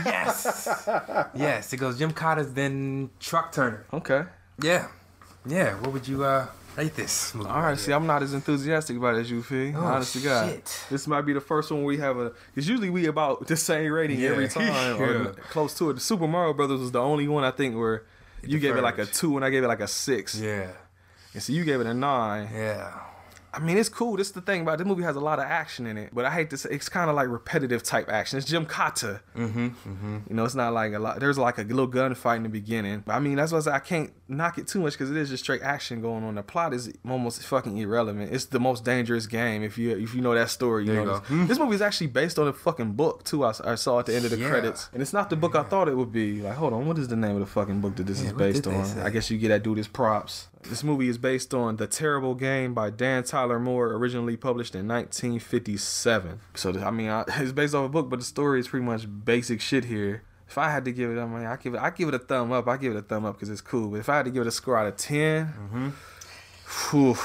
yes. 0.06 0.68
Yes 1.36 1.72
it 1.72 1.78
goes 1.78 2.00
Gymkata's 2.00 2.54
then 2.54 3.12
truck 3.20 3.52
turner. 3.52 3.86
Okay. 3.94 4.24
yeah. 4.62 4.88
Yeah 5.46 5.76
what 5.80 5.94
would 5.94 6.08
you 6.08 6.24
uh 6.24 6.48
rate 6.76 6.96
this 6.96 7.36
All 7.36 7.44
right, 7.44 7.78
see, 7.78 7.92
I'm 7.94 8.08
not 8.08 8.24
as 8.24 8.34
enthusiastic 8.34 8.98
about 8.98 9.16
it 9.16 9.20
as 9.20 9.32
you, 9.32 9.42
Fee. 9.44 9.74
Oh, 9.76 9.82
Honest 9.82 10.14
to 10.14 10.20
God, 10.20 10.62
this 10.90 11.08
might 11.08 11.22
be 11.22 11.34
the 11.34 11.42
first 11.42 11.72
one 11.72 11.84
we 11.84 11.98
have 11.98 12.18
a. 12.18 12.32
Because 12.54 12.68
usually 12.70 12.90
we 12.90 13.06
about 13.08 13.48
the 13.48 13.56
same 13.58 13.92
rating 13.92 14.20
Yeah. 14.20 14.30
every 14.30 14.48
time, 14.62 15.02
or 15.02 15.34
close 15.52 15.74
to 15.78 15.90
it. 15.90 15.94
The 15.94 16.00
Super 16.02 16.28
Mario 16.28 16.54
Brothers 16.54 16.80
was 16.80 16.92
the 16.92 17.02
only 17.02 17.28
one 17.28 17.44
I 17.44 17.52
think 17.52 17.76
where 17.76 18.04
you 18.44 18.60
gave 18.60 18.76
it 18.76 18.82
like 18.82 18.98
a 18.98 19.06
two 19.06 19.36
and 19.38 19.46
I 19.46 19.50
gave 19.50 19.64
it 19.64 19.68
like 19.68 19.80
a 19.80 19.88
six, 19.88 20.40
yeah 20.40 20.68
and 21.34 21.42
so 21.42 21.52
you 21.54 21.64
gave 21.64 21.80
it 21.80 21.88
a 21.88 21.94
nine. 21.94 22.50
yeah 22.54 22.94
I 23.56 23.60
mean, 23.60 23.78
it's 23.78 23.90
cool. 23.90 24.18
This 24.18 24.28
is 24.28 24.34
the 24.34 24.42
thing 24.42 24.62
about 24.62 24.74
it. 24.74 24.78
this 24.80 24.88
movie 24.88 25.04
has 25.04 25.16
a 25.16 25.20
lot 25.20 25.38
of 25.38 25.46
action 25.46 25.86
in 25.86 25.98
it, 25.98 26.10
but 26.12 26.26
I 26.26 26.32
hate 26.32 26.50
to 26.50 26.58
say 26.58 26.70
it's 26.72 26.90
kind 26.90 27.10
of 27.10 27.16
like 27.16 27.28
repetitive 27.28 27.84
type 27.84 28.10
action. 28.10 28.40
It's 28.40 28.52
Gymkata. 28.52 29.20
mm-hmm 29.36 29.68
mm-hmm 29.68 30.18
You 30.28 30.36
know, 30.36 30.44
it's 30.46 30.56
not 30.56 30.74
like 30.74 30.94
a 30.94 31.00
lot. 31.00 31.20
There's 31.20 31.38
like 31.38 31.60
a 31.60 31.62
little 31.64 31.88
gunfight 31.88 32.38
in 32.38 32.44
the 32.44 32.50
beginning. 32.50 33.04
But 33.06 33.14
I 33.14 33.20
mean, 33.20 33.36
that's 33.36 33.52
why 33.52 33.60
I, 33.60 33.62
say 33.62 33.72
I 33.72 33.80
can't 33.80 34.12
knock 34.28 34.58
it 34.58 34.68
too 34.68 34.80
much 34.80 34.94
because 34.94 35.12
it 35.12 35.18
is 35.18 35.30
just 35.30 35.44
straight 35.44 35.62
action 35.62 36.02
going 36.02 36.24
on. 36.24 36.36
The 36.36 36.42
plot 36.44 36.74
is 36.74 36.92
almost 37.08 37.44
fucking 37.46 37.78
irrelevant. 37.78 38.34
It's 38.34 38.46
the 38.46 38.60
most 38.60 38.84
dangerous 38.84 39.28
game. 39.28 39.62
If 39.64 39.78
you 39.78 39.96
if 39.98 40.16
you 40.16 40.22
know 40.22 40.34
that 40.34 40.50
story, 40.50 40.86
you 40.86 40.94
There 40.94 41.06
know 41.06 41.22
you 41.30 41.40
this. 41.42 41.50
this 41.50 41.60
movie 41.60 41.76
is 41.76 41.82
actually 41.84 42.08
based 42.08 42.40
on 42.40 42.48
a 42.48 42.54
fucking 42.54 42.94
book 42.94 43.24
too. 43.24 43.44
I, 43.46 43.54
I 43.64 43.76
saw 43.76 44.00
at 44.00 44.08
the 44.08 44.16
end 44.16 44.26
of 44.26 44.32
the 44.32 44.38
Yeah. 44.38 44.50
credits, 44.50 44.90
and 44.94 45.02
it's 45.02 45.14
not 45.14 45.30
the 45.30 45.36
book 45.36 45.56
I 45.56 45.64
thought 45.64 45.88
it 45.88 45.96
would 45.96 46.12
be. 46.12 46.42
Like, 46.42 46.56
hold 46.56 46.74
on, 46.74 46.88
what 46.88 46.98
is 46.98 47.08
the 47.08 47.16
name 47.16 47.36
of 47.36 47.40
the 47.42 47.46
fucking 47.46 47.82
book 47.82 47.96
that 47.98 48.08
this 48.08 48.22
Yeah, 48.22 48.28
is 48.30 48.34
based 48.34 48.66
on? 48.68 48.74
I 49.02 49.10
guess 49.12 49.30
you 49.30 49.38
get 49.38 49.50
that 49.50 49.62
dude 49.62 49.78
his 49.78 49.88
props. 49.88 50.48
This 50.70 50.84
movie 50.84 51.08
is 51.08 51.18
based 51.18 51.54
on 51.54 51.76
The 51.78 51.88
Terrible 51.88 52.36
Game 52.36 52.74
by 52.74 52.90
Dan 52.90 53.24
Tyler 53.24 53.60
Moore, 53.60 53.94
originally 53.94 54.38
published 54.38 54.74
in 54.76 54.88
1957. 54.88 56.40
So 56.56 56.72
I 56.80 56.90
mean, 56.92 57.10
I, 57.10 57.24
it's 57.38 57.52
based 57.52 57.76
off 57.76 57.86
a 57.86 57.90
book, 57.90 58.10
but 58.10 58.20
the 58.20 58.26
story 58.26 58.60
is 58.60 58.68
pretty 58.68 58.86
much 58.86 59.06
basic 59.26 59.62
shit 59.62 59.86
here. 59.86 60.24
If 60.48 60.58
I 60.58 60.70
had 60.72 60.86
to 60.86 60.92
give 60.92 61.10
it, 61.12 61.20
I 61.20 61.26
mean, 61.26 61.46
I 61.46 61.56
give 61.58 61.74
it, 61.74 61.80
I 61.82 61.90
give 61.90 62.08
it 62.10 62.16
a 62.16 62.20
thumb 62.20 62.52
up. 62.52 62.68
I 62.68 62.78
give 62.78 62.94
it 62.96 62.98
a 62.98 63.02
thumb 63.02 63.26
up 63.26 63.36
because 63.36 63.50
it's 63.50 63.62
cool. 63.62 63.90
But 63.90 64.00
if 64.00 64.10
I 64.10 64.18
had 64.18 64.26
to 64.26 64.32
give 64.32 64.42
it 64.42 64.48
a 64.48 64.52
score 64.52 64.78
out 64.78 64.88
of 64.88 64.98
10 64.98 65.46
Mm-hmm. 65.46 65.90
whew, 66.98 67.18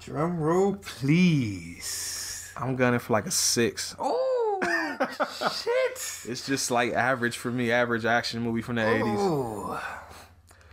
drum 0.00 0.38
roll 0.38 0.76
please 0.76 2.52
I'm 2.56 2.76
gunning 2.76 3.00
for 3.00 3.12
like 3.12 3.26
a 3.26 3.30
six. 3.30 3.94
oh 3.98 4.60
shit 5.52 6.30
It's 6.30 6.46
just 6.46 6.70
like 6.70 6.92
average 6.92 7.36
for 7.36 7.50
me, 7.50 7.70
average 7.70 8.04
action 8.04 8.40
movie 8.42 8.62
from 8.62 8.76
the 8.76 8.82
80s. 8.82 9.80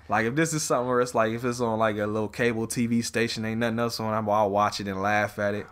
Like 0.10 0.26
if 0.26 0.36
this 0.36 0.54
is 0.54 0.64
something 0.64 0.88
where 0.88 1.02
it's 1.02 1.16
like 1.16 1.32
if 1.34 1.44
it's 1.46 1.60
on 1.62 1.80
like 1.80 1.98
a 1.98 2.06
little 2.08 2.28
cable 2.28 2.68
TV 2.68 3.04
station, 3.04 3.46
ain't 3.46 3.60
nothing 3.60 3.80
else 3.80 4.00
on, 4.00 4.14
I'll 4.30 4.50
watch 4.50 4.80
it 4.80 4.88
and 4.88 5.02
laugh 5.02 5.40
at 5.40 5.54
it. 5.56 5.68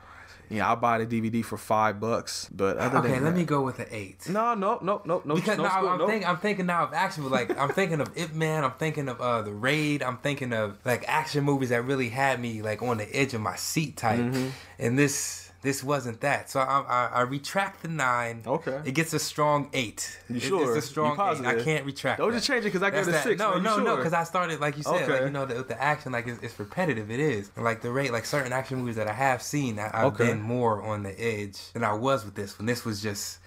Yeah, 0.49 0.67
I'll 0.67 0.75
buy 0.75 1.01
the 1.01 1.05
DVD 1.05 1.45
for 1.45 1.57
five 1.57 2.01
bucks. 2.01 2.49
But 2.53 2.75
other 2.77 2.97
Okay, 2.97 3.13
let 3.13 3.23
that, 3.23 3.35
me 3.35 3.45
go 3.45 3.61
with 3.61 3.79
an 3.79 3.85
eight. 3.89 4.27
No, 4.27 4.53
no, 4.53 4.79
no, 4.81 5.01
no, 5.05 5.21
no. 5.23 5.35
Because 5.35 5.57
no, 5.57 5.63
now 5.63 5.87
I'm, 5.87 5.97
no. 5.97 6.07
thinking, 6.07 6.27
I'm 6.27 6.37
thinking 6.37 6.65
now 6.65 6.83
of 6.83 6.93
action, 6.93 7.29
like 7.29 7.57
I'm 7.57 7.69
thinking 7.69 8.01
of 8.01 8.11
Ip 8.17 8.33
Man, 8.33 8.65
I'm 8.65 8.73
thinking 8.73 9.07
of 9.07 9.21
uh, 9.21 9.43
the 9.43 9.53
Raid, 9.53 10.03
I'm 10.03 10.17
thinking 10.17 10.51
of 10.51 10.77
like 10.83 11.05
action 11.07 11.45
movies 11.45 11.69
that 11.69 11.83
really 11.85 12.09
had 12.09 12.41
me 12.41 12.61
like 12.61 12.81
on 12.81 12.97
the 12.97 13.15
edge 13.15 13.33
of 13.33 13.39
my 13.39 13.55
seat 13.55 13.95
type, 13.95 14.19
Mm-hmm. 14.19 14.47
and 14.79 14.99
this 14.99 15.50
this 15.61 15.83
wasn't 15.83 16.21
that. 16.21 16.49
So 16.49 16.59
I, 16.59 16.81
I, 16.81 17.05
I 17.13 17.21
retract 17.21 17.83
the 17.83 17.87
nine. 17.87 18.41
Okay. 18.45 18.81
it 18.83 18.93
gets 18.93 19.13
a 19.13 19.19
strong 19.19 19.69
eight. 19.73 20.19
You 20.27 20.37
It- 20.37 20.41
sure? 20.41 20.75
It's 20.75 20.85
a 20.85 20.87
strong 20.87 21.13
eight. 21.13 21.45
I 21.45 21.61
can't 21.63 21.85
retract. 21.85 22.19
Don't 22.19 22.31
that. 22.31 22.37
just 22.37 22.47
change 22.47 22.61
it 22.61 22.73
because 22.73 22.81
I 22.81 22.89
gave 22.89 23.07
it 23.07 23.13
a 23.13 23.21
six, 23.21 23.39
No, 23.39 23.51
man. 23.51 23.57
You 23.57 23.63
no, 23.63 23.77
no, 23.79 23.97
because 23.97 24.13
I 24.13 24.23
started 24.23 24.59
like 24.59 24.77
you 24.77 24.83
said, 24.83 25.07
like 25.09 25.21
you 25.21 25.29
know 25.29 25.45
the, 25.45 25.63
the 25.63 25.81
action 25.81 26.11
like 26.11 26.27
it's, 26.27 26.41
it's 26.41 26.59
repetitive. 26.59 27.11
It 27.11 27.19
is 27.19 27.51
And, 27.55 27.63
like 27.63 27.81
the 27.81 27.91
rate, 27.91 28.11
like 28.11 28.25
certain 28.25 28.51
action 28.53 28.79
movies 28.79 28.95
that 28.95 29.07
I 29.07 29.13
have 29.13 29.41
seen, 29.41 29.77
I, 29.77 29.91
I've 29.93 30.13
Okay. 30.13 30.27
been 30.27 30.41
more 30.41 30.81
on 30.81 31.03
the 31.03 31.19
edge 31.21 31.71
than 31.73 31.83
I 31.83 31.93
was 31.93 32.25
with 32.25 32.35
this 32.35 32.57
one. 32.57 32.65
This 32.65 32.83
was 32.83 33.01
just 33.01 33.37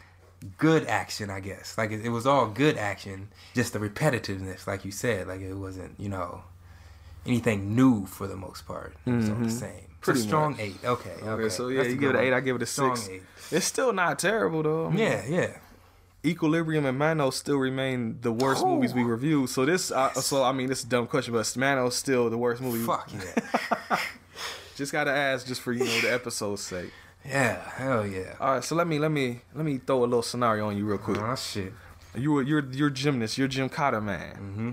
good 0.59 0.87
action, 0.87 1.31
I 1.31 1.41
guess. 1.41 1.77
Like 1.77 1.91
it, 1.91 2.05
it 2.05 2.11
was 2.11 2.27
all 2.27 2.47
good 2.47 2.77
action, 2.77 3.29
just 3.55 3.73
the 3.73 3.79
repetitiveness, 3.81 4.67
like 4.67 4.85
you 4.85 4.93
said. 4.93 5.27
Like 5.27 5.41
it 5.41 5.55
wasn't, 5.55 5.99
you 5.99 6.09
know, 6.09 6.43
anything 7.27 7.75
new 7.75 8.07
for 8.07 8.27
the 8.27 8.37
most 8.37 8.67
part. 8.67 8.95
It 9.07 9.11
was 9.11 9.29
all 9.29 9.35
the 9.37 9.43
mm-hmm. 9.43 9.51
same. 9.51 9.87
Pretty 10.05 10.21
so 10.21 10.27
strong 10.27 10.51
much. 10.53 10.61
eight. 10.61 10.77
Okay. 10.85 11.11
Okay. 11.11 11.27
Okay, 11.29 11.49
so 11.49 11.69
yeah, 11.69 11.79
That's 11.83 11.95
you 11.95 11.97
give 12.01 12.11
it 12.11 12.17
an 12.17 12.23
eight. 12.25 12.33
I 12.33 12.41
give 12.41 12.57
it 12.57 12.63
a 12.63 12.67
Strong 12.67 12.97
six. 12.97 13.09
eight. 13.09 13.23
It's 13.51 13.67
still 13.67 13.93
not 13.93 14.19
terrible 14.19 14.63
though. 14.63 14.87
I 14.87 14.91
mean, 14.91 14.99
Yeah, 14.99 15.23
yeah. 15.29 15.57
Equilibrium 16.25 16.87
and 16.87 16.99
Manos 16.99 17.37
still 17.37 17.59
remain 17.59 18.19
the 18.23 18.33
worst 18.33 18.63
Oh. 18.65 18.75
movies 18.75 18.95
we 18.95 19.03
reviewed. 19.03 19.51
So 19.51 19.67
this, 19.67 19.91
uh, 19.91 20.13
so 20.15 20.43
I 20.43 20.53
mean, 20.53 20.69
this 20.69 20.79
is 20.79 20.85
a 20.87 20.89
dumb 20.89 21.07
question, 21.07 21.35
but 21.35 21.55
Manos 21.57 21.97
still 21.97 22.31
the 22.31 22.39
worst 22.39 22.63
movie. 22.63 22.85
Fuck 22.85 23.11
yeah. 23.13 23.99
Just 24.77 24.91
gotta 24.91 25.11
ask, 25.13 25.47
just 25.47 25.61
for 25.61 25.73
you 25.73 25.85
know 25.85 26.01
the 26.01 26.13
episode's 26.13 26.63
sake. 26.63 26.91
yeah. 27.25 27.61
Hell 27.77 28.07
yeah. 28.07 28.35
All 28.41 28.55
right, 28.55 28.65
so 28.65 28.75
let 28.75 28.87
me 28.89 28.99
let 28.99 29.11
me 29.11 29.41
let 29.55 29.65
me 29.65 29.79
throw 29.79 30.01
a 30.01 30.07
little 30.07 30.23
scenario 30.23 30.67
on 30.69 30.77
you 30.77 30.85
real 30.85 30.99
quick. 30.99 31.19
Oh 31.19 31.37
shit. 31.37 31.73
You 32.17 32.41
you're 32.41 32.65
you're 32.73 32.91
gymnast, 32.91 33.39
you're 33.39 33.49
Gymkata 33.49 34.03
man. 34.03 34.35
Mm-hmm. 34.35 34.71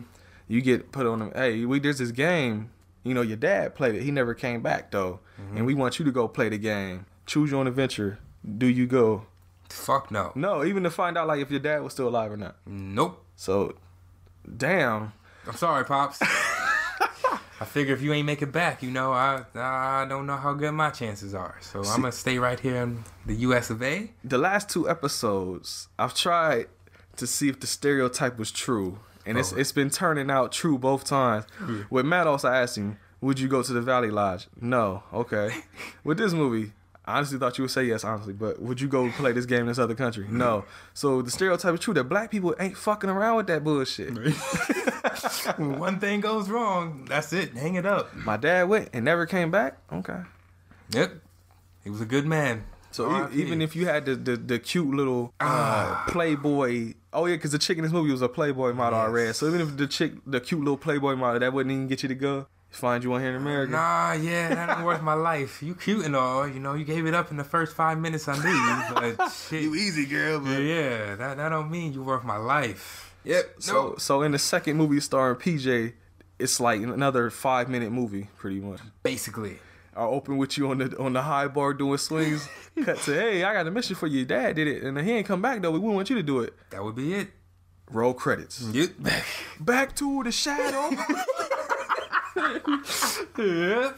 You 0.48 0.62
get 0.62 0.92
put 0.92 1.06
on 1.06 1.20
them. 1.20 1.32
Hey, 1.36 1.66
we 1.66 1.80
there's 1.80 2.00
this 2.00 2.12
game. 2.12 2.72
You 3.04 3.14
know 3.14 3.22
your 3.22 3.38
dad 3.38 3.76
played 3.76 3.96
it. 3.96 4.04
He 4.04 4.12
never 4.12 4.34
came 4.34 4.62
back 4.62 4.92
though, 4.92 5.20
mm-hmm. 5.42 5.58
and 5.58 5.66
we 5.66 5.74
want 5.74 6.00
you 6.00 6.06
to 6.06 6.12
go 6.12 6.28
play 6.28 6.50
the 6.50 6.58
game. 6.58 7.06
Choose 7.26 7.52
your 7.52 7.60
own 7.60 7.68
adventure. 7.68 8.20
Do 8.58 8.68
you 8.68 8.86
go? 8.86 9.26
Fuck 9.70 10.12
no. 10.12 10.32
No, 10.36 10.64
even 10.64 10.84
to 10.84 10.90
find 10.90 11.18
out 11.18 11.28
like 11.28 11.42
if 11.42 11.50
your 11.50 11.60
dad 11.60 11.82
was 11.82 11.94
still 11.94 12.08
alive 12.08 12.32
or 12.32 12.38
not. 12.38 12.58
Nope. 12.66 13.24
So, 13.36 13.76
damn. 14.58 15.14
I'm 15.48 15.56
sorry, 15.56 15.86
pops. 15.86 16.20
I 17.62 17.66
figure 17.66 17.94
if 17.94 18.02
you 18.02 18.12
ain't 18.12 18.26
make 18.26 18.42
it 18.42 18.52
back, 18.52 18.82
you 18.82 18.90
know, 18.90 19.12
I 19.12 19.44
I 19.54 20.08
don't 20.10 20.26
know 20.26 20.36
how 20.36 20.54
good 20.54 20.72
my 20.72 20.90
chances 20.90 21.36
are. 21.36 21.58
So 21.62 21.84
I'm 21.84 22.02
gonna 22.02 22.12
stay 22.12 22.40
right 22.40 22.60
here 22.60 22.78
in 22.78 23.04
the 23.28 23.36
U.S. 23.36 23.70
of 23.70 23.84
A. 23.84 24.12
The 24.24 24.40
last 24.40 24.68
two 24.68 24.90
episodes, 24.90 25.88
I've 26.00 26.16
tried 26.16 26.68
to 27.18 27.28
see 27.28 27.50
if 27.50 27.60
the 27.60 27.68
stereotype 27.68 28.40
was 28.40 28.52
true, 28.52 29.00
and 29.26 29.38
it's 29.38 29.52
it's 29.52 29.72
been 29.72 29.90
turning 29.90 30.30
out 30.32 30.52
true 30.52 30.78
both 30.78 31.04
times. 31.04 31.46
With 31.90 32.06
Manos, 32.06 32.44
I 32.46 32.62
asked 32.62 32.78
him, 32.78 32.98
"Would 33.22 33.40
you 33.40 33.48
go 33.48 33.62
to 33.64 33.74
the 33.74 33.82
Valley 33.82 34.12
Lodge?" 34.12 34.48
No. 34.60 35.04
Okay. 35.14 35.52
With 36.04 36.18
this 36.18 36.34
movie. 36.34 36.74
I 37.04 37.18
honestly 37.18 37.40
thought 37.40 37.58
you 37.58 37.64
would 37.64 37.72
say 37.72 37.86
yes, 37.86 38.04
honestly, 38.04 38.32
but 38.32 38.62
would 38.62 38.80
you 38.80 38.88
go 38.88 39.10
play 39.14 39.32
this 39.32 39.48
game 39.48 39.62
in 39.62 39.66
this 39.66 39.80
other 39.80 39.96
country? 39.96 40.28
No. 40.30 40.66
So 40.94 41.24
the 41.24 41.32
stereotype 41.32 41.74
is 41.74 41.80
true 41.80 41.96
that 41.96 42.04
black 42.04 42.30
people 42.30 42.56
ain't 42.60 42.78
fucking 42.78 43.10
around 43.10 43.38
with 43.38 43.48
that 43.48 43.64
bullshit. 43.64 44.14
When 45.58 45.80
one 45.80 46.00
thing 46.00 46.22
goes 46.22 46.50
wrong, 46.50 47.06
that's 47.10 47.34
it. 47.34 47.54
Hang 47.58 47.76
it 47.76 47.86
up. 47.86 48.16
My 48.16 48.38
dad 48.38 48.70
went 48.70 48.90
and 48.94 49.04
never 49.06 49.26
came 49.26 49.52
back. 49.52 49.78
Okay. 49.92 50.20
Yep. 50.92 51.14
He 51.84 51.90
was 51.90 52.02
a 52.02 52.06
good 52.06 52.26
man. 52.26 52.66
So 52.92 53.30
e- 53.30 53.36
even 53.42 53.62
if 53.62 53.76
you 53.76 53.88
had 53.88 54.06
the 54.06 54.16
the, 54.16 54.38
the 54.38 54.60
cute 54.60 54.88
little 54.94 55.34
uh, 55.40 56.06
Playboy, 56.08 56.94
oh 57.14 57.26
yeah, 57.26 57.36
because 57.36 57.52
the 57.52 57.60
chick 57.60 57.78
in 57.78 57.84
this 57.84 57.92
movie 57.94 58.12
was 58.12 58.22
a 58.22 58.30
Playboy 58.30 58.74
model 58.74 59.00
I 59.00 59.08
read. 59.08 59.36
So 59.36 59.48
even 59.48 59.62
if 59.62 59.78
the 59.78 59.88
chick, 59.88 60.14
the 60.26 60.40
cute 60.40 60.60
little 60.60 60.78
Playboy 60.78 61.16
model, 61.16 61.40
that 61.40 61.54
wouldn't 61.54 61.72
even 61.74 61.88
get 61.88 62.04
you 62.04 62.10
to 62.10 62.16
go. 62.16 62.48
Find 62.70 63.04
you 63.04 63.10
one 63.10 63.20
here 63.20 63.32
in 63.32 63.36
America. 63.36 63.74
Nah, 63.74 64.14
yeah, 64.14 64.56
that 64.56 64.78
ain't 64.78 64.86
worth 64.86 65.02
my 65.02 65.14
life. 65.14 65.62
You 65.62 65.76
cute 65.76 66.06
and 66.06 66.16
all, 66.16 66.48
you 66.48 66.60
know. 66.62 66.74
You 66.74 66.86
gave 66.86 67.06
it 67.06 67.14
up 67.14 67.30
in 67.30 67.36
the 67.36 67.44
first 67.44 67.76
five 67.76 68.00
minutes 68.00 68.30
I 68.30 68.38
knew 68.42 68.50
you, 68.50 69.16
but 69.18 69.30
shit. 69.50 69.64
easy, 69.64 70.06
girl. 70.06 70.42
yeah, 70.48 70.58
yeah, 70.58 71.16
that 71.16 71.36
that 71.38 71.50
don't 71.50 71.70
mean 71.70 71.92
you 71.92 72.02
worth 72.02 72.24
my 72.24 72.38
life. 72.38 73.14
Yep. 73.26 73.56
So 73.60 73.96
so 73.98 74.22
in 74.22 74.32
the 74.32 74.40
second 74.40 74.78
movie 74.78 75.02
starring 75.02 75.36
PJ, 75.36 75.94
it's 76.40 76.62
like 76.62 76.82
another 76.82 77.30
five 77.30 77.68
minute 77.68 77.92
movie, 77.92 78.30
pretty 78.38 78.62
much. 78.62 78.80
basically. 79.04 79.60
I 79.96 80.04
open 80.04 80.38
with 80.38 80.58
you 80.58 80.70
on 80.70 80.78
the 80.78 80.98
on 80.98 81.14
the 81.14 81.22
high 81.22 81.48
bar 81.48 81.74
doing 81.74 81.98
swings. 81.98 82.48
cut 82.84 82.98
to 83.00 83.14
hey, 83.14 83.44
I 83.44 83.54
got 83.54 83.68
a 83.68 83.72
mission 83.72 83.96
for 83.96 84.08
you. 84.08 84.26
Dad 84.26 84.56
did 84.56 84.68
it, 84.68 84.84
and 84.84 84.98
he 85.00 85.12
ain't 85.12 85.28
come 85.28 85.42
back 85.42 85.62
though. 85.62 85.72
We 85.72 85.80
wouldn't 85.80 85.96
want 85.96 86.10
you 86.10 86.16
to 86.16 86.24
do 86.24 86.40
it. 86.40 86.54
That 86.70 86.84
would 86.84 86.96
be 86.96 87.14
it. 87.14 87.28
Roll 87.90 88.14
credits. 88.14 88.62
Yep. 88.62 88.92
Back 89.60 89.96
to 89.98 90.24
the 90.24 90.32
shadow. 90.32 90.92
yep. 93.38 93.98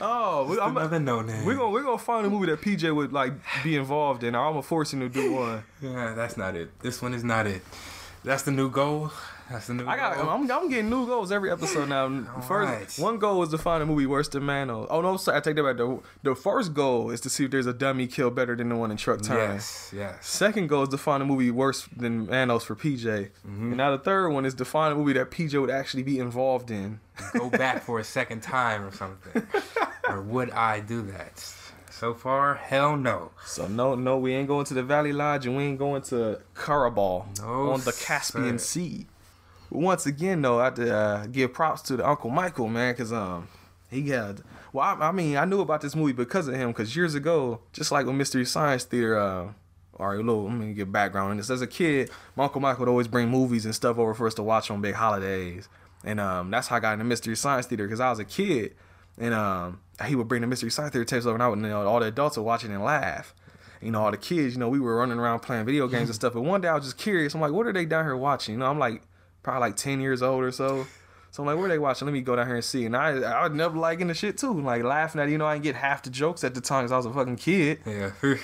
oh, 0.00 0.44
we, 0.44 0.60
I'm, 0.60 0.76
Another 0.76 1.00
no 1.00 1.22
name. 1.22 1.46
We're 1.46 1.56
gonna 1.56 1.70
we're 1.70 1.82
gonna 1.82 1.96
find 1.96 2.26
a 2.26 2.30
movie 2.30 2.46
that 2.46 2.60
PJ 2.60 2.94
would 2.94 3.12
like 3.12 3.32
be 3.64 3.76
involved 3.76 4.22
in. 4.22 4.34
I'm 4.34 4.52
gonna 4.52 4.62
force 4.62 4.92
him 4.92 5.00
to 5.00 5.08
do 5.08 5.32
one. 5.32 5.64
Yeah, 5.80 6.12
that's 6.14 6.36
not 6.36 6.56
it. 6.56 6.78
This 6.80 7.00
one 7.00 7.14
is 7.14 7.24
not 7.24 7.46
it. 7.46 7.62
That's 8.22 8.42
the 8.42 8.50
new 8.50 8.70
goal. 8.70 9.10
That's 9.50 9.66
the 9.66 9.74
new 9.74 9.86
I 9.86 9.96
got. 9.96 10.16
I'm, 10.16 10.48
I'm 10.50 10.68
getting 10.68 10.88
new 10.88 11.06
goals 11.06 11.32
every 11.32 11.50
episode 11.50 11.88
now. 11.88 12.08
First, 12.48 12.98
right. 12.98 13.04
one 13.04 13.18
goal 13.18 13.42
is 13.42 13.48
to 13.50 13.58
find 13.58 13.82
a 13.82 13.86
movie 13.86 14.06
worse 14.06 14.28
than 14.28 14.44
Manos. 14.44 14.86
Oh 14.90 15.00
no, 15.00 15.16
sorry, 15.16 15.38
I 15.38 15.40
take 15.40 15.56
that 15.56 15.64
back. 15.64 15.76
The, 15.76 16.00
the 16.22 16.34
first 16.36 16.72
goal 16.72 17.10
is 17.10 17.20
to 17.22 17.30
see 17.30 17.46
if 17.46 17.50
there's 17.50 17.66
a 17.66 17.72
dummy 17.72 18.06
kill 18.06 18.30
better 18.30 18.54
than 18.54 18.68
the 18.68 18.76
one 18.76 18.90
in 18.92 18.96
Truck 18.96 19.22
Time. 19.22 19.38
Yes, 19.38 19.92
yes. 19.94 20.24
Second 20.26 20.68
goal 20.68 20.84
is 20.84 20.88
to 20.90 20.98
find 20.98 21.22
a 21.22 21.26
movie 21.26 21.50
worse 21.50 21.88
than 21.96 22.26
Manos 22.26 22.62
for 22.64 22.76
PJ. 22.76 23.02
Mm-hmm. 23.04 23.68
And 23.68 23.76
now 23.76 23.90
the 23.90 23.98
third 23.98 24.28
one 24.30 24.46
is 24.46 24.54
to 24.54 24.64
find 24.64 24.92
a 24.92 24.96
movie 24.96 25.14
that 25.14 25.30
PJ 25.30 25.60
would 25.60 25.70
actually 25.70 26.04
be 26.04 26.18
involved 26.20 26.70
in. 26.70 27.00
Go 27.32 27.50
back 27.50 27.82
for 27.82 27.98
a 27.98 28.04
second 28.04 28.42
time 28.42 28.84
or 28.84 28.92
something. 28.92 29.46
or 30.08 30.22
would 30.22 30.50
I 30.50 30.80
do 30.80 31.02
that? 31.10 31.38
So 31.90 32.14
far, 32.14 32.54
hell 32.54 32.96
no. 32.96 33.32
So 33.44 33.68
no, 33.68 33.94
no, 33.94 34.16
we 34.16 34.32
ain't 34.32 34.48
going 34.48 34.64
to 34.66 34.74
the 34.74 34.82
Valley 34.82 35.12
Lodge 35.12 35.46
and 35.46 35.54
we 35.54 35.64
ain't 35.64 35.78
going 35.78 36.00
to 36.02 36.40
Karabal 36.54 37.26
No, 37.40 37.72
on 37.72 37.80
the 37.80 37.92
Caspian 37.92 38.58
sir. 38.58 38.64
Sea. 38.64 39.06
Once 39.70 40.04
again, 40.06 40.42
though, 40.42 40.60
I 40.60 40.64
have 40.64 40.74
to 40.74 40.94
uh, 40.94 41.26
give 41.26 41.52
props 41.52 41.82
to 41.82 41.96
the 41.96 42.08
Uncle 42.08 42.30
Michael, 42.30 42.68
man, 42.68 42.92
because 42.92 43.12
um, 43.12 43.48
he 43.88 44.08
had. 44.08 44.42
Well, 44.72 44.84
I, 44.84 45.08
I 45.08 45.12
mean, 45.12 45.36
I 45.36 45.44
knew 45.44 45.60
about 45.60 45.80
this 45.80 45.94
movie 45.94 46.12
because 46.12 46.48
of 46.48 46.54
him. 46.54 46.70
Because 46.70 46.94
years 46.96 47.14
ago, 47.14 47.60
just 47.72 47.92
like 47.92 48.06
with 48.06 48.16
Mystery 48.16 48.44
Science 48.44 48.84
Theater, 48.84 49.18
uh, 49.18 49.52
or 49.92 50.14
a 50.14 50.16
little, 50.16 50.44
let 50.44 50.54
me 50.54 50.72
get 50.72 50.90
background 50.90 51.30
on 51.30 51.36
this. 51.36 51.50
As 51.50 51.62
a 51.62 51.66
kid, 51.66 52.10
my 52.34 52.44
Uncle 52.44 52.60
Michael 52.60 52.80
would 52.80 52.90
always 52.90 53.06
bring 53.06 53.28
movies 53.28 53.64
and 53.64 53.74
stuff 53.74 53.98
over 53.98 54.14
for 54.14 54.26
us 54.26 54.34
to 54.34 54.42
watch 54.42 54.70
on 54.70 54.80
big 54.80 54.94
holidays, 54.94 55.68
and 56.04 56.18
um, 56.18 56.50
that's 56.50 56.68
how 56.68 56.76
I 56.76 56.80
got 56.80 56.94
into 56.94 57.04
Mystery 57.04 57.36
Science 57.36 57.66
Theater 57.66 57.86
because 57.86 58.00
I 58.00 58.10
was 58.10 58.18
a 58.18 58.24
kid, 58.24 58.74
and 59.18 59.34
um, 59.34 59.80
he 60.06 60.16
would 60.16 60.26
bring 60.26 60.40
the 60.40 60.46
Mystery 60.46 60.70
Science 60.70 60.92
Theater 60.92 61.04
tapes 61.04 61.26
over, 61.26 61.34
and 61.34 61.42
I 61.42 61.48
would, 61.48 61.58
you 61.58 61.66
know, 61.66 61.86
all 61.86 62.00
the 62.00 62.06
adults 62.06 62.36
would 62.36 62.44
watch 62.44 62.64
it 62.64 62.70
and 62.70 62.82
laugh. 62.82 63.34
You 63.82 63.90
know, 63.90 64.02
all 64.02 64.10
the 64.10 64.16
kids, 64.16 64.54
you 64.54 64.60
know, 64.60 64.68
we 64.68 64.80
were 64.80 64.96
running 64.96 65.18
around 65.18 65.40
playing 65.40 65.64
video 65.64 65.86
games 65.86 66.08
and 66.08 66.14
stuff. 66.14 66.34
But 66.34 66.42
one 66.42 66.60
day 66.60 66.68
I 66.68 66.74
was 66.74 66.84
just 66.84 66.98
curious. 66.98 67.34
I'm 67.34 67.40
like, 67.40 67.52
what 67.52 67.66
are 67.66 67.72
they 67.72 67.84
down 67.84 68.04
here 68.04 68.16
watching? 68.16 68.54
You 68.54 68.58
know, 68.58 68.66
I'm 68.66 68.78
like 68.78 69.02
probably 69.42 69.60
like 69.60 69.76
10 69.76 70.00
years 70.00 70.22
old 70.22 70.42
or 70.42 70.52
so. 70.52 70.86
So 71.30 71.42
I'm 71.42 71.46
like, 71.46 71.56
where 71.56 71.66
are 71.66 71.68
they 71.68 71.78
watching? 71.78 72.06
Let 72.06 72.12
me 72.12 72.22
go 72.22 72.34
down 72.34 72.46
here 72.46 72.56
and 72.56 72.64
see. 72.64 72.86
And 72.86 72.96
I, 72.96 73.10
I 73.20 73.46
was 73.46 73.52
never 73.56 73.78
liking 73.78 74.08
the 74.08 74.14
shit 74.14 74.36
too. 74.36 74.60
Like 74.60 74.82
laughing 74.82 75.20
at, 75.20 75.28
it. 75.28 75.32
you 75.32 75.38
know, 75.38 75.46
I 75.46 75.54
didn't 75.54 75.64
get 75.64 75.76
half 75.76 76.02
the 76.02 76.10
jokes 76.10 76.42
at 76.42 76.54
the 76.54 76.60
time 76.60 76.84
because 76.84 76.92
I 76.92 76.96
was 76.96 77.06
a 77.06 77.12
fucking 77.12 77.36
kid. 77.36 77.80
Yeah. 77.86 78.12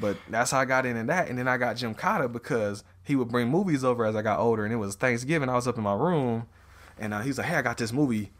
But 0.00 0.16
that's 0.28 0.52
how 0.52 0.60
I 0.60 0.64
got 0.64 0.86
into 0.86 1.02
that. 1.04 1.28
And 1.28 1.38
then 1.38 1.48
I 1.48 1.56
got 1.56 1.76
Gymkata 1.76 2.32
because 2.32 2.84
he 3.02 3.16
would 3.16 3.28
bring 3.28 3.48
movies 3.48 3.84
over 3.84 4.04
as 4.04 4.14
I 4.14 4.22
got 4.22 4.38
older. 4.38 4.64
And 4.64 4.72
it 4.72 4.76
was 4.76 4.94
Thanksgiving. 4.94 5.48
I 5.48 5.54
was 5.54 5.66
up 5.66 5.76
in 5.76 5.82
my 5.82 5.94
room 5.94 6.46
and 6.98 7.12
uh, 7.12 7.20
he's 7.20 7.38
like, 7.38 7.48
hey, 7.48 7.56
I 7.56 7.62
got 7.62 7.78
this 7.78 7.92
movie. 7.92 8.30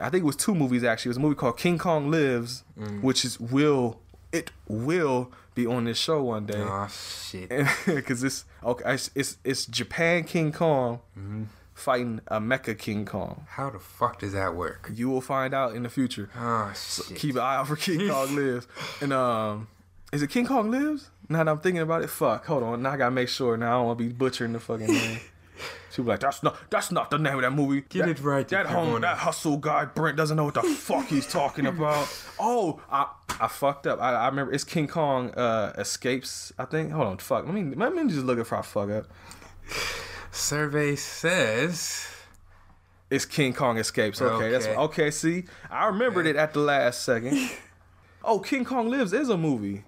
I 0.00 0.08
think 0.08 0.22
it 0.22 0.26
was 0.26 0.36
two 0.36 0.54
movies 0.54 0.84
actually. 0.84 1.10
It 1.10 1.10
was 1.10 1.16
a 1.18 1.20
movie 1.20 1.34
called 1.34 1.58
King 1.58 1.76
Kong 1.76 2.10
Lives, 2.10 2.64
which 3.02 3.26
is 3.26 3.38
will, 3.38 4.00
it 4.32 4.50
will 4.66 5.30
be 5.54 5.66
on 5.66 5.84
this 5.84 5.98
show 5.98 6.22
one 6.22 6.46
day. 6.46 6.56
oh 6.58 6.88
shit. 6.88 7.50
Because 7.86 8.22
it's, 8.28 8.44
okay, 8.64 8.94
it's, 8.94 9.10
it's, 9.14 9.36
it's 9.44 9.66
Japan 9.66 10.24
King 10.24 10.50
Kong 10.52 11.00
Mm-hmm. 11.18 11.44
fighting 11.74 12.20
a 12.28 12.40
Mecha 12.40 12.78
King 12.78 13.04
Kong. 13.04 13.46
How 13.50 13.70
the 13.70 13.78
fuck 13.78 14.20
does 14.20 14.32
that 14.32 14.54
work? 14.54 14.90
You 14.94 15.10
will 15.10 15.20
find 15.20 15.52
out 15.54 15.74
in 15.74 15.82
the 15.82 15.90
future. 15.90 16.30
Oh 16.38 16.72
shit. 16.74 17.16
Keep 17.18 17.34
an 17.36 17.40
eye 17.42 17.56
out 17.56 17.68
for 17.68 17.76
King 17.76 18.08
Kong 18.10 18.34
Lives. 18.34 18.66
And 19.00 19.12
um, 19.12 19.68
is 20.12 20.22
it 20.22 20.30
King 20.30 20.46
Kong 20.46 20.70
Lives? 20.70 21.10
Now 21.28 21.44
that 21.44 21.50
I'm 21.50 21.60
thinking 21.60 21.82
about 21.82 22.02
it, 22.02 22.10
fuck. 22.10 22.44
Hold 22.46 22.62
on. 22.62 22.82
Now 22.82 22.92
I 22.92 22.96
gotta 22.96 23.10
make 23.10 23.28
sure. 23.28 23.56
Now 23.56 23.68
I 23.68 23.70
don't 23.78 23.86
want 23.86 23.98
to 23.98 24.04
be 24.06 24.12
butchering 24.12 24.52
the 24.52 24.60
fucking 24.60 24.86
name. 24.86 25.20
She 25.90 26.00
be 26.02 26.08
like, 26.08 26.20
that's 26.20 26.42
not 26.42 26.56
that's 26.70 26.90
not 26.90 27.10
the 27.10 27.18
name 27.18 27.34
of 27.36 27.42
that 27.42 27.52
movie. 27.52 27.82
Get 27.88 28.06
That- 28.06 28.08
it 28.18 28.20
right, 28.20 28.48
That 28.48 28.66
home, 28.66 29.02
that 29.02 29.18
hustle 29.18 29.58
guy 29.58 29.84
Brent 29.84 30.16
doesn't 30.16 30.36
know 30.36 30.44
what 30.44 30.54
the 30.54 30.62
fuck 30.62 31.06
he's 31.06 31.26
talking 31.26 31.66
about. 31.66 32.08
Oh, 32.40 32.80
I 32.90 33.06
I 33.40 33.48
fucked 33.48 33.86
up. 33.86 34.00
I, 34.00 34.14
I 34.14 34.26
remember 34.28 34.52
it's 34.52 34.64
King 34.64 34.88
Kong 34.88 35.30
uh 35.32 35.72
escapes. 35.76 36.52
I 36.58 36.64
think. 36.64 36.92
Hold 36.92 37.06
on, 37.08 37.18
fuck. 37.18 37.44
Let 37.44 37.54
me 37.54 37.74
let 37.74 37.94
me 37.94 38.04
just 38.10 38.24
look 38.24 38.38
if 38.38 38.52
I 38.52 38.62
fuck 38.62 38.90
up. 38.90 39.06
Survey 40.30 40.96
says 40.96 42.06
It's 43.10 43.26
King 43.26 43.52
Kong 43.52 43.76
Escapes. 43.78 44.20
Okay, 44.22 44.50
that's 44.50 44.66
Okay. 44.66 44.76
okay. 44.76 45.10
See, 45.10 45.44
I 45.70 45.86
remembered 45.86 46.26
it 46.26 46.36
at 46.36 46.54
the 46.54 46.60
last 46.60 47.02
second. 47.04 47.50
oh, 48.24 48.38
King 48.38 48.64
Kong 48.64 48.88
Lives 48.88 49.12
is 49.12 49.28
a 49.28 49.36
movie. 49.36 49.84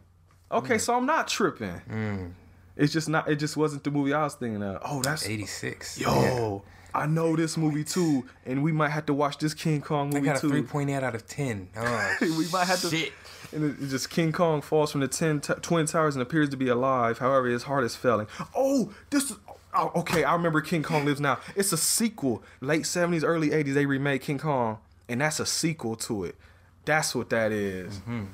Okay, 0.53 0.77
so 0.79 0.95
I'm 0.95 1.07
not 1.07 1.27
tripping. 1.29 2.35
It's 2.77 2.93
just 2.93 3.09
not. 3.09 3.29
It 3.31 3.37
just 3.37 3.57
wasn't 3.57 3.85
the 3.85 3.91
movie 3.91 4.12
I 4.12 4.25
was 4.25 4.35
thinking 4.35 4.62
of. 4.62 4.81
Oh, 4.85 5.03
that's 5.03 5.27
86. 5.29 5.99
yo. 6.01 6.62
I 6.97 7.07
know 7.07 7.35
this 7.35 7.57
movie 7.57 7.83
too, 7.83 8.25
and 8.47 8.62
we 8.62 8.70
might 8.70 8.91
have 8.91 9.07
to 9.07 9.14
watch 9.14 9.39
this 9.39 9.53
King 9.53 9.81
Kong 9.81 10.11
movie 10.11 10.29
I 10.31 10.35
got 10.35 10.39
a 10.45 10.49
too. 10.49 10.62
3.8 10.62 11.03
out 11.03 11.14
of 11.16 11.27
10. 11.27 11.68
Oh, 11.77 12.16
we 12.20 12.47
might 12.53 12.66
have 12.66 12.81
to. 12.83 12.89
shit. 12.91 13.12
And 13.53 13.64
it, 13.83 13.89
just 13.89 14.11
King 14.11 14.31
Kong 14.33 14.61
falls 14.62 14.93
from 14.93 15.01
the 15.01 15.09
ten 15.09 15.41
t- 15.41 15.55
twin 15.61 15.87
towers 15.87 16.14
and 16.16 16.22
appears 16.22 16.49
to 16.51 16.57
be 16.57 16.68
alive. 16.68 17.18
However, 17.18 17.47
his 17.49 17.64
heart 17.64 17.85
is 17.85 17.95
failing. 17.97 18.27
Oh, 18.57 18.93
this 19.11 19.31
is. 19.31 19.37
Oh, 19.77 19.91
okay, 19.97 20.22
I 20.25 20.33
remember 20.35 20.61
King 20.61 20.83
Kong 20.85 21.05
Lives 21.05 21.20
Now. 21.20 21.39
It's 21.57 21.72
a 21.72 21.77
sequel. 21.77 22.43
Late 22.61 22.87
seventies, 22.87 23.22
early 23.25 23.53
eighties, 23.53 23.75
they 23.75 23.87
remade 23.87 24.22
King 24.22 24.39
Kong, 24.39 24.79
and 25.09 25.20
that's 25.20 25.39
a 25.41 25.47
sequel 25.47 25.95
to 25.97 26.25
it. 26.25 26.37
That's 26.85 27.14
what 27.14 27.31
that 27.31 27.51
is. 27.53 27.99
Mm-hmm. 27.99 28.25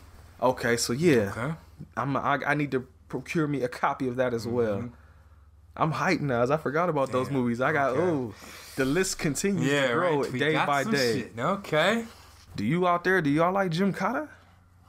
Okay, 0.43 0.77
so 0.77 0.93
yeah, 0.93 1.33
Okay. 1.37 1.55
I'm. 1.97 2.17
I, 2.17 2.41
I 2.47 2.55
need 2.55 2.71
to 2.73 2.87
procure 3.11 3.47
me 3.47 3.63
a 3.63 3.69
copy 3.69 4.09
of 4.09 4.17
that 4.17 4.33
as 4.33 4.47
well. 4.47 4.79
Mm-hmm. 4.79 4.95
I'm 5.77 5.93
hyped 5.93 6.21
now. 6.21 6.43
As 6.43 6.51
I 6.51 6.57
forgot 6.57 6.89
about 6.89 7.13
those 7.13 7.31
movies. 7.31 7.61
I 7.61 7.73
got 7.73 7.91
okay. 7.93 8.01
oh, 8.01 8.35
the 8.77 8.85
list 8.85 9.19
continues 9.19 9.67
Yeah, 9.67 9.89
to 9.89 9.93
grow 9.95 10.23
right. 10.23 10.33
Day 10.33 10.53
got 10.53 10.67
by 10.67 10.85
day. 10.85 11.21
shit. 11.21 11.33
Okay. 11.39 12.05
Do 12.57 12.65
you 12.65 12.87
out 12.89 13.05
there, 13.05 13.23
do 13.23 13.31
y'all 13.31 13.53
like 13.53 13.71
Gymkata? 13.71 14.29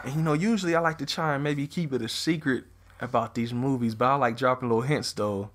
And 0.03 0.15
you 0.15 0.21
know, 0.21 0.33
usually 0.33 0.75
I 0.75 0.81
like 0.81 0.97
to 0.97 1.05
try 1.05 1.35
and 1.35 1.43
maybe 1.43 1.65
keep 1.65 1.93
it 1.93 2.01
a 2.01 2.09
secret 2.09 2.65
about 2.99 3.35
these 3.35 3.53
movies, 3.53 3.95
but 3.95 4.05
I 4.05 4.15
like 4.15 4.37
dropping 4.37 4.69
little 4.69 4.81
hints 4.81 5.13
though. 5.13 5.51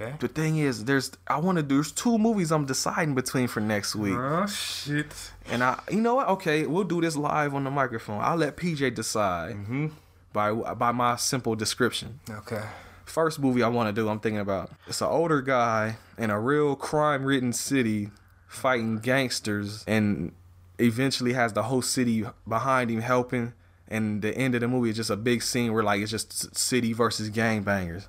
Okay. 0.00 0.14
The 0.20 0.28
thing 0.28 0.58
is, 0.58 0.84
there's 0.84 1.10
I 1.26 1.38
want 1.38 1.56
to 1.56 1.62
do 1.62 1.74
there's 1.74 1.90
two 1.90 2.16
movies 2.16 2.52
I'm 2.52 2.64
deciding 2.64 3.16
between 3.16 3.48
for 3.48 3.60
next 3.60 3.96
week, 3.96 4.14
Oh 4.16 4.46
shit. 4.46 5.32
and 5.50 5.64
I 5.64 5.80
you 5.90 6.00
know 6.00 6.14
what? 6.14 6.28
Okay, 6.28 6.66
we'll 6.66 6.84
do 6.84 7.00
this 7.00 7.16
live 7.16 7.54
on 7.54 7.64
the 7.64 7.70
microphone. 7.70 8.20
I'll 8.20 8.36
let 8.36 8.56
PJ 8.56 8.94
decide 8.94 9.56
mm-hmm. 9.56 9.88
by 10.32 10.52
by 10.52 10.92
my 10.92 11.16
simple 11.16 11.56
description. 11.56 12.20
Okay. 12.30 12.62
First 13.04 13.38
movie 13.38 13.62
I 13.62 13.68
want 13.68 13.94
to 13.94 14.00
do, 14.00 14.08
I'm 14.08 14.20
thinking 14.20 14.40
about. 14.40 14.70
It's 14.86 15.00
an 15.00 15.08
older 15.08 15.42
guy 15.42 15.96
in 16.16 16.30
a 16.30 16.40
real 16.40 16.76
crime-ridden 16.76 17.52
city 17.52 18.10
fighting 18.46 18.98
gangsters, 18.98 19.84
and 19.86 20.32
eventually 20.78 21.32
has 21.32 21.52
the 21.52 21.64
whole 21.64 21.82
city 21.82 22.24
behind 22.46 22.90
him 22.90 23.00
helping. 23.00 23.54
And 23.88 24.22
the 24.22 24.34
end 24.36 24.54
of 24.54 24.62
the 24.62 24.68
movie 24.68 24.90
is 24.90 24.96
just 24.96 25.10
a 25.10 25.16
big 25.16 25.42
scene 25.42 25.72
where 25.72 25.82
like 25.82 26.00
it's 26.00 26.10
just 26.10 26.56
city 26.56 26.92
versus 26.92 27.28
gangbangers. 27.30 28.06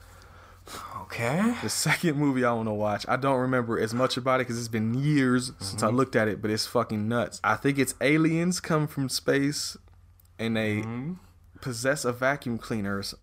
Okay. 1.02 1.56
The 1.62 1.70
second 1.70 2.18
movie 2.18 2.46
I 2.46 2.54
want 2.54 2.68
to 2.70 2.74
watch, 2.74 3.06
I 3.10 3.18
don't 3.18 3.40
remember 3.40 3.78
as 3.80 3.94
much 3.94 4.16
about 4.16 4.40
it 4.40 4.48
because 4.48 4.58
it's 4.58 4.70
been 4.70 4.94
years 4.94 5.52
since 5.60 5.84
I 5.84 5.88
mm-hmm. 5.88 5.98
looked 5.98 6.16
at 6.16 6.28
it, 6.28 6.42
but 6.42 6.50
it's 6.50 6.66
fucking 6.66 7.08
nuts. 7.08 7.42
I 7.44 7.56
think 7.56 7.78
it's 7.78 7.96
aliens 8.00 8.60
come 8.60 8.88
from 8.88 9.10
space, 9.10 9.76
and 10.40 10.56
they 10.56 10.78
mm-hmm. 10.78 11.14
possess 11.60 12.06
a 12.06 12.14
vacuum 12.14 12.58
cleaner. 12.58 13.00
or 13.00 13.04
so- 13.04 13.18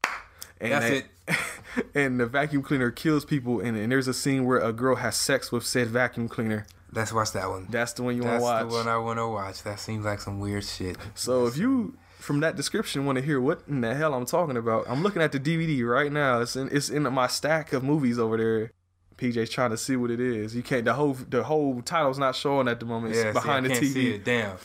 And 0.61 0.73
That's 0.73 0.85
they- 0.85 0.97
it. 0.99 1.07
and 1.95 2.21
the 2.21 2.27
vacuum 2.27 2.63
cleaner 2.63 2.91
kills 2.91 3.25
people, 3.25 3.61
and, 3.61 3.77
and 3.77 3.93
there's 3.93 4.09
a 4.09 4.15
scene 4.15 4.45
where 4.45 4.59
a 4.59 4.73
girl 4.73 4.97
has 4.97 5.17
sex 5.17 5.51
with 5.53 5.65
said 5.65 5.89
vacuum 5.89 6.29
cleaner. 6.29 6.67
Let's 6.93 7.13
watch 7.13 7.33
that 7.33 7.49
one. 7.49 7.67
That's 7.71 7.93
the 7.93 8.03
one 8.03 8.17
you 8.17 8.23
want 8.23 8.39
to 8.39 8.43
watch. 8.43 8.63
That's 8.63 8.73
the 8.73 8.79
one 8.79 8.89
I 8.89 8.97
want 8.99 9.19
to 9.19 9.29
watch. 9.29 9.63
That 9.63 9.79
seems 9.79 10.05
like 10.05 10.21
some 10.21 10.41
weird 10.41 10.65
shit. 10.65 10.97
So 11.15 11.47
if 11.47 11.57
you 11.57 11.97
from 12.19 12.41
that 12.41 12.57
description 12.57 13.07
want 13.07 13.17
to 13.17 13.23
hear 13.23 13.41
what 13.41 13.63
in 13.69 13.81
the 13.81 13.95
hell 13.95 14.13
I'm 14.13 14.27
talking 14.27 14.57
about, 14.57 14.87
I'm 14.89 15.03
looking 15.03 15.23
at 15.23 15.33
the 15.33 15.41
DVD 15.41 15.87
right 15.87 16.11
now. 16.11 16.41
It's 16.41 16.57
in 16.57 16.69
it's 16.73 16.91
in 16.91 17.05
my 17.05 17.29
stack 17.29 17.73
of 17.73 17.85
movies 17.85 18.19
over 18.19 18.37
there. 18.37 18.73
PJ's 19.17 19.51
trying 19.51 19.71
to 19.71 19.77
see 19.77 19.97
what 19.97 20.11
it 20.11 20.19
is. 20.19 20.57
You 20.57 20.63
can't 20.63 20.85
the 20.85 20.95
whole 20.95 21.13
the 21.13 21.45
whole 21.45 21.83
title's 21.83 22.19
not 22.19 22.35
showing 22.35 22.69
at 22.69 22.81
the 22.81 22.87
moment. 22.87 23.15
It's 23.15 23.25
Yeah, 23.25 23.33
behind 23.33 23.67
see, 23.77 23.93
the 23.93 24.19
TV. 24.19 24.25
Damn. 24.25 24.57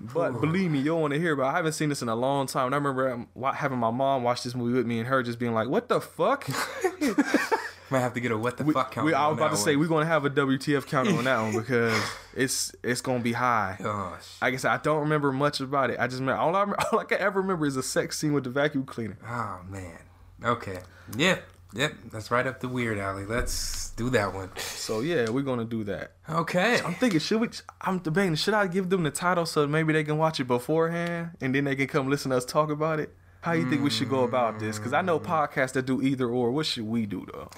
But 0.00 0.40
believe 0.40 0.70
me, 0.70 0.80
you'll 0.80 1.00
want 1.00 1.12
to 1.12 1.20
hear 1.20 1.34
about. 1.34 1.48
it. 1.48 1.52
I 1.52 1.56
haven't 1.56 1.72
seen 1.72 1.90
this 1.90 2.00
in 2.02 2.08
a 2.08 2.14
long 2.16 2.46
time. 2.46 2.66
And 2.66 2.74
I 2.74 2.78
remember 2.78 3.26
having 3.54 3.78
my 3.78 3.90
mom 3.90 4.22
watch 4.22 4.42
this 4.42 4.54
movie 4.54 4.72
with 4.76 4.86
me, 4.86 4.98
and 4.98 5.06
her 5.08 5.22
just 5.22 5.38
being 5.38 5.52
like, 5.52 5.68
"What 5.68 5.88
the 5.88 6.00
fuck?" 6.00 6.48
Might 7.90 8.00
have 8.00 8.14
to 8.14 8.20
get 8.20 8.30
a 8.30 8.38
what 8.38 8.56
the 8.56 8.62
We, 8.62 8.72
fuck 8.72 8.92
count. 8.92 9.04
we- 9.04 9.14
I 9.14 9.26
was 9.26 9.36
about 9.36 9.50
to 9.50 9.56
say 9.56 9.74
we're 9.74 9.88
gonna 9.88 10.06
have 10.06 10.24
a 10.24 10.30
WTF 10.30 10.86
counter 10.86 11.10
on 11.18 11.24
that 11.24 11.40
one 11.42 11.52
because 11.60 12.00
it's 12.36 12.72
it's 12.84 13.00
gonna 13.00 13.18
be 13.18 13.32
high. 13.32 13.76
Oh, 13.80 14.16
Like 14.40 14.54
I 14.54 14.56
said, 14.58 14.70
I 14.70 14.76
don't 14.76 15.00
remember 15.00 15.32
much 15.32 15.58
about 15.58 15.90
it. 15.90 15.98
I 15.98 16.06
just 16.06 16.22
all 16.22 16.54
I, 16.54 16.62
all 16.92 16.98
I 17.00 17.04
can 17.04 17.18
ever 17.18 17.40
remember 17.40 17.66
is 17.66 17.76
a 17.76 17.82
sex 17.82 18.16
scene 18.16 18.32
with 18.32 18.44
the 18.44 18.50
vacuum 18.50 18.84
cleaner. 18.84 19.18
oh 19.26 19.58
man. 19.68 19.98
Okay. 20.44 20.78
Yep. 21.16 21.42
Yep. 21.74 21.94
That's 22.12 22.30
right 22.30 22.46
up 22.46 22.60
the 22.60 22.68
weird 22.68 22.98
alley. 22.98 23.24
Let's 23.24 23.90
do 23.90 24.10
that 24.10 24.34
one. 24.34 24.50
So 24.56 25.00
yeah, 25.00 25.28
we're 25.30 25.42
gonna 25.42 25.64
do 25.64 25.84
that. 25.84 26.12
Okay. 26.28 26.80
I'm 26.80 26.94
thinking, 26.94 27.20
should 27.20 27.40
we? 27.40 27.48
I'm 27.80 27.98
debating, 27.98 28.34
should 28.34 28.54
I 28.54 28.66
give 28.66 28.90
them 28.90 29.02
the 29.04 29.10
title 29.10 29.46
so 29.46 29.66
maybe 29.66 29.92
they 29.92 30.04
can 30.04 30.18
watch 30.18 30.40
it 30.40 30.44
beforehand 30.44 31.30
and 31.40 31.54
then 31.54 31.64
they 31.64 31.76
can 31.76 31.86
come 31.86 32.08
listen 32.08 32.30
to 32.30 32.38
us 32.38 32.44
talk 32.44 32.70
about 32.70 32.98
it? 32.98 33.14
How 33.42 33.52
you 33.52 33.68
think 33.70 33.82
we 33.82 33.90
should 33.90 34.10
go 34.10 34.24
about 34.24 34.58
this? 34.58 34.78
Because 34.78 34.92
I 34.92 35.00
know 35.00 35.18
podcasts 35.18 35.72
that 35.72 35.86
do 35.86 36.02
either 36.02 36.28
or. 36.28 36.50
What 36.50 36.66
should 36.66 36.86
we 36.86 37.06
do 37.06 37.26
though? 37.32 37.50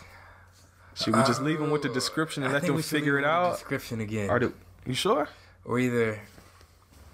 Should 0.95 1.17
we 1.17 1.23
just 1.23 1.43
leave 1.43 1.59
them 1.59 1.71
with 1.71 1.83
the 1.83 1.89
description 1.89 2.43
and 2.43 2.51
I 2.53 2.55
let 2.55 2.67
them 2.67 2.81
figure 2.83 3.19
it 3.19 3.25
out? 3.25 3.55
Description 3.55 4.01
again. 4.01 4.31
Are 4.31 4.39
do 4.39 4.55
you 4.87 4.95
sure? 4.95 5.29
or 5.65 5.79
either. 5.79 6.21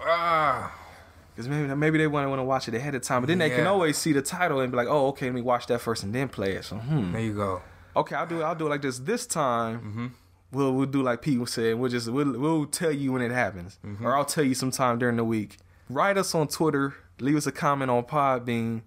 Ah. 0.01 0.75
Because 1.39 1.47
maybe 1.47 1.73
maybe 1.73 1.97
they 1.97 2.07
want 2.07 2.25
to 2.25 2.29
want 2.29 2.41
to 2.41 2.43
watch 2.43 2.67
it 2.67 2.73
ahead 2.73 2.95
of 2.95 3.01
time, 3.01 3.21
but 3.21 3.27
then 3.27 3.37
they 3.37 3.49
can 3.49 3.65
always 3.65 3.97
see 3.97 4.11
the 4.11 4.21
title 4.21 4.59
and 4.59 4.69
be 4.73 4.75
like, 4.75 4.89
oh, 4.89 5.07
okay, 5.07 5.27
let 5.27 5.35
me 5.35 5.41
watch 5.41 5.67
that 5.67 5.79
first 5.79 6.03
and 6.03 6.13
then 6.13 6.27
play 6.27 6.51
it. 6.51 6.65
So 6.65 6.75
hmm. 6.75 7.13
there 7.13 7.21
you 7.21 7.33
go. 7.33 7.61
Okay, 7.95 8.13
I'll 8.13 8.27
do 8.27 8.41
it. 8.41 8.43
I'll 8.43 8.55
do 8.55 8.65
it 8.65 8.69
like 8.69 8.81
this. 8.81 8.99
This 8.99 9.25
time, 9.25 9.79
Mm-hmm. 9.79 10.07
we'll 10.51 10.73
we'll 10.73 10.85
do 10.85 11.01
like 11.01 11.21
Pete 11.21 11.47
said. 11.47 11.75
We'll 11.75 11.89
just 11.89 12.09
we'll 12.09 12.37
we'll 12.37 12.65
tell 12.65 12.91
you 12.91 13.13
when 13.13 13.21
it 13.21 13.31
happens, 13.31 13.79
Mm-hmm. 13.85 14.05
or 14.05 14.17
I'll 14.17 14.25
tell 14.25 14.43
you 14.43 14.53
sometime 14.53 14.99
during 14.99 15.15
the 15.15 15.23
week. 15.23 15.55
Write 15.89 16.17
us 16.17 16.35
on 16.35 16.49
Twitter. 16.49 16.93
Leave 17.21 17.37
us 17.37 17.47
a 17.47 17.53
comment 17.53 17.89
on 17.89 18.03
Podbean. 18.03 18.81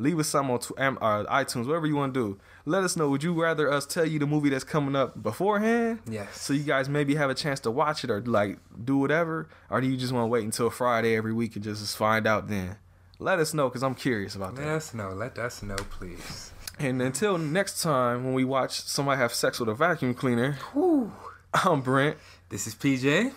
Leave 0.00 0.18
us 0.20 0.28
some 0.28 0.48
on 0.50 0.60
tw- 0.60 0.72
uh, 0.78 1.24
iTunes, 1.24 1.66
whatever 1.66 1.86
you 1.86 1.96
want 1.96 2.14
to 2.14 2.20
do. 2.20 2.40
Let 2.64 2.84
us 2.84 2.96
know. 2.96 3.08
Would 3.10 3.24
you 3.24 3.32
rather 3.34 3.70
us 3.70 3.84
tell 3.84 4.06
you 4.06 4.20
the 4.20 4.26
movie 4.26 4.48
that's 4.48 4.62
coming 4.62 4.94
up 4.94 5.20
beforehand? 5.22 5.98
Yes. 6.08 6.40
So 6.40 6.52
you 6.52 6.62
guys 6.62 6.88
maybe 6.88 7.16
have 7.16 7.30
a 7.30 7.34
chance 7.34 7.58
to 7.60 7.70
watch 7.72 8.04
it 8.04 8.10
or 8.10 8.20
like 8.22 8.58
do 8.84 8.96
whatever, 8.96 9.48
or 9.68 9.80
do 9.80 9.88
you 9.88 9.96
just 9.96 10.12
want 10.12 10.22
to 10.22 10.28
wait 10.28 10.44
until 10.44 10.70
Friday 10.70 11.16
every 11.16 11.32
week 11.32 11.56
and 11.56 11.64
just 11.64 11.96
find 11.96 12.26
out 12.28 12.46
then? 12.48 12.76
Let 13.18 13.40
us 13.40 13.52
know 13.52 13.68
because 13.68 13.82
I'm 13.82 13.96
curious 13.96 14.36
about 14.36 14.54
that. 14.54 14.64
Let 14.64 14.74
us 14.76 14.94
know. 14.94 15.10
Let 15.10 15.36
us 15.38 15.62
know, 15.64 15.74
please. 15.76 16.52
And 16.78 17.02
until 17.02 17.36
next 17.36 17.82
time, 17.82 18.24
when 18.24 18.34
we 18.34 18.44
watch 18.44 18.80
somebody 18.82 19.18
have 19.18 19.34
sex 19.34 19.58
with 19.58 19.68
a 19.68 19.74
vacuum 19.74 20.14
cleaner, 20.14 20.52
Whew. 20.74 21.12
I'm 21.52 21.80
Brent. 21.80 22.16
This 22.50 22.68
is 22.68 22.76
PJ. 22.76 23.32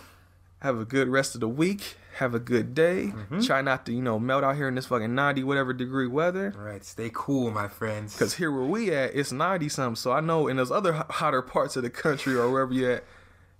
Have 0.62 0.78
a 0.78 0.84
good 0.84 1.08
rest 1.08 1.34
of 1.34 1.40
the 1.40 1.48
week. 1.48 1.96
Have 2.18 2.34
a 2.34 2.38
good 2.38 2.74
day. 2.74 3.06
Mm-hmm. 3.14 3.40
Try 3.40 3.62
not 3.62 3.84
to, 3.86 3.92
you 3.92 4.02
know, 4.02 4.18
melt 4.18 4.44
out 4.44 4.54
here 4.56 4.68
in 4.68 4.74
this 4.74 4.86
fucking 4.86 5.14
90 5.14 5.44
whatever 5.44 5.72
degree 5.72 6.06
weather. 6.06 6.54
All 6.56 6.62
right. 6.64 6.84
Stay 6.84 7.10
cool, 7.12 7.50
my 7.50 7.68
friends. 7.68 8.16
Cause 8.16 8.34
here 8.34 8.52
where 8.52 8.64
we 8.68 8.92
at, 8.94 9.14
it's 9.14 9.32
90 9.32 9.68
something. 9.70 9.96
So 9.96 10.12
I 10.12 10.20
know 10.20 10.46
in 10.48 10.56
those 10.56 10.70
other 10.70 10.92
hotter 10.92 11.42
parts 11.42 11.76
of 11.76 11.82
the 11.82 11.90
country 11.90 12.34
or 12.36 12.50
wherever 12.50 12.72
you 12.72 12.90
at, 12.92 13.04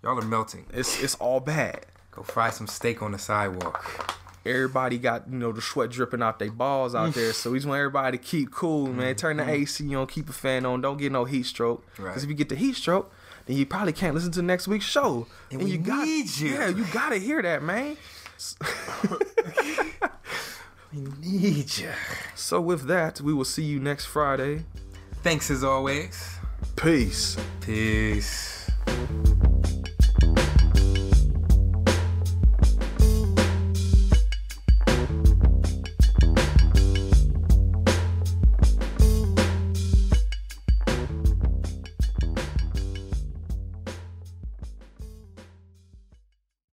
y'all 0.02 0.18
are 0.18 0.22
melting. 0.22 0.66
it's 0.72 1.02
it's 1.02 1.14
all 1.16 1.40
bad. 1.40 1.86
Go 2.12 2.22
fry 2.22 2.50
some 2.50 2.66
steak 2.66 3.02
on 3.02 3.12
the 3.12 3.18
sidewalk. 3.18 4.18
everybody 4.44 4.98
got 4.98 5.28
you 5.30 5.38
know 5.38 5.50
the 5.52 5.62
sweat 5.62 5.88
dripping 5.90 6.20
off 6.22 6.38
their 6.38 6.50
balls 6.50 6.94
out 6.94 7.14
there. 7.14 7.32
So 7.32 7.50
we 7.52 7.58
just 7.58 7.66
want 7.66 7.78
everybody 7.78 8.18
to 8.18 8.22
keep 8.22 8.50
cool, 8.50 8.86
man. 8.88 9.14
Turn 9.14 9.38
the 9.38 9.48
AC 9.48 9.94
on, 9.94 10.06
keep 10.08 10.28
a 10.28 10.32
fan 10.32 10.66
on, 10.66 10.80
don't 10.82 10.98
get 10.98 11.10
no 11.10 11.24
heat 11.24 11.44
stroke. 11.46 11.84
Because 11.92 12.04
Right. 12.04 12.22
if 12.22 12.28
you 12.28 12.34
get 12.34 12.48
the 12.48 12.56
heat 12.56 12.76
stroke, 12.76 13.12
then 13.46 13.56
you 13.56 13.66
probably 13.66 13.92
can't 13.92 14.14
listen 14.14 14.32
to 14.32 14.42
next 14.42 14.68
week's 14.68 14.84
show. 14.84 15.26
And 15.50 15.62
we 15.62 15.72
you 15.72 15.78
got, 15.78 16.04
need 16.04 16.28
you. 16.36 16.50
Yeah, 16.50 16.68
you 16.68 16.84
gotta 16.92 17.16
hear 17.16 17.42
that, 17.42 17.62
man. 17.62 17.96
We 20.94 21.00
need 21.22 21.78
you. 21.78 21.90
So 22.34 22.60
with 22.60 22.86
that, 22.88 23.20
we 23.20 23.32
will 23.32 23.46
see 23.46 23.62
you 23.62 23.80
next 23.80 24.06
Friday. 24.06 24.64
Thanks 25.22 25.50
as 25.50 25.64
always. 25.64 26.36
Peace. 26.76 27.38
Peace. 27.62 28.70